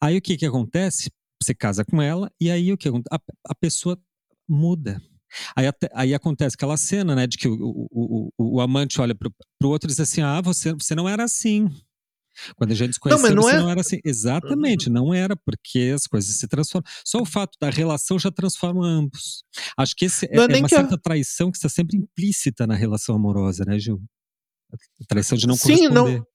Aí 0.00 0.16
o 0.16 0.22
que 0.22 0.36
que 0.36 0.46
acontece? 0.46 1.10
Você 1.42 1.54
casa 1.54 1.84
com 1.84 2.00
ela 2.00 2.30
e 2.40 2.50
aí 2.50 2.72
o 2.72 2.76
que 2.76 2.88
a, 2.88 3.20
a 3.48 3.54
pessoa 3.54 3.98
muda. 4.48 5.00
Aí, 5.56 5.66
até, 5.66 5.88
aí 5.92 6.14
acontece 6.14 6.54
aquela 6.54 6.76
cena, 6.76 7.14
né, 7.14 7.26
de 7.26 7.36
que 7.36 7.48
o, 7.48 7.56
o, 7.60 8.30
o, 8.38 8.56
o 8.56 8.60
amante 8.60 9.00
olha 9.00 9.14
para 9.14 9.28
o 9.28 9.68
outro 9.68 9.88
e 9.88 9.90
diz 9.90 9.98
assim: 9.98 10.22
Ah, 10.22 10.40
você, 10.40 10.72
você 10.72 10.94
não 10.94 11.08
era 11.08 11.24
assim. 11.24 11.68
Quando 12.56 12.72
a 12.72 12.74
gente 12.74 12.94
se 12.94 13.00
conheceu, 13.00 13.34
não, 13.34 13.42
não, 13.42 13.50
é... 13.50 13.58
não 13.60 13.70
era 13.70 13.80
assim. 13.80 13.98
Exatamente, 14.04 14.90
não 14.90 15.12
era, 15.14 15.36
porque 15.36 15.92
as 15.94 16.06
coisas 16.06 16.34
se 16.34 16.46
transformam. 16.48 16.88
Só 17.04 17.20
o 17.20 17.24
fato 17.24 17.56
da 17.60 17.70
relação 17.70 18.18
já 18.18 18.30
transforma 18.30 18.86
ambos. 18.86 19.44
Acho 19.76 19.94
que 19.96 20.06
esse 20.06 20.26
é, 20.26 20.36
é, 20.36 20.36
é 20.36 20.58
uma 20.58 20.68
certa 20.68 20.94
eu... 20.94 20.98
traição 20.98 21.50
que 21.50 21.56
está 21.56 21.68
sempre 21.68 21.96
implícita 21.96 22.66
na 22.66 22.74
relação 22.74 23.14
amorosa, 23.14 23.64
né, 23.64 23.78
Gil? 23.78 24.02
A 24.72 25.04
traição 25.06 25.38
de 25.38 25.46
não 25.46 25.56
Sim, 25.56 25.76
corresponder. 25.76 26.18
Não... 26.18 26.26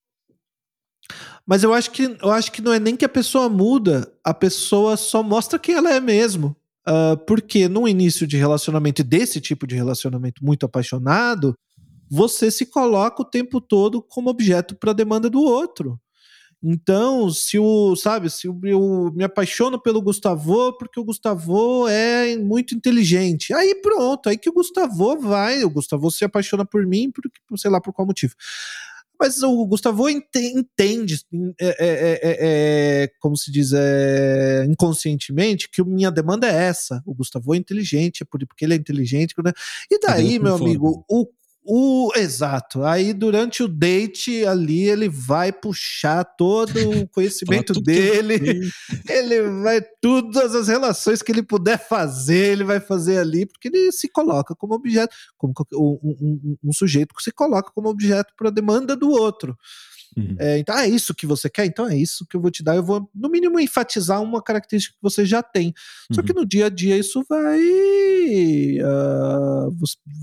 Mas 1.46 1.62
eu 1.62 1.72
acho, 1.72 1.90
que, 1.90 2.16
eu 2.22 2.30
acho 2.30 2.52
que 2.52 2.62
não 2.62 2.72
é 2.72 2.78
nem 2.78 2.96
que 2.96 3.04
a 3.04 3.08
pessoa 3.08 3.48
muda, 3.48 4.10
a 4.24 4.32
pessoa 4.32 4.96
só 4.96 5.22
mostra 5.22 5.58
quem 5.58 5.74
ela 5.74 5.92
é 5.92 6.00
mesmo. 6.00 6.56
Uh, 6.88 7.16
porque 7.26 7.68
no 7.68 7.86
início 7.86 8.26
de 8.26 8.36
relacionamento, 8.36 9.04
desse 9.04 9.40
tipo 9.40 9.66
de 9.66 9.74
relacionamento 9.74 10.44
muito 10.44 10.64
apaixonado, 10.64 11.54
você 12.10 12.50
se 12.50 12.66
coloca 12.66 13.22
o 13.22 13.24
tempo 13.24 13.60
todo 13.60 14.02
como 14.02 14.28
objeto 14.28 14.74
para 14.74 14.90
a 14.90 14.94
demanda 14.94 15.30
do 15.30 15.40
outro. 15.40 16.00
Então, 16.62 17.30
se 17.30 17.58
o, 17.58 17.96
sabe, 17.96 18.28
se 18.28 18.46
eu 18.46 19.10
me 19.14 19.24
apaixono 19.24 19.80
pelo 19.80 20.02
Gustavo 20.02 20.76
porque 20.76 21.00
o 21.00 21.04
Gustavo 21.04 21.88
é 21.88 22.36
muito 22.36 22.74
inteligente, 22.74 23.54
aí 23.54 23.74
pronto, 23.76 24.28
aí 24.28 24.36
que 24.36 24.50
o 24.50 24.52
Gustavo 24.52 25.18
vai, 25.18 25.64
o 25.64 25.70
Gustavo 25.70 26.10
se 26.10 26.22
apaixona 26.22 26.66
por 26.66 26.86
mim, 26.86 27.10
por, 27.10 27.58
sei 27.58 27.70
lá 27.70 27.80
por 27.80 27.94
qual 27.94 28.06
motivo. 28.06 28.34
Mas 29.18 29.42
o 29.42 29.66
Gustavo 29.66 30.08
entende, 30.08 31.20
é, 31.60 31.66
é, 31.68 31.74
é, 31.78 32.18
é, 32.22 33.08
como 33.20 33.36
se 33.36 33.52
diz, 33.52 33.72
é, 33.74 34.64
inconscientemente, 34.66 35.68
que 35.70 35.84
minha 35.84 36.10
demanda 36.10 36.48
é 36.48 36.54
essa. 36.54 37.02
O 37.04 37.14
Gustavo 37.14 37.54
é 37.54 37.58
inteligente, 37.58 38.22
é 38.22 38.26
porque 38.26 38.64
ele 38.64 38.72
é 38.72 38.78
inteligente. 38.78 39.34
Né? 39.44 39.52
E 39.90 40.00
daí, 40.00 40.38
meu 40.38 40.54
amigo, 40.54 41.04
o 41.06 41.26
o, 41.62 42.10
exato. 42.16 42.84
Aí 42.84 43.12
durante 43.12 43.62
o 43.62 43.68
date 43.68 44.44
ali 44.46 44.88
ele 44.88 45.08
vai 45.08 45.52
puxar 45.52 46.24
todo 46.24 46.72
o 46.90 47.08
conhecimento 47.12 47.74
dele. 47.80 48.60
Ele 49.08 49.42
vai 49.62 49.80
todas 50.00 50.54
as 50.54 50.68
relações 50.68 51.22
que 51.22 51.32
ele 51.32 51.42
puder 51.42 51.78
fazer, 51.78 52.52
ele 52.52 52.64
vai 52.64 52.80
fazer 52.80 53.18
ali, 53.18 53.44
porque 53.44 53.68
ele 53.68 53.90
se 53.92 54.08
coloca 54.08 54.54
como 54.54 54.74
objeto, 54.74 55.14
como 55.36 55.52
um, 55.74 55.98
um, 56.02 56.56
um 56.64 56.72
sujeito 56.72 57.14
que 57.14 57.22
se 57.22 57.32
coloca 57.32 57.70
como 57.72 57.88
objeto 57.88 58.32
para 58.36 58.48
a 58.48 58.52
demanda 58.52 58.96
do 58.96 59.10
outro. 59.10 59.56
Uhum. 60.16 60.36
É, 60.38 60.58
então, 60.58 60.74
ah, 60.74 60.86
é 60.86 60.88
isso 60.88 61.14
que 61.14 61.26
você 61.26 61.48
quer? 61.48 61.66
Então 61.66 61.88
é 61.88 61.96
isso 61.96 62.26
que 62.26 62.36
eu 62.36 62.40
vou 62.40 62.50
te 62.50 62.62
dar. 62.62 62.76
Eu 62.76 62.82
vou, 62.82 63.08
no 63.14 63.28
mínimo, 63.28 63.60
enfatizar 63.60 64.22
uma 64.22 64.42
característica 64.42 64.94
que 64.94 65.02
você 65.02 65.24
já 65.24 65.42
tem. 65.42 65.72
Só 66.12 66.22
que 66.22 66.32
uhum. 66.32 66.40
no 66.40 66.46
dia 66.46 66.66
a 66.66 66.68
dia 66.68 66.96
isso 66.96 67.24
vai. 67.28 67.60
Uh, 68.80 69.70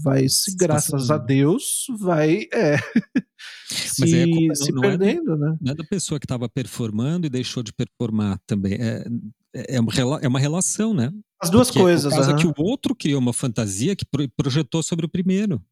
vai, 0.03 0.27
se 0.27 0.55
graças 0.55 1.09
a 1.09 1.17
Deus, 1.17 1.85
vai. 1.99 2.47
É, 2.53 2.77
Mas 3.69 4.09
se, 4.09 4.49
é, 4.49 4.55
se 4.55 4.71
não 4.71 4.81
perdendo, 4.81 5.33
é 5.33 5.37
da, 5.37 5.45
né? 5.51 5.57
Não 5.61 5.71
é 5.71 5.75
da 5.75 5.83
pessoa 5.83 6.19
que 6.19 6.25
estava 6.25 6.47
performando 6.49 7.27
e 7.27 7.29
deixou 7.29 7.61
de 7.61 7.73
performar 7.73 8.39
também. 8.47 8.73
É, 8.73 9.05
é, 9.53 9.79
uma, 9.79 10.19
é 10.21 10.27
uma 10.27 10.39
relação, 10.39 10.93
né? 10.93 11.11
As 11.41 11.49
duas 11.49 11.67
Porque 11.67 11.79
coisas. 11.79 12.11
Por 12.11 12.17
causa 12.17 12.31
uhum. 12.31 12.37
que 12.37 12.47
o 12.47 12.65
outro 12.65 12.95
criou 12.95 13.19
uma 13.19 13.33
fantasia 13.33 13.95
que 13.95 14.05
projetou 14.35 14.81
sobre 14.81 15.05
o 15.05 15.09
primeiro. 15.09 15.63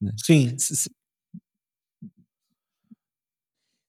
Né? 0.00 0.12
Sim. 0.24 0.56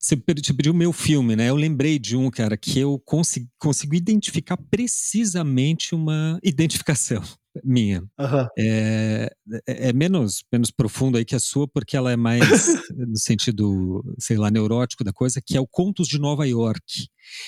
Você 0.06 0.16
pediu 0.16 0.72
meu 0.72 0.94
filme, 0.94 1.36
né? 1.36 1.50
Eu 1.50 1.56
lembrei 1.56 1.98
de 1.98 2.16
um, 2.16 2.30
cara, 2.30 2.56
que 2.56 2.78
eu 2.78 3.02
consegui, 3.04 3.50
consigo 3.58 3.96
identificar 3.96 4.56
precisamente 4.56 5.96
uma 5.96 6.40
identificação 6.44 7.24
minha. 7.66 8.02
Uhum. 8.20 8.48
É, 8.56 9.32
é, 9.66 9.94
menos, 9.94 10.44
menos 10.54 10.70
profundo 10.70 11.18
aí 11.18 11.26
que 11.26 11.34
a 11.34 11.40
sua, 11.40 11.68
porque 11.68 11.98
ela 11.98 12.12
é 12.12 12.16
mais 12.16 12.40
no 12.96 13.18
sentido, 13.18 14.04
sei 14.20 14.38
lá, 14.38 14.52
neurótico 14.52 15.04
da 15.04 15.12
coisa, 15.12 15.42
que 15.44 15.58
é 15.58 15.60
o 15.60 15.66
Contos 15.68 16.08
de 16.08 16.20
Nova 16.20 16.46
York. 16.48 17.08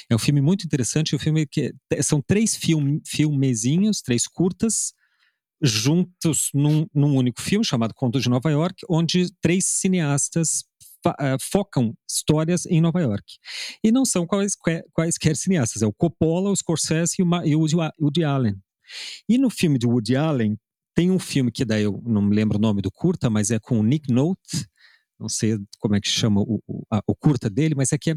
É 0.09 0.15
um 0.15 0.19
filme 0.19 0.41
muito 0.41 0.65
interessante, 0.65 1.13
é 1.13 1.15
um 1.15 1.19
filme 1.19 1.45
que 1.45 1.71
são 2.01 2.23
três 2.25 2.55
film, 2.55 2.97
filmezinhos, 3.05 4.01
três 4.01 4.27
curtas, 4.27 4.93
juntos 5.61 6.49
num, 6.55 6.87
num 6.91 7.15
único 7.15 7.39
filme 7.39 7.63
chamado 7.63 7.93
Contos 7.93 8.23
de 8.23 8.29
Nova 8.29 8.49
York, 8.49 8.83
onde 8.89 9.31
três 9.41 9.65
cineastas 9.65 10.65
focam 11.39 11.93
histórias 12.09 12.65
em 12.65 12.81
Nova 12.81 13.01
York. 13.01 13.37
E 13.83 13.91
não 13.91 14.05
são 14.05 14.25
quaisquer, 14.25 14.83
quaisquer 14.93 15.35
cineastas, 15.35 15.81
é 15.81 15.85
o 15.85 15.93
Coppola, 15.93 16.49
o 16.49 16.55
Scorsese 16.55 17.15
e 17.19 17.23
o, 17.23 17.45
e 17.45 17.55
o 17.55 17.65
Woody 17.99 18.23
Allen. 18.23 18.55
E 19.27 19.37
no 19.37 19.49
filme 19.49 19.77
de 19.77 19.85
Woody 19.85 20.15
Allen, 20.15 20.57
tem 20.95 21.11
um 21.11 21.19
filme 21.19 21.51
que 21.51 21.63
daí 21.63 21.83
eu 21.83 22.01
não 22.05 22.21
me 22.21 22.35
lembro 22.35 22.57
o 22.57 22.61
nome 22.61 22.81
do 22.81 22.91
curta, 22.91 23.29
mas 23.29 23.51
é 23.51 23.59
com 23.59 23.79
o 23.79 23.83
Nick 23.83 24.11
Note, 24.11 24.67
não 25.19 25.29
sei 25.29 25.57
como 25.79 25.95
é 25.95 26.01
que 26.01 26.09
chama 26.09 26.41
o, 26.41 26.61
o, 26.67 26.83
a, 26.91 27.01
o 27.07 27.15
curta 27.15 27.49
dele, 27.49 27.75
mas 27.75 27.91
é 27.91 27.97
que 27.97 28.11
é, 28.11 28.15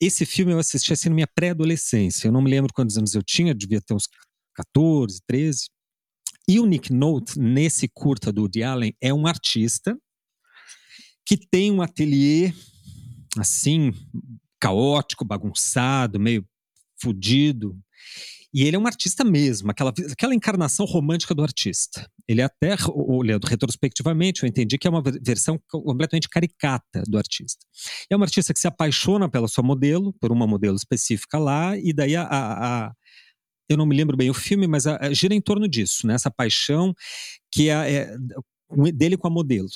esse 0.00 0.24
filme 0.24 0.52
eu 0.52 0.58
assisti 0.58 0.92
assim 0.92 1.08
na 1.08 1.14
minha 1.14 1.26
pré-adolescência, 1.26 2.28
eu 2.28 2.32
não 2.32 2.40
me 2.40 2.50
lembro 2.50 2.72
quantos 2.72 2.96
anos 2.96 3.14
eu 3.14 3.22
tinha, 3.22 3.54
devia 3.54 3.80
ter 3.80 3.94
uns 3.94 4.08
14, 4.54 5.20
13, 5.26 5.68
e 6.48 6.60
o 6.60 6.66
Nick 6.66 6.92
Note, 6.92 7.38
nesse 7.38 7.88
curta 7.88 8.32
do 8.32 8.42
Woody 8.42 8.62
Allen, 8.62 8.94
é 9.00 9.12
um 9.12 9.26
artista 9.26 9.98
que 11.26 11.36
tem 11.36 11.72
um 11.72 11.82
ateliê 11.82 12.52
assim, 13.36 13.92
caótico, 14.60 15.24
bagunçado, 15.24 16.20
meio 16.20 16.46
fudido. 17.00 17.78
E 18.54 18.62
ele 18.62 18.76
é 18.76 18.78
um 18.78 18.86
artista 18.86 19.22
mesmo, 19.22 19.70
aquela, 19.70 19.92
aquela 20.10 20.34
encarnação 20.34 20.86
romântica 20.86 21.34
do 21.34 21.42
artista. 21.42 22.10
Ele 22.26 22.40
até, 22.40 22.74
olhando 22.88 23.44
retrospectivamente, 23.44 24.42
eu 24.42 24.48
entendi 24.48 24.78
que 24.78 24.86
é 24.86 24.90
uma 24.90 25.02
versão 25.22 25.60
completamente 25.68 26.28
caricata 26.28 27.02
do 27.06 27.18
artista. 27.18 27.66
É 28.08 28.16
um 28.16 28.22
artista 28.22 28.54
que 28.54 28.60
se 28.60 28.66
apaixona 28.66 29.28
pela 29.28 29.46
sua 29.46 29.62
modelo, 29.62 30.14
por 30.14 30.32
uma 30.32 30.46
modelo 30.46 30.76
específica 30.76 31.38
lá, 31.38 31.76
e 31.76 31.92
daí 31.92 32.16
a, 32.16 32.22
a, 32.22 32.86
a 32.86 32.92
eu 33.68 33.76
não 33.76 33.84
me 33.84 33.96
lembro 33.96 34.16
bem 34.16 34.30
o 34.30 34.34
filme, 34.34 34.66
mas 34.66 34.86
a, 34.86 35.12
gira 35.12 35.34
em 35.34 35.40
torno 35.40 35.68
disso, 35.68 36.06
né? 36.06 36.14
essa 36.14 36.30
paixão 36.30 36.94
que 37.52 37.68
é, 37.68 37.92
é 37.92 38.16
dele 38.94 39.16
com 39.16 39.26
a 39.26 39.30
modelo. 39.30 39.68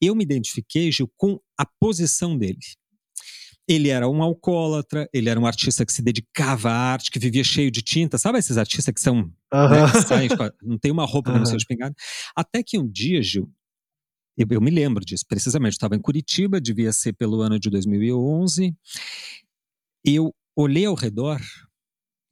Eu 0.00 0.14
me 0.14 0.24
identifiquei, 0.24 0.90
Gil, 0.90 1.10
com 1.16 1.38
a 1.58 1.64
posição 1.64 2.36
dele. 2.36 2.58
Ele 3.68 3.88
era 3.88 4.08
um 4.08 4.22
alcoólatra, 4.22 5.08
ele 5.12 5.28
era 5.28 5.38
um 5.38 5.46
artista 5.46 5.86
que 5.86 5.92
se 5.92 6.02
dedicava 6.02 6.70
à 6.70 6.92
arte, 6.92 7.10
que 7.10 7.18
vivia 7.18 7.44
cheio 7.44 7.70
de 7.70 7.82
tinta. 7.82 8.18
Sabe 8.18 8.38
esses 8.38 8.58
artistas 8.58 8.92
que 8.92 9.00
são. 9.00 9.20
Uh 9.20 9.32
-huh. 9.52 9.94
né, 9.94 10.02
saem, 10.02 10.28
não 10.62 10.78
tem 10.78 10.90
uma 10.90 11.04
roupa 11.04 11.30
uh 11.30 11.34
-huh. 11.34 11.38
não 11.38 11.46
seja 11.46 11.58
espingarda? 11.58 11.94
Até 12.34 12.62
que 12.62 12.78
um 12.78 12.88
dia, 12.88 13.22
Gil, 13.22 13.48
eu, 14.36 14.46
eu 14.50 14.60
me 14.60 14.70
lembro 14.70 15.04
disso, 15.04 15.24
precisamente. 15.28 15.74
Estava 15.74 15.94
em 15.94 16.00
Curitiba, 16.00 16.60
devia 16.60 16.92
ser 16.92 17.12
pelo 17.12 17.42
ano 17.42 17.60
de 17.60 17.68
2011. 17.70 18.74
Eu 20.04 20.34
olhei 20.56 20.86
ao 20.86 20.94
redor 20.94 21.40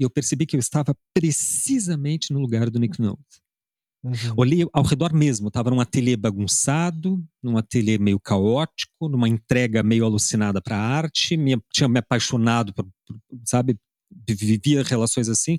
e 0.00 0.04
eu 0.04 0.10
percebi 0.10 0.46
que 0.46 0.56
eu 0.56 0.60
estava 0.60 0.96
precisamente 1.14 2.32
no 2.32 2.40
lugar 2.40 2.70
do 2.70 2.78
Nick 2.78 3.00
Nolte. 3.00 3.42
Uhum. 4.02 4.14
Olhei 4.36 4.66
ao 4.72 4.84
redor 4.84 5.12
mesmo, 5.12 5.48
estava 5.48 5.70
num 5.70 5.80
ateliê 5.80 6.16
bagunçado, 6.16 7.22
num 7.42 7.56
ateliê 7.56 7.98
meio 7.98 8.20
caótico, 8.20 9.08
numa 9.08 9.28
entrega 9.28 9.82
meio 9.82 10.04
alucinada 10.04 10.62
para 10.62 10.76
a 10.76 10.80
arte, 10.80 11.36
me, 11.36 11.60
tinha 11.72 11.88
me 11.88 11.98
apaixonado 11.98 12.72
por, 12.72 12.84
por, 12.84 13.18
sabe, 13.44 13.76
vivia 14.28 14.82
relações 14.82 15.28
assim, 15.28 15.58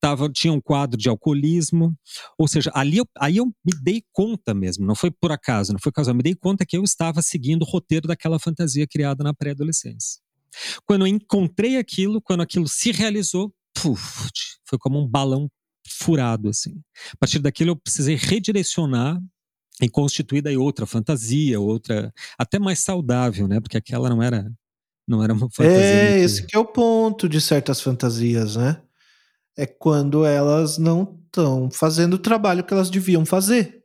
tava, 0.00 0.28
tinha 0.28 0.52
um 0.52 0.60
quadro 0.60 0.98
de 0.98 1.08
alcoolismo, 1.08 1.94
ou 2.38 2.48
seja, 2.48 2.70
ali 2.74 2.98
eu, 2.98 3.06
aí 3.18 3.36
eu 3.36 3.46
me 3.46 3.72
dei 3.82 4.02
conta 4.12 4.54
mesmo, 4.54 4.86
não 4.86 4.94
foi 4.94 5.10
por 5.10 5.30
acaso, 5.30 5.72
não 5.72 5.78
foi 5.78 5.92
casual, 5.92 6.16
me 6.16 6.22
dei 6.22 6.34
conta 6.34 6.66
que 6.66 6.76
eu 6.76 6.82
estava 6.82 7.22
seguindo 7.22 7.62
o 7.62 7.66
roteiro 7.66 8.08
daquela 8.08 8.38
fantasia 8.38 8.86
criada 8.86 9.22
na 9.22 9.34
pré-adolescência. 9.34 10.22
Quando 10.86 11.02
eu 11.02 11.08
encontrei 11.08 11.76
aquilo, 11.76 12.20
quando 12.20 12.42
aquilo 12.42 12.68
se 12.68 12.92
realizou, 12.92 13.52
puf, 13.74 14.28
foi 14.66 14.78
como 14.78 15.00
um 15.00 15.08
balão 15.08 15.50
furado, 16.04 16.48
assim. 16.48 16.74
A 17.12 17.16
partir 17.16 17.38
daquilo 17.38 17.70
eu 17.70 17.76
precisei 17.76 18.16
redirecionar 18.16 19.18
e 19.80 19.88
constituir 19.88 20.42
daí 20.42 20.56
outra 20.56 20.86
fantasia, 20.86 21.58
outra 21.58 22.12
até 22.38 22.58
mais 22.58 22.80
saudável, 22.80 23.48
né? 23.48 23.60
Porque 23.60 23.76
aquela 23.76 24.08
não 24.08 24.22
era 24.22 24.50
não 25.06 25.22
era 25.22 25.32
uma 25.32 25.50
fantasia. 25.50 25.78
É, 25.78 26.10
muito... 26.10 26.24
esse 26.24 26.46
que 26.46 26.56
é 26.56 26.58
o 26.58 26.64
ponto 26.64 27.28
de 27.28 27.40
certas 27.40 27.80
fantasias, 27.80 28.56
né? 28.56 28.80
É 29.56 29.66
quando 29.66 30.24
elas 30.24 30.78
não 30.78 31.20
estão 31.26 31.70
fazendo 31.70 32.14
o 32.14 32.18
trabalho 32.18 32.64
que 32.64 32.72
elas 32.72 32.90
deviam 32.90 33.24
fazer. 33.24 33.82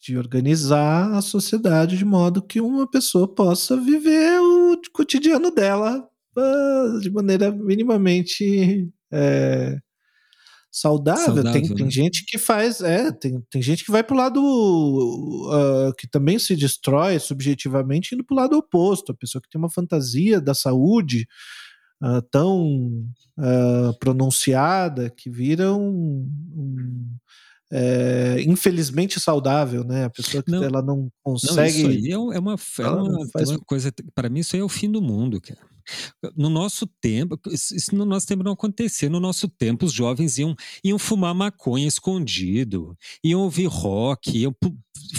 De 0.00 0.16
organizar 0.16 1.12
a 1.14 1.22
sociedade 1.22 1.96
de 1.96 2.04
modo 2.04 2.42
que 2.42 2.60
uma 2.60 2.88
pessoa 2.88 3.26
possa 3.26 3.76
viver 3.76 4.38
o 4.40 4.80
cotidiano 4.92 5.50
dela 5.50 6.06
uh, 6.36 7.00
de 7.00 7.10
maneira 7.10 7.50
minimamente 7.50 8.88
é, 9.12 9.78
saudável. 10.76 11.24
saudável 11.24 11.52
tem, 11.52 11.70
né? 11.70 11.74
tem 11.74 11.90
gente 11.90 12.24
que 12.26 12.36
faz, 12.36 12.82
é, 12.82 13.10
tem, 13.10 13.42
tem 13.50 13.62
gente 13.62 13.82
que 13.82 13.90
vai 13.90 14.04
pro 14.04 14.14
lado 14.14 14.42
uh, 14.42 15.94
que 15.96 16.06
também 16.06 16.38
se 16.38 16.54
destrói 16.54 17.18
subjetivamente, 17.18 18.14
indo 18.14 18.22
pro 18.22 18.36
lado 18.36 18.58
oposto. 18.58 19.10
A 19.10 19.14
pessoa 19.14 19.40
que 19.40 19.48
tem 19.48 19.58
uma 19.58 19.70
fantasia 19.70 20.38
da 20.38 20.52
saúde 20.52 21.26
uh, 22.02 22.20
tão 22.30 23.06
uh, 23.38 23.98
pronunciada 23.98 25.08
que 25.08 25.30
vira 25.30 25.72
um, 25.72 26.30
um 26.54 27.16
é, 27.72 28.42
infelizmente 28.46 29.18
saudável, 29.18 29.82
né? 29.82 30.04
A 30.04 30.10
pessoa 30.10 30.42
que 30.42 30.52
não, 30.52 30.62
ela 30.62 30.82
não 30.82 31.10
consegue. 31.22 31.56
Não, 31.56 31.66
isso 31.66 31.86
aí 31.88 32.08
é, 32.10 32.12
é 32.12 32.18
uma, 32.18 32.34
é 32.34 32.38
uma, 32.38 32.58
faz... 33.32 33.50
uma 33.50 33.58
coisa. 33.60 33.92
Para 34.14 34.28
mim, 34.28 34.40
isso 34.40 34.54
aí 34.54 34.60
é 34.60 34.64
o 34.64 34.68
fim 34.68 34.88
do 34.90 35.02
mundo, 35.02 35.40
cara. 35.40 35.58
No 36.36 36.48
nosso 36.48 36.86
tempo, 36.86 37.38
isso 37.50 37.94
no 37.94 38.04
nosso 38.04 38.26
tempo 38.26 38.42
não 38.42 38.52
acontecia. 38.52 39.08
No 39.08 39.20
nosso 39.20 39.48
tempo, 39.48 39.86
os 39.86 39.92
jovens 39.92 40.38
iam, 40.38 40.54
iam 40.82 40.98
fumar 40.98 41.34
maconha 41.34 41.86
escondido, 41.86 42.96
iam 43.22 43.40
ouvir 43.40 43.66
rock, 43.66 44.38
iam 44.38 44.54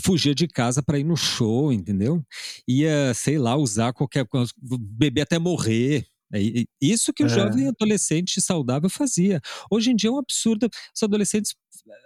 fugir 0.03 0.35
de 0.35 0.47
casa 0.47 0.81
para 0.83 0.99
ir 0.99 1.03
no 1.03 1.15
show, 1.15 1.71
entendeu? 1.71 2.23
Ia, 2.67 3.13
sei 3.13 3.37
lá, 3.37 3.55
usar 3.55 3.93
qualquer 3.93 4.25
coisa, 4.25 4.51
beber 4.61 5.21
até 5.21 5.39
morrer. 5.39 6.07
É 6.33 6.39
isso 6.81 7.13
que 7.13 7.23
o 7.23 7.27
é. 7.27 7.29
jovem 7.29 7.67
adolescente 7.67 8.41
saudável 8.41 8.89
fazia. 8.89 9.41
Hoje 9.71 9.91
em 9.91 9.95
dia 9.95 10.09
é 10.09 10.13
um 10.13 10.19
absurdo. 10.19 10.69
Os 10.93 11.03
adolescentes 11.03 11.55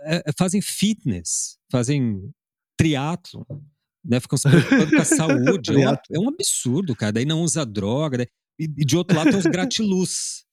é, 0.01 0.23
é 0.27 0.31
fazem 0.37 0.61
fitness, 0.61 1.57
fazem 1.71 2.31
triatlo, 2.77 3.45
né? 4.03 4.19
Ficam 4.19 4.37
se 4.37 4.49
preocupando 4.49 4.91
com 4.91 5.01
a 5.01 5.05
saúde. 5.05 5.71
é, 5.71 5.89
um, 5.89 5.93
é, 5.93 6.19
um, 6.19 6.29
absurdo, 6.29 6.95
cara. 6.95 7.13
Daí 7.13 7.25
não 7.25 7.41
usa 7.41 7.65
droga. 7.65 8.19
Né? 8.19 8.25
E, 8.63 8.85
de 8.85 8.97
outro 8.97 9.17
lado 9.17 9.29
tem 9.29 9.39
os 9.39 9.45
gratiluz. 9.47 10.43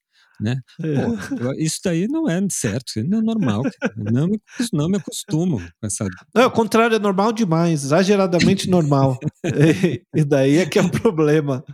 Né? 0.41 0.61
É. 0.81 0.95
Pô, 1.03 1.53
isso 1.59 1.81
daí 1.85 2.07
não 2.07 2.29
é 2.29 2.41
certo, 2.49 3.03
não 3.05 3.19
é 3.19 3.23
normal. 3.23 3.65
Não 3.97 4.29
me, 4.29 4.41
não 4.73 4.89
me 4.89 4.97
acostumo 4.97 5.59
com 5.59 5.87
essa. 5.87 6.07
Não, 6.33 6.45
ao 6.45 6.51
contrário, 6.51 6.95
é 6.95 6.99
normal 7.01 7.33
demais, 7.33 7.83
exageradamente 7.83 8.71
normal. 8.71 9.19
e, 9.45 10.03
e 10.15 10.25
daí 10.25 10.59
é 10.59 10.67
que 10.67 10.79
é 10.79 10.83
o 10.83 10.91
problema. 10.91 11.65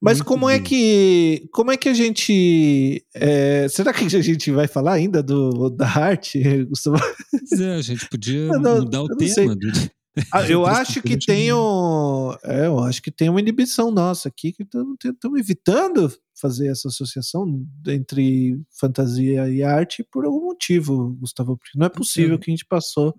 Mas 0.00 0.18
Muito 0.18 0.28
como 0.28 0.48
é 0.48 0.54
bem. 0.54 0.62
é 0.62 0.64
que 0.64 1.48
como 1.52 1.70
é 1.70 1.76
que 1.76 1.88
a 1.88 1.94
gente 1.94 3.04
é, 3.14 3.66
será 3.68 3.92
que 3.92 4.04
a 4.04 4.08
gente 4.08 4.50
vai 4.50 4.66
falar 4.66 4.94
ainda 4.94 5.22
do 5.22 5.68
da 5.70 5.86
arte, 5.86 6.64
Gustavo? 6.64 6.98
Pois 7.30 7.60
é, 7.60 7.74
a 7.74 7.82
gente 7.82 8.08
podia 8.08 8.46
não, 8.58 8.78
mudar 8.78 9.02
o 9.02 9.08
tema. 9.08 9.54
Do, 9.54 9.72
ah, 10.32 10.48
eu 10.48 10.64
acho 10.64 11.02
que 11.02 11.18
tem 11.18 11.52
um, 11.52 12.32
é, 12.42 12.66
eu 12.66 12.78
acho 12.80 13.02
que 13.02 13.10
tem 13.10 13.28
uma 13.28 13.40
inibição 13.40 13.90
nossa 13.90 14.28
aqui 14.28 14.52
que 14.52 14.62
estamos 14.62 15.38
evitando 15.38 16.12
fazer 16.40 16.68
essa 16.68 16.88
associação 16.88 17.46
entre 17.86 18.58
fantasia 18.78 19.48
e 19.48 19.62
arte 19.62 20.04
por 20.10 20.24
algum 20.24 20.46
motivo, 20.46 21.16
Gustavo. 21.20 21.56
Porque 21.56 21.78
não 21.78 21.86
é 21.86 21.90
possível 21.90 22.38
que 22.38 22.50
a 22.50 22.54
gente 22.54 22.66
passou 22.66 23.14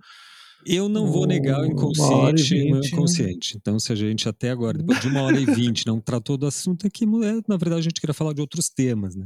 eu 0.65 0.90
não 0.90 1.10
vou 1.10 1.26
negar 1.26 1.61
o 1.61 1.65
inconsciente 1.65 2.56
e 2.56 2.74
o 2.74 2.84
inconsciente. 2.84 3.56
Então, 3.56 3.80
se 3.80 3.91
a 3.91 3.95
gente 3.95 4.28
até 4.28 4.49
agora, 4.49 4.78
depois 4.78 4.99
de 4.99 5.07
uma 5.07 5.22
hora 5.22 5.40
e 5.40 5.45
vinte, 5.56 5.86
não 5.86 6.02
tratou 6.02 6.38
do 6.38 6.45
assunto, 6.45 6.86
é 6.86 6.90
que, 6.90 7.06
na 7.06 7.57
verdade, 7.57 7.80
a 7.80 7.82
gente 7.82 8.02
queria 8.02 8.14
falar 8.14 8.34
de 8.34 8.41
outros 8.41 8.69
temas, 8.69 9.15
né? 9.15 9.26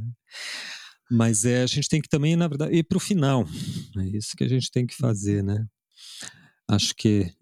Mas 1.10 1.44
é, 1.44 1.62
a 1.62 1.66
gente 1.66 1.88
tem 1.88 2.00
que 2.00 2.08
também, 2.08 2.36
na 2.36 2.46
verdade, 2.46 2.74
ir 2.74 2.84
para 2.84 2.96
o 2.96 3.00
final. 3.00 3.46
É 3.98 4.16
isso 4.16 4.36
que 4.36 4.44
a 4.44 4.48
gente 4.48 4.70
tem 4.70 4.86
que 4.86 4.94
fazer, 4.94 5.42
né? 5.42 5.66
Acho 6.68 6.94
que 6.94 7.32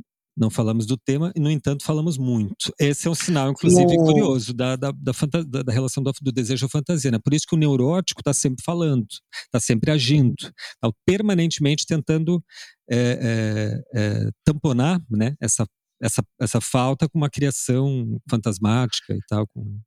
não 0.41 0.49
falamos 0.49 0.87
do 0.87 0.97
tema 0.97 1.31
e, 1.37 1.41
no 1.41 1.51
entanto, 1.51 1.85
falamos 1.85 2.17
muito. 2.17 2.73
Esse 2.81 3.07
é 3.07 3.11
um 3.11 3.15
sinal, 3.15 3.51
inclusive, 3.51 3.95
no... 3.95 4.05
curioso 4.05 4.55
da, 4.55 4.75
da, 4.75 4.91
da, 4.91 5.63
da 5.63 5.73
relação 5.73 6.03
do, 6.03 6.11
do, 6.23 6.33
desejo 6.33 6.65
à 6.65 6.69
fantasia. 6.69 7.11
Né? 7.11 7.19
Por 7.23 7.35
isso 7.35 7.47
que 7.47 7.55
o 7.55 7.59
neurótico 7.59 8.23
está 8.23 8.33
sempre 8.33 8.65
falando, 8.65 9.07
está 9.45 9.61
sempre 9.61 9.91
agindo, 9.91 10.35
está 10.39 10.91
permanentemente 11.05 11.85
tentando 11.87 12.43
é, 12.91 13.83
é, 13.95 14.01
é, 14.01 14.31
tamponar 14.43 15.03
né? 15.11 15.37
essa, 15.39 15.67
essa, 16.03 16.25
essa 16.41 16.61
falta 16.61 17.07
com 17.07 17.19
uma 17.19 17.29
criação 17.29 18.19
fantasmática 18.29 19.13
e 19.13 19.21
tal. 19.29 19.47
Com... 19.49 19.79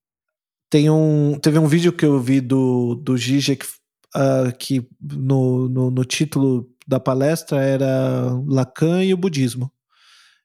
Tem 0.69 0.87
um, 0.87 1.39
teve 1.39 1.57
um 1.57 1.67
vídeo 1.67 1.91
que 1.91 2.05
eu 2.05 2.19
vi 2.19 2.39
do, 2.39 2.93
do 2.93 3.17
Zizek 3.17 3.65
uh, 4.15 4.55
que 4.59 4.87
no, 5.01 5.67
no, 5.67 5.89
no 5.89 6.05
título 6.05 6.69
da 6.87 6.99
palestra 6.99 7.59
era 7.59 8.31
Lacan 8.45 9.03
e 9.03 9.15
o 9.15 9.17
budismo. 9.17 9.71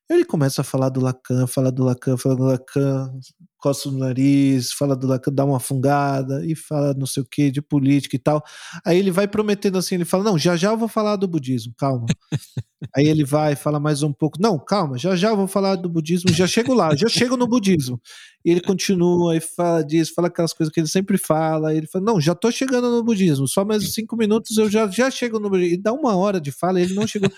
Ele 0.08 0.24
começa 0.24 0.62
a 0.62 0.64
falar 0.64 0.88
do 0.88 1.00
Lacan, 1.00 1.46
fala 1.46 1.70
do 1.70 1.84
Lacan, 1.84 2.16
fala 2.16 2.34
do 2.36 2.44
Lacan, 2.44 3.20
coça 3.58 3.90
no 3.90 3.98
nariz, 3.98 4.72
fala 4.72 4.96
do 4.96 5.08
dá 5.32 5.44
uma 5.44 5.60
fungada 5.60 6.44
e 6.46 6.54
fala 6.54 6.94
não 6.94 7.06
sei 7.06 7.22
o 7.22 7.26
que 7.26 7.50
de 7.50 7.60
política 7.60 8.16
e 8.16 8.18
tal. 8.18 8.42
Aí 8.84 8.98
ele 8.98 9.10
vai 9.10 9.26
prometendo 9.28 9.78
assim, 9.78 9.96
ele 9.96 10.04
fala: 10.04 10.24
Não, 10.24 10.38
já 10.38 10.56
já 10.56 10.70
eu 10.70 10.78
vou 10.78 10.88
falar 10.88 11.16
do 11.16 11.28
budismo, 11.28 11.74
calma. 11.76 12.06
Aí 12.96 13.08
ele 13.08 13.24
vai, 13.24 13.56
fala 13.56 13.80
mais 13.80 14.02
um 14.02 14.12
pouco: 14.12 14.38
Não, 14.40 14.58
calma, 14.58 14.96
já 14.96 15.16
já 15.16 15.30
eu 15.30 15.36
vou 15.36 15.48
falar 15.48 15.76
do 15.76 15.88
budismo, 15.88 16.32
já 16.32 16.46
chego 16.46 16.72
lá, 16.74 16.94
já 16.94 17.08
chego 17.08 17.36
no 17.36 17.46
budismo. 17.46 18.00
E 18.44 18.50
ele 18.52 18.60
continua 18.60 19.36
e 19.36 19.40
fala 19.40 19.82
disso, 19.82 20.12
fala 20.14 20.28
aquelas 20.28 20.52
coisas 20.52 20.72
que 20.72 20.80
ele 20.80 20.86
sempre 20.86 21.18
fala. 21.18 21.74
ele 21.74 21.86
fala: 21.86 22.04
Não, 22.04 22.20
já 22.20 22.34
tô 22.34 22.50
chegando 22.50 22.90
no 22.90 23.02
budismo, 23.02 23.48
só 23.48 23.64
mais 23.64 23.92
cinco 23.92 24.16
minutos 24.16 24.56
eu 24.56 24.70
já, 24.70 24.86
já 24.88 25.10
chego 25.10 25.40
no 25.40 25.50
budismo. 25.50 25.74
E 25.74 25.76
dá 25.76 25.92
uma 25.92 26.16
hora 26.16 26.40
de 26.40 26.52
fala, 26.52 26.80
ele 26.80 26.94
não 26.94 27.06
chegou. 27.06 27.30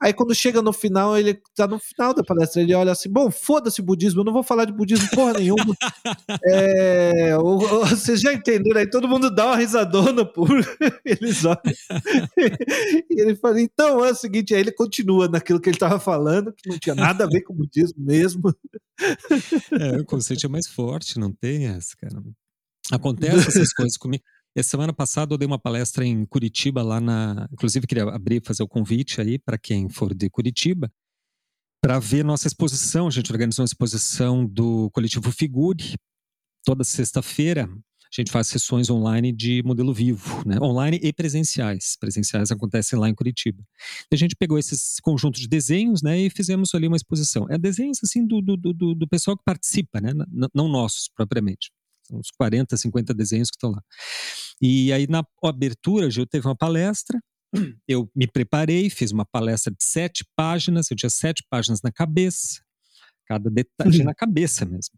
Aí 0.00 0.12
quando 0.12 0.34
chega 0.34 0.62
no 0.62 0.72
final, 0.72 1.16
ele 1.18 1.34
tá 1.54 1.66
no 1.66 1.78
final 1.78 2.14
da 2.14 2.22
palestra, 2.22 2.62
ele 2.62 2.74
olha 2.74 2.92
assim: 2.92 3.10
Bom, 3.10 3.30
foda-se 3.30 3.82
budismo, 3.82 4.20
eu 4.20 4.24
não 4.24 4.32
vou 4.32 4.42
falar 4.42 4.64
de 4.66 4.72
budismo 4.72 5.08
porra 5.10 5.34
nenhuma. 5.34 5.55
É, 6.44 7.36
o, 7.38 7.56
o, 7.56 7.86
vocês 7.86 8.20
já 8.20 8.32
entenderam 8.32 8.80
aí? 8.80 8.88
Todo 8.88 9.08
mundo 9.08 9.30
dá 9.30 9.46
uma 9.46 9.56
risadona 9.56 10.24
por 10.24 10.48
eles 11.04 11.44
olham. 11.44 11.60
e 13.10 13.20
ele 13.20 13.36
fala: 13.36 13.60
Então 13.60 14.04
é 14.04 14.10
o 14.10 14.14
seguinte, 14.14 14.54
aí 14.54 14.60
ele 14.60 14.72
continua 14.72 15.28
naquilo 15.28 15.60
que 15.60 15.68
ele 15.68 15.76
estava 15.76 15.98
falando, 15.98 16.52
que 16.52 16.68
não 16.68 16.78
tinha 16.78 16.94
nada 16.94 17.24
a 17.24 17.28
ver 17.28 17.42
com 17.42 17.52
o 17.52 17.56
budismo 17.56 18.04
mesmo. 18.04 18.42
É, 19.78 20.00
o 20.00 20.06
conceito 20.06 20.46
é 20.46 20.48
mais 20.48 20.66
forte, 20.66 21.18
não 21.18 21.30
tem 21.30 21.66
essa, 21.66 21.94
cara. 21.98 22.22
Acontece 22.90 23.48
essas 23.48 23.72
coisas 23.74 23.96
comigo. 23.98 24.24
Essa 24.56 24.70
semana 24.70 24.92
passada 24.92 25.34
eu 25.34 25.38
dei 25.38 25.46
uma 25.46 25.58
palestra 25.58 26.02
em 26.04 26.24
Curitiba, 26.24 26.82
lá 26.82 26.98
na. 26.98 27.46
Inclusive, 27.52 27.86
queria 27.86 28.04
abrir 28.04 28.42
fazer 28.42 28.62
o 28.62 28.68
convite 28.68 29.20
aí 29.20 29.38
para 29.38 29.58
quem 29.58 29.90
for 29.90 30.14
de 30.14 30.30
Curitiba, 30.30 30.90
para 31.80 31.98
ver 31.98 32.24
nossa 32.24 32.46
exposição. 32.46 33.06
A 33.06 33.10
gente 33.10 33.30
organizou 33.30 33.62
uma 33.62 33.66
exposição 33.66 34.46
do 34.46 34.90
coletivo 34.90 35.30
Figure. 35.32 35.94
Toda 36.64 36.84
sexta-feira 36.84 37.68
a 38.16 38.20
gente 38.20 38.30
faz 38.30 38.46
sessões 38.46 38.88
online 38.88 39.32
de 39.32 39.62
modelo 39.62 39.92
vivo, 39.92 40.42
né? 40.46 40.58
online 40.60 40.98
e 41.02 41.12
presenciais. 41.12 41.96
Presenciais 42.00 42.50
acontecem 42.50 42.98
lá 42.98 43.08
em 43.08 43.14
Curitiba. 43.14 43.62
A 44.10 44.16
gente 44.16 44.34
pegou 44.36 44.58
esses 44.58 44.98
conjuntos 45.00 45.40
de 45.40 45.48
desenhos 45.48 46.02
né, 46.02 46.18
e 46.18 46.30
fizemos 46.30 46.74
ali 46.74 46.86
uma 46.86 46.96
exposição. 46.96 47.46
É 47.50 47.58
desenhos 47.58 47.98
assim 48.02 48.26
do, 48.26 48.40
do, 48.40 48.56
do, 48.56 48.94
do 48.94 49.08
pessoal 49.08 49.36
que 49.36 49.44
participa, 49.44 50.00
né? 50.00 50.12
não 50.54 50.68
nossos 50.68 51.10
propriamente. 51.14 51.70
São 52.04 52.18
uns 52.18 52.30
40, 52.30 52.76
50 52.76 53.12
desenhos 53.12 53.50
que 53.50 53.56
estão 53.56 53.70
lá. 53.70 53.82
E 54.62 54.92
aí, 54.92 55.06
na 55.08 55.24
abertura, 55.42 56.08
eu 56.16 56.26
teve 56.26 56.46
uma 56.46 56.56
palestra. 56.56 57.20
Eu 57.88 58.10
me 58.14 58.26
preparei, 58.26 58.90
fiz 58.90 59.12
uma 59.12 59.24
palestra 59.24 59.72
de 59.72 59.82
sete 59.82 60.24
páginas. 60.36 60.90
Eu 60.90 60.96
tinha 60.96 61.10
sete 61.10 61.44
páginas 61.48 61.80
na 61.82 61.90
cabeça, 61.90 62.60
cada 63.26 63.50
detalhe 63.50 64.02
na 64.02 64.14
cabeça 64.14 64.64
mesmo. 64.64 64.94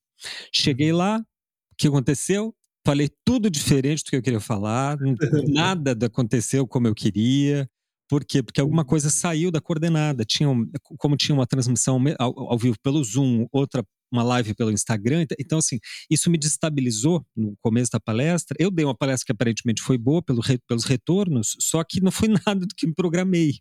Cheguei 0.52 0.92
lá, 0.92 1.18
o 1.18 1.76
que 1.76 1.86
aconteceu? 1.86 2.54
falei 2.88 3.10
tudo 3.22 3.50
diferente 3.50 4.02
do 4.02 4.08
que 4.08 4.16
eu 4.16 4.22
queria 4.22 4.40
falar, 4.40 4.96
nada 5.52 5.94
aconteceu 6.06 6.66
como 6.66 6.86
eu 6.86 6.94
queria. 6.94 7.68
Por 8.08 8.24
quê? 8.24 8.42
Porque 8.42 8.62
alguma 8.62 8.82
coisa 8.82 9.10
saiu 9.10 9.50
da 9.50 9.60
coordenada. 9.60 10.24
Tinha, 10.24 10.48
como 10.96 11.14
tinha 11.14 11.34
uma 11.34 11.46
transmissão 11.46 12.02
ao, 12.18 12.52
ao 12.52 12.58
vivo 12.58 12.76
pelo 12.82 13.04
Zoom, 13.04 13.46
outra 13.52 13.84
uma 14.10 14.22
live 14.22 14.55
pelo 14.55 14.70
Instagram. 14.70 15.26
Então, 15.39 15.59
assim, 15.59 15.78
isso 16.10 16.30
me 16.30 16.39
destabilizou 16.39 17.24
no 17.36 17.55
começo 17.60 17.90
da 17.93 18.01
palestra. 18.01 18.56
Eu 18.59 18.70
dei 18.70 18.85
uma 18.85 18.97
palestra 18.97 19.26
que 19.26 19.32
aparentemente 19.32 19.82
foi 19.82 19.98
boa 19.98 20.22
pelo, 20.22 20.40
pelos 20.66 20.85
retornos, 20.85 21.56
só 21.60 21.85
que 21.85 22.01
não 22.01 22.10
foi 22.10 22.28
nada 22.47 22.66
do 22.66 22.74
que 22.74 22.86
me 22.86 22.94
programei. 22.94 23.59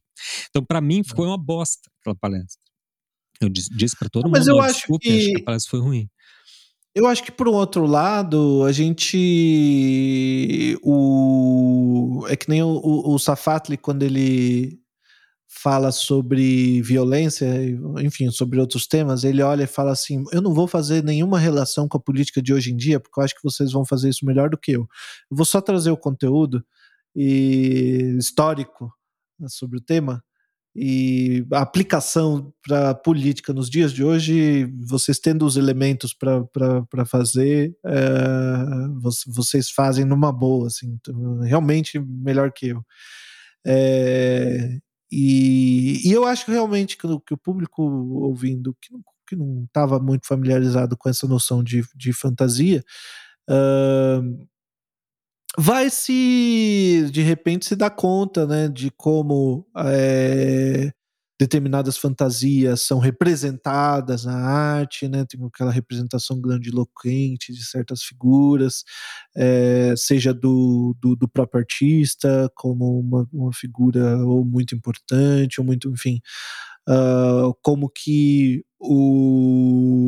Então, 0.49 0.63
para 0.63 0.81
mim, 0.81 1.03
foi 1.03 1.27
uma 1.27 1.37
bosta 1.37 1.89
aquela 2.01 2.15
palestra. 2.15 2.61
Eu 3.39 3.49
disse, 3.49 3.69
disse 3.75 3.95
para 3.97 4.09
todo 4.09 4.23
não, 4.23 4.29
mundo, 4.29 4.37
mas 4.37 4.47
eu 4.47 4.59
acho 4.59 4.79
desculpe, 4.79 5.05
que... 5.05 5.17
acho 5.17 5.31
que 5.31 5.41
a 5.41 5.45
palestra 5.45 5.69
foi 5.69 5.79
ruim. 5.79 6.09
Eu 6.95 7.05
acho 7.05 7.23
que 7.23 7.31
por 7.31 7.47
um 7.47 7.53
outro 7.53 7.85
lado, 7.85 8.63
a 8.63 8.71
gente. 8.71 9.15
O, 10.81 12.25
é 12.27 12.35
que 12.35 12.49
nem 12.49 12.63
o, 12.63 12.69
o, 12.69 13.13
o 13.13 13.19
Safatli, 13.19 13.77
quando 13.77 14.01
ele 14.01 14.79
fala 15.57 15.91
sobre 15.91 16.81
violência, 16.81 17.47
enfim, 17.99 18.29
sobre 18.29 18.59
outros 18.59 18.87
temas, 18.87 19.23
ele 19.23 19.41
olha 19.41 19.63
e 19.63 19.67
fala 19.67 19.91
assim: 19.91 20.23
Eu 20.31 20.41
não 20.41 20.53
vou 20.53 20.67
fazer 20.67 21.03
nenhuma 21.03 21.39
relação 21.39 21.87
com 21.87 21.97
a 21.97 22.01
política 22.01 22.41
de 22.41 22.53
hoje 22.53 22.71
em 22.71 22.77
dia, 22.77 22.99
porque 22.99 23.19
eu 23.19 23.23
acho 23.23 23.35
que 23.35 23.43
vocês 23.43 23.71
vão 23.71 23.85
fazer 23.85 24.09
isso 24.09 24.25
melhor 24.25 24.49
do 24.49 24.57
que 24.57 24.71
eu. 24.73 24.81
Eu 25.29 25.37
vou 25.37 25.45
só 25.45 25.61
trazer 25.61 25.91
o 25.91 25.97
conteúdo 25.97 26.63
e 27.15 28.15
histórico 28.19 28.91
né, 29.39 29.47
sobre 29.49 29.77
o 29.77 29.81
tema 29.81 30.23
e 30.79 31.43
a 31.51 31.61
aplicação 31.61 32.53
para 32.61 32.91
a 32.91 32.95
política 32.95 33.51
nos 33.51 33.67
dias 33.67 33.91
de 33.91 34.03
hoje, 34.03 34.71
vocês 34.87 35.17
tendo 35.17 35.43
os 35.43 35.57
elementos 35.57 36.13
para 36.13 37.03
fazer, 37.07 37.75
é, 37.83 37.93
vocês 39.25 39.71
fazem 39.71 40.05
numa 40.05 40.31
boa, 40.31 40.67
assim, 40.67 40.95
então, 41.01 41.39
realmente 41.39 41.99
melhor 41.99 42.51
que 42.51 42.67
eu. 42.67 42.85
É, 43.65 44.77
e, 45.11 46.01
e, 46.07 46.11
eu 46.11 46.25
acho 46.25 46.49
realmente 46.51 46.97
que, 46.97 47.07
que 47.25 47.33
o 47.33 47.37
público 47.37 47.81
ouvindo, 47.81 48.75
que 48.81 48.89
que 49.27 49.35
não 49.35 49.65
estava 49.65 49.99
muito 49.99 50.25
familiarizado 50.25 50.95
com 50.97 51.09
essa 51.09 51.27
noção 51.27 51.63
de, 51.63 51.83
de 51.93 52.13
fantasia, 52.13 52.83
uh, 53.49 54.47
vai 55.57 55.89
se 55.89 57.09
de 57.11 57.21
repente 57.21 57.65
se 57.65 57.75
dar 57.75 57.89
conta 57.89 58.47
né, 58.47 58.67
de 58.69 58.89
como 58.91 59.67
é, 59.77 60.93
determinadas 61.39 61.97
fantasias 61.97 62.81
são 62.81 62.97
representadas 62.97 64.25
na 64.25 64.35
arte, 64.35 65.07
né, 65.07 65.23
tem 65.25 65.39
aquela 65.45 65.71
representação 65.71 66.41
grandiloquente 66.41 67.53
de 67.53 67.63
certas 67.63 68.01
figuras, 68.01 68.83
é, 69.35 69.93
seja 69.95 70.33
do, 70.33 70.95
do, 70.99 71.15
do, 71.15 71.27
próprio 71.27 71.59
artista 71.59 72.51
como 72.55 72.99
uma, 72.99 73.27
uma 73.31 73.53
figura 73.53 74.17
ou 74.25 74.43
muito 74.43 74.73
importante 74.75 75.59
ou 75.59 75.65
muito, 75.65 75.91
enfim, 75.91 76.19
uh, 76.89 77.53
como 77.61 77.87
que 77.89 78.65
o, 78.79 80.07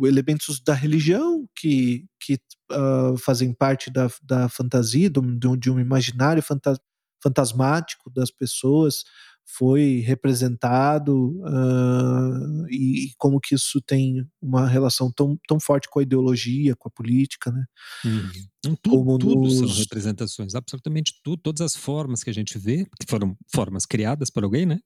o, 0.00 0.06
elementos 0.06 0.60
da 0.60 0.74
religião 0.74 1.44
que, 1.56 2.04
que 2.20 2.38
uh, 2.70 3.16
fazem 3.18 3.52
parte 3.52 3.90
da, 3.90 4.08
da 4.22 4.48
fantasia, 4.48 5.10
do, 5.10 5.56
de 5.56 5.70
um 5.70 5.80
imaginário 5.80 6.42
fantas, 6.42 6.78
fantasmático 7.22 8.10
das 8.10 8.30
pessoas, 8.30 9.04
foi 9.46 10.02
representado 10.04 11.40
uh, 11.40 12.66
e, 12.68 13.06
e, 13.06 13.12
como 13.16 13.40
que 13.40 13.54
isso 13.54 13.80
tem 13.80 14.26
uma 14.42 14.68
relação 14.68 15.10
tão, 15.10 15.38
tão 15.46 15.60
forte 15.60 15.88
com 15.88 16.00
a 16.00 16.02
ideologia, 16.02 16.74
com 16.74 16.88
a 16.88 16.90
política, 16.90 17.52
né? 17.52 17.64
Uhum. 18.04 18.30
Tudo, 18.62 18.78
como 18.90 19.18
tudo 19.18 19.42
nos... 19.42 19.58
são 19.58 19.68
representações, 19.68 20.56
absolutamente 20.56 21.20
tudo, 21.22 21.40
todas 21.40 21.60
as 21.60 21.76
formas 21.76 22.24
que 22.24 22.30
a 22.30 22.32
gente 22.32 22.58
vê, 22.58 22.84
que 23.00 23.08
foram 23.08 23.36
formas 23.54 23.86
criadas 23.86 24.28
por 24.28 24.42
alguém, 24.42 24.66
né? 24.66 24.80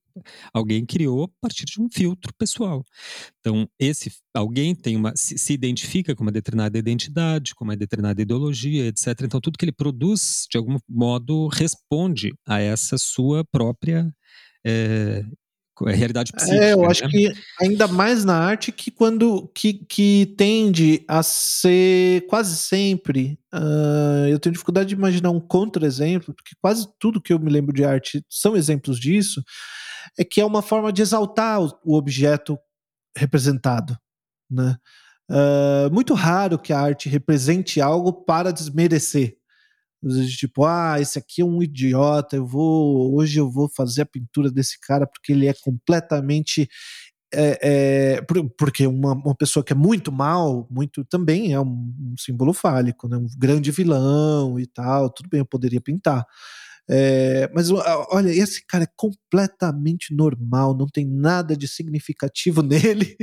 Alguém 0.53 0.85
criou 0.85 1.25
a 1.25 1.29
partir 1.41 1.65
de 1.65 1.81
um 1.81 1.89
filtro 1.91 2.33
pessoal. 2.37 2.85
Então, 3.41 3.67
esse 3.79 4.13
alguém 4.35 4.75
tem 4.75 4.97
uma 4.97 5.15
se, 5.17 5.39
se 5.39 5.55
identifica 5.55 6.15
com 6.15 6.23
uma 6.23 6.33
determinada 6.33 6.79
identidade, 6.79 7.55
com 7.55 7.65
uma 7.65 7.77
determinada 7.77 8.21
ideologia, 8.21 8.87
etc. 8.87 9.23
Então, 9.23 9.41
tudo 9.41 9.57
que 9.57 9.65
ele 9.65 9.73
produz, 9.73 10.47
de 10.51 10.59
algum 10.59 10.77
modo, 10.87 11.49
responde 11.49 12.35
a 12.47 12.61
essa 12.61 12.99
sua 12.99 13.43
própria 13.51 14.13
é, 14.67 15.25
é 15.89 15.95
realidade 15.95 16.33
psíquica. 16.33 16.63
É, 16.63 16.73
eu 16.75 16.85
acho 16.85 17.05
né? 17.05 17.11
que 17.11 17.33
ainda 17.61 17.89
mais 17.89 18.25
na 18.25 18.37
arte 18.37 18.71
que 18.71 18.91
quando 18.91 19.49
que, 19.55 19.75
que 19.75 20.35
tende 20.37 21.05
a 21.09 21.23
ser 21.23 22.27
quase 22.27 22.57
sempre. 22.57 23.39
Uh, 23.53 24.29
eu 24.29 24.39
tenho 24.39 24.53
dificuldade 24.53 24.91
de 24.91 24.95
imaginar 24.95 25.31
um 25.31 25.41
contra-exemplo, 25.41 26.35
porque 26.35 26.55
quase 26.61 26.89
tudo 26.99 27.21
que 27.21 27.33
eu 27.33 27.39
me 27.39 27.51
lembro 27.51 27.73
de 27.75 27.85
arte 27.85 28.25
são 28.29 28.57
exemplos 28.57 28.99
disso. 28.99 29.43
É 30.19 30.25
que 30.25 30.41
é 30.41 30.45
uma 30.45 30.63
forma 30.63 30.93
de 30.93 31.03
exaltar 31.03 31.61
o, 31.61 31.95
objeto 31.95 32.59
representado, 33.17 33.97
né? 34.51 34.77
Uh, 35.31 35.93
muito 35.93 36.13
raro 36.13 36.59
que 36.59 36.73
a 36.73 36.81
arte 36.81 37.09
represente 37.09 37.81
algo 37.81 38.13
para 38.13 38.53
desmerecer 38.53 39.37
tipo, 40.37 40.65
ah, 40.65 40.97
esse 41.01 41.19
aqui 41.19 41.43
é 41.43 41.45
um 41.45 41.63
idiota, 41.63 42.37
eu 42.37 42.47
vou 42.47 43.15
hoje 43.15 43.39
eu 43.39 43.51
vou 43.51 43.69
fazer 43.69 44.03
a 44.03 44.07
pintura 44.07 44.51
desse 44.51 44.79
cara 44.81 45.07
porque 45.07 45.33
ele 45.33 45.47
é 45.47 45.55
completamente 45.55 46.69
é, 47.33 48.17
é, 48.19 48.21
porque 48.59 48.87
uma, 48.87 49.13
uma, 49.13 49.35
pessoa 49.37 49.65
que 49.65 49.73
é 49.73 49.77
muito 49.77 50.11
mal, 50.11 50.67
muito 50.69 51.05
também 51.05 51.53
é 51.53 51.61
um, 51.61 51.95
um 52.01 52.15
símbolo 52.19 52.53
fálico, 52.53 53.09
né? 53.09 53.17
um 53.17 53.27
grande 53.39 53.71
vilão 53.71 54.59
e 54.59 54.67
tal, 54.67 55.09
tudo 55.11 55.29
bem, 55.29 55.41
eu 55.41 55.47
poderia 55.47 55.81
pintar. 55.81 56.27
É, 56.93 57.49
mas 57.55 57.71
olha, 57.71 58.31
esse 58.31 58.67
cara 58.67 58.83
é 58.83 58.93
completamente 58.97 60.13
normal, 60.13 60.77
não 60.77 60.87
tem 60.87 61.07
nada 61.07 61.57
de 61.57 61.69
significativo 61.69 62.63
nele, 62.67 63.17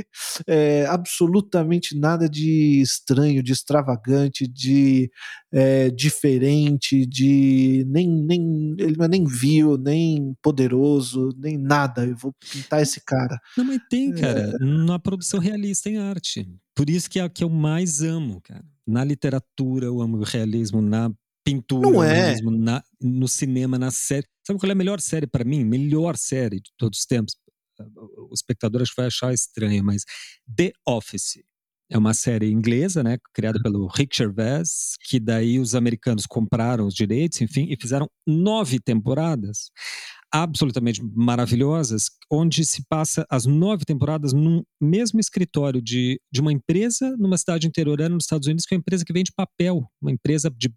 é, 0.46 0.86
absolutamente 0.86 1.98
nada 1.98 2.26
de 2.30 2.80
estranho, 2.80 3.42
de 3.42 3.52
extravagante, 3.52 4.48
de 4.48 5.10
é, 5.52 5.90
diferente, 5.90 7.04
de 7.04 7.84
nem, 7.88 8.08
nem 8.08 8.74
ele 8.78 8.96
não 8.96 9.04
é 9.04 9.08
nem 9.08 9.24
vil, 9.24 9.76
nem 9.76 10.34
poderoso, 10.42 11.28
nem 11.36 11.58
nada. 11.58 12.06
Eu 12.06 12.16
vou 12.16 12.34
pintar 12.50 12.80
esse 12.80 13.04
cara. 13.04 13.38
Não, 13.54 13.64
mas 13.64 13.80
tem, 13.90 14.12
é. 14.12 14.14
cara, 14.14 14.58
na 14.60 14.98
produção 14.98 15.40
realista 15.40 15.90
em 15.90 15.98
arte. 15.98 16.48
Por 16.74 16.88
isso 16.88 17.10
que 17.10 17.18
é 17.18 17.22
a 17.22 17.28
que 17.28 17.44
eu 17.44 17.50
mais 17.50 18.00
amo, 18.00 18.40
cara. 18.40 18.64
Na 18.86 19.04
literatura 19.04 19.86
eu 19.86 20.00
amo 20.00 20.16
o 20.16 20.24
realismo, 20.24 20.80
na 20.80 21.12
pintura, 21.50 21.90
não 21.90 22.02
é. 22.02 22.30
mesmo, 22.30 22.50
na, 22.50 22.82
no 23.00 23.28
cinema, 23.28 23.78
na 23.78 23.90
série. 23.90 24.26
Sabe 24.46 24.58
qual 24.58 24.70
é 24.70 24.72
a 24.72 24.76
melhor 24.76 25.00
série 25.00 25.26
para 25.26 25.44
mim? 25.44 25.64
Melhor 25.64 26.16
série 26.16 26.60
de 26.60 26.70
todos 26.76 27.00
os 27.00 27.06
tempos. 27.06 27.36
O 28.30 28.34
espectador 28.34 28.82
acho 28.82 28.92
que 28.92 29.00
vai 29.00 29.06
achar 29.06 29.32
estranho, 29.32 29.84
mas 29.84 30.02
The 30.56 30.72
Office. 30.86 31.42
É 31.90 31.96
uma 31.96 32.12
série 32.12 32.50
inglesa, 32.50 33.02
né, 33.02 33.16
criada 33.32 33.58
pelo 33.62 33.86
Rick 33.86 34.14
Gervais, 34.14 34.96
que 35.08 35.18
daí 35.18 35.58
os 35.58 35.74
americanos 35.74 36.26
compraram 36.26 36.86
os 36.86 36.92
direitos, 36.94 37.40
enfim, 37.40 37.66
e 37.70 37.80
fizeram 37.80 38.10
nove 38.26 38.78
temporadas 38.78 39.70
absolutamente 40.32 41.02
maravilhosas, 41.14 42.06
onde 42.30 42.64
se 42.64 42.84
passa 42.88 43.26
as 43.30 43.46
nove 43.46 43.84
temporadas 43.84 44.32
num 44.32 44.62
mesmo 44.80 45.18
escritório 45.18 45.80
de, 45.80 46.20
de 46.30 46.40
uma 46.40 46.52
empresa 46.52 47.16
numa 47.18 47.38
cidade 47.38 47.66
interiorana 47.66 48.14
nos 48.14 48.24
Estados 48.24 48.46
Unidos, 48.46 48.64
que 48.64 48.74
é 48.74 48.76
uma 48.76 48.80
empresa 48.80 49.04
que 49.04 49.12
vende 49.12 49.32
papel, 49.34 49.90
uma 50.00 50.10
empresa 50.10 50.50
de 50.50 50.72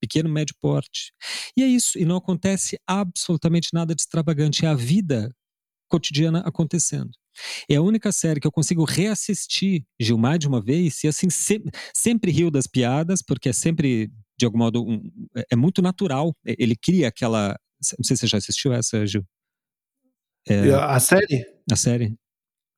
pequeno, 0.00 0.28
médio 0.28 0.54
porte. 0.60 1.12
E 1.56 1.62
é 1.62 1.66
isso, 1.66 1.98
e 1.98 2.04
não 2.04 2.16
acontece 2.16 2.78
absolutamente 2.86 3.68
nada 3.72 3.94
de 3.94 4.02
extravagante, 4.02 4.66
é 4.66 4.68
a 4.68 4.74
vida 4.74 5.34
cotidiana 5.88 6.40
acontecendo. 6.40 7.10
É 7.68 7.76
a 7.76 7.82
única 7.82 8.12
série 8.12 8.40
que 8.40 8.46
eu 8.46 8.52
consigo 8.52 8.84
reassistir 8.84 9.84
Gilmar 10.00 10.38
de 10.38 10.48
uma 10.48 10.60
vez 10.60 11.02
e 11.04 11.08
assim 11.08 11.30
se, 11.30 11.62
sempre 11.94 12.30
rio 12.30 12.50
das 12.50 12.66
piadas, 12.66 13.22
porque 13.22 13.48
é 13.48 13.52
sempre 13.52 14.10
de 14.38 14.44
algum 14.44 14.58
modo 14.58 14.82
um, 14.82 15.00
é, 15.36 15.46
é 15.52 15.56
muito 15.56 15.80
natural. 15.80 16.34
Ele 16.44 16.74
cria 16.76 17.08
aquela 17.08 17.56
não 17.98 18.04
sei 18.04 18.16
se 18.16 18.20
você 18.20 18.26
já 18.26 18.38
assistiu 18.38 18.72
essa, 18.72 19.04
Gil. 19.06 19.24
É, 20.48 20.70
a 20.72 20.98
série? 20.98 21.46
A 21.70 21.76
série. 21.76 22.16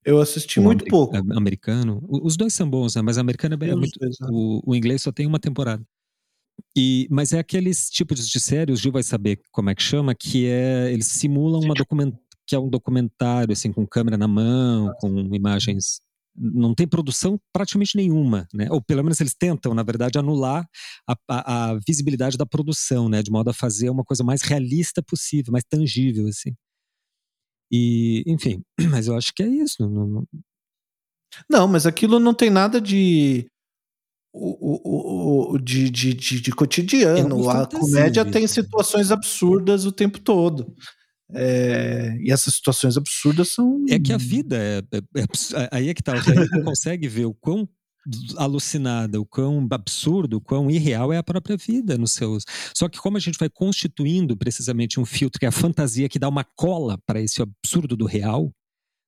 Eu 0.05 0.21
assisti 0.21 0.61
o 0.61 0.63
muito 0.63 0.85
pouco. 0.85 1.17
Americano. 1.17 2.03
Os 2.09 2.37
dois 2.37 2.53
são 2.53 2.69
bons, 2.69 2.95
né? 2.95 3.03
Mas 3.03 3.17
americano 3.17 3.57
é, 3.59 3.69
é 3.69 3.75
muito. 3.75 3.99
Dois, 3.99 4.17
né? 4.21 4.29
o, 4.31 4.61
o, 4.65 4.75
inglês 4.75 5.01
só 5.01 5.11
tem 5.11 5.27
uma 5.27 5.39
temporada. 5.39 5.83
E, 6.77 7.09
mas 7.11 7.33
é 7.33 7.39
aqueles 7.39 7.89
tipos 7.89 8.29
de 8.29 8.39
série, 8.39 8.73
o 8.73 8.77
Gil 8.77 8.93
vai 8.93 9.03
saber 9.03 9.41
como 9.51 9.71
é 9.71 9.75
que 9.75 9.83
chama, 9.83 10.15
que 10.15 10.47
é. 10.47 10.93
Eles 10.93 11.07
simulam 11.07 11.61
uma 11.61 11.75
document, 11.75 12.13
que 12.47 12.55
é 12.55 12.59
um 12.59 12.69
documentário, 12.69 13.53
assim, 13.53 13.73
com 13.73 13.87
câmera 13.87 14.19
na 14.19 14.29
mão, 14.29 14.93
com 15.01 15.09
imagens 15.35 16.03
não 16.37 16.75
tem 16.75 16.87
produção 16.87 17.39
praticamente 17.53 17.97
nenhuma, 17.97 18.47
né? 18.53 18.67
Ou 18.71 18.83
pelo 18.83 19.03
menos 19.03 19.21
eles 19.21 19.35
tentam, 19.35 19.73
na 19.73 19.83
verdade, 19.83 20.19
anular 20.19 20.67
a, 21.09 21.17
a, 21.29 21.71
a, 21.71 21.79
visibilidade 21.87 22.37
da 22.37 22.45
produção, 22.45 23.09
né? 23.09 23.23
De 23.23 23.31
modo 23.31 23.51
a 23.51 23.55
fazer 23.55 23.89
uma 23.91 24.05
coisa 24.05 24.25
mais 24.25 24.43
realista 24.43 25.03
possível, 25.03 25.53
mais 25.53 25.65
tangível, 25.65 26.27
assim. 26.27 26.55
E, 27.71 28.25
enfim, 28.27 28.63
mas 28.91 29.07
eu 29.07 29.17
acho 29.17 29.33
que 29.35 29.43
é 29.43 29.49
isso. 29.49 29.89
Não, 29.89 30.07
não... 30.07 30.29
não 31.51 31.69
mas 31.69 31.87
aquilo 31.87 32.19
não 32.19 32.35
tem 32.35 32.51
nada 32.51 32.81
de 32.81 33.47
o, 34.33 35.53
o, 35.53 35.55
o, 35.55 35.59
de, 35.59 35.89
de, 35.89 36.13
de, 36.13 36.41
de 36.41 36.51
cotidiano. 36.51 37.49
É 37.49 37.57
a 37.63 37.67
comédia 37.67 38.25
tem 38.29 38.47
situações 38.49 39.13
absurdas 39.13 39.87
o 39.87 39.93
tempo 39.93 40.19
todo. 40.19 40.75
É, 41.33 42.17
e 42.21 42.31
essas 42.31 42.55
situações 42.55 42.97
absurdas 42.97 43.49
são. 43.49 43.85
É 43.89 43.99
que 43.99 44.13
a 44.13 44.17
vida 44.17 44.57
é. 44.57 44.79
é, 44.79 45.23
é 45.23 45.69
aí 45.71 45.89
é 45.89 45.95
que 45.95 46.03
tá. 46.03 46.15
Não 46.53 46.63
consegue 46.65 47.09
ver 47.09 47.27
o 47.27 47.35
quão 47.35 47.69
alucinada, 48.37 49.21
o 49.21 49.25
quão 49.25 49.67
absurdo, 49.71 50.37
o 50.37 50.41
quão 50.41 50.71
irreal 50.71 51.13
é 51.13 51.17
a 51.17 51.23
própria 51.23 51.57
vida 51.57 51.97
nos 51.97 52.13
seus. 52.13 52.45
Só 52.75 52.89
que 52.89 52.99
como 52.99 53.17
a 53.17 53.21
gente 53.21 53.39
vai 53.39 53.49
constituindo 53.49 54.37
precisamente 54.37 55.01
um 55.01 55.05
filtro 55.05 55.39
que 55.39 55.47
é 55.47 55.49
a 55.49 55.53
fantasia 55.53 56.09
que 56.09 56.19
dá 56.19 56.29
uma 56.29 56.45
cola 56.45 56.99
para 57.07 57.21
esse 57.21 57.41
absurdo 57.41 57.97
do 57.97 58.05
real, 58.05 58.53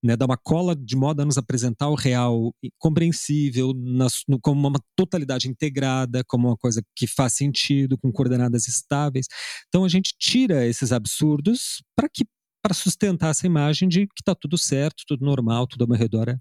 né, 0.03 0.17
dar 0.17 0.27
uma 0.27 0.37
cola 0.37 0.75
de 0.75 0.97
modo 0.97 1.23
a 1.23 1.25
nos 1.25 1.39
apresentar 1.39 1.89
o 1.89 1.95
real 1.95 2.55
compreensível, 2.79 3.73
na, 3.75 4.07
no, 4.29 4.39
como 4.41 4.69
uma 4.69 4.81
totalidade 4.95 5.49
integrada, 5.49 6.23
como 6.27 6.49
uma 6.49 6.57
coisa 6.57 6.83
que 6.95 7.07
faz 7.07 7.35
sentido, 7.35 7.99
com 7.99 8.13
coordenadas 8.13 8.69
estáveis. 8.69 9.27
Então 9.69 9.85
a 9.85 9.89
gente 9.89 10.15
tira 10.19 10.67
esses 10.67 10.93
absurdos 10.93 11.83
para 11.97 12.09
que 12.09 12.25
para 12.63 12.75
sustentar 12.75 13.31
essa 13.31 13.47
imagem 13.47 13.89
de 13.89 14.09
que 14.09 14.21
está 14.21 14.35
tudo 14.35 14.59
certo, 14.59 15.05
tudo 15.07 15.25
normal, 15.25 15.69
tudo 15.69 15.83
ao 15.83 15.89
meu 15.89 15.97
redor 15.97 16.29
é. 16.29 16.37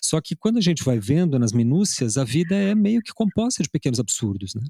Só 0.00 0.20
que 0.20 0.36
quando 0.36 0.58
a 0.58 0.60
gente 0.60 0.84
vai 0.84 1.00
vendo 1.00 1.36
nas 1.40 1.52
minúcias, 1.52 2.16
a 2.16 2.22
vida 2.22 2.54
é 2.54 2.72
meio 2.72 3.02
que 3.02 3.12
composta 3.12 3.64
de 3.64 3.68
pequenos 3.68 3.98
absurdos, 3.98 4.54
né? 4.54 4.62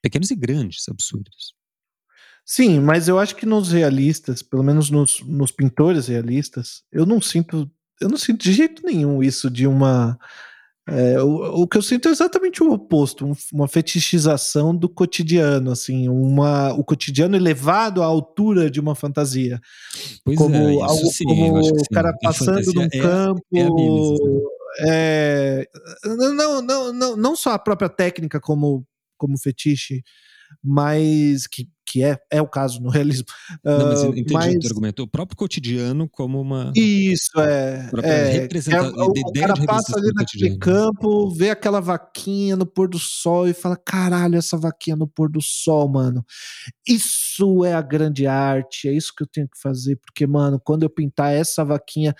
Pequenos 0.00 0.30
e 0.30 0.36
grandes 0.36 0.88
absurdos. 0.88 1.52
Sim, 2.48 2.78
mas 2.78 3.08
eu 3.08 3.18
acho 3.18 3.34
que 3.34 3.44
nos 3.44 3.72
realistas, 3.72 4.40
pelo 4.40 4.62
menos 4.62 4.88
nos, 4.88 5.20
nos 5.22 5.50
pintores 5.50 6.06
realistas, 6.06 6.84
eu 6.92 7.04
não 7.04 7.20
sinto, 7.20 7.68
eu 8.00 8.08
não 8.08 8.16
sinto 8.16 8.44
de 8.44 8.52
jeito 8.52 8.86
nenhum 8.86 9.20
isso 9.20 9.50
de 9.50 9.66
uma 9.66 10.16
é, 10.88 11.20
o, 11.20 11.62
o, 11.62 11.66
que 11.66 11.76
eu 11.76 11.82
sinto 11.82 12.06
é 12.06 12.12
exatamente 12.12 12.62
o 12.62 12.70
oposto, 12.70 13.26
um, 13.26 13.32
uma 13.52 13.66
fetichização 13.66 14.74
do 14.74 14.88
cotidiano, 14.88 15.72
assim, 15.72 16.08
uma, 16.08 16.72
o 16.74 16.84
cotidiano 16.84 17.34
elevado 17.34 18.04
à 18.04 18.06
altura 18.06 18.70
de 18.70 18.78
uma 18.78 18.94
fantasia. 18.94 19.60
Pois 20.24 20.38
como 20.38 20.54
é, 20.54 20.82
algo, 20.82 21.06
sim, 21.06 21.24
como 21.24 21.58
o 21.58 21.88
cara 21.92 22.16
passando 22.22 22.72
num 22.72 22.84
é, 22.84 23.00
campo. 23.00 23.42
É, 24.78 25.68
é 26.04 26.08
não, 26.08 26.62
não, 26.62 26.92
não, 26.92 27.16
não 27.16 27.34
só 27.34 27.50
a 27.50 27.58
própria 27.58 27.88
técnica 27.88 28.38
como, 28.38 28.86
como 29.18 29.36
fetiche, 29.36 30.04
mas 30.62 31.46
que 31.46 31.68
que 31.86 32.02
é, 32.02 32.18
é 32.30 32.42
o 32.42 32.48
caso 32.48 32.82
no 32.82 32.90
realismo. 32.90 33.26
Não, 33.64 33.86
mas 33.86 34.02
eu 34.02 34.10
ah, 34.10 34.18
entendi 34.18 34.32
mas... 34.32 34.54
o 34.56 34.58
teu 34.58 34.70
argumento. 34.70 35.02
O 35.04 35.08
próprio 35.08 35.36
cotidiano 35.36 36.08
como 36.08 36.40
uma. 36.40 36.72
Isso, 36.74 37.38
é. 37.38 37.88
é, 38.02 38.24
representa... 38.30 38.76
é 38.76 38.82
o, 38.82 39.10
o 39.10 39.32
cara 39.32 39.54
passa 39.64 39.96
ali 39.96 40.12
naquele 40.12 40.58
campo, 40.58 41.30
vê 41.30 41.50
aquela 41.50 41.80
vaquinha 41.80 42.56
no 42.56 42.66
pôr 42.66 42.88
do 42.88 42.98
sol 42.98 43.48
e 43.48 43.54
fala: 43.54 43.76
caralho, 43.76 44.36
essa 44.36 44.58
vaquinha 44.58 44.96
no 44.96 45.06
pôr 45.06 45.30
do 45.30 45.40
sol, 45.40 45.88
mano. 45.88 46.24
Isso 46.86 47.64
é 47.64 47.72
a 47.72 47.82
grande 47.82 48.26
arte, 48.26 48.88
é 48.88 48.92
isso 48.92 49.12
que 49.16 49.22
eu 49.22 49.28
tenho 49.28 49.48
que 49.48 49.60
fazer, 49.60 49.96
porque, 49.96 50.26
mano, 50.26 50.60
quando 50.62 50.82
eu 50.82 50.90
pintar 50.90 51.32
essa 51.32 51.64
vaquinha. 51.64 52.14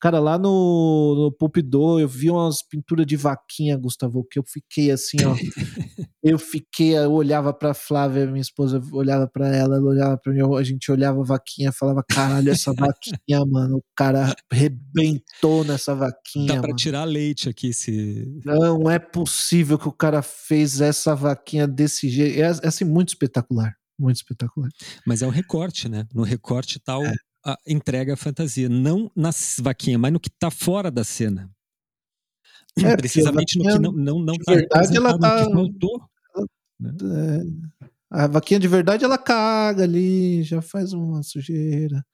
Cara, 0.00 0.20
lá 0.20 0.36
no, 0.36 1.14
no 1.16 1.32
Pompidou 1.32 1.98
eu 1.98 2.06
vi 2.06 2.30
umas 2.30 2.62
pinturas 2.62 3.06
de 3.06 3.16
vaquinha, 3.16 3.76
Gustavo, 3.78 4.26
que 4.30 4.38
eu 4.38 4.44
fiquei 4.46 4.90
assim, 4.90 5.16
ó. 5.24 5.34
eu 6.22 6.38
fiquei, 6.38 6.96
eu 6.98 7.12
olhava 7.12 7.52
pra 7.52 7.72
Flávia, 7.72 8.26
minha 8.26 8.42
esposa, 8.42 8.82
olhava 8.92 9.26
pra 9.26 9.48
ela, 9.48 9.76
ela 9.76 9.88
olhava 9.88 10.18
pra 10.18 10.32
mim, 10.32 10.40
a 10.54 10.62
gente 10.62 10.92
olhava 10.92 11.20
a 11.20 11.24
vaquinha, 11.24 11.72
falava, 11.72 12.04
caralho, 12.06 12.50
essa 12.50 12.72
vaquinha, 12.74 13.44
mano, 13.48 13.78
o 13.78 13.84
cara 13.96 14.34
arrebentou 14.52 15.64
nessa 15.64 15.94
vaquinha. 15.94 16.46
Dá 16.46 16.54
pra 16.54 16.68
mano. 16.68 16.76
tirar 16.76 17.04
leite 17.04 17.48
aqui, 17.48 17.72
se. 17.72 18.40
Não 18.44 18.90
é 18.90 18.98
possível 18.98 19.78
que 19.78 19.88
o 19.88 19.92
cara 19.92 20.20
fez 20.20 20.80
essa 20.80 21.14
vaquinha 21.14 21.66
desse 21.66 22.08
jeito. 22.10 22.38
É, 22.38 22.66
é 22.66 22.68
assim, 22.68 22.84
muito 22.84 23.08
espetacular. 23.08 23.74
Muito 23.98 24.16
espetacular. 24.16 24.68
Mas 25.06 25.22
é 25.22 25.26
um 25.26 25.30
recorte, 25.30 25.88
né? 25.88 26.06
No 26.12 26.22
recorte 26.22 26.78
tal. 26.78 27.02
Tá 27.02 27.08
é 27.08 27.14
a, 27.46 27.58
entrega 27.66 28.14
a 28.14 28.16
fantasia, 28.16 28.68
não 28.68 29.10
na 29.14 29.30
vaquinha, 29.60 29.96
mas 29.96 30.12
no 30.12 30.18
que 30.18 30.28
está 30.28 30.50
fora 30.50 30.90
da 30.90 31.04
cena. 31.04 31.48
É, 32.78 32.96
Precisamente 32.96 33.56
no 33.56 33.64
que 33.64 33.78
não 33.78 33.92
não 33.92 34.18
não 34.18 34.34
tá 34.34 34.52
verdade 34.52 34.96
ela 34.96 35.18
tá 35.18 35.44
faltou, 35.44 36.02
né? 36.78 36.90
é, 36.90 37.42
a 38.10 38.26
vaquinha 38.26 38.60
de 38.60 38.68
verdade 38.68 39.04
ela 39.04 39.16
caga 39.16 39.84
ali, 39.84 40.42
já 40.42 40.60
faz 40.60 40.92
uma 40.92 41.22
sujeira. 41.22 42.04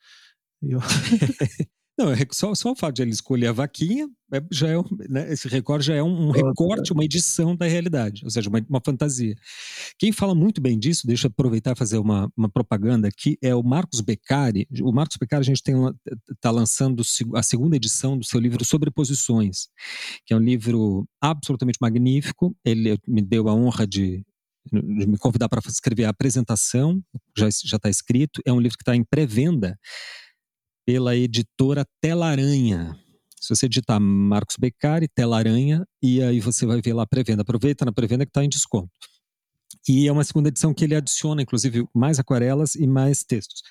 Eu... 0.63 0.79
Não, 2.03 2.13
é 2.13 2.17
só, 2.33 2.53
só 2.53 2.73
o 2.73 2.75
fato 2.75 2.97
de 2.97 3.03
ele 3.03 3.13
escolher 3.13 3.47
a 3.47 3.53
vaquinha, 3.53 4.09
é, 4.33 4.43
já 4.51 4.69
é, 4.69 4.75
né, 5.09 5.33
esse 5.33 5.47
recorde 5.47 5.87
já 5.87 5.95
é 5.95 6.03
um, 6.03 6.29
um 6.29 6.31
recorte, 6.33 6.93
uma 6.93 7.05
edição 7.05 7.55
da 7.55 7.65
realidade, 7.65 8.25
ou 8.25 8.31
seja, 8.31 8.49
uma, 8.49 8.61
uma, 8.69 8.81
fantasia. 8.85 9.37
Quem 9.97 10.11
fala 10.11 10.35
muito 10.35 10.61
bem 10.61 10.77
disso, 10.77 11.07
deixa 11.07 11.29
eu 11.29 11.31
aproveitar 11.31 11.73
e 11.73 11.79
fazer 11.79 11.99
uma, 11.99 12.29
uma 12.37 12.49
propaganda 12.49 13.07
aqui, 13.07 13.39
é 13.41 13.55
o 13.55 13.63
Marcos 13.63 14.01
Beccari. 14.01 14.67
O 14.83 14.91
Marcos 14.91 15.17
Beccari, 15.17 15.43
a 15.43 15.45
gente 15.45 15.63
está 16.29 16.51
lançando 16.51 17.05
a 17.37 17.43
segunda 17.43 17.77
edição 17.77 18.19
do 18.19 18.25
seu 18.25 18.41
livro 18.41 18.65
Sobreposições, 18.65 19.69
que 20.27 20.35
é 20.35 20.37
um 20.37 20.41
livro 20.41 21.07
absolutamente 21.21 21.79
magnífico. 21.81 22.57
Ele 22.65 22.99
me 23.07 23.23
deu 23.23 23.49
a 23.49 23.55
honra 23.55 23.87
de, 23.87 24.25
de 24.73 25.07
me 25.07 25.19
convidar 25.19 25.49
para 25.49 25.61
escrever 25.69 26.07
a 26.07 26.11
apresentação, 26.11 27.01
já 27.37 27.47
está 27.49 27.89
escrito. 27.89 28.43
É 28.45 28.53
um 28.53 28.59
livro 28.59 28.77
que 28.77 28.83
está 28.83 28.97
em 28.97 29.05
pré-venda 29.05 29.79
pela 30.87 31.17
editora 31.17 31.87
Telaranha. 32.01 32.99
Se 33.41 33.55
você 33.55 33.69
digitar 33.69 34.01
Marcos 34.01 34.57
Beccari, 34.57 35.09
Telaranha, 35.09 35.85
e 36.01 36.23
aí 36.23 36.39
você 36.39 36.65
vai 36.65 36.81
ver 36.81 36.93
lá 36.93 37.03
a 37.03 37.07
pré-venda. 37.07 37.43
Aproveita 37.43 37.85
na 37.85 37.93
pré-venda 37.93 38.25
que 38.25 38.31
está 38.31 38.45
em 38.45 38.49
desconto. 38.49 38.91
E 39.89 40.07
é 40.07 40.13
uma 40.13 40.23
segunda 40.23 40.49
edição 40.49 40.73
que 40.73 40.85
ele 40.85 40.95
adiciona, 40.95 41.43
inclusive, 41.43 41.85
mais 41.95 42.19
aquarelas 42.19 42.75
e 42.75 42.87
mais 42.87 43.25
textos. 43.25 43.63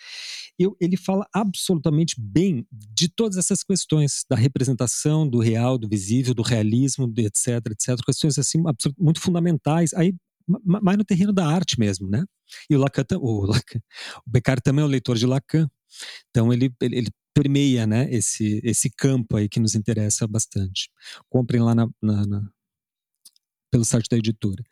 Eu, 0.59 0.75
ele 0.79 0.97
fala 0.97 1.25
absolutamente 1.33 2.15
bem 2.19 2.65
de 2.71 3.07
todas 3.07 3.37
essas 3.37 3.63
questões, 3.63 4.25
da 4.29 4.35
representação, 4.35 5.27
do 5.27 5.39
real, 5.39 5.77
do 5.77 5.87
visível, 5.87 6.33
do 6.33 6.41
realismo, 6.41 7.11
etc, 7.17 7.47
etc. 7.71 8.05
Questões 8.05 8.37
assim 8.37 8.61
muito 8.97 9.21
fundamentais, 9.21 9.93
aí 9.93 10.13
mais 10.65 10.97
no 10.97 11.05
terreno 11.05 11.31
da 11.31 11.47
arte 11.47 11.79
mesmo, 11.79 12.09
né? 12.09 12.25
E 12.69 12.75
o 12.75 12.79
Lacan, 12.79 13.05
o, 13.19 13.45
Lacan, 13.45 13.79
o 14.25 14.29
Beccari 14.29 14.61
também 14.61 14.83
é 14.83 14.85
um 14.85 14.89
leitor 14.89 15.17
de 15.17 15.25
Lacan, 15.25 15.69
então 16.29 16.51
ele, 16.51 16.73
ele, 16.81 16.97
ele 16.97 17.09
permeia 17.33 17.87
né, 17.87 18.07
esse, 18.11 18.61
esse 18.63 18.89
campo 18.89 19.37
aí 19.37 19.47
que 19.47 19.59
nos 19.59 19.75
interessa 19.75 20.27
bastante. 20.27 20.89
Comprem 21.29 21.61
lá 21.61 21.73
na, 21.73 21.87
na, 22.01 22.25
na, 22.25 22.49
pelo 23.71 23.85
site 23.85 24.07
da 24.09 24.17
editora. 24.17 24.63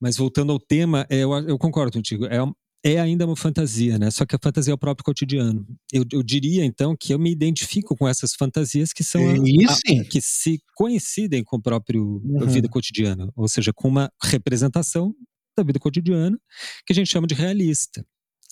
Mas 0.00 0.16
voltando 0.16 0.52
ao 0.52 0.58
tema, 0.58 1.06
é, 1.08 1.18
eu, 1.18 1.32
eu 1.32 1.58
concordo 1.58 1.92
contigo, 1.92 2.26
é, 2.26 2.38
é 2.84 3.00
ainda 3.00 3.24
uma 3.24 3.36
fantasia, 3.36 3.98
né? 3.98 4.10
Só 4.10 4.26
que 4.26 4.34
a 4.34 4.38
fantasia 4.42 4.72
é 4.72 4.74
o 4.74 4.78
próprio 4.78 5.04
cotidiano. 5.04 5.66
Eu, 5.92 6.04
eu 6.12 6.22
diria, 6.22 6.64
então, 6.64 6.96
que 6.98 7.14
eu 7.14 7.18
me 7.18 7.30
identifico 7.30 7.96
com 7.96 8.08
essas 8.08 8.34
fantasias 8.34 8.92
que 8.92 9.04
são 9.04 9.22
a, 9.22 9.34
a, 9.34 10.04
que 10.04 10.20
se 10.20 10.60
coincidem 10.74 11.44
com 11.44 11.56
a 11.56 11.60
própria 11.60 12.00
uhum. 12.00 12.46
vida 12.46 12.68
cotidiana, 12.68 13.30
ou 13.36 13.48
seja, 13.48 13.72
com 13.72 13.88
uma 13.88 14.10
representação 14.22 15.14
da 15.56 15.62
vida 15.62 15.78
cotidiana 15.78 16.38
que 16.84 16.92
a 16.92 16.96
gente 16.96 17.10
chama 17.10 17.26
de 17.26 17.34
realista. 17.34 18.04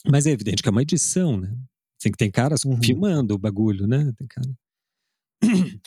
Mas 0.09 0.27
é 0.27 0.31
evidente 0.31 0.63
que 0.63 0.69
é 0.69 0.73
uma 0.73 0.83
edição, 0.83 1.37
né? 1.37 1.53
Tem 2.01 2.10
que 2.10 2.18
tem 2.18 2.31
caras 2.31 2.64
uhum. 2.64 2.82
filmando 2.82 3.35
o 3.35 3.39
bagulho, 3.39 3.86
né? 3.86 4.12
Tem 4.16 4.27
cara... 4.27 4.51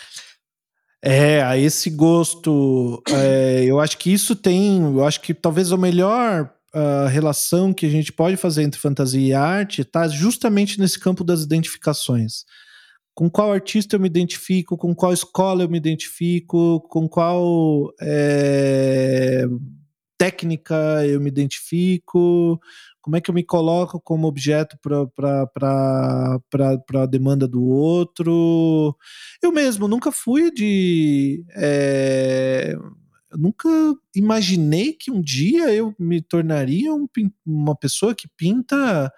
É, 1.06 1.44
a 1.44 1.58
esse 1.58 1.90
gosto, 1.90 3.04
é, 3.12 3.66
eu 3.66 3.78
acho 3.82 3.98
que 3.98 4.10
isso 4.10 4.38
tem, 4.38 4.82
eu 4.82 5.04
acho 5.04 5.20
que 5.20 5.34
talvez 5.34 5.70
a 5.74 5.76
melhor 5.76 6.50
uh, 6.74 7.08
relação 7.10 7.74
que 7.74 7.86
a 7.86 7.90
gente 7.90 8.14
pode 8.14 8.38
fazer 8.38 8.64
entre 8.64 8.80
fantasia 8.80 9.20
e 9.20 9.34
arte 9.34 9.82
está 9.82 10.08
justamente 10.08 10.80
nesse 10.80 10.98
campo 10.98 11.24
das 11.26 11.42
identificações. 11.42 12.46
Com 13.14 13.30
qual 13.30 13.52
artista 13.52 13.98
eu 13.98 14.00
me 14.00 14.08
identifico, 14.08 14.78
com 14.78 14.96
qual 14.96 15.12
escola 15.12 15.64
eu 15.64 15.70
me 15.70 15.78
identifico, 15.78 16.80
com 16.90 17.08
qual 17.10 17.94
é, 18.02 19.46
técnica 20.18 20.76
eu 21.06 21.20
me 21.20 21.30
identifico, 21.30 22.60
como 23.02 23.18
é 23.18 23.22
que 23.22 23.30
eu 23.30 23.36
me 23.36 23.44
coloco 23.44 24.00
como 24.00 24.28
objeto 24.28 24.78
para 24.82 26.40
a 27.04 27.06
demanda 27.06 27.48
do 27.48 27.64
outro. 27.64 28.96
Eu 29.42 29.52
mesmo 29.52 29.88
nunca 29.88 30.12
fui 30.12 30.50
de. 30.52 31.44
É, 31.56 32.76
nunca 33.38 33.70
imaginei 34.16 34.94
que 34.94 35.12
um 35.12 35.22
dia 35.22 35.74
eu 35.74 35.94
me 36.00 36.22
tornaria 36.22 36.94
um, 36.94 37.08
uma 37.46 37.76
pessoa 37.76 38.16
que 38.16 38.28
pinta 38.38 39.12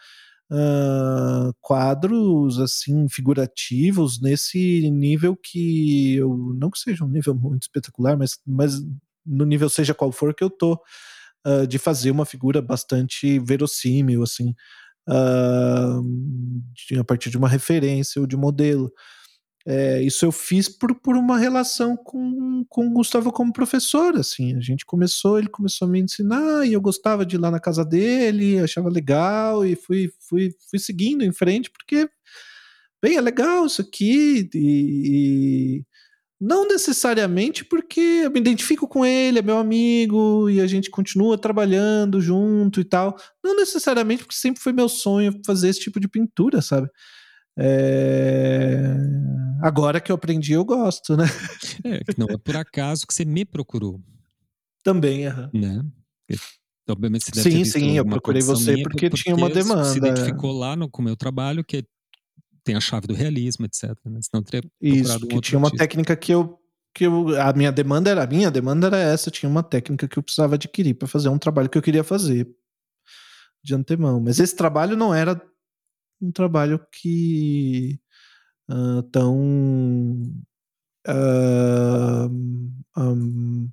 uh, 0.51 1.53
quadros 1.61 2.59
assim 2.59 3.07
figurativos 3.09 4.19
nesse 4.21 4.89
nível 4.89 5.35
que 5.35 6.15
eu 6.15 6.55
não 6.55 6.69
que 6.69 6.79
seja 6.79 7.03
um 7.05 7.09
nível 7.09 7.35
muito 7.35 7.63
espetacular, 7.63 8.17
mas, 8.17 8.39
mas 8.45 8.81
no 9.25 9.45
nível 9.45 9.69
seja 9.69 9.93
qual 9.93 10.11
for 10.11 10.33
que 10.33 10.43
eu 10.43 10.49
tô 10.49 10.79
uh, 11.45 11.67
de 11.67 11.77
fazer 11.77 12.11
uma 12.11 12.25
figura 12.25 12.61
bastante 12.61 13.39
verossímil, 13.39 14.23
assim, 14.23 14.53
uh, 15.09 16.99
a 16.99 17.03
partir 17.03 17.29
de 17.29 17.37
uma 17.37 17.49
referência 17.49 18.19
ou 18.21 18.27
de 18.27 18.37
modelo. 18.37 18.91
É, 19.67 19.99
isso 20.03 20.23
eu 20.23 20.31
fiz 20.31 20.69
por, 20.69 20.93
por 21.01 21.17
uma 21.17 21.39
relação 21.39 21.97
com, 21.97 22.63
com 22.69 22.87
o 22.87 22.93
Gustavo 22.93 23.31
como 23.31 23.51
professor, 23.51 24.15
assim, 24.15 24.55
a 24.55 24.59
gente 24.59 24.85
começou, 24.85 25.39
ele 25.39 25.47
começou 25.47 25.87
a 25.87 25.91
me 25.91 25.99
ensinar 25.99 26.67
e 26.67 26.73
eu 26.73 26.81
gostava 26.81 27.25
de 27.25 27.35
ir 27.35 27.39
lá 27.39 27.49
na 27.49 27.59
casa 27.59 27.83
dele, 27.83 28.59
achava 28.59 28.89
legal 28.89 29.65
e 29.65 29.75
fui, 29.75 30.11
fui, 30.29 30.51
fui 30.69 30.77
seguindo 30.77 31.23
em 31.23 31.31
frente 31.31 31.71
porque, 31.71 32.07
bem, 33.01 33.17
é 33.17 33.21
legal 33.21 33.65
isso 33.65 33.81
aqui 33.81 34.47
e, 34.53 35.79
e 35.81 35.85
não 36.39 36.67
necessariamente 36.67 37.63
porque 37.63 38.23
eu 38.23 38.31
me 38.31 38.39
identifico 38.39 38.87
com 38.87 39.05
ele, 39.05 39.39
é 39.39 39.41
meu 39.41 39.57
amigo 39.57 40.49
e 40.49 40.59
a 40.59 40.67
gente 40.67 40.89
continua 40.89 41.37
trabalhando 41.37 42.19
junto 42.19 42.81
e 42.81 42.83
tal. 42.83 43.15
Não 43.43 43.55
necessariamente 43.55 44.23
porque 44.23 44.35
sempre 44.35 44.61
foi 44.61 44.73
meu 44.73 44.89
sonho 44.89 45.39
fazer 45.45 45.69
esse 45.69 45.79
tipo 45.79 45.99
de 45.99 46.07
pintura, 46.07 46.61
sabe? 46.61 46.89
É... 47.57 48.95
Agora 49.61 50.01
que 50.01 50.11
eu 50.11 50.15
aprendi, 50.15 50.53
eu 50.53 50.65
gosto, 50.65 51.15
né? 51.15 51.25
É, 51.85 52.01
não 52.17 52.27
é 52.29 52.37
por 52.37 52.57
acaso 52.57 53.05
que 53.07 53.13
você 53.13 53.23
me 53.23 53.45
procurou. 53.45 54.01
Também, 54.83 55.27
aham. 55.27 55.49
Né? 55.53 55.81
Obviamente 56.87 57.25
você 57.25 57.31
deve 57.31 57.51
sim, 57.51 57.65
sim, 57.65 57.97
eu 57.97 58.05
procurei 58.05 58.41
você 58.41 58.73
porque, 58.83 59.09
porque, 59.09 59.23
tinha 59.23 59.35
uma 59.35 59.49
demanda. 59.49 59.85
Se 59.85 59.97
identificou 59.97 60.51
lá 60.51 60.75
no, 60.75 60.89
com 60.89 61.01
o 61.01 61.05
meu 61.05 61.15
trabalho, 61.15 61.63
que 61.63 61.83
tem 62.65 62.75
a 62.75 62.81
chave 62.81 63.07
do 63.07 63.13
realismo, 63.13 63.65
etc. 63.65 63.95
Né? 64.05 64.19
Senão 64.21 64.43
teria 64.43 64.69
Isso, 64.81 65.15
um 65.15 65.27
que 65.27 65.39
tinha 65.39 65.59
uma 65.59 65.71
técnica 65.71 66.15
que 66.15 66.33
eu 66.33 66.59
que 66.93 67.05
eu, 67.05 67.41
a 67.41 67.51
minha 67.51 67.73
demanda 67.73 68.09
era 68.09 68.23
a 68.23 68.27
minha 68.27 68.49
demanda 68.49 68.87
era 68.87 68.97
essa, 68.97 69.29
tinha 69.29 69.49
uma 69.49 69.61
técnica 69.61 70.07
que 70.07 70.17
eu 70.17 70.23
precisava 70.23 70.55
adquirir 70.55 70.93
para 70.93 71.09
fazer 71.09 71.27
um 71.27 71.37
trabalho 71.37 71.69
que 71.69 71.77
eu 71.77 71.81
queria 71.81 72.05
fazer 72.05 72.49
de 73.61 73.75
antemão. 73.75 74.21
Mas 74.21 74.39
esse 74.39 74.55
trabalho 74.55 74.95
não 74.95 75.13
era 75.13 75.39
um 76.21 76.31
trabalho 76.31 76.79
que 76.93 77.99
uh, 78.69 79.03
tão 79.11 79.37
uh, 81.07 82.29
um, 82.97 83.69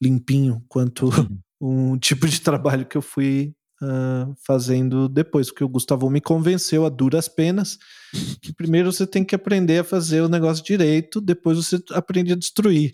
limpinho 0.00 0.64
quanto 0.68 1.10
um 1.60 1.98
tipo 1.98 2.28
de 2.28 2.40
trabalho 2.40 2.86
que 2.86 2.96
eu 2.96 3.02
fui 3.02 3.52
uh, 3.82 4.34
fazendo 4.46 5.08
depois, 5.08 5.48
porque 5.48 5.64
o 5.64 5.68
Gustavo 5.68 6.08
me 6.10 6.20
convenceu 6.20 6.84
a 6.84 6.88
duras 6.88 7.28
penas 7.28 7.78
que 8.42 8.52
primeiro 8.52 8.92
você 8.92 9.06
tem 9.06 9.24
que 9.24 9.34
aprender 9.34 9.78
a 9.78 9.84
fazer 9.84 10.20
o 10.20 10.28
negócio 10.28 10.64
direito, 10.64 11.20
depois 11.20 11.56
você 11.56 11.82
aprende 11.92 12.32
a 12.32 12.36
destruir. 12.36 12.92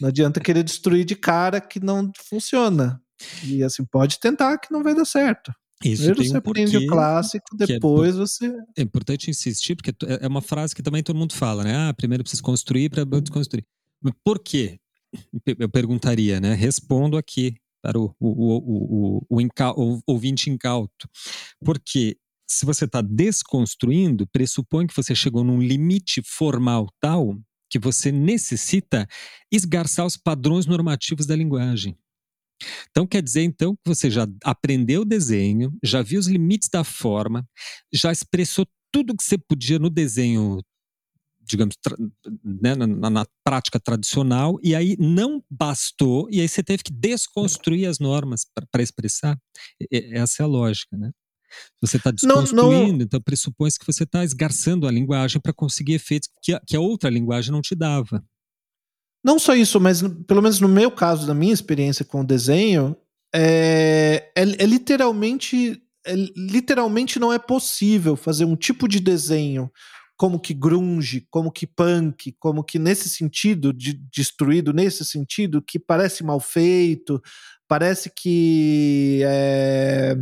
Não 0.00 0.08
adianta 0.08 0.40
querer 0.40 0.62
destruir 0.62 1.04
de 1.04 1.14
cara 1.14 1.60
que 1.60 1.78
não 1.78 2.10
funciona. 2.28 3.00
E 3.44 3.62
assim, 3.62 3.84
pode 3.84 4.18
tentar 4.18 4.58
que 4.58 4.72
não 4.72 4.82
vai 4.82 4.94
dar 4.94 5.04
certo. 5.04 5.52
Isso 5.84 6.02
Primeiro 6.02 6.20
tem 6.20 6.28
você 6.28 6.34
um 6.34 6.38
aprende 6.38 6.72
porquê 6.72 6.86
o 6.86 6.88
clássico, 6.88 7.46
é 7.60 7.66
depois 7.66 8.14
por- 8.14 8.26
você. 8.26 8.52
É 8.76 8.82
importante 8.82 9.30
insistir, 9.30 9.76
porque 9.76 9.90
é 10.06 10.24
é 10.24 10.28
uma 10.28 10.40
frase 10.42 10.74
que 10.74 10.82
também 10.82 11.02
todo 11.02 11.16
mundo 11.16 11.34
fala, 11.34 11.62
né? 11.64 11.88
Ah, 11.88 11.94
primeiro 11.94 12.24
preciso 12.24 12.42
construir 12.42 12.88
para 12.88 13.04
desconstruir. 13.04 13.64
Mas 14.02 14.12
por 14.24 14.38
quê? 14.38 14.78
Eu 15.58 15.68
perguntaria, 15.68 16.40
né? 16.40 16.54
Respondo 16.54 17.16
aqui 17.16 17.56
para 17.86 18.00
o, 18.00 18.12
o, 18.18 18.28
o, 18.28 19.22
o, 19.30 19.46
o, 19.76 20.00
ouvinte 20.08 20.50
incauto. 20.50 21.08
Porque 21.64 22.16
se 22.48 22.66
você 22.66 22.84
está 22.84 23.00
desconstruindo, 23.00 24.26
pressupõe 24.26 24.88
que 24.88 24.96
você 24.96 25.14
chegou 25.14 25.44
num 25.44 25.62
limite 25.62 26.20
formal 26.24 26.88
tal 27.00 27.38
que 27.70 27.78
você 27.78 28.10
necessita 28.10 29.06
esgarçar 29.52 30.04
os 30.04 30.16
padrões 30.16 30.66
normativos 30.66 31.26
da 31.26 31.36
linguagem. 31.36 31.96
Então 32.90 33.06
quer 33.06 33.22
dizer 33.22 33.42
então 33.42 33.76
que 33.76 33.82
você 33.84 34.10
já 34.10 34.26
aprendeu 34.42 35.02
o 35.02 35.04
desenho, 35.04 35.72
já 35.82 36.02
viu 36.02 36.18
os 36.18 36.26
limites 36.26 36.68
da 36.68 36.82
forma, 36.82 37.46
já 37.92 38.10
expressou 38.10 38.66
tudo 38.92 39.16
que 39.16 39.22
você 39.22 39.36
podia 39.36 39.78
no 39.78 39.90
desenho, 39.90 40.60
digamos, 41.46 41.74
né, 42.44 42.74
na, 42.74 42.86
na- 43.10 43.26
prática 43.44 43.78
tradicional, 43.78 44.58
e 44.62 44.74
aí 44.74 44.96
não 44.98 45.42
bastou, 45.48 46.28
e 46.30 46.40
aí 46.40 46.48
você 46.48 46.62
teve 46.62 46.82
que 46.82 46.92
desconstruir 46.92 47.86
as 47.88 47.98
normas 47.98 48.44
para 48.72 48.82
expressar. 48.82 49.38
E- 49.90 50.10
Essa 50.18 50.42
é 50.42 50.44
a 50.44 50.48
lógica, 50.48 50.96
né? 50.96 51.10
Você 51.80 51.96
está 51.96 52.10
Não- 52.22 52.34
não- 52.34 52.42
desconstruindo, 52.42 53.04
então 53.04 53.20
pressupõe 53.20 53.70
que 53.70 53.86
você 53.86 54.02
está 54.02 54.24
esgarçando 54.24 54.86
a 54.86 54.90
linguagem 54.90 55.40
para 55.40 55.52
conseguir 55.52 55.94
efeitos 55.94 56.28
que 56.42 56.52
a, 56.52 56.60
que 56.60 56.76
a 56.76 56.80
outra 56.80 57.08
linguagem 57.08 57.52
não 57.52 57.62
te 57.62 57.74
dava. 57.74 58.22
Não 59.24 59.38
só 59.38 59.54
isso, 59.54 59.80
mas 59.80 60.02
pelo 60.26 60.42
menos 60.42 60.60
no 60.60 60.68
meu 60.68 60.90
caso, 60.90 61.26
da 61.26 61.34
minha 61.34 61.52
experiência 61.54 62.04
com 62.04 62.20
o 62.20 62.26
desenho, 62.26 62.96
é, 63.34 64.30
é, 64.36 64.42
é 64.42 64.66
literalmente. 64.66 65.80
é 66.04 66.14
literalmente 66.36 67.18
não 67.18 67.32
é 67.32 67.38
possível 67.38 68.16
fazer 68.16 68.44
um 68.44 68.54
tipo 68.56 68.86
de 68.88 69.00
desenho 69.00 69.70
como 70.16 70.40
que 70.40 70.54
grunge, 70.54 71.26
como 71.30 71.52
que 71.52 71.66
punk, 71.66 72.34
como 72.38 72.64
que 72.64 72.78
nesse 72.78 73.08
sentido, 73.08 73.72
de, 73.72 74.00
destruído 74.12 74.72
nesse 74.72 75.04
sentido, 75.04 75.60
que 75.60 75.78
parece 75.78 76.24
mal 76.24 76.40
feito, 76.40 77.20
parece 77.68 78.10
que 78.10 79.20
é, 79.24 80.16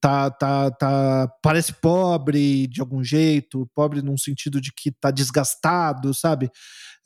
tá, 0.00 0.30
tá, 0.30 0.70
tá, 0.70 1.32
parece 1.42 1.72
pobre 1.72 2.66
de 2.66 2.80
algum 2.80 3.02
jeito, 3.02 3.68
pobre 3.74 4.02
num 4.02 4.18
sentido 4.18 4.60
de 4.60 4.72
que 4.72 4.90
tá 4.90 5.10
desgastado, 5.10 6.12
sabe? 6.12 6.50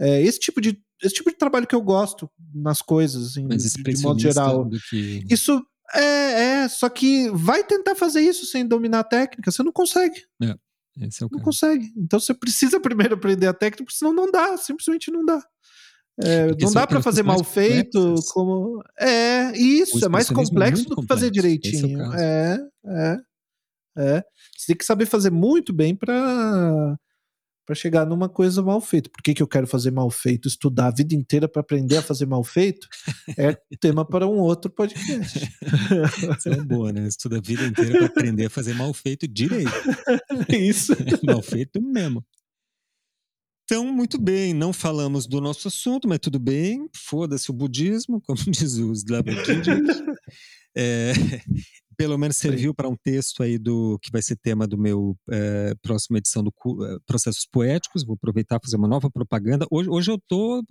É, 0.00 0.20
esse 0.22 0.40
tipo 0.40 0.60
de 0.60 0.78
esse 1.02 1.16
tipo 1.16 1.30
de 1.30 1.36
trabalho 1.36 1.66
que 1.66 1.74
eu 1.74 1.82
gosto 1.82 2.30
nas 2.54 2.80
coisas, 2.80 3.30
assim, 3.30 3.44
Mas 3.48 3.64
de, 3.64 3.82
de 3.82 4.02
modo 4.02 4.20
geral. 4.20 4.68
que 4.88 5.26
Isso 5.28 5.60
é, 5.94 6.62
é, 6.62 6.68
só 6.68 6.88
que 6.88 7.28
vai 7.30 7.64
tentar 7.64 7.96
fazer 7.96 8.20
isso 8.20 8.46
sem 8.46 8.66
dominar 8.66 9.00
a 9.00 9.04
técnica, 9.04 9.50
você 9.50 9.62
não 9.64 9.72
consegue, 9.72 10.24
esse 11.00 11.22
é 11.22 11.26
o 11.26 11.28
não 11.30 11.38
caso. 11.38 11.44
consegue. 11.44 11.92
Então 11.96 12.20
você 12.20 12.34
precisa 12.34 12.78
primeiro 12.80 13.14
aprender 13.14 13.46
a 13.46 13.54
técnica, 13.54 13.84
porque 13.84 13.98
senão 13.98 14.12
não 14.12 14.30
dá, 14.30 14.56
simplesmente 14.56 15.10
não 15.10 15.24
dá. 15.24 15.42
É, 16.22 16.46
não 16.60 16.72
dá 16.72 16.86
para 16.86 17.00
fazer 17.02 17.22
mal 17.22 17.42
feito 17.42 17.98
complexas. 17.98 18.32
como 18.32 18.84
é 19.00 19.56
isso 19.56 20.04
é 20.04 20.08
mais 20.10 20.30
é 20.30 20.34
complexo 20.34 20.82
muito 20.82 20.94
do 20.94 21.00
que 21.00 21.08
fazer 21.08 21.28
é 21.28 21.30
direitinho 21.30 22.12
é 22.12 22.58
é 22.84 23.16
é 23.96 24.24
você 24.54 24.66
tem 24.66 24.76
que 24.76 24.84
saber 24.84 25.06
fazer 25.06 25.30
muito 25.30 25.72
bem 25.72 25.96
para 25.96 26.98
para 27.64 27.74
chegar 27.74 28.04
numa 28.06 28.28
coisa 28.28 28.62
mal 28.62 28.80
feita 28.80 29.08
por 29.10 29.22
que, 29.22 29.34
que 29.34 29.42
eu 29.42 29.46
quero 29.46 29.66
fazer 29.66 29.90
mal 29.90 30.10
feito 30.10 30.48
estudar 30.48 30.88
a 30.88 30.90
vida 30.90 31.14
inteira 31.14 31.48
para 31.48 31.60
aprender 31.60 31.98
a 31.98 32.02
fazer 32.02 32.26
mal 32.26 32.42
feito 32.42 32.88
é 33.38 33.56
tema 33.80 34.04
para 34.04 34.26
um 34.26 34.38
outro 34.38 34.70
podcast 34.70 35.48
Isso 36.38 36.48
é 36.48 36.56
boa, 36.62 36.92
né? 36.92 37.06
Estuda 37.06 37.38
a 37.38 37.40
vida 37.40 37.64
inteira 37.64 37.98
para 37.98 38.06
aprender 38.06 38.46
a 38.46 38.50
fazer 38.50 38.74
mal 38.74 38.92
feito 38.92 39.26
direito. 39.28 39.70
isso 40.50 40.92
mal 41.24 41.42
feito 41.42 41.80
mesmo. 41.80 42.24
Então, 43.64 43.86
muito 43.86 44.20
bem, 44.20 44.52
não 44.52 44.72
falamos 44.72 45.26
do 45.26 45.40
nosso 45.40 45.68
assunto, 45.68 46.06
mas 46.08 46.18
tudo 46.18 46.38
bem, 46.38 46.88
foda-se 46.94 47.50
o 47.50 47.54
budismo, 47.54 48.20
como 48.20 48.38
diz 48.48 48.74
o 48.74 48.92
Slavoj. 48.92 49.34
É, 50.76 51.12
pelo 51.96 52.18
menos 52.18 52.36
serviu 52.36 52.74
para 52.74 52.88
um 52.88 52.96
texto 52.96 53.42
aí 53.42 53.58
do 53.58 53.98
que 54.02 54.10
vai 54.10 54.22
ser 54.22 54.36
tema 54.36 54.66
do 54.66 54.78
meu 54.78 55.16
é, 55.30 55.74
próxima 55.82 56.18
edição 56.18 56.42
do 56.42 56.52
é, 56.84 56.98
Processos 57.06 57.46
Poéticos. 57.50 58.04
Vou 58.04 58.14
aproveitar 58.14 58.60
fazer 58.62 58.76
uma 58.76 58.88
nova 58.88 59.10
propaganda. 59.10 59.66
Hoje, 59.70 59.88
hoje 59.88 60.10
eu 60.10 60.16
estou 60.16 60.62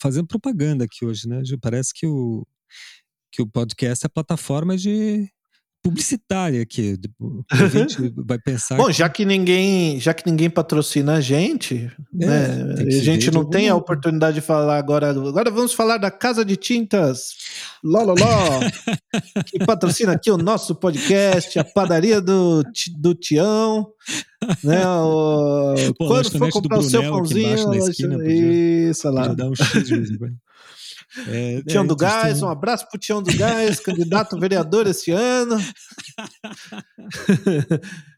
fazendo 0.00 0.26
propaganda 0.26 0.84
aqui 0.84 1.04
hoje, 1.04 1.28
né? 1.28 1.42
Parece 1.60 1.92
que 1.94 2.06
o, 2.06 2.46
que 3.30 3.42
o 3.42 3.46
podcast 3.46 4.04
é 4.04 4.08
a 4.08 4.10
plataforma 4.10 4.76
de 4.76 5.28
publicitária 5.82 6.62
aqui. 6.62 6.96
O 7.18 7.42
ouvinte 7.60 7.96
vai 8.16 8.38
pensar 8.38 8.76
bom 8.76 8.86
que- 8.86 8.92
já 8.92 9.08
que 9.08 9.24
ninguém 9.24 9.98
já 9.98 10.14
que 10.14 10.28
ninguém 10.30 10.48
patrocina 10.48 11.14
a 11.14 11.20
gente 11.20 11.90
É, 12.20 12.26
né, 12.26 12.74
a 12.78 12.90
gente 13.02 13.30
não 13.30 13.44
tem 13.44 13.68
a 13.68 13.72
modo. 13.74 13.82
oportunidade 13.82 14.36
de 14.36 14.40
falar 14.40 14.78
agora 14.78 15.10
agora 15.10 15.50
vamos 15.50 15.72
falar 15.72 15.98
da 15.98 16.10
Casa 16.10 16.44
de 16.44 16.56
Tintas 16.56 17.30
Lololó 17.82 18.60
que 19.46 19.58
patrocina 19.66 20.12
aqui 20.12 20.30
o 20.30 20.38
nosso 20.38 20.74
podcast, 20.74 21.58
a 21.58 21.64
padaria 21.64 22.20
do, 22.20 22.62
do 22.98 23.14
Tião, 23.14 23.88
né? 24.62 24.86
O, 24.86 25.74
Pô, 25.98 26.06
quando 26.06 26.30
for 26.38 26.50
comprar 26.50 26.78
o 26.78 26.82
seu 26.82 27.02
pãozinho, 27.02 27.46
embaixo 27.46 27.68
na 27.68 27.76
esquina, 27.78 28.16
podia- 28.18 28.90
isso 28.90 29.10
lá. 29.10 29.22
Podia 29.28 29.36
dar 29.36 29.50
um 29.50 29.54
X 29.54 29.88
É, 31.28 31.62
Tião 31.62 31.84
é, 31.84 31.86
do 31.86 31.96
Gás, 31.96 32.42
um 32.42 32.48
abraço 32.48 32.88
pro 32.88 32.98
Tião 32.98 33.22
do 33.22 33.34
Gás, 33.36 33.80
candidato 33.80 34.38
vereador 34.38 34.86
esse 34.86 35.10
ano. 35.10 35.56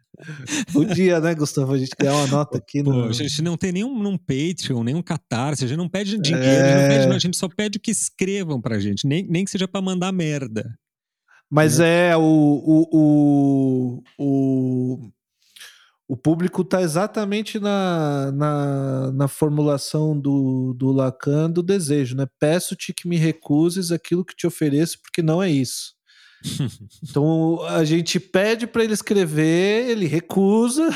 Podia, 0.73 1.21
né, 1.21 1.35
Gustavo? 1.35 1.73
A 1.73 1.79
gente 1.79 1.91
criar 1.91 2.15
uma 2.15 2.27
nota 2.29 2.59
aqui 2.59 2.83
Pô, 2.83 2.93
no. 2.93 3.09
a 3.09 3.13
gente 3.13 3.43
não 3.43 3.57
tem 3.57 3.73
nenhum, 3.73 4.01
nenhum 4.01 4.17
Patreon, 4.17 4.85
nenhum 4.85 5.03
Catarse, 5.03 5.65
a 5.65 5.69
gente 5.69 5.77
não 5.77 5.89
pede 5.89 6.17
dinheiro, 6.19 6.47
É. 6.47 6.61
a 6.61 6.69
gente 6.69 6.81
não 6.81 6.89
pede, 6.89 7.07
não, 7.09 7.17
a 7.17 7.19
gente 7.19 7.37
só 7.37 7.49
pede 7.49 7.79
que 7.79 7.91
escrevam 7.91 8.61
pra 8.61 8.79
gente, 8.79 9.07
nem, 9.07 9.27
nem 9.27 9.45
que 9.45 9.51
seja 9.51 9.67
pra 9.67 9.83
mandar 9.83 10.13
merda. 10.13 10.79
Mas 11.51 11.81
é 11.81 12.17
o, 12.17 12.23
o, 12.23 12.89
o, 12.93 14.03
o, 14.19 15.11
o 16.07 16.17
público 16.17 16.63
está 16.63 16.83
exatamente 16.83 17.59
na, 17.59 18.31
na, 18.33 19.13
na 19.13 19.29
formulação 19.29 20.19
do, 20.19 20.75
do 20.75 20.93
Lacan 20.93 21.51
do 21.51 21.63
desejo, 21.63 22.15
né? 22.15 22.27
Peço-te 22.39 22.93
que 22.93 23.09
me 23.09 23.17
recuses 23.17 23.91
aquilo 23.91 24.25
que 24.25 24.37
te 24.37 24.47
ofereço, 24.47 25.01
porque 25.01 25.23
não 25.23 25.43
é 25.43 25.51
isso. 25.51 25.95
Então 27.03 27.63
a 27.63 27.85
gente 27.85 28.21
pede 28.21 28.67
para 28.67 28.85
ele 28.85 28.93
escrever, 28.93 29.89
ele 29.89 30.07
recusa. 30.07 30.91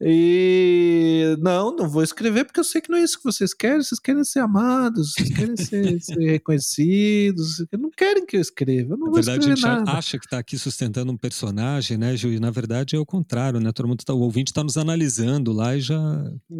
E 0.00 1.36
não, 1.40 1.74
não 1.74 1.88
vou 1.88 2.02
escrever 2.02 2.44
porque 2.44 2.60
eu 2.60 2.64
sei 2.64 2.80
que 2.80 2.90
não 2.90 2.98
é 2.98 3.02
isso 3.02 3.18
que 3.18 3.24
vocês 3.24 3.54
querem. 3.54 3.82
Vocês 3.82 4.00
querem 4.00 4.24
ser 4.24 4.40
amados, 4.40 5.12
vocês 5.12 5.28
querem 5.28 5.56
ser, 5.56 6.00
ser 6.02 6.30
reconhecidos, 6.30 7.64
não 7.72 7.90
querem 7.90 8.26
que 8.26 8.36
eu 8.36 8.40
escreva. 8.40 8.94
Eu 8.94 8.98
não 8.98 9.06
Na 9.06 9.12
verdade, 9.12 9.46
a 9.46 9.54
gente 9.54 9.62
nada. 9.62 9.90
acha 9.92 10.18
que 10.18 10.28
tá 10.28 10.38
aqui 10.38 10.58
sustentando 10.58 11.12
um 11.12 11.16
personagem, 11.16 11.96
né, 11.96 12.16
Ju? 12.16 12.28
E 12.32 12.40
na 12.40 12.50
verdade 12.50 12.96
é 12.96 12.98
o 12.98 13.06
contrário, 13.06 13.60
né? 13.60 13.72
Todo 13.72 13.88
mundo 13.88 14.04
tá, 14.04 14.12
o 14.12 14.20
ouvinte 14.20 14.52
tá 14.52 14.64
nos 14.64 14.76
analisando 14.76 15.52
lá 15.52 15.76
e 15.76 15.80
já. 15.80 15.96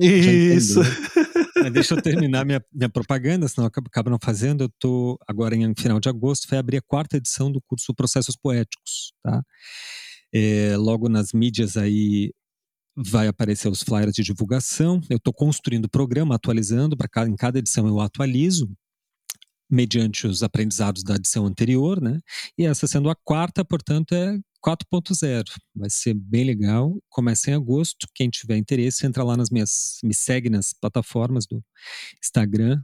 já 0.01 0.07
Isso. 0.07 0.81
entende, 0.81 0.99
né? 1.16 1.27
Mas 1.62 1.73
deixa 1.73 1.95
eu 1.95 2.03
terminar 2.03 2.45
minha, 2.45 2.65
minha 2.73 2.89
propaganda, 2.89 3.49
senão 3.49 3.66
acaba, 3.66 3.89
acaba 3.89 4.11
não 4.11 4.19
fazendo. 4.23 4.65
Eu 4.65 4.70
tô 4.78 5.19
agora 5.27 5.57
em 5.57 5.74
final 5.77 5.99
de 5.99 6.09
agosto, 6.09 6.49
vai 6.49 6.59
abrir 6.59 6.77
a 6.77 6.82
quarta 6.82 7.16
edição 7.16 7.51
do 7.51 7.61
curso 7.66 7.95
Processos 7.95 8.36
Poéticos, 8.36 9.12
tá? 9.23 9.43
É, 10.32 10.77
logo 10.77 11.09
nas 11.09 11.32
mídias 11.32 11.77
aí 11.77 12.32
vai 13.07 13.29
aparecer 13.29 13.69
os 13.69 13.83
flyers 13.83 14.12
de 14.12 14.23
divulgação. 14.23 15.01
Eu 15.09 15.19
estou 15.19 15.33
construindo 15.33 15.85
o 15.85 15.91
programa, 15.91 16.35
atualizando, 16.35 16.97
para 16.97 17.29
em 17.29 17.37
cada 17.37 17.59
edição 17.59 17.87
eu 17.87 18.01
atualizo 18.01 18.69
mediante 19.70 20.27
os 20.27 20.43
aprendizados 20.43 21.03
da 21.03 21.15
edição 21.15 21.47
anterior, 21.47 22.01
né? 22.01 22.20
E 22.57 22.65
essa 22.65 22.87
sendo 22.87 23.11
a 23.11 23.15
quarta, 23.15 23.65
portanto, 23.65 24.15
é 24.15 24.39
4.0. 24.65 25.45
Vai 25.75 25.91
ser 25.91 26.15
bem 26.15 26.45
legal. 26.45 26.99
Começa 27.09 27.51
em 27.51 27.55
agosto. 27.55 28.09
Quem 28.15 28.31
tiver 28.31 28.57
interesse, 28.57 29.07
entra 29.07 29.23
lá 29.23 29.37
nas 29.37 29.51
minhas. 29.51 29.99
Me 30.03 30.15
segue 30.15 30.49
nas 30.49 30.73
plataformas 30.73 31.47
do 31.47 31.62
Instagram, 32.23 32.83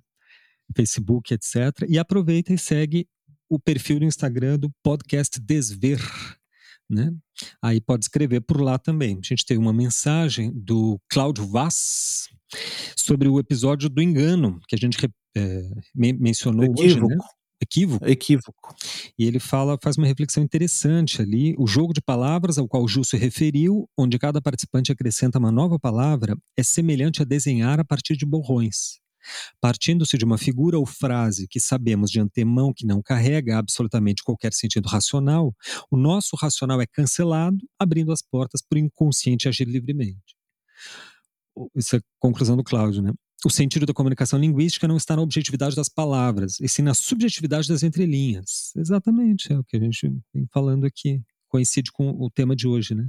Facebook, 0.77 1.33
etc. 1.33 1.89
E 1.89 1.99
aproveita 1.99 2.53
e 2.53 2.59
segue 2.59 3.09
o 3.49 3.59
perfil 3.59 4.01
do 4.01 4.05
Instagram 4.05 4.59
do 4.59 4.71
podcast 4.83 5.41
Desver. 5.41 6.01
Né? 6.95 7.13
Aí 7.61 7.81
pode 7.81 8.05
escrever 8.05 8.41
por 8.41 8.61
lá 8.61 8.79
também. 8.79 9.19
A 9.23 9.27
gente 9.27 9.45
teve 9.45 9.59
uma 9.59 9.73
mensagem 9.73 10.53
do 10.55 11.01
Cláudio 11.11 11.47
Vaz 11.47 12.29
sobre 12.97 13.29
o 13.29 13.39
episódio 13.39 13.89
do 13.89 14.01
engano, 14.01 14.61
que 14.69 14.77
a 14.77 14.79
gente 14.79 14.97
é, 15.37 15.71
mencionou 15.95 16.65
Equívoco. 16.65 16.83
hoje, 16.83 17.01
né? 17.01 17.17
Equívoco. 17.61 18.07
Equívoco. 18.07 18.75
E 19.19 19.25
ele 19.25 19.41
fala, 19.41 19.79
faz 19.83 19.97
uma 19.97 20.07
reflexão 20.07 20.43
interessante 20.43 21.23
ali. 21.23 21.55
O 21.59 21.67
jogo 21.67 21.93
de 21.93 22.01
palavras 22.01 22.59
ao 22.59 22.69
qual 22.69 22.85
o 22.85 22.89
Gil 22.89 23.05
se 23.05 23.17
referiu, 23.17 23.89
onde 23.99 24.19
cada 24.19 24.41
participante 24.41 24.93
acrescenta 24.93 25.39
uma 25.39 25.51
nova 25.51 25.79
palavra, 25.79 26.37
é 26.57 26.63
semelhante 26.63 27.23
a 27.23 27.25
desenhar 27.25 27.81
a 27.81 27.85
partir 27.85 28.17
de 28.17 28.27
borrões. 28.27 29.01
Partindo-se 29.61 30.17
de 30.19 30.25
uma 30.25 30.39
figura 30.39 30.79
ou 30.79 30.87
frase 30.87 31.47
que 31.49 31.61
sabemos 31.61 32.11
de 32.11 32.21
antemão 32.21 32.73
que 32.73 32.87
não 32.87 33.03
carrega 33.03 33.59
absolutamente 33.59 34.23
qualquer 34.23 34.53
sentido 34.53 34.89
racional, 34.89 35.55
o 35.91 35.97
nosso 35.97 36.37
racional 36.37 36.81
é 36.81 36.87
cancelado, 36.87 37.59
abrindo 37.79 38.13
as 38.13 38.23
portas 38.23 38.63
para 38.63 38.77
o 38.77 38.81
inconsciente 38.81 39.49
agir 39.49 39.67
livremente. 39.67 40.35
Isso 41.75 41.97
é 41.97 41.99
a 41.99 42.03
conclusão 42.19 42.57
do 42.57 42.65
Cláudio, 42.65 43.03
né? 43.03 43.13
O 43.45 43.51
sentido 43.51 43.85
da 43.85 43.93
comunicação 43.93 44.39
linguística 44.39 44.89
não 44.89 44.97
está 44.97 45.15
na 45.15 45.23
objetividade 45.23 45.77
das 45.77 45.89
palavras, 45.89 46.59
e 46.61 46.69
sim 46.69 46.83
na 46.83 46.95
subjetividade 46.95 47.69
das 47.69 47.83
entrelinhas. 47.83 48.73
Exatamente, 48.75 49.53
é 49.53 49.59
o 49.59 49.65
que 49.65 49.77
a 49.77 49.81
gente 49.81 50.09
vem 50.33 50.47
falando 50.51 50.87
aqui 50.87 51.23
coincide 51.55 51.93
com 51.93 52.11
o 52.11 52.29
tema 52.29 52.57
de 52.57 52.67
hoje, 52.67 52.97
né? 52.97 53.07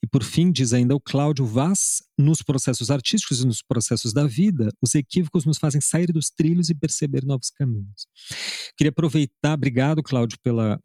E 0.00 0.06
por 0.06 0.22
fim, 0.22 0.52
diz 0.52 0.72
ainda 0.72 0.94
o 0.94 1.00
Cláudio 1.00 1.44
Vaz, 1.44 2.00
nos 2.16 2.42
processos 2.42 2.92
artísticos 2.92 3.42
e 3.42 3.46
nos 3.46 3.60
processos 3.60 4.12
da 4.12 4.24
vida, 4.24 4.68
os 4.80 4.94
equívocos 4.94 5.44
nos 5.44 5.58
fazem 5.58 5.80
sair 5.80 6.12
dos 6.12 6.30
trilhos 6.30 6.70
e 6.70 6.76
perceber 6.76 7.24
novos 7.24 7.50
caminhos. 7.50 8.06
Queria 8.76 8.90
aproveitar, 8.90 9.54
obrigado, 9.54 10.00
Cláudio, 10.00 10.38
pela, 10.44 10.80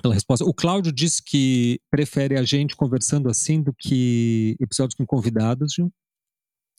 pela 0.00 0.14
resposta. 0.14 0.46
O 0.46 0.54
Cláudio 0.54 0.90
disse 0.90 1.22
que 1.22 1.78
prefere 1.90 2.38
a 2.38 2.42
gente 2.42 2.74
conversando 2.74 3.28
assim 3.28 3.62
do 3.62 3.74
que 3.74 4.56
episódios 4.58 4.94
com 4.94 5.04
convidados. 5.04 5.74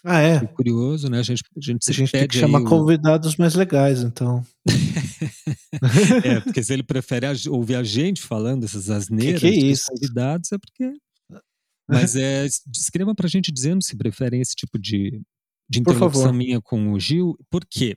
Ah, 0.04 0.20
é? 0.20 0.40
curioso, 0.48 1.10
né? 1.10 1.20
A 1.20 1.24
gente, 1.24 1.44
a 1.56 1.62
gente, 1.62 1.90
a 1.90 1.94
gente 1.94 2.12
tem 2.12 2.28
que 2.28 2.38
chamar 2.38 2.62
o... 2.62 2.66
convidados 2.66 3.36
mais 3.36 3.54
legais, 3.54 4.02
então. 4.02 4.44
é, 6.26 6.40
porque 6.40 6.64
se 6.64 6.74
ele 6.74 6.82
prefere 6.82 7.28
ouvir 7.50 7.76
a 7.76 7.84
gente 7.84 8.22
falando 8.22 8.64
essas 8.64 8.90
asneiras 8.90 9.40
que 9.40 9.52
que 9.52 9.56
é 9.56 9.60
isso? 9.60 9.86
convidados, 9.88 10.52
é 10.52 10.58
porque. 10.58 10.92
Mas 11.88 12.16
é, 12.16 12.46
escreva 12.74 13.14
pra 13.14 13.28
gente 13.28 13.52
dizendo 13.52 13.84
se 13.84 13.96
preferem 13.96 14.42
esse 14.42 14.56
tipo 14.56 14.80
de, 14.80 15.22
de 15.70 15.80
interlocução 15.80 16.34
minha 16.34 16.60
com 16.60 16.94
o 16.94 17.00
Gil. 17.00 17.38
Por 17.50 17.64
quê? 17.70 17.96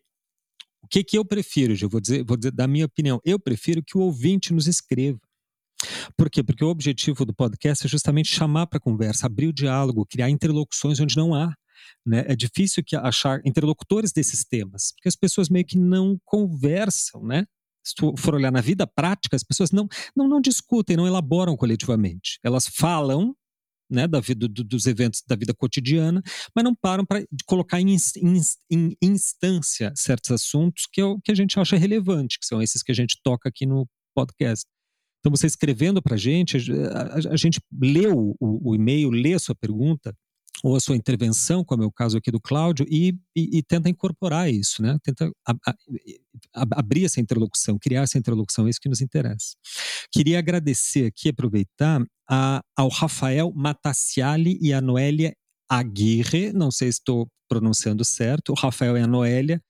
O 0.82 0.89
que, 0.89 1.02
que 1.02 1.16
eu 1.16 1.24
prefiro, 1.24 1.74
Gil? 1.74 1.89
Vou 1.89 2.01
dizer, 2.01 2.22
vou 2.24 2.36
dizer 2.36 2.51
da 2.51 2.66
minha 2.66 2.85
opinião. 2.85 3.18
Eu 3.24 3.39
prefiro 3.39 3.82
que 3.82 3.97
o 3.97 4.02
ouvinte 4.02 4.52
nos 4.52 4.66
escreva. 4.66 5.18
Por 6.16 6.28
quê? 6.28 6.43
Porque 6.43 6.64
o 6.64 6.68
objetivo 6.68 7.24
do 7.24 7.35
podcast 7.35 7.86
é 7.86 7.89
justamente 7.89 8.28
chamar 8.28 8.66
para 8.66 8.81
conversa, 8.81 9.26
abrir 9.26 9.47
o 9.47 9.52
diálogo, 9.52 10.06
criar 10.06 10.28
interlocuções 10.28 11.01
onde 11.01 11.16
não 11.16 11.35
há. 11.35 11.55
Né? 12.07 12.25
É 12.29 12.37
difícil 12.37 12.83
que 12.85 12.97
achar 12.97 13.41
interlocutores 13.45 14.13
desses 14.13 14.45
temas, 14.45 14.93
porque 14.93 15.09
as 15.09 15.17
pessoas 15.17 15.49
meio 15.49 15.65
que 15.65 15.79
não 15.79 16.19
conversam, 16.25 17.25
né? 17.25 17.47
Se 17.87 17.95
tu 17.95 18.15
for 18.17 18.35
olhar 18.35 18.51
na 18.51 18.63
vida 18.63 18.87
prática, 18.87 19.37
as 19.37 19.45
pessoas 19.45 19.71
não, 19.71 19.87
não, 20.17 20.27
não 20.27 20.41
discutem, 20.41 20.97
não 20.97 21.07
elaboram 21.07 21.55
coletivamente. 21.55 22.39
Elas 22.43 22.67
falam 22.67 23.37
né, 23.91 24.09
da 24.09 24.21
vida, 24.21 24.49
do, 24.49 24.65
dos 24.65 24.87
eventos 24.87 25.23
da 25.27 25.37
vida 25.37 25.53
cotidiana, 25.55 26.23
mas 26.55 26.65
não 26.65 26.75
param 26.75 27.05
para 27.05 27.23
colocar 27.47 27.81
em, 27.81 27.95
em, 27.95 28.41
em, 28.71 28.97
instância 29.03 29.93
certos 29.95 30.31
assuntos 30.31 30.87
que, 30.91 31.01
é 31.01 31.05
o, 31.05 31.21
que 31.21 31.31
a 31.31 31.35
gente 31.35 31.59
acha 31.61 31.77
relevante, 31.77 32.39
que 32.39 32.47
são 32.47 32.63
esses 32.63 32.83
que 32.83 32.91
a 32.91 32.95
gente 32.95 33.21
toca 33.23 33.49
aqui 33.49 33.67
no 33.67 33.87
podcast. 34.15 34.65
Então, 35.21 35.31
você 35.35 35.47
escrevendo 35.47 36.03
para 36.03 36.17
a 36.17 36.19
gente, 36.19 36.59
a, 37.31 37.37
gente 37.37 37.59
lê 37.81 38.07
o, 38.09 38.37
o 38.39 38.75
e-mail, 38.75 39.11
lê 39.11 39.33
a 39.33 39.39
sua 39.39 39.55
pergunta, 39.55 40.15
ou 40.65 40.74
a 40.74 40.81
sua 40.81 40.97
intervenção, 40.97 41.62
como 41.62 41.82
é 41.82 41.86
o 41.86 41.93
caso 41.93 42.16
aqui 42.16 42.31
do 42.31 42.41
Cláudio, 42.41 42.86
e, 42.89 43.15
e, 43.36 43.59
e 43.59 43.62
tenta 43.62 43.91
incorporar 43.91 44.51
isso, 44.51 44.81
né? 44.81 44.97
tenta 45.05 45.31
abrir 46.55 47.05
essa 47.05 47.20
interlocução, 47.20 47.78
criar 47.78 48.05
essa 48.05 48.16
interlocução, 48.16 48.66
é 48.66 48.70
isso 48.70 48.81
que 48.81 48.89
nos 48.89 49.03
interessa. 49.03 49.57
Queria 50.11 50.39
agradecer 50.39 51.05
aqui, 51.05 51.28
aproveitar, 51.28 52.03
ao 52.74 52.89
Rafael 52.89 53.53
Mataciali 53.55 54.59
e 54.59 54.73
a 54.73 54.81
Noélia 54.81 55.36
Aguirre, 55.69 56.51
não 56.55 56.70
sei 56.70 56.91
se 56.91 56.99
estou 57.01 57.28
pronunciando 57.47 58.03
certo, 58.03 58.53
o 58.53 58.55
Rafael 58.55 58.97
e 58.97 59.03
a 59.03 59.07
Noélia 59.07 59.61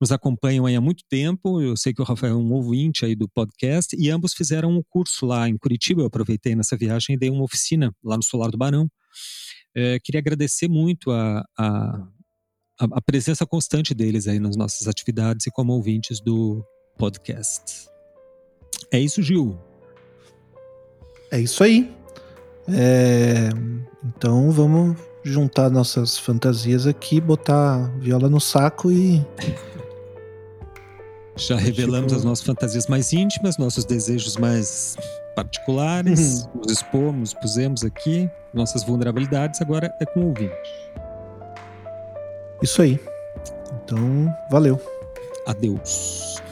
nos 0.00 0.10
acompanham 0.10 0.66
há 0.66 0.80
muito 0.80 1.04
tempo, 1.08 1.60
eu 1.60 1.76
sei 1.76 1.94
que 1.94 2.02
o 2.02 2.04
Rafael 2.04 2.32
é 2.32 2.36
um 2.36 2.52
ouvinte 2.52 3.04
aí 3.04 3.14
do 3.14 3.28
podcast, 3.28 3.94
e 3.96 4.10
ambos 4.10 4.34
fizeram 4.34 4.72
um 4.72 4.82
curso 4.88 5.26
lá 5.26 5.48
em 5.48 5.56
Curitiba, 5.56 6.02
eu 6.02 6.06
aproveitei 6.06 6.56
nessa 6.56 6.76
viagem 6.76 7.14
e 7.14 7.18
dei 7.18 7.30
uma 7.30 7.44
oficina 7.44 7.94
lá 8.02 8.16
no 8.16 8.24
Solar 8.24 8.50
do 8.50 8.58
Barão, 8.58 8.90
é, 9.74 9.98
queria 10.00 10.20
agradecer 10.20 10.68
muito 10.68 11.10
a, 11.10 11.44
a, 11.58 12.06
a, 12.78 13.00
presença 13.02 13.46
constante 13.46 13.94
deles 13.94 14.26
aí 14.26 14.38
nas 14.38 14.56
nossas 14.56 14.88
atividades 14.88 15.46
e 15.46 15.50
como 15.50 15.72
ouvintes 15.72 16.20
do 16.20 16.64
podcast. 16.98 17.88
É 18.92 18.98
isso, 18.98 19.22
Gil. 19.22 19.58
É 21.30 21.40
isso 21.40 21.62
aí. 21.62 21.94
É, 22.68 23.48
então 24.04 24.50
vamos 24.50 24.96
juntar 25.22 25.70
nossas 25.70 26.18
fantasias 26.18 26.86
aqui, 26.86 27.20
botar 27.20 27.84
a 27.84 27.86
viola 27.98 28.28
no 28.28 28.40
saco 28.40 28.90
e. 28.90 29.24
Já 31.36 31.56
revelamos 31.56 32.08
tipo... 32.08 32.18
as 32.18 32.24
nossas 32.24 32.44
fantasias 32.44 32.86
mais 32.86 33.12
íntimas, 33.12 33.56
nossos 33.56 33.84
desejos 33.84 34.36
mais 34.36 34.96
particulares, 35.44 36.44
uhum. 36.44 36.60
nos 36.60 36.72
expomos, 36.72 37.34
pusemos 37.34 37.84
aqui 37.84 38.30
nossas 38.52 38.84
vulnerabilidades, 38.84 39.60
agora 39.62 39.94
é 40.00 40.04
com 40.04 40.20
o 40.20 40.26
ouvinte. 40.28 40.90
Isso 42.62 42.82
aí. 42.82 43.00
Então, 43.82 44.34
valeu. 44.50 44.80
Adeus. 45.46 46.42